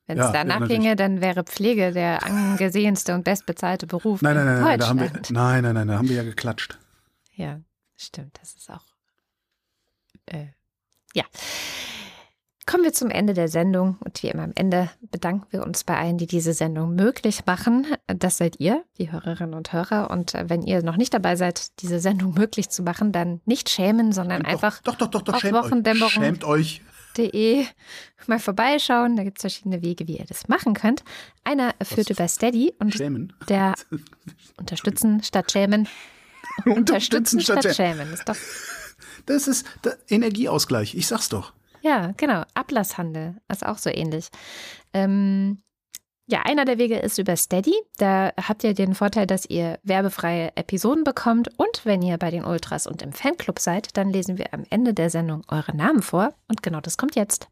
wenn 0.07 0.19
es 0.19 0.25
Ja, 0.27 0.31
danach 0.31 0.59
natürlich. 0.59 0.81
ginge, 0.81 0.95
dann 0.95 1.21
wäre 1.21 1.43
Pflege 1.43 1.91
der 1.91 2.23
angesehenste 2.25 3.13
und 3.15 3.23
bestbezahlte 3.23 3.87
Beruf 3.87 4.21
Nein, 4.21 4.35
nein, 4.35 4.47
in 4.47 4.53
nein, 4.53 4.63
nein, 4.63 4.79
da 4.79 4.87
haben 4.87 4.99
wir, 4.99 5.07
Deutschland. 5.07 5.31
nein, 5.31 5.63
nein, 5.63 5.73
nein, 5.75 5.87
da 5.87 5.97
haben 5.97 6.09
wir 6.09 6.15
ja 6.15 6.23
geklatscht. 6.23 6.77
Ja, 7.33 7.59
stimmt, 7.97 8.37
das 8.41 8.53
ist 8.55 8.69
auch. 8.69 8.85
Äh, 10.27 10.47
ja. 11.13 11.23
Kommen 12.67 12.83
wir 12.83 12.93
zum 12.93 13.11
Ende 13.11 13.35
der 13.35 13.47
Sendung 13.47 13.97
und 14.03 14.23
wie 14.23 14.27
immer 14.29 14.41
am 14.43 14.51
Ende 14.55 14.89
bedanken 15.11 15.45
wir 15.51 15.63
uns 15.63 15.83
bei 15.83 15.95
allen, 15.97 16.17
die 16.17 16.25
diese 16.25 16.51
Sendung 16.53 16.95
möglich 16.95 17.45
machen. 17.45 17.85
Das 18.07 18.37
seid 18.37 18.59
ihr, 18.59 18.83
die 18.97 19.11
Hörerinnen 19.11 19.53
und 19.53 19.71
Hörer. 19.71 20.09
Und 20.09 20.33
äh, 20.33 20.49
wenn 20.49 20.63
ihr 20.63 20.81
noch 20.81 20.97
nicht 20.97 21.13
dabei 21.13 21.35
seid, 21.35 21.79
diese 21.83 21.99
Sendung 21.99 22.33
möglich 22.33 22.69
zu 22.69 22.81
machen, 22.81 23.11
dann 23.11 23.39
nicht 23.45 23.69
schämen, 23.69 24.11
sondern 24.13 24.45
einfach 24.45 24.81
Doch, 24.81 24.95
doch, 24.95 25.07
doch, 25.09 25.21
doch, 25.21 25.35
auf 25.35 25.41
schämt 25.41 25.53
euch. 25.53 25.63
Wochendämmerung. 25.65 26.09
Schämt 26.09 26.43
euch. 26.43 26.81
De 27.17 27.65
mal 28.27 28.39
vorbeischauen. 28.39 29.15
Da 29.15 29.23
gibt 29.23 29.37
es 29.37 29.41
verschiedene 29.41 29.81
Wege, 29.81 30.07
wie 30.07 30.17
ihr 30.17 30.25
das 30.25 30.47
machen 30.47 30.73
könnt. 30.73 31.03
Einer 31.43 31.73
führt 31.83 32.09
über 32.09 32.27
Steady 32.27 32.73
und 32.79 32.93
Schämen. 32.95 33.33
der 33.49 33.75
unterstützen 34.57 35.21
statt 35.23 35.51
schämen. 35.51 35.87
Unterstützen 36.65 37.39
statt 37.41 37.63
schämen. 37.63 37.75
schämen. 37.99 38.13
Ist 38.13 38.27
doch, 38.29 38.35
Das 39.25 39.47
ist 39.47 39.65
der 39.83 39.97
Energieausgleich, 40.09 40.95
ich 40.95 41.07
sag's 41.07 41.29
doch. 41.29 41.53
ja, 41.81 42.11
genau. 42.17 42.43
Ablasshandel 42.53 43.35
ist 43.51 43.65
auch 43.65 43.77
so 43.77 43.89
ähnlich. 43.89 44.29
Ähm, 44.93 45.61
ja, 46.27 46.41
einer 46.43 46.65
der 46.65 46.79
Wege 46.79 46.97
ist 46.97 47.19
über 47.19 47.35
Steady. 47.35 47.75
Da 47.97 48.31
habt 48.41 48.63
ihr 48.63 48.73
den 48.73 48.95
Vorteil, 48.95 49.27
dass 49.27 49.45
ihr 49.45 49.77
werbefreie 49.83 50.51
Episoden 50.55 51.03
bekommt. 51.03 51.49
Und 51.57 51.81
wenn 51.85 52.01
ihr 52.01 52.17
bei 52.17 52.31
den 52.31 52.43
Ultras 52.43 52.87
und 52.87 53.03
im 53.03 53.11
Fanclub 53.11 53.59
seid, 53.59 53.95
dann 53.95 54.09
lesen 54.09 54.39
wir 54.39 54.51
am 54.53 54.63
Ende 54.71 54.93
der 54.93 55.11
Sendung 55.11 55.43
eure 55.49 55.75
Namen 55.75 56.01
vor. 56.01 56.33
Und 56.47 56.63
genau 56.63 56.81
das 56.81 56.97
kommt 56.97 57.15
jetzt. 57.15 57.47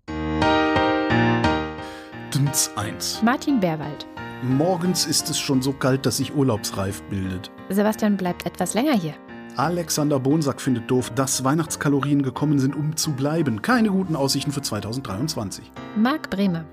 Dünz 2.33 2.71
1. 2.75 3.21
Martin 3.21 3.59
Bärwald. 3.59 4.07
Morgens 4.41 5.05
ist 5.05 5.29
es 5.29 5.39
schon 5.39 5.61
so 5.61 5.71
kalt, 5.71 6.05
dass 6.05 6.17
sich 6.17 6.35
urlaubsreif 6.35 7.03
bildet. 7.03 7.51
Sebastian 7.69 8.17
bleibt 8.17 8.45
etwas 8.47 8.73
länger 8.73 8.93
hier. 8.93 9.13
Alexander 9.55 10.19
Bonsack 10.19 10.59
findet 10.59 10.89
doof, 10.89 11.11
dass 11.11 11.43
Weihnachtskalorien 11.43 12.23
gekommen 12.23 12.57
sind, 12.57 12.75
um 12.75 12.95
zu 12.95 13.11
bleiben. 13.11 13.61
Keine 13.61 13.89
guten 13.89 14.15
Aussichten 14.15 14.51
für 14.51 14.63
2023. 14.63 15.71
Marc 15.95 16.31
Bremer. 16.31 16.65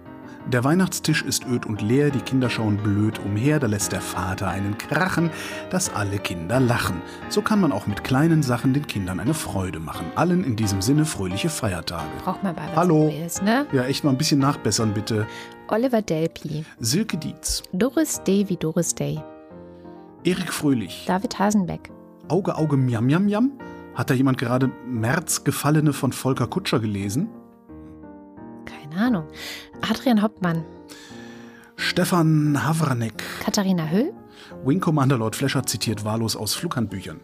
Der 0.47 0.65
Weihnachtstisch 0.65 1.23
ist 1.23 1.47
öd 1.47 1.67
und 1.67 1.83
leer, 1.83 2.11
die 2.11 2.21
Kinder 2.21 2.49
schauen 2.49 2.79
blöd 2.79 3.21
umher, 3.25 3.61
da 3.61 3.67
lässt 3.67 3.93
der 3.93 4.01
Vater 4.01 4.49
einen 4.49 4.79
krachen, 4.79 5.31
dass 5.71 5.95
alle 5.95 6.19
Kinder 6.19 6.59
lachen. 6.59 7.03
So 7.29 7.43
kann 7.43 7.61
man 7.61 7.73
auch 7.73 7.87
mit 7.87 8.03
kleinen 8.05 8.43
Sachen 8.43 8.73
den 8.73 8.87
Kindern 8.87 9.21
eine 9.21 9.35
Freude 9.35 9.81
machen. 9.81 10.07
Allen 10.17 10.43
in 10.43 10.57
diesem 10.57 10.81
Sinne 10.81 11.05
fröhliche 11.05 11.51
Feiertage. 11.51 12.09
Braucht 12.25 12.43
mal 12.43 12.53
mal 12.55 12.67
was 12.69 12.77
Hallo. 12.77 13.05
Neues, 13.05 13.43
ne? 13.43 13.67
Ja, 13.73 13.85
echt 13.85 14.03
mal 14.03 14.11
ein 14.11 14.19
bisschen 14.19 14.41
nachbessern, 14.41 14.95
bitte. 14.95 15.27
Oliver 15.69 16.03
Delpi. 16.03 16.65
Silke 16.81 17.17
Dietz, 17.19 17.63
Doris 17.73 18.23
Day 18.25 18.49
wie 18.49 18.57
Doris 18.57 18.95
Day. 18.95 19.21
Erik 20.25 20.53
Fröhlich, 20.53 21.05
David 21.07 21.39
Hasenbeck. 21.39 21.91
Auge 22.29 22.57
Auge 22.57 22.77
Miam 22.77 23.07
Miam 23.07 23.27
Miam. 23.27 23.53
Hat 23.95 24.09
da 24.11 24.15
jemand 24.15 24.39
gerade 24.39 24.71
März 24.87 25.45
Gefallene 25.45 25.93
von 25.93 26.13
Volker 26.13 26.47
Kutscher 26.47 26.81
gelesen? 26.81 27.29
Keine 28.91 29.03
Ahnung. 29.07 29.25
Adrian 29.89 30.21
Hauptmann. 30.23 30.65
Stefan 31.77 32.59
Havranek. 32.63 33.23
Katharina 33.45 33.89
Höll. 33.89 34.13
Wing 34.65 34.81
Commander 34.81 35.17
Lord 35.19 35.37
Flasher 35.37 35.63
zitiert 35.65 36.05
wahllos 36.05 36.37
aus 36.37 36.55
Flughandbüchern. 36.55 37.21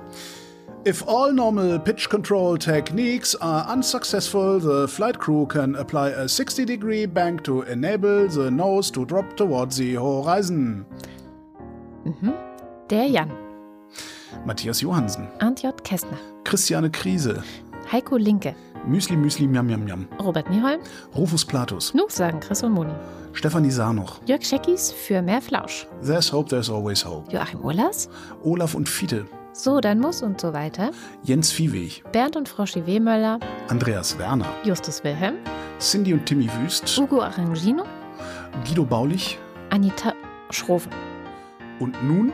If 0.85 1.07
all 1.09 1.33
normal 1.33 1.81
pitch 1.81 2.09
control 2.09 2.57
techniques 2.57 3.35
are 3.41 3.67
unsuccessful, 3.73 4.61
the 4.61 4.87
flight 4.87 5.19
crew 5.19 5.45
can 5.47 5.75
apply 5.75 6.11
a 6.11 6.29
60 6.29 6.65
degree 6.65 7.07
bank 7.07 7.43
to 7.45 7.63
enable 7.63 8.29
the 8.29 8.51
nose 8.51 8.93
to 8.93 9.05
drop 9.05 9.37
towards 9.37 9.77
the 9.77 9.95
horizon. 9.97 10.87
Mhm. 12.05 12.33
Der 12.89 13.09
Jan. 13.09 13.33
Matthias 14.45 14.81
Johansen. 14.81 15.27
J. 15.41 15.73
Kästner. 15.83 16.19
Christiane 16.45 16.91
Krise. 16.91 17.43
Heiko 17.91 18.17
Linke. 18.17 18.55
Müsli 18.87 19.17
Müsli 19.17 19.47
Miam 19.47 19.67
Miam 19.67 19.85
Miam. 19.85 20.09
Robert 20.23 20.51
Nieholm. 20.51 20.81
Rufus 21.15 21.45
Platus. 21.45 21.95
Nu 21.95 22.05
sagen 22.09 22.41
Chris 22.41 22.63
und 22.63 22.73
Moni. 22.73 22.93
Stefanie 23.33 23.71
Sarnoch. 23.71 24.21
Jörg 24.27 24.43
Scheckis 24.43 24.93
für 24.93 25.23
mehr 25.23 25.41
Flausch. 25.43 25.87
There's 26.05 26.33
hope, 26.33 26.49
there's 26.49 26.71
always 26.71 27.05
hope. 27.05 27.31
Joachim 27.33 27.61
Urlas. 27.61 28.09
Olaf 28.43 28.75
und 28.75 28.89
Fiete. 28.89 29.27
So, 29.53 29.81
dann 29.81 30.01
muss 30.01 30.23
und 30.23 30.41
so 30.41 30.53
weiter. 30.53 30.91
Jens 31.23 31.51
Viehweg. 31.51 32.03
Bernd 32.13 32.37
und 32.37 32.49
Froschi 32.49 32.87
Wehmöller. 32.87 33.41
Andreas 33.69 34.19
Werner. 34.19 34.47
Justus 34.65 35.03
Wilhelm. 35.03 35.37
Cindy 35.79 36.13
und 36.13 36.27
Timmy 36.27 36.51
Wüst. 36.61 36.99
Ugo 36.99 37.23
Arangino. 37.23 37.85
Guido 38.67 38.85
Baulich. 38.85 39.39
Anita 39.71 40.13
Schroven. 40.51 40.93
Und 41.81 42.03
nun 42.05 42.33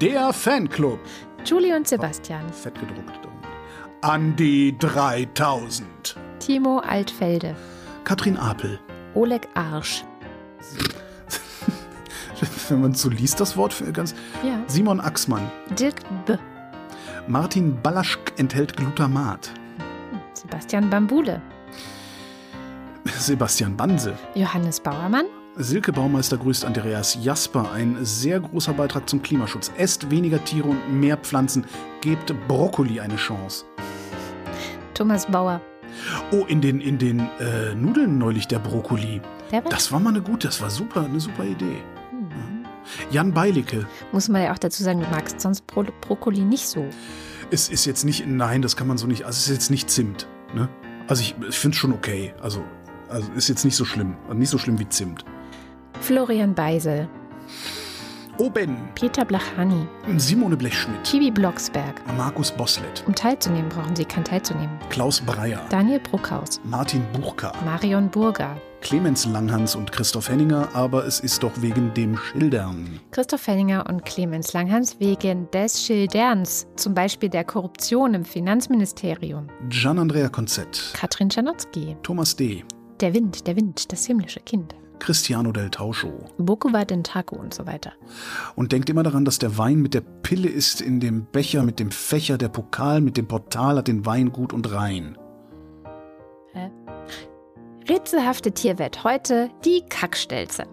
der 0.00 0.32
Fanclub. 0.32 0.98
Julie 1.44 1.74
und 1.74 1.86
Sebastian. 1.88 2.48
Fett 2.52 2.74
gedruckt. 2.78 3.31
An 4.02 4.34
die 4.34 4.76
3000. 4.78 6.16
Timo 6.40 6.80
Altfelde. 6.80 7.54
Katrin 8.02 8.36
Apel. 8.36 8.80
Oleg 9.14 9.46
Arsch. 9.54 10.04
Wenn 12.68 12.80
man 12.80 12.94
so 12.94 13.08
liest, 13.08 13.38
das 13.38 13.56
Wort 13.56 13.72
für 13.72 13.92
ganz. 13.92 14.12
Ja. 14.42 14.58
Simon 14.66 14.98
Axmann. 14.98 15.48
Dirk 15.78 16.02
B. 16.26 16.36
Martin 17.28 17.80
Balaschk 17.80 18.32
enthält 18.38 18.76
Glutamat. 18.76 19.52
Sebastian 20.34 20.90
Bambule. 20.90 21.40
Sebastian 23.04 23.76
Banse. 23.76 24.18
Johannes 24.34 24.80
Bauermann. 24.80 25.26
Silke 25.56 25.92
Baumeister 25.92 26.38
grüßt 26.38 26.64
Andreas 26.64 27.18
Jasper. 27.22 27.70
Ein 27.72 27.98
sehr 28.00 28.40
großer 28.40 28.72
Beitrag 28.72 29.06
zum 29.08 29.22
Klimaschutz. 29.22 29.70
Esst 29.76 30.10
weniger 30.10 30.42
Tiere 30.42 30.68
und 30.68 30.98
mehr 30.98 31.18
Pflanzen. 31.18 31.66
Gebt 32.00 32.34
Brokkoli 32.48 33.00
eine 33.00 33.16
Chance. 33.16 33.66
Thomas 34.94 35.26
Bauer. 35.26 35.60
Oh, 36.30 36.46
in 36.46 36.62
den, 36.62 36.80
in 36.80 36.96
den 36.96 37.20
äh, 37.38 37.74
Nudeln 37.74 38.16
neulich 38.16 38.48
der 38.48 38.60
Brokkoli. 38.60 39.20
Der 39.50 39.60
Das 39.60 39.92
war 39.92 40.00
mal 40.00 40.08
eine 40.08 40.22
gute, 40.22 40.48
das 40.48 40.62
war 40.62 40.70
super, 40.70 41.04
eine 41.04 41.20
super 41.20 41.44
Idee. 41.44 41.76
Jan 43.10 43.32
Beilicke. 43.32 43.86
Muss 44.10 44.30
man 44.30 44.42
ja 44.42 44.54
auch 44.54 44.58
dazu 44.58 44.82
sagen, 44.82 45.00
du 45.00 45.06
magst 45.10 45.38
sonst 45.38 45.66
Bro 45.66 45.84
Brokkoli 46.00 46.40
nicht 46.40 46.66
so. 46.66 46.86
Es 47.50 47.68
ist 47.68 47.84
jetzt 47.84 48.04
nicht, 48.04 48.26
nein, 48.26 48.62
das 48.62 48.74
kann 48.74 48.86
man 48.86 48.96
so 48.96 49.06
nicht, 49.06 49.24
also 49.24 49.36
es 49.36 49.48
ist 49.48 49.52
jetzt 49.52 49.70
nicht 49.70 49.90
Zimt. 49.90 50.26
Ne? 50.54 50.70
Also 51.08 51.20
ich, 51.20 51.36
ich 51.46 51.58
finde 51.58 51.74
es 51.74 51.78
schon 51.78 51.92
okay. 51.92 52.32
Also, 52.40 52.64
also 53.10 53.30
ist 53.32 53.48
jetzt 53.48 53.66
nicht 53.66 53.76
so 53.76 53.84
schlimm. 53.84 54.16
Also 54.24 54.38
nicht 54.38 54.48
so 54.48 54.56
schlimm 54.56 54.78
wie 54.78 54.88
Zimt. 54.88 55.26
Florian 56.02 56.52
Beisel. 56.52 57.08
Oben 58.38 58.76
Peter 58.96 59.24
Blachani. 59.24 59.86
Simone 60.16 60.56
Blechschmidt. 60.56 61.04
Tibi 61.04 61.30
Blocksberg. 61.30 61.94
Markus 62.16 62.50
Boslett. 62.50 63.04
Um 63.06 63.14
teilzunehmen, 63.14 63.68
brauchen 63.68 63.94
Sie 63.94 64.04
kein 64.04 64.24
teilzunehmen. 64.24 64.80
Klaus 64.90 65.20
Breyer. 65.20 65.60
Daniel 65.70 66.00
Bruckhaus. 66.00 66.60
Martin 66.64 67.04
Buchka. 67.12 67.52
Marion 67.64 68.10
Burger. 68.10 68.56
Clemens 68.80 69.26
Langhans 69.26 69.76
und 69.76 69.92
Christoph 69.92 70.28
Henninger, 70.28 70.68
aber 70.74 71.06
es 71.06 71.20
ist 71.20 71.40
doch 71.44 71.52
wegen 71.60 71.94
dem 71.94 72.16
Schildern. 72.16 72.98
Christoph 73.12 73.46
Henninger 73.46 73.88
und 73.88 74.04
Clemens 74.04 74.52
Langhans 74.54 74.98
wegen 74.98 75.48
des 75.52 75.86
Schilderns, 75.86 76.66
zum 76.74 76.94
Beispiel 76.94 77.28
der 77.28 77.44
Korruption 77.44 78.14
im 78.14 78.24
Finanzministerium. 78.24 79.46
Gian-Andrea 79.68 80.28
Konzett. 80.28 80.90
Katrin 80.94 81.30
Czernotzki. 81.30 81.96
Thomas 82.02 82.34
D. 82.34 82.64
Der 83.00 83.14
Wind, 83.14 83.46
der 83.46 83.54
Wind, 83.54 83.92
das 83.92 84.04
himmlische 84.06 84.40
Kind. 84.40 84.74
Cristiano 85.02 85.50
del 85.50 85.68
Tauscho. 85.68 86.12
Bocova 86.38 86.84
den 86.84 87.02
Taco 87.02 87.34
und 87.34 87.52
so 87.52 87.66
weiter. 87.66 87.92
Und 88.54 88.70
denkt 88.70 88.88
immer 88.88 89.02
daran, 89.02 89.24
dass 89.24 89.40
der 89.40 89.58
Wein 89.58 89.82
mit 89.82 89.94
der 89.94 90.00
Pille 90.00 90.48
ist 90.48 90.80
in 90.80 91.00
dem 91.00 91.24
Becher, 91.24 91.64
mit 91.64 91.80
dem 91.80 91.90
Fächer, 91.90 92.38
der 92.38 92.48
Pokal 92.48 93.00
mit 93.00 93.16
dem 93.16 93.26
Portal 93.26 93.78
hat 93.78 93.88
den 93.88 94.06
Wein 94.06 94.30
gut 94.30 94.52
und 94.52 94.72
rein. 94.72 95.18
Hä? 96.52 96.70
Rätselhafte 97.88 98.52
Tierwelt 98.52 99.02
heute, 99.02 99.50
die 99.64 99.82
Kackstelze. 99.88 100.66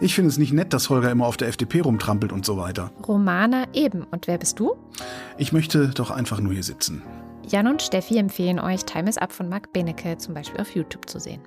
Ich 0.00 0.14
finde 0.14 0.30
es 0.30 0.38
nicht 0.38 0.54
nett, 0.54 0.72
dass 0.72 0.88
Holger 0.88 1.10
immer 1.10 1.26
auf 1.26 1.36
der 1.36 1.48
FDP 1.48 1.80
rumtrampelt 1.80 2.32
und 2.32 2.46
so 2.46 2.56
weiter. 2.56 2.90
Romana 3.06 3.66
eben. 3.74 4.04
Und 4.04 4.26
wer 4.26 4.38
bist 4.38 4.58
du? 4.58 4.74
Ich 5.36 5.52
möchte 5.52 5.88
doch 5.88 6.10
einfach 6.10 6.40
nur 6.40 6.54
hier 6.54 6.62
sitzen. 6.62 7.02
Jan 7.50 7.66
und 7.66 7.82
Steffi 7.82 8.16
empfehlen 8.16 8.60
euch 8.60 8.84
Time 8.84 9.10
is 9.10 9.18
Up 9.18 9.32
von 9.32 9.48
Marc 9.48 9.72
Benecke 9.72 10.16
zum 10.18 10.34
Beispiel 10.34 10.60
auf 10.60 10.74
YouTube 10.74 11.08
zu 11.10 11.18
sehen. 11.18 11.40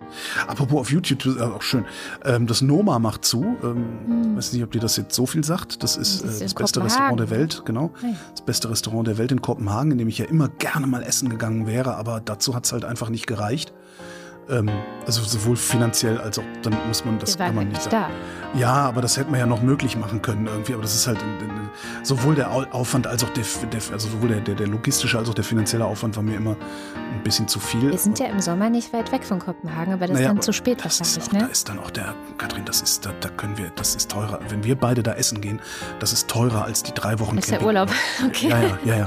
Apropos 0.47 0.81
auf 0.81 0.91
YouTube, 0.91 1.39
auch 1.39 1.61
schön. 1.61 1.85
Ähm, 2.25 2.45
das 2.45 2.61
Noma 2.61 2.99
macht 2.99 3.23
zu. 3.23 3.55
Ähm, 3.63 4.35
Weiß 4.35 4.51
nicht, 4.51 4.63
ob 4.63 4.71
dir 4.71 4.81
das 4.81 4.97
jetzt 4.97 5.15
so 5.15 5.25
viel 5.25 5.43
sagt. 5.45 5.81
Das 5.81 5.95
ist, 5.95 6.21
Hm. 6.21 6.27
Das 6.27 6.41
äh, 6.41 6.43
das 6.43 6.53
beste. 6.55 6.83
Restaurant 6.83 7.19
der 7.19 7.29
Welt, 7.29 7.61
genau. 7.65 7.91
Das 8.31 8.41
beste 8.41 8.69
Restaurant 8.69 9.07
der 9.07 9.17
Welt 9.17 9.31
in 9.31 9.41
Kopenhagen, 9.41 9.91
in 9.91 9.97
dem 9.97 10.09
ich 10.09 10.17
ja 10.17 10.25
immer 10.25 10.49
gerne 10.49 10.87
mal 10.87 11.03
essen 11.03 11.29
gegangen 11.29 11.67
wäre, 11.67 11.95
aber 11.95 12.19
dazu 12.19 12.53
hat 12.53 12.65
es 12.65 12.73
halt 12.73 12.83
einfach 12.83 13.09
nicht 13.09 13.25
gereicht. 13.27 13.73
Ähm, 14.49 14.69
also 15.05 15.21
sowohl 15.23 15.55
finanziell 15.55 16.17
als 16.19 16.37
auch, 16.39 16.43
dann 16.63 16.75
muss 16.87 17.03
man, 17.05 17.17
das 17.19 17.37
kann 17.37 17.55
man 17.55 17.65
halt 17.65 17.69
nicht 17.73 17.81
sagen. 17.83 18.11
da. 18.53 18.59
Ja, 18.59 18.73
aber 18.73 19.01
das 19.01 19.17
hätte 19.17 19.31
man 19.31 19.39
ja 19.39 19.45
noch 19.45 19.61
möglich 19.61 19.97
machen 19.97 20.21
können 20.21 20.45
irgendwie. 20.47 20.73
Aber 20.73 20.81
das 20.83 20.93
ist 20.93 21.07
halt 21.07 21.19
in, 21.21 21.47
in, 21.49 21.69
sowohl 22.03 22.35
der 22.35 22.51
Au- 22.51 22.65
Aufwand 22.71 23.07
als 23.07 23.23
auch 23.23 23.29
der, 23.29 23.43
der 23.71 23.81
also 23.91 24.07
sowohl 24.09 24.29
der, 24.29 24.41
der, 24.41 24.55
der 24.55 24.67
logistische 24.67 25.17
als 25.17 25.27
auch 25.29 25.33
der 25.33 25.43
finanzielle 25.43 25.85
Aufwand 25.85 26.15
war 26.15 26.23
mir 26.23 26.35
immer 26.37 26.51
ein 27.13 27.23
bisschen 27.23 27.47
zu 27.47 27.59
viel. 27.59 27.89
Wir 27.91 27.97
sind 27.97 28.19
ja 28.19 28.27
im 28.27 28.39
Sommer 28.39 28.69
nicht 28.69 28.93
weit 28.93 29.11
weg 29.11 29.23
von 29.23 29.39
Kopenhagen, 29.39 29.93
aber 29.93 30.07
das 30.07 30.15
Naja, 30.15 30.19
ist 30.19 30.27
dann 30.29 30.37
aber 30.37 30.41
zu 30.41 30.53
spät 30.53 30.83
wahrscheinlich, 30.83 31.23
auch, 31.23 31.27
Da 31.31 31.37
ne? 31.45 31.49
ist 31.51 31.69
dann 31.69 31.79
auch 31.79 31.89
der, 31.91 32.13
Kathrin, 32.37 32.63
das 32.65 32.81
ist, 32.81 33.05
da, 33.05 33.11
da 33.21 33.29
können 33.29 33.57
wir, 33.57 33.71
das 33.75 33.95
ist 33.95 34.11
teurer. 34.11 34.39
Wenn 34.49 34.63
wir 34.63 34.75
beide 34.75 35.01
da 35.03 35.13
essen 35.13 35.41
gehen, 35.41 35.59
das 35.99 36.13
ist 36.13 36.27
teurer 36.27 36.65
als 36.65 36.83
die 36.83 36.93
drei 36.93 37.19
Wochen 37.19 37.37
Das 37.37 37.45
ist 37.45 37.51
der 37.51 37.59
Camping. 37.59 37.75
Urlaub. 37.75 37.89
Okay. 38.27 38.49
Ja, 38.49 38.61
ja, 38.61 38.77
ja, 38.85 38.95
ja. 38.97 39.05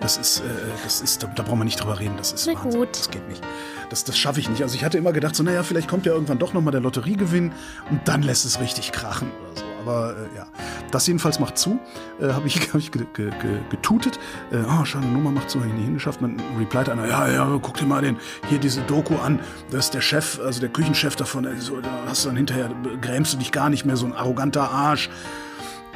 Das 0.00 0.16
ist, 0.16 0.40
äh, 0.40 0.42
das 0.84 1.00
ist, 1.00 1.22
da, 1.22 1.26
da 1.28 1.42
brauchen 1.42 1.58
wir 1.60 1.64
nicht 1.64 1.80
drüber 1.80 1.98
reden. 2.00 2.14
Das 2.16 2.32
ist 2.32 2.46
Na 2.46 2.54
Wahnsinn. 2.54 2.80
gut. 2.80 2.88
Das 2.96 3.10
geht 3.10 3.28
nicht. 3.28 3.42
Das, 3.90 4.04
das 4.04 4.18
schaffe 4.18 4.40
ich 4.40 4.48
nicht. 4.50 4.62
Also 4.62 4.76
ich 4.78 4.84
hatte 4.84 4.96
immer 4.96 5.12
gedacht, 5.12 5.34
so, 5.34 5.42
naja, 5.42 5.64
vielleicht 5.64 5.88
kommt 5.88 6.06
ja 6.06 6.12
irgendwann 6.12 6.38
doch 6.38 6.52
nochmal 6.52 6.70
der 6.70 6.80
Lotteriegewinn 6.80 7.50
und 7.90 8.06
dann 8.06 8.22
lässt 8.22 8.44
es 8.44 8.60
richtig 8.60 8.92
krachen 8.92 9.28
oder 9.42 9.60
so. 9.60 9.64
Aber 9.80 10.16
äh, 10.16 10.36
ja, 10.36 10.46
das 10.92 11.08
jedenfalls 11.08 11.40
macht 11.40 11.58
zu. 11.58 11.80
Äh, 12.20 12.28
habe 12.28 12.46
ich, 12.46 12.60
hab 12.72 12.76
ich 12.76 12.92
ge, 12.92 13.04
ge, 13.12 13.30
ge, 13.30 13.58
getutet. 13.70 14.20
Äh, 14.52 14.58
oh, 14.58 14.84
schade, 14.84 15.04
Nummer 15.08 15.32
macht 15.32 15.50
zu, 15.50 15.58
habe 15.58 15.68
ich 15.68 15.74
nie 15.74 15.82
hingeschafft. 15.82 16.22
Dann 16.22 16.40
replied 16.56 16.88
einer, 16.90 17.08
ja, 17.08 17.28
ja, 17.28 17.58
guck 17.60 17.76
dir 17.76 17.86
mal 17.86 18.02
den, 18.02 18.18
hier 18.48 18.58
diese 18.60 18.82
Doku 18.82 19.16
an. 19.16 19.40
Das 19.72 19.86
ist 19.86 19.94
der 19.94 20.00
Chef, 20.00 20.38
also 20.38 20.60
der 20.60 20.68
Küchenchef 20.68 21.16
davon. 21.16 21.44
Äh, 21.44 21.56
So, 21.60 21.80
da 21.80 21.90
hast 22.06 22.24
du 22.24 22.28
dann 22.28 22.36
hinterher, 22.36 22.70
grämst 23.00 23.32
du 23.32 23.38
dich 23.38 23.50
gar 23.50 23.70
nicht 23.70 23.84
mehr, 23.84 23.96
so 23.96 24.06
ein 24.06 24.12
arroganter 24.12 24.70
Arsch. 24.70 25.10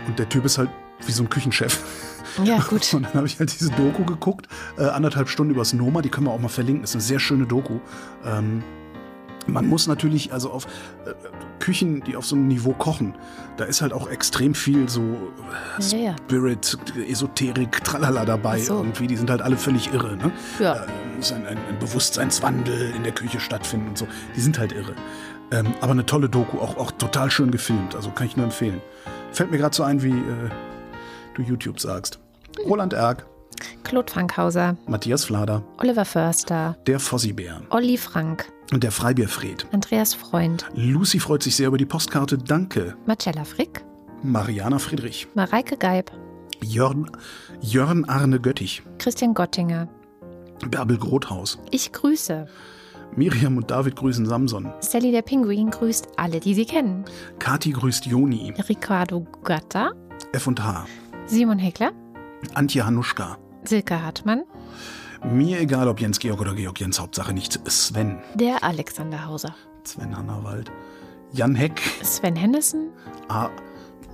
Und 0.09 0.19
der 0.19 0.29
Typ 0.29 0.45
ist 0.45 0.59
halt 0.59 0.71
wie 1.07 1.13
so 1.13 1.23
ein 1.23 1.31
Küchenchef. 1.31 1.79
Ja, 2.45 2.59
gut. 2.69 2.93
Und 2.95 3.05
dann 3.05 3.15
habe 3.15 3.27
ich 3.27 3.39
halt 3.39 3.53
diese 3.53 3.71
Doku 3.71 4.05
geguckt, 4.05 4.49
äh, 4.79 4.85
anderthalb 4.85 5.29
Stunden 5.29 5.53
übers 5.53 5.73
Noma, 5.73 6.03
die 6.03 6.09
können 6.09 6.27
wir 6.27 6.33
auch 6.33 6.41
mal 6.41 6.49
verlinken. 6.49 6.85
Ist 6.85 6.95
eine 6.95 7.03
sehr 7.03 7.19
schöne 7.21 7.47
Doku. 7.47 7.79
Ähm, 8.25 8.63
man 9.47 9.67
muss 9.67 9.87
natürlich, 9.87 10.33
also 10.33 10.51
auf 10.51 10.67
äh, 11.05 11.15
Küchen, 11.59 12.03
die 12.05 12.17
auf 12.17 12.27
so 12.27 12.37
einem 12.37 12.49
Niveau 12.49 12.73
kochen, 12.73 13.15
da 13.57 13.65
ist 13.65 13.83
halt 13.83 13.93
auch 13.93 14.09
extrem 14.09 14.55
viel 14.55 14.89
so 14.89 15.01
äh, 15.01 15.83
Ja, 15.97 15.99
ja. 15.99 16.17
Spirit, 16.27 16.79
Esoterik, 17.09 17.85
Tralala 17.85 18.25
dabei. 18.25 18.61
So. 18.61 18.77
Irgendwie, 18.77 19.07
die 19.07 19.17
sind 19.17 19.31
halt 19.31 19.43
alle 19.43 19.57
völlig 19.57 19.93
irre. 19.93 20.17
Ne? 20.17 20.31
Ja. 20.59 20.75
Äh, 20.75 20.87
muss 21.17 21.33
ein, 21.33 21.47
ein, 21.47 21.59
ein 21.69 21.79
Bewusstseinswandel 21.79 22.93
in 22.97 23.03
der 23.03 23.13
Küche 23.13 23.41
stattfinden 23.41 23.89
und 23.89 23.99
so. 23.99 24.07
Die 24.37 24.41
sind 24.41 24.59
halt 24.59 24.73
irre. 24.73 24.95
Ähm, 25.51 25.75
aber 25.81 25.93
eine 25.93 26.07
tolle 26.07 26.29
Doku, 26.29 26.59
auch, 26.59 26.77
auch 26.77 26.91
total 26.93 27.31
schön 27.31 27.51
gefilmt. 27.51 27.95
Also 27.95 28.11
kann 28.11 28.27
ich 28.27 28.37
nur 28.37 28.47
empfehlen. 28.47 28.81
Fällt 29.33 29.51
mir 29.51 29.59
gerade 29.59 29.75
so 29.75 29.83
ein, 29.83 30.03
wie 30.03 30.11
äh, 30.11 30.51
du 31.35 31.43
YouTube 31.43 31.81
sagst. 31.81 32.19
Roland 32.67 32.93
Erck, 32.93 33.27
Claude 33.85 34.11
Frankhauser, 34.11 34.77
Matthias 34.87 35.25
Flader, 35.25 35.63
Oliver 35.79 36.05
Förster, 36.05 36.77
der 36.87 37.01
Fossibär 37.01 37.63
Olli 37.71 37.97
Frank, 37.97 38.51
und 38.73 38.83
der 38.83 38.93
Freibierfred. 38.93 39.67
Andreas 39.73 40.15
Freund, 40.15 40.67
Lucy 40.75 41.19
freut 41.21 41.43
sich 41.43 41.57
sehr 41.57 41.69
über 41.69 41.79
die 41.79 41.87
Postkarte. 41.87 42.39
Danke. 42.39 42.97
Marcella 43.07 43.45
Frick, 43.45 43.85
Mariana 44.23 44.79
Friedrich. 44.79 45.29
Mareike 45.35 45.77
Geib, 45.77 46.11
Jörn, 46.63 47.11
Jörn 47.61 48.05
Arne 48.07 48.41
Göttich. 48.41 48.83
Christian 48.99 49.35
Gottinger. 49.35 49.89
Bärbel 50.71 50.97
Grothaus. 50.97 51.59
Ich 51.71 51.93
grüße. 51.93 52.47
Miriam 53.17 53.59
und 53.59 53.71
David 53.71 53.97
grüßen 53.97 54.25
Samson. 54.25 54.73
Sally 54.81 55.13
der 55.13 55.23
Pinguin 55.23 55.71
grüßt 55.71 56.09
alle, 56.17 56.41
die 56.41 56.55
sie 56.55 56.65
kennen. 56.65 57.05
Kati 57.39 57.71
grüßt 57.73 58.07
Joni. 58.07 58.55
Ricardo 58.69 59.27
Gatta, 59.45 59.93
F&H. 60.33 60.87
Simon 61.33 61.59
Heckler, 61.59 61.93
Antje 62.53 62.85
Hanuschka. 62.85 63.39
Silke 63.65 64.03
Hartmann, 64.03 64.43
Mir 65.25 65.61
egal, 65.61 65.89
ob 65.89 65.99
Jens 65.99 66.19
Georg 66.19 66.43
oder 66.43 66.55
Georg 66.55 66.79
Jens, 66.79 67.01
Hauptsache 67.01 67.33
nicht 67.33 67.59
Sven. 67.71 68.19
der 68.35 68.63
Alexander 68.63 69.25
Hauser, 69.27 69.55
Sven 69.85 70.15
Hannawald. 70.15 70.71
Jan 71.33 71.55
Heck. 71.55 71.81
Sven 72.03 72.37
Hennissen, 72.37 72.91
Ah, 73.29 73.49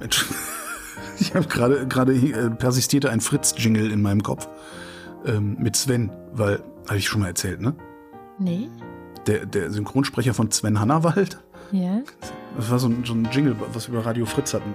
Mensch. 0.00 0.26
Ich 1.20 1.34
habe 1.34 1.46
gerade 1.48 1.86
gerade 1.88 2.12
äh, 2.14 2.50
persistierte 2.50 3.10
ein 3.10 3.20
Fritz-Jingle 3.20 3.90
in 3.90 4.00
meinem 4.00 4.22
Kopf 4.22 4.46
ähm, 5.26 5.56
mit 5.58 5.74
Sven, 5.74 6.12
weil, 6.32 6.62
habe 6.86 6.98
ich 6.98 7.08
schon 7.08 7.20
mal 7.22 7.26
erzählt, 7.28 7.60
ne? 7.60 7.74
nee, 8.38 8.68
Der, 9.26 9.44
der 9.44 9.72
Synchronsprecher 9.72 10.34
von 10.34 10.52
Sven 10.52 10.78
Hannawald. 10.78 11.40
ja, 11.72 12.00
Das 12.56 12.70
war 12.70 12.78
so 12.78 12.86
ein, 12.88 13.04
so 13.04 13.14
ein 13.14 13.28
Jingle, 13.32 13.56
was 13.72 13.90
wir 13.90 13.98
bei 13.98 14.04
Radio 14.04 14.26
Fritz 14.26 14.54
hatten. 14.54 14.72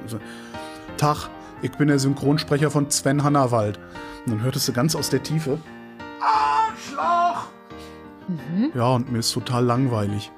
Tag, 0.97 1.29
ich 1.63 1.71
bin 1.71 1.87
der 1.87 1.97
Synchronsprecher 1.97 2.69
von 2.69 2.91
Sven 2.91 3.23
Hannawald. 3.23 3.79
Und 4.25 4.33
dann 4.33 4.41
hörtest 4.43 4.67
du 4.67 4.73
ganz 4.73 4.95
aus 4.95 5.09
der 5.09 5.23
Tiefe. 5.23 5.57
Arschloch! 6.21 7.47
Ja, 8.73 8.87
und 8.89 9.11
mir 9.11 9.19
ist 9.19 9.31
total 9.31 9.65
langweilig. 9.65 10.31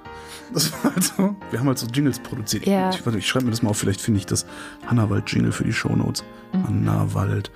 Das 0.53 0.71
war 0.71 0.93
halt 0.93 1.03
so. 1.03 1.35
Wir 1.49 1.59
haben 1.59 1.67
halt 1.67 1.79
so 1.79 1.87
Jingles 1.87 2.19
produziert. 2.19 2.65
Ja. 2.65 2.89
Ich, 2.91 3.05
warte, 3.05 3.17
ich 3.17 3.27
schreibe 3.27 3.45
mir 3.45 3.51
das 3.51 3.63
mal 3.63 3.71
auf, 3.71 3.77
vielleicht 3.77 3.99
finde 4.01 4.19
ich 4.19 4.25
das 4.25 4.45
Hannawald-Jingle 4.87 5.51
für 5.51 5.63
die 5.63 5.73
Shownotes. 5.73 6.23
Hannawald. 6.53 7.51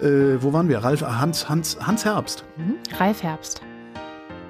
Äh, 0.00 0.42
wo 0.42 0.52
waren 0.52 0.68
wir? 0.68 0.78
Ralf, 0.78 1.02
Hans, 1.02 1.48
Hans, 1.48 1.78
Hans 1.80 2.04
Herbst. 2.04 2.44
mhm. 2.56 2.74
Ralf 2.98 3.22
Herbst, 3.22 3.62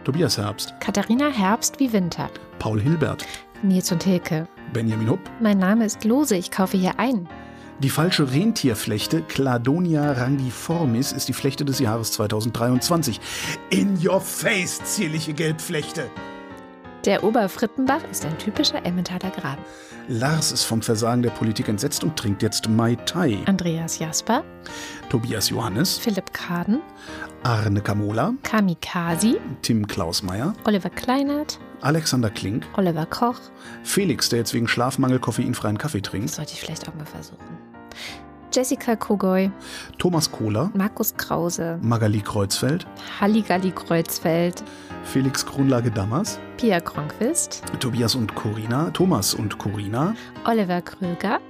Tobias 0.04 0.38
Herbst. 0.38 0.74
Katharina 0.80 1.28
Herbst 1.28 1.78
wie 1.78 1.92
Winter, 1.92 2.28
Paul 2.58 2.80
Hilbert. 2.80 3.24
Nils 3.62 3.92
und 3.92 4.02
Hilke. 4.02 4.48
Benjamin 4.72 5.08
Hupp. 5.10 5.20
Mein 5.40 5.58
Name 5.58 5.84
ist 5.84 6.04
Lose, 6.04 6.34
ich 6.34 6.50
kaufe 6.50 6.76
hier 6.76 6.98
ein. 6.98 7.28
Die 7.82 7.90
falsche 7.90 8.30
Rentierflechte 8.30 9.22
Cladonia 9.22 10.12
rangiformis 10.12 11.10
ist 11.10 11.26
die 11.26 11.32
Flechte 11.32 11.64
des 11.64 11.80
Jahres 11.80 12.12
2023. 12.12 13.20
In 13.70 13.98
your 14.06 14.20
face, 14.20 14.80
zierliche 14.84 15.32
Gelbflechte. 15.34 16.08
Der 17.04 17.24
Oberfrittenbach 17.24 18.04
ist 18.08 18.24
ein 18.24 18.38
typischer 18.38 18.86
Emmentaler 18.86 19.30
Graben. 19.30 19.62
Lars 20.06 20.52
ist 20.52 20.62
vom 20.62 20.80
Versagen 20.80 21.22
der 21.22 21.30
Politik 21.30 21.66
entsetzt 21.66 22.04
und 22.04 22.16
trinkt 22.16 22.42
jetzt 22.42 22.68
Mai 22.68 22.94
Tai. 22.94 23.38
Andreas 23.46 23.98
Jasper, 23.98 24.44
Tobias 25.10 25.50
Johannes, 25.50 25.98
Philipp 25.98 26.32
Kaden, 26.32 26.82
Arne 27.42 27.80
Kamola, 27.80 28.34
Kamikazi, 28.44 29.40
Tim 29.62 29.88
Klausmeier, 29.88 30.54
Oliver 30.62 30.90
Kleinert, 30.90 31.58
Alexander 31.80 32.30
Klink, 32.30 32.64
Oliver 32.76 33.06
Koch. 33.06 33.40
Felix, 33.82 34.28
der 34.28 34.38
jetzt 34.38 34.54
wegen 34.54 34.68
Schlafmangel 34.68 35.18
koffeinfreien 35.18 35.78
Kaffee 35.78 36.00
Das 36.00 36.10
trinkt, 36.12 36.30
sollte 36.30 36.52
ich 36.52 36.60
vielleicht 36.60 36.88
auch 36.88 36.94
mal 36.94 37.06
versuchen. 37.06 37.61
Jessica 38.52 38.96
Kogoy, 38.96 39.50
Thomas 39.98 40.30
Kohler, 40.30 40.70
Markus 40.74 41.14
Krause, 41.16 41.78
Magali 41.82 42.20
Kreuzfeld, 42.20 42.86
Halligalli 43.20 43.70
Kreuzfeld, 43.70 44.62
Felix 45.04 45.44
Kronlage 45.44 45.90
Dammers, 45.90 46.38
Pia 46.58 46.78
Kronquist, 46.80 47.62
Tobias 47.80 48.14
und 48.14 48.34
Corina, 48.34 48.90
Thomas 48.90 49.34
und 49.34 49.56
Corina, 49.58 50.14
Oliver 50.44 50.82
Kröger, 50.82 51.40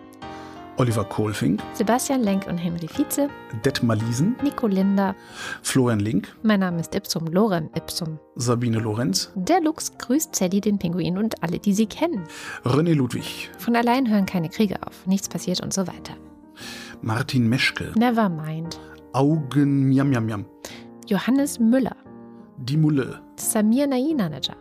Oliver 0.77 1.05
Kohlfink, 1.05 1.61
Sebastian 1.75 2.23
Lenk 2.23 2.47
und 2.47 2.57
Henry 2.57 2.87
Vize, 2.89 3.29
Detmar 3.65 3.97
Liesen, 3.97 4.37
Nico 4.43 4.67
Linder. 4.69 5.15
Florian 5.63 6.01
Link, 6.01 6.35
Mein 6.43 6.61
Name 6.61 6.81
ist 6.81 6.95
Ipsum 6.95 7.27
Lorem 7.27 7.69
Ipsum. 7.77 8.19
Sabine 8.37 8.79
Lorenz, 8.79 9.31
Der 9.35 9.61
Lux 9.61 9.93
grüßt 9.99 10.35
Sally 10.35 10.61
den 10.61 10.79
Pinguin 10.79 11.19
und 11.19 11.43
alle, 11.43 11.59
die 11.59 11.75
sie 11.75 11.87
kennen. 11.87 12.23
René 12.65 12.95
Ludwig, 12.95 13.51
Von 13.59 13.75
allein 13.77 14.09
hören 14.09 14.25
keine 14.25 14.49
Kriege 14.49 14.77
auf, 14.87 15.05
nichts 15.07 15.29
passiert 15.29 15.61
und 15.61 15.75
so 15.75 15.87
weiter. 15.87 16.15
Martin 17.03 17.49
Meschke, 17.49 17.93
Nevermind. 17.99 18.79
Augen 19.13 19.89
Miam 19.89 20.09
Miam 20.09 20.25
Miam, 20.25 20.45
Johannes 21.07 21.59
Müller, 21.59 21.97
Die 22.57 22.77
Mulle, 22.77 23.21
Samir 23.37 23.87
Nainaneja, 23.89 24.55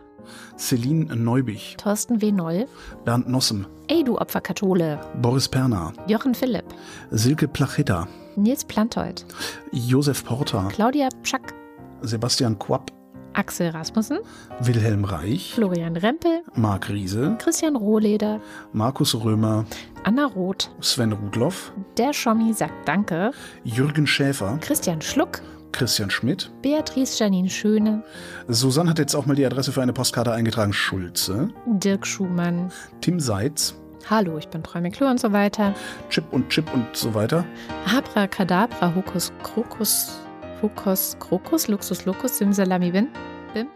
Celine 0.58 1.14
Neubich, 1.14 1.76
Thorsten 1.78 2.20
W. 2.20 2.32
Noll, 2.32 2.66
Bernd 3.04 3.28
Nossem, 3.28 3.66
Ey 3.88 4.02
du 4.02 4.18
Opferkathole, 4.18 4.98
Boris 5.22 5.48
Perner, 5.48 5.92
Jochen 6.08 6.34
Philipp, 6.34 6.64
Silke 7.12 7.46
Plachetta, 7.46 8.08
Nils 8.36 8.64
Plantold, 8.64 9.24
Josef 9.72 10.24
Porter, 10.24 10.68
Claudia 10.74 11.08
Pschack, 11.22 11.54
Sebastian 12.02 12.58
Quapp, 12.58 12.90
Axel 13.34 13.70
Rasmussen, 13.70 14.18
Wilhelm 14.60 15.04
Reich, 15.04 15.54
Florian 15.54 15.96
Rempel, 15.96 16.42
Marc 16.56 16.88
Riese, 16.90 17.38
Christian 17.38 17.76
Rohleder, 17.76 18.40
Markus 18.74 19.14
Römer, 19.14 19.64
Anna 20.04 20.26
Roth, 20.26 20.68
Sven 20.80 21.12
Rudloff, 21.12 21.72
der 21.96 22.12
Schommi 22.12 22.52
sagt 22.52 22.88
Danke, 22.88 23.30
Jürgen 23.62 24.06
Schäfer, 24.06 24.58
Christian 24.60 25.00
Schluck, 25.00 25.40
Christian 25.70 26.10
Schmidt. 26.10 26.50
Beatrice 26.60 27.20
Janine 27.20 27.48
Schöne, 27.48 28.02
Susanne 28.48 28.90
hat 28.90 28.98
jetzt 28.98 29.14
auch 29.14 29.26
mal 29.26 29.36
die 29.36 29.46
Adresse 29.46 29.70
für 29.70 29.80
eine 29.80 29.92
Postkarte 29.92 30.32
eingetragen. 30.32 30.72
Schulze. 30.72 31.50
Dirk 31.66 32.04
Schumann. 32.04 32.72
Tim 33.00 33.20
Seitz. 33.20 33.76
Hallo, 34.10 34.38
ich 34.38 34.48
bin 34.48 34.64
Träume 34.64 34.90
Klo 34.90 35.06
und 35.06 35.20
so 35.20 35.32
weiter. 35.32 35.72
Chip 36.10 36.24
und 36.32 36.48
Chip 36.48 36.72
und 36.74 36.96
so 36.96 37.14
weiter. 37.14 37.44
Abracadabra, 37.86 38.92
Hokus, 38.96 39.32
Krokus, 39.44 40.18
Hokus, 40.60 41.16
Krokus, 41.20 41.68
Luxus, 41.68 42.04
Locus, 42.06 42.38
Simsalami, 42.38 42.90
Bin. 42.90 43.08
Bim. 43.54 43.68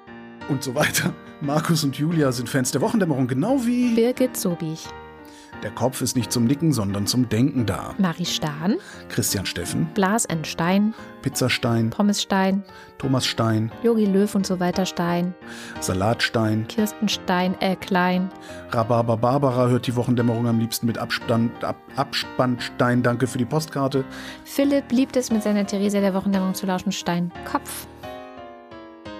Und 0.49 0.65
so 0.65 0.75
weiter. 0.75 1.15
Markus 1.41 1.85
und 1.85 1.97
Julia 1.97 2.33
sind 2.33 2.49
Fans 2.49 2.73
der 2.73 2.81
Wochendämmerung, 2.81 3.29
genau 3.29 3.65
wie 3.65 3.95
Birgit 3.95 4.37
Sobich. 4.37 4.89
Der 5.63 5.71
Kopf 5.71 6.03
ist 6.03 6.17
nicht 6.17 6.31
zum 6.31 6.45
Nicken, 6.45 6.73
sondern 6.73 7.07
zum 7.07 7.29
Denken 7.29 7.67
da. 7.67 7.95
Marie 7.99 8.27
Stahn. 8.27 8.77
Christian 9.09 9.47
Steffen, 9.47 9.87
Blas 9.95 10.25
N. 10.27 10.45
Stein. 10.45 10.95
Pizzastein, 11.23 11.91
Pommes 11.91 12.23
Stein. 12.23 12.63
Thomas 12.99 13.27
Stein, 13.27 13.73
Yogi 13.83 14.05
Löw 14.05 14.33
und 14.35 14.47
so 14.47 14.61
weiter 14.61 14.87
Stein. 14.87 15.35
Salatstein, 15.81 16.67
Kirsten 16.69 17.09
Stein, 17.09 17.55
äh, 17.61 17.75
Klein. 17.77 18.31
Rhabarber 18.71 19.17
Barbara 19.17 19.69
hört 19.69 19.87
die 19.87 19.97
Wochendämmerung 19.97 20.47
am 20.47 20.59
liebsten 20.59 20.87
mit 20.87 20.99
Abstand, 20.99 21.65
Ab, 21.65 21.77
Abspannstein. 21.97 23.03
Danke 23.03 23.27
für 23.27 23.39
die 23.39 23.45
Postkarte. 23.45 24.05
Philipp 24.45 24.93
liebt 24.93 25.17
es, 25.17 25.31
mit 25.31 25.43
seiner 25.43 25.67
Theresa 25.67 26.01
der 26.01 26.15
Wochendämmerung 26.15 26.55
zu 26.55 26.67
lauschen. 26.67 26.93
Stein. 26.93 27.33
Kopf. 27.51 27.87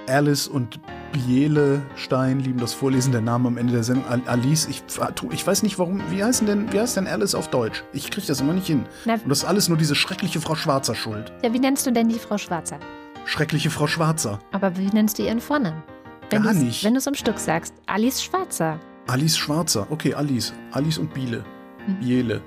Alice 0.09 0.47
und 0.47 0.79
Biele 1.25 1.81
Stein 1.97 2.41
lieben 2.41 2.59
das 2.61 2.75
Vorlesen 2.75 3.11
der 3.13 3.21
Namen 3.23 3.47
am 3.47 3.57
Ende 3.57 3.73
der 3.73 3.83
Sendung. 3.83 4.07
Al- 4.09 4.21
Alice, 4.27 4.67
ich, 4.69 4.83
ich 5.31 5.47
weiß 5.47 5.63
nicht 5.63 5.79
warum, 5.79 6.01
wie 6.11 6.23
heißt 6.23 6.47
denn, 6.47 6.71
wie 6.73 6.79
heißt 6.81 6.97
denn 6.97 7.07
Alice 7.07 7.35
auf 7.35 7.49
Deutsch? 7.49 7.83
Ich 7.93 8.11
kriege 8.11 8.27
das 8.27 8.41
immer 8.41 8.53
nicht 8.53 8.67
hin. 8.67 8.85
Na, 9.07 9.15
Und 9.15 9.29
das 9.29 9.39
ist 9.39 9.45
alles 9.45 9.69
nur 9.69 9.79
diese 9.79 9.95
schreckliche 9.95 10.41
Frau 10.41 10.55
Schwarzer 10.55 10.95
schuld. 10.95 11.33
ja, 11.43 11.53
wie 11.53 11.59
nennst 11.59 11.87
du 11.87 11.91
denn 11.93 12.09
die 12.09 12.19
Frau 12.19 12.37
Schwarzer? 12.39 12.79
Schreckliche 13.25 13.71
Frau 13.71 13.87
Schwarzer. 13.87 14.39
Aber 14.53 14.77
wie 14.77 14.87
nennst 14.89 15.19
du 15.19 15.23
ihren 15.25 15.41
Vornamen? 15.41 15.83
Wenn 16.31 16.43
Gar 16.43 16.55
nicht. 16.55 16.85
Wenn 16.85 16.95
du 16.95 16.99
es 16.99 17.09
am 17.09 17.15
Stück 17.15 17.39
sagst. 17.39 17.75
Alice 17.87 18.23
Schwarzer. 18.23 18.79
Alice 19.07 19.39
Schwarzer. 19.39 19.87
Okay, 19.91 20.13
Alice. 20.15 20.53
Alice 20.73 20.99
und 20.99 21.15
Biele. 21.15 21.45
Hm. 21.87 21.97
Biele. 22.01 22.43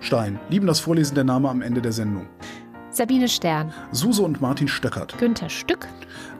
Stein. 0.00 0.40
Lieben 0.50 0.66
das 0.66 0.80
Vorlesen 0.80 1.14
der 1.14 1.24
Name 1.24 1.48
am 1.48 1.62
Ende 1.62 1.80
der 1.80 1.92
Sendung. 1.92 2.26
Sabine 2.90 3.28
Stern. 3.28 3.72
Suse 3.92 4.22
und 4.22 4.40
Martin 4.42 4.68
Stöckert. 4.68 5.16
Günther 5.18 5.48
Stück. 5.48 5.86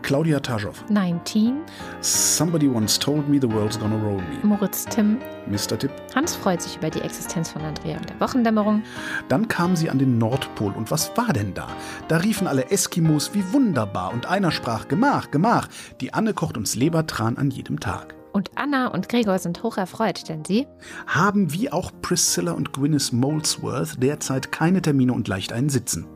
Claudia 0.02 0.40
Taschow. 0.40 0.74
19. 0.90 1.62
Somebody 2.00 2.68
once 2.68 2.98
told 2.98 3.28
me 3.28 3.40
the 3.40 3.48
world's 3.48 3.78
gonna 3.78 3.96
roll 3.96 4.16
me. 4.18 4.38
Moritz 4.42 4.84
Timm. 4.84 5.18
Mr. 5.46 5.78
Tipp. 5.78 5.90
Hans 6.14 6.34
freut 6.34 6.60
sich 6.60 6.76
über 6.76 6.90
die 6.90 7.00
Existenz 7.00 7.50
von 7.50 7.62
Andrea 7.62 7.96
und 7.96 8.08
der 8.08 8.20
Wochendämmerung. 8.20 8.82
Dann 9.28 9.48
kamen 9.48 9.76
sie 9.76 9.90
an 9.90 9.98
den 9.98 10.18
Nordpol. 10.18 10.72
Und 10.72 10.90
was 10.90 11.16
war 11.16 11.32
denn 11.32 11.54
da? 11.54 11.68
Da 12.08 12.18
riefen 12.18 12.46
alle 12.46 12.70
Eskimos 12.70 13.34
wie 13.34 13.44
wunderbar. 13.52 14.12
Und 14.12 14.26
einer 14.26 14.50
sprach, 14.50 14.88
Gemach, 14.88 15.30
Gemach. 15.30 15.68
Die 16.00 16.12
Anne 16.12 16.34
kocht 16.34 16.56
uns 16.56 16.74
Lebertran 16.74 17.38
an 17.38 17.50
jedem 17.50 17.80
Tag. 17.80 18.14
Und 18.32 18.50
Anna 18.54 18.88
und 18.88 19.08
Gregor 19.08 19.38
sind 19.38 19.62
hoch 19.62 19.76
erfreut, 19.76 20.28
denn 20.28 20.44
sie 20.44 20.66
Haben 21.06 21.52
wie 21.52 21.70
auch 21.70 21.92
Priscilla 22.00 22.52
und 22.52 22.72
Gwyneth 22.72 23.12
Molesworth 23.12 24.02
derzeit 24.02 24.52
keine 24.52 24.80
Termine 24.80 25.12
und 25.12 25.28
leicht 25.28 25.52
einen 25.52 25.68
Sitzen. 25.68 26.06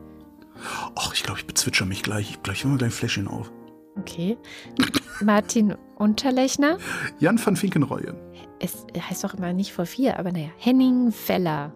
Och, 0.95 1.13
ich 1.13 1.23
glaube, 1.23 1.39
ich 1.39 1.45
bezwitscher 1.45 1.85
mich 1.85 2.01
gleich. 2.01 2.31
Ich 2.31 2.43
gleich 2.43 2.65
mal 2.65 2.77
gleich 2.77 2.89
ein 2.89 2.91
Fläschchen 2.91 3.27
auf. 3.27 3.51
Okay. 3.99 4.37
Martin 5.21 5.75
Unterlechner. 5.97 6.77
Jan 7.19 7.39
van 7.43 7.55
Finkenreue. 7.55 8.15
Es 8.59 8.85
heißt 8.99 9.23
doch 9.23 9.33
immer 9.33 9.53
nicht 9.53 9.73
vor 9.73 9.85
vier, 9.85 10.19
aber 10.19 10.31
naja. 10.31 10.49
Henning 10.57 11.11
Feller. 11.11 11.73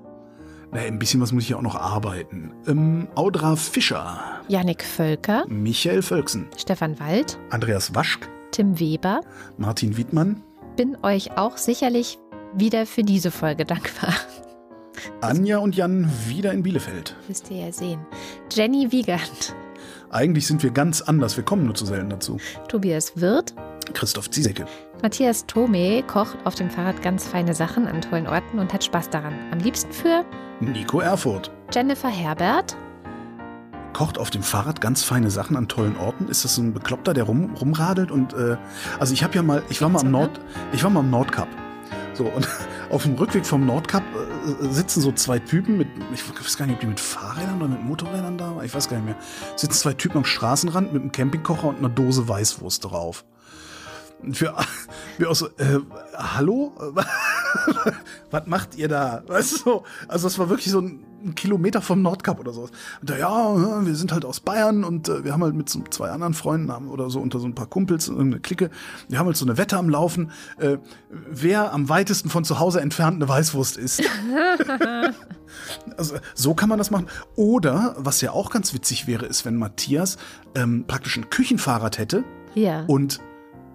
Naja, 0.71 0.87
ein 0.87 0.99
bisschen 0.99 1.19
was 1.21 1.31
muss 1.31 1.43
ich 1.43 1.49
ja 1.49 1.57
auch 1.57 1.61
noch 1.61 1.75
arbeiten. 1.75 2.53
Ähm, 2.65 3.07
Audra 3.15 3.55
Fischer. 3.55 4.41
Yannick 4.47 4.83
Völker. 4.83 5.45
Michael 5.47 6.01
Völksen. 6.01 6.47
Stefan 6.57 6.99
Wald. 6.99 7.37
Andreas 7.49 7.93
Waschk. 7.93 8.29
Tim 8.51 8.79
Weber. 8.79 9.21
Martin 9.57 9.97
Wiedmann. 9.97 10.43
Bin 10.77 10.97
euch 11.03 11.37
auch 11.37 11.57
sicherlich 11.57 12.17
wieder 12.53 12.85
für 12.85 13.03
diese 13.03 13.31
Folge 13.31 13.65
dankbar. 13.65 14.13
Anja 15.21 15.57
und 15.57 15.75
Jan 15.75 16.09
wieder 16.27 16.53
in 16.53 16.63
Bielefeld. 16.63 17.15
Müsst 17.27 17.49
ihr 17.51 17.65
ja 17.65 17.71
sehen. 17.71 18.05
Jenny 18.51 18.91
Wiegand. 18.91 19.55
Eigentlich 20.11 20.45
sind 20.45 20.61
wir 20.61 20.71
ganz 20.71 21.01
anders. 21.01 21.37
Wir 21.37 21.45
kommen 21.45 21.63
nur 21.63 21.73
zu 21.73 21.85
selten 21.85 22.09
dazu. 22.09 22.37
Tobias 22.67 23.13
Wirth. 23.15 23.55
Christoph 23.93 24.29
Ziesecke. 24.29 24.65
Matthias 25.01 25.45
Tome 25.45 26.03
kocht 26.03 26.37
auf 26.43 26.55
dem 26.55 26.69
Fahrrad 26.69 27.01
ganz 27.01 27.25
feine 27.25 27.53
Sachen 27.53 27.87
an 27.87 28.01
tollen 28.01 28.27
Orten 28.27 28.59
und 28.59 28.73
hat 28.73 28.83
Spaß 28.83 29.09
daran. 29.09 29.33
Am 29.51 29.59
liebsten 29.59 29.91
für 29.93 30.25
Nico 30.59 30.99
Erfurt. 30.99 31.49
Jennifer 31.73 32.09
Herbert. 32.09 32.75
Kocht 33.93 34.17
auf 34.17 34.29
dem 34.29 34.43
Fahrrad 34.43 34.81
ganz 34.81 35.01
feine 35.03 35.29
Sachen 35.29 35.55
an 35.55 35.69
tollen 35.69 35.95
Orten. 35.95 36.27
Ist 36.27 36.43
das 36.43 36.55
so 36.55 36.61
ein 36.61 36.73
Bekloppter, 36.73 37.13
der 37.13 37.23
rum, 37.23 37.55
rumradelt? 37.55 38.11
Und 38.11 38.33
äh, 38.33 38.57
also 38.99 39.13
ich 39.13 39.23
habe 39.23 39.35
ja 39.35 39.43
mal, 39.43 39.63
ich 39.69 39.81
war 39.81 39.87
mal 39.87 40.01
am 40.01 40.11
Nord, 40.11 40.41
ich 40.73 40.83
war 40.83 40.89
mal 40.89 40.99
am 40.99 41.09
Nordkap. 41.09 41.47
So, 42.13 42.25
und 42.25 42.47
auf 42.89 43.03
dem 43.03 43.15
Rückweg 43.15 43.45
vom 43.45 43.65
Nordkap 43.65 44.03
äh, 44.13 44.30
sitzen 44.59 45.01
so 45.01 45.11
zwei 45.11 45.39
Typen 45.39 45.77
mit, 45.77 45.87
ich 46.13 46.27
weiß 46.27 46.57
gar 46.57 46.65
nicht, 46.65 46.75
ob 46.75 46.81
die 46.81 46.87
mit 46.87 46.99
Fahrrädern 46.99 47.57
oder 47.57 47.69
mit 47.69 47.83
Motorrädern 47.83 48.37
da 48.37 48.55
waren, 48.55 48.65
ich 48.65 48.73
weiß 48.73 48.89
gar 48.89 48.97
nicht 48.97 49.05
mehr. 49.05 49.15
Sitzen 49.55 49.77
zwei 49.77 49.93
Typen 49.93 50.17
am 50.17 50.25
Straßenrand 50.25 50.93
mit 50.93 51.01
einem 51.01 51.11
Campingkocher 51.11 51.67
und 51.67 51.77
einer 51.77 51.89
Dose 51.89 52.27
Weißwurst 52.27 52.85
drauf. 52.85 53.25
Und 54.21 54.39
wir, 54.39 54.55
wir 55.17 55.29
auch 55.29 55.35
so, 55.35 55.47
äh, 55.57 55.79
hallo? 56.15 56.73
Was 58.31 58.47
macht 58.47 58.75
ihr 58.75 58.87
da? 58.87 59.23
Weißt 59.27 59.53
du, 59.53 59.57
so, 59.57 59.83
also 60.07 60.27
das 60.27 60.39
war 60.39 60.49
wirklich 60.49 60.71
so 60.71 60.81
ein, 60.81 61.03
ein 61.23 61.35
Kilometer 61.35 61.81
vom 61.81 62.01
Nordkap 62.01 62.39
oder 62.39 62.53
so. 62.53 62.61
Und 62.63 63.09
da, 63.09 63.17
ja, 63.17 63.85
wir 63.85 63.95
sind 63.95 64.11
halt 64.11 64.25
aus 64.25 64.39
Bayern 64.39 64.83
und 64.83 65.09
äh, 65.09 65.23
wir 65.23 65.33
haben 65.33 65.43
halt 65.43 65.55
mit 65.55 65.69
so 65.69 65.81
zwei 65.89 66.09
anderen 66.09 66.33
Freunden 66.33 66.71
haben, 66.71 66.89
oder 66.89 67.09
so 67.09 67.19
unter 67.19 67.39
so 67.39 67.47
ein 67.47 67.55
paar 67.55 67.67
Kumpels 67.67 68.09
eine 68.09 68.39
Clique, 68.39 68.69
wir 69.09 69.19
haben 69.19 69.27
halt 69.27 69.37
so 69.37 69.45
eine 69.45 69.57
Wette 69.57 69.77
am 69.77 69.89
Laufen, 69.89 70.31
äh, 70.57 70.77
wer 71.09 71.73
am 71.73 71.89
weitesten 71.89 72.29
von 72.29 72.43
zu 72.43 72.59
Hause 72.59 72.81
entfernt 72.81 73.15
eine 73.15 73.27
Weißwurst 73.29 73.77
isst. 73.77 74.01
Also 75.97 76.15
so 76.33 76.53
kann 76.53 76.69
man 76.69 76.77
das 76.77 76.91
machen. 76.91 77.07
Oder, 77.35 77.95
was 77.97 78.21
ja 78.21 78.31
auch 78.31 78.49
ganz 78.51 78.73
witzig 78.73 79.05
wäre, 79.05 79.25
ist, 79.25 79.45
wenn 79.45 79.57
Matthias 79.57 80.17
ähm, 80.55 80.85
praktisch 80.87 81.17
ein 81.17 81.29
Küchenfahrrad 81.29 81.97
hätte 81.97 82.23
Ja. 82.55 82.85
und 82.85 83.19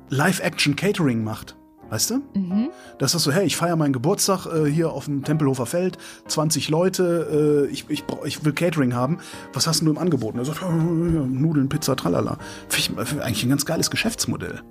Live-Action-Catering 0.09 1.23
macht. 1.23 1.57
Weißt 1.89 2.11
du? 2.11 2.17
Mhm. 2.35 2.71
Das 2.99 3.15
ist 3.15 3.23
so, 3.23 3.31
hey, 3.31 3.47
ich 3.47 3.57
feiere 3.57 3.77
meinen 3.77 3.93
Geburtstag 3.93 4.47
äh, 4.47 4.65
hier 4.69 4.91
auf 4.91 5.05
dem 5.05 5.23
Tempelhofer 5.23 5.67
Feld, 5.67 5.99
20 6.27 6.69
Leute, 6.69 7.67
äh, 7.69 7.73
ich, 7.73 7.85
ich, 7.89 8.05
ich 8.25 8.45
will 8.45 8.53
Catering 8.53 8.95
haben. 8.95 9.19
Was 9.53 9.67
hast 9.67 9.81
denn 9.81 9.87
du 9.87 9.93
im 9.93 9.99
Angebot? 9.99 10.35
Und 10.35 10.41
er 10.41 10.45
sagt, 10.47 10.63
Nudeln, 10.63 11.69
Pizza, 11.69 11.95
tralala. 11.95 12.39
Finde 12.69 13.03
ich, 13.03 13.09
find 13.09 13.21
ich 13.21 13.27
eigentlich 13.27 13.45
ein 13.45 13.51
ganz 13.51 13.65
geiles 13.67 13.91
Geschäftsmodell. 13.91 14.63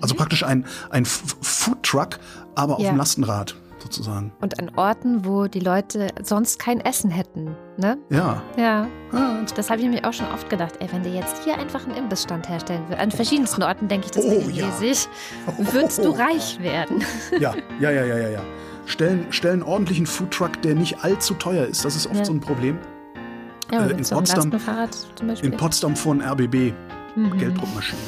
Also 0.00 0.14
praktisch 0.14 0.42
ein, 0.42 0.66
ein 0.90 1.04
Foodtruck, 1.06 2.18
aber 2.54 2.76
auf 2.76 2.82
Ja. 2.82 2.90
dem 2.90 2.96
Lastenrad 2.98 3.54
sozusagen. 3.86 4.32
Und 4.40 4.58
an 4.60 4.70
Orten, 4.76 5.24
wo 5.24 5.46
die 5.46 5.60
Leute 5.60 6.08
sonst 6.22 6.58
kein 6.58 6.80
Essen 6.80 7.10
hätten. 7.10 7.56
Ne? 7.78 7.96
Ja. 8.10 8.42
Ja. 8.56 8.86
Ah, 9.12 9.36
Das 9.54 9.70
habe 9.70 9.78
ich 9.80 9.84
nämlich 9.84 10.04
auch 10.04 10.12
schon 10.12 10.26
oft 10.32 10.50
gedacht. 10.50 10.74
Ey, 10.80 10.88
wenn 10.92 11.02
der 11.02 11.12
jetzt 11.12 11.44
hier 11.44 11.58
einfach 11.58 11.86
einen 11.86 11.96
Imbissstand 11.96 12.48
herstellen 12.48 12.82
würde, 12.88 13.00
an 13.00 13.10
verschiedensten 13.10 13.62
Orten 13.62 13.88
denke 13.88 14.06
ich 14.06 14.12
das 14.12 14.24
Oh, 14.24 14.28
regelmäßig, 14.30 15.08
würdest 15.58 16.04
du 16.04 16.10
reich 16.10 16.58
werden. 16.60 17.02
Ja, 17.40 17.54
ja, 17.80 17.90
ja, 17.90 18.04
ja, 18.04 18.16
ja, 18.18 18.28
ja. 18.28 18.40
Stellen, 18.86 19.26
stellen 19.30 19.62
ordentlichen 19.62 20.06
Foodtruck, 20.06 20.60
der 20.62 20.74
nicht 20.74 21.02
allzu 21.04 21.34
teuer 21.34 21.66
ist. 21.66 21.84
Das 21.84 21.96
ist 21.96 22.06
oft 22.06 22.16
Ja. 22.16 22.24
so 22.24 22.32
ein 22.32 22.40
Problem. 22.40 22.78
Ja, 23.72 23.86
Äh, 23.86 23.90
in 23.92 24.04
Potsdam-. 24.04 24.52
In 25.42 25.56
Potsdam 25.56 25.96
von 25.96 26.20
RBB, 26.20 26.72
Mhm. 27.16 27.38
Gelddruckmaschine. 27.38 28.00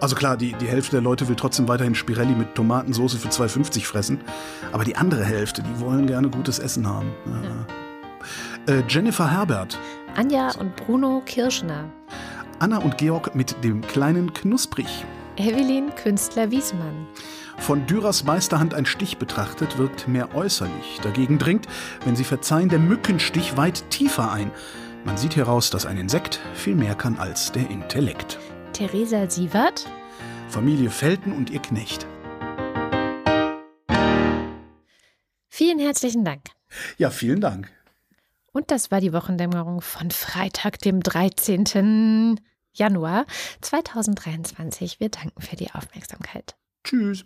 Also 0.00 0.16
klar, 0.16 0.36
die, 0.36 0.54
die 0.54 0.66
Hälfte 0.66 0.92
der 0.92 1.02
Leute 1.02 1.28
will 1.28 1.36
trotzdem 1.36 1.68
weiterhin 1.68 1.94
Spirelli 1.94 2.34
mit 2.34 2.54
Tomatensauce 2.54 3.14
für 3.14 3.28
2,50 3.28 3.84
fressen. 3.84 4.20
Aber 4.72 4.84
die 4.84 4.96
andere 4.96 5.24
Hälfte, 5.24 5.62
die 5.62 5.80
wollen 5.80 6.06
gerne 6.06 6.30
gutes 6.30 6.58
Essen 6.58 6.88
haben. 6.88 7.12
Ja. 8.66 8.74
Äh, 8.74 8.82
Jennifer 8.88 9.30
Herbert, 9.30 9.78
Anja 10.16 10.50
und 10.58 10.74
Bruno 10.76 11.22
Kirschner. 11.24 11.84
Anna 12.58 12.78
und 12.78 12.98
Georg 12.98 13.34
mit 13.34 13.62
dem 13.62 13.80
kleinen 13.82 14.32
Knusprig. 14.32 15.04
Evelyn 15.36 15.94
Künstler 15.94 16.50
Wiesmann. 16.50 17.06
Von 17.56 17.86
Dürers 17.86 18.24
Meisterhand 18.24 18.74
ein 18.74 18.86
Stich 18.86 19.18
betrachtet, 19.18 19.78
wirkt 19.78 20.08
mehr 20.08 20.34
äußerlich. 20.34 21.00
Dagegen 21.02 21.38
dringt, 21.38 21.68
wenn 22.04 22.16
Sie 22.16 22.24
verzeihen, 22.24 22.68
der 22.68 22.78
Mückenstich 22.78 23.56
weit 23.56 23.88
tiefer 23.90 24.32
ein. 24.32 24.50
Man 25.04 25.16
sieht 25.16 25.36
heraus, 25.36 25.70
dass 25.70 25.86
ein 25.86 25.96
Insekt 25.96 26.40
viel 26.54 26.74
mehr 26.74 26.94
kann 26.94 27.18
als 27.18 27.52
der 27.52 27.70
Intellekt. 27.70 28.38
Theresa 28.72 29.28
Sievert. 29.30 29.86
Familie 30.48 30.90
Felten 30.90 31.32
und 31.32 31.50
ihr 31.50 31.60
Knecht. 31.60 32.06
Vielen 35.48 35.78
herzlichen 35.78 36.24
Dank. 36.24 36.42
Ja, 36.98 37.10
vielen 37.10 37.40
Dank. 37.40 37.70
Und 38.52 38.70
das 38.70 38.90
war 38.90 39.00
die 39.00 39.12
Wochendämmerung 39.12 39.80
von 39.80 40.10
Freitag, 40.10 40.78
dem 40.80 41.00
13. 41.02 42.40
Januar 42.72 43.26
2023. 43.60 45.00
Wir 45.00 45.08
danken 45.08 45.40
für 45.40 45.56
die 45.56 45.70
Aufmerksamkeit. 45.72 46.56
Tschüss. 46.84 47.24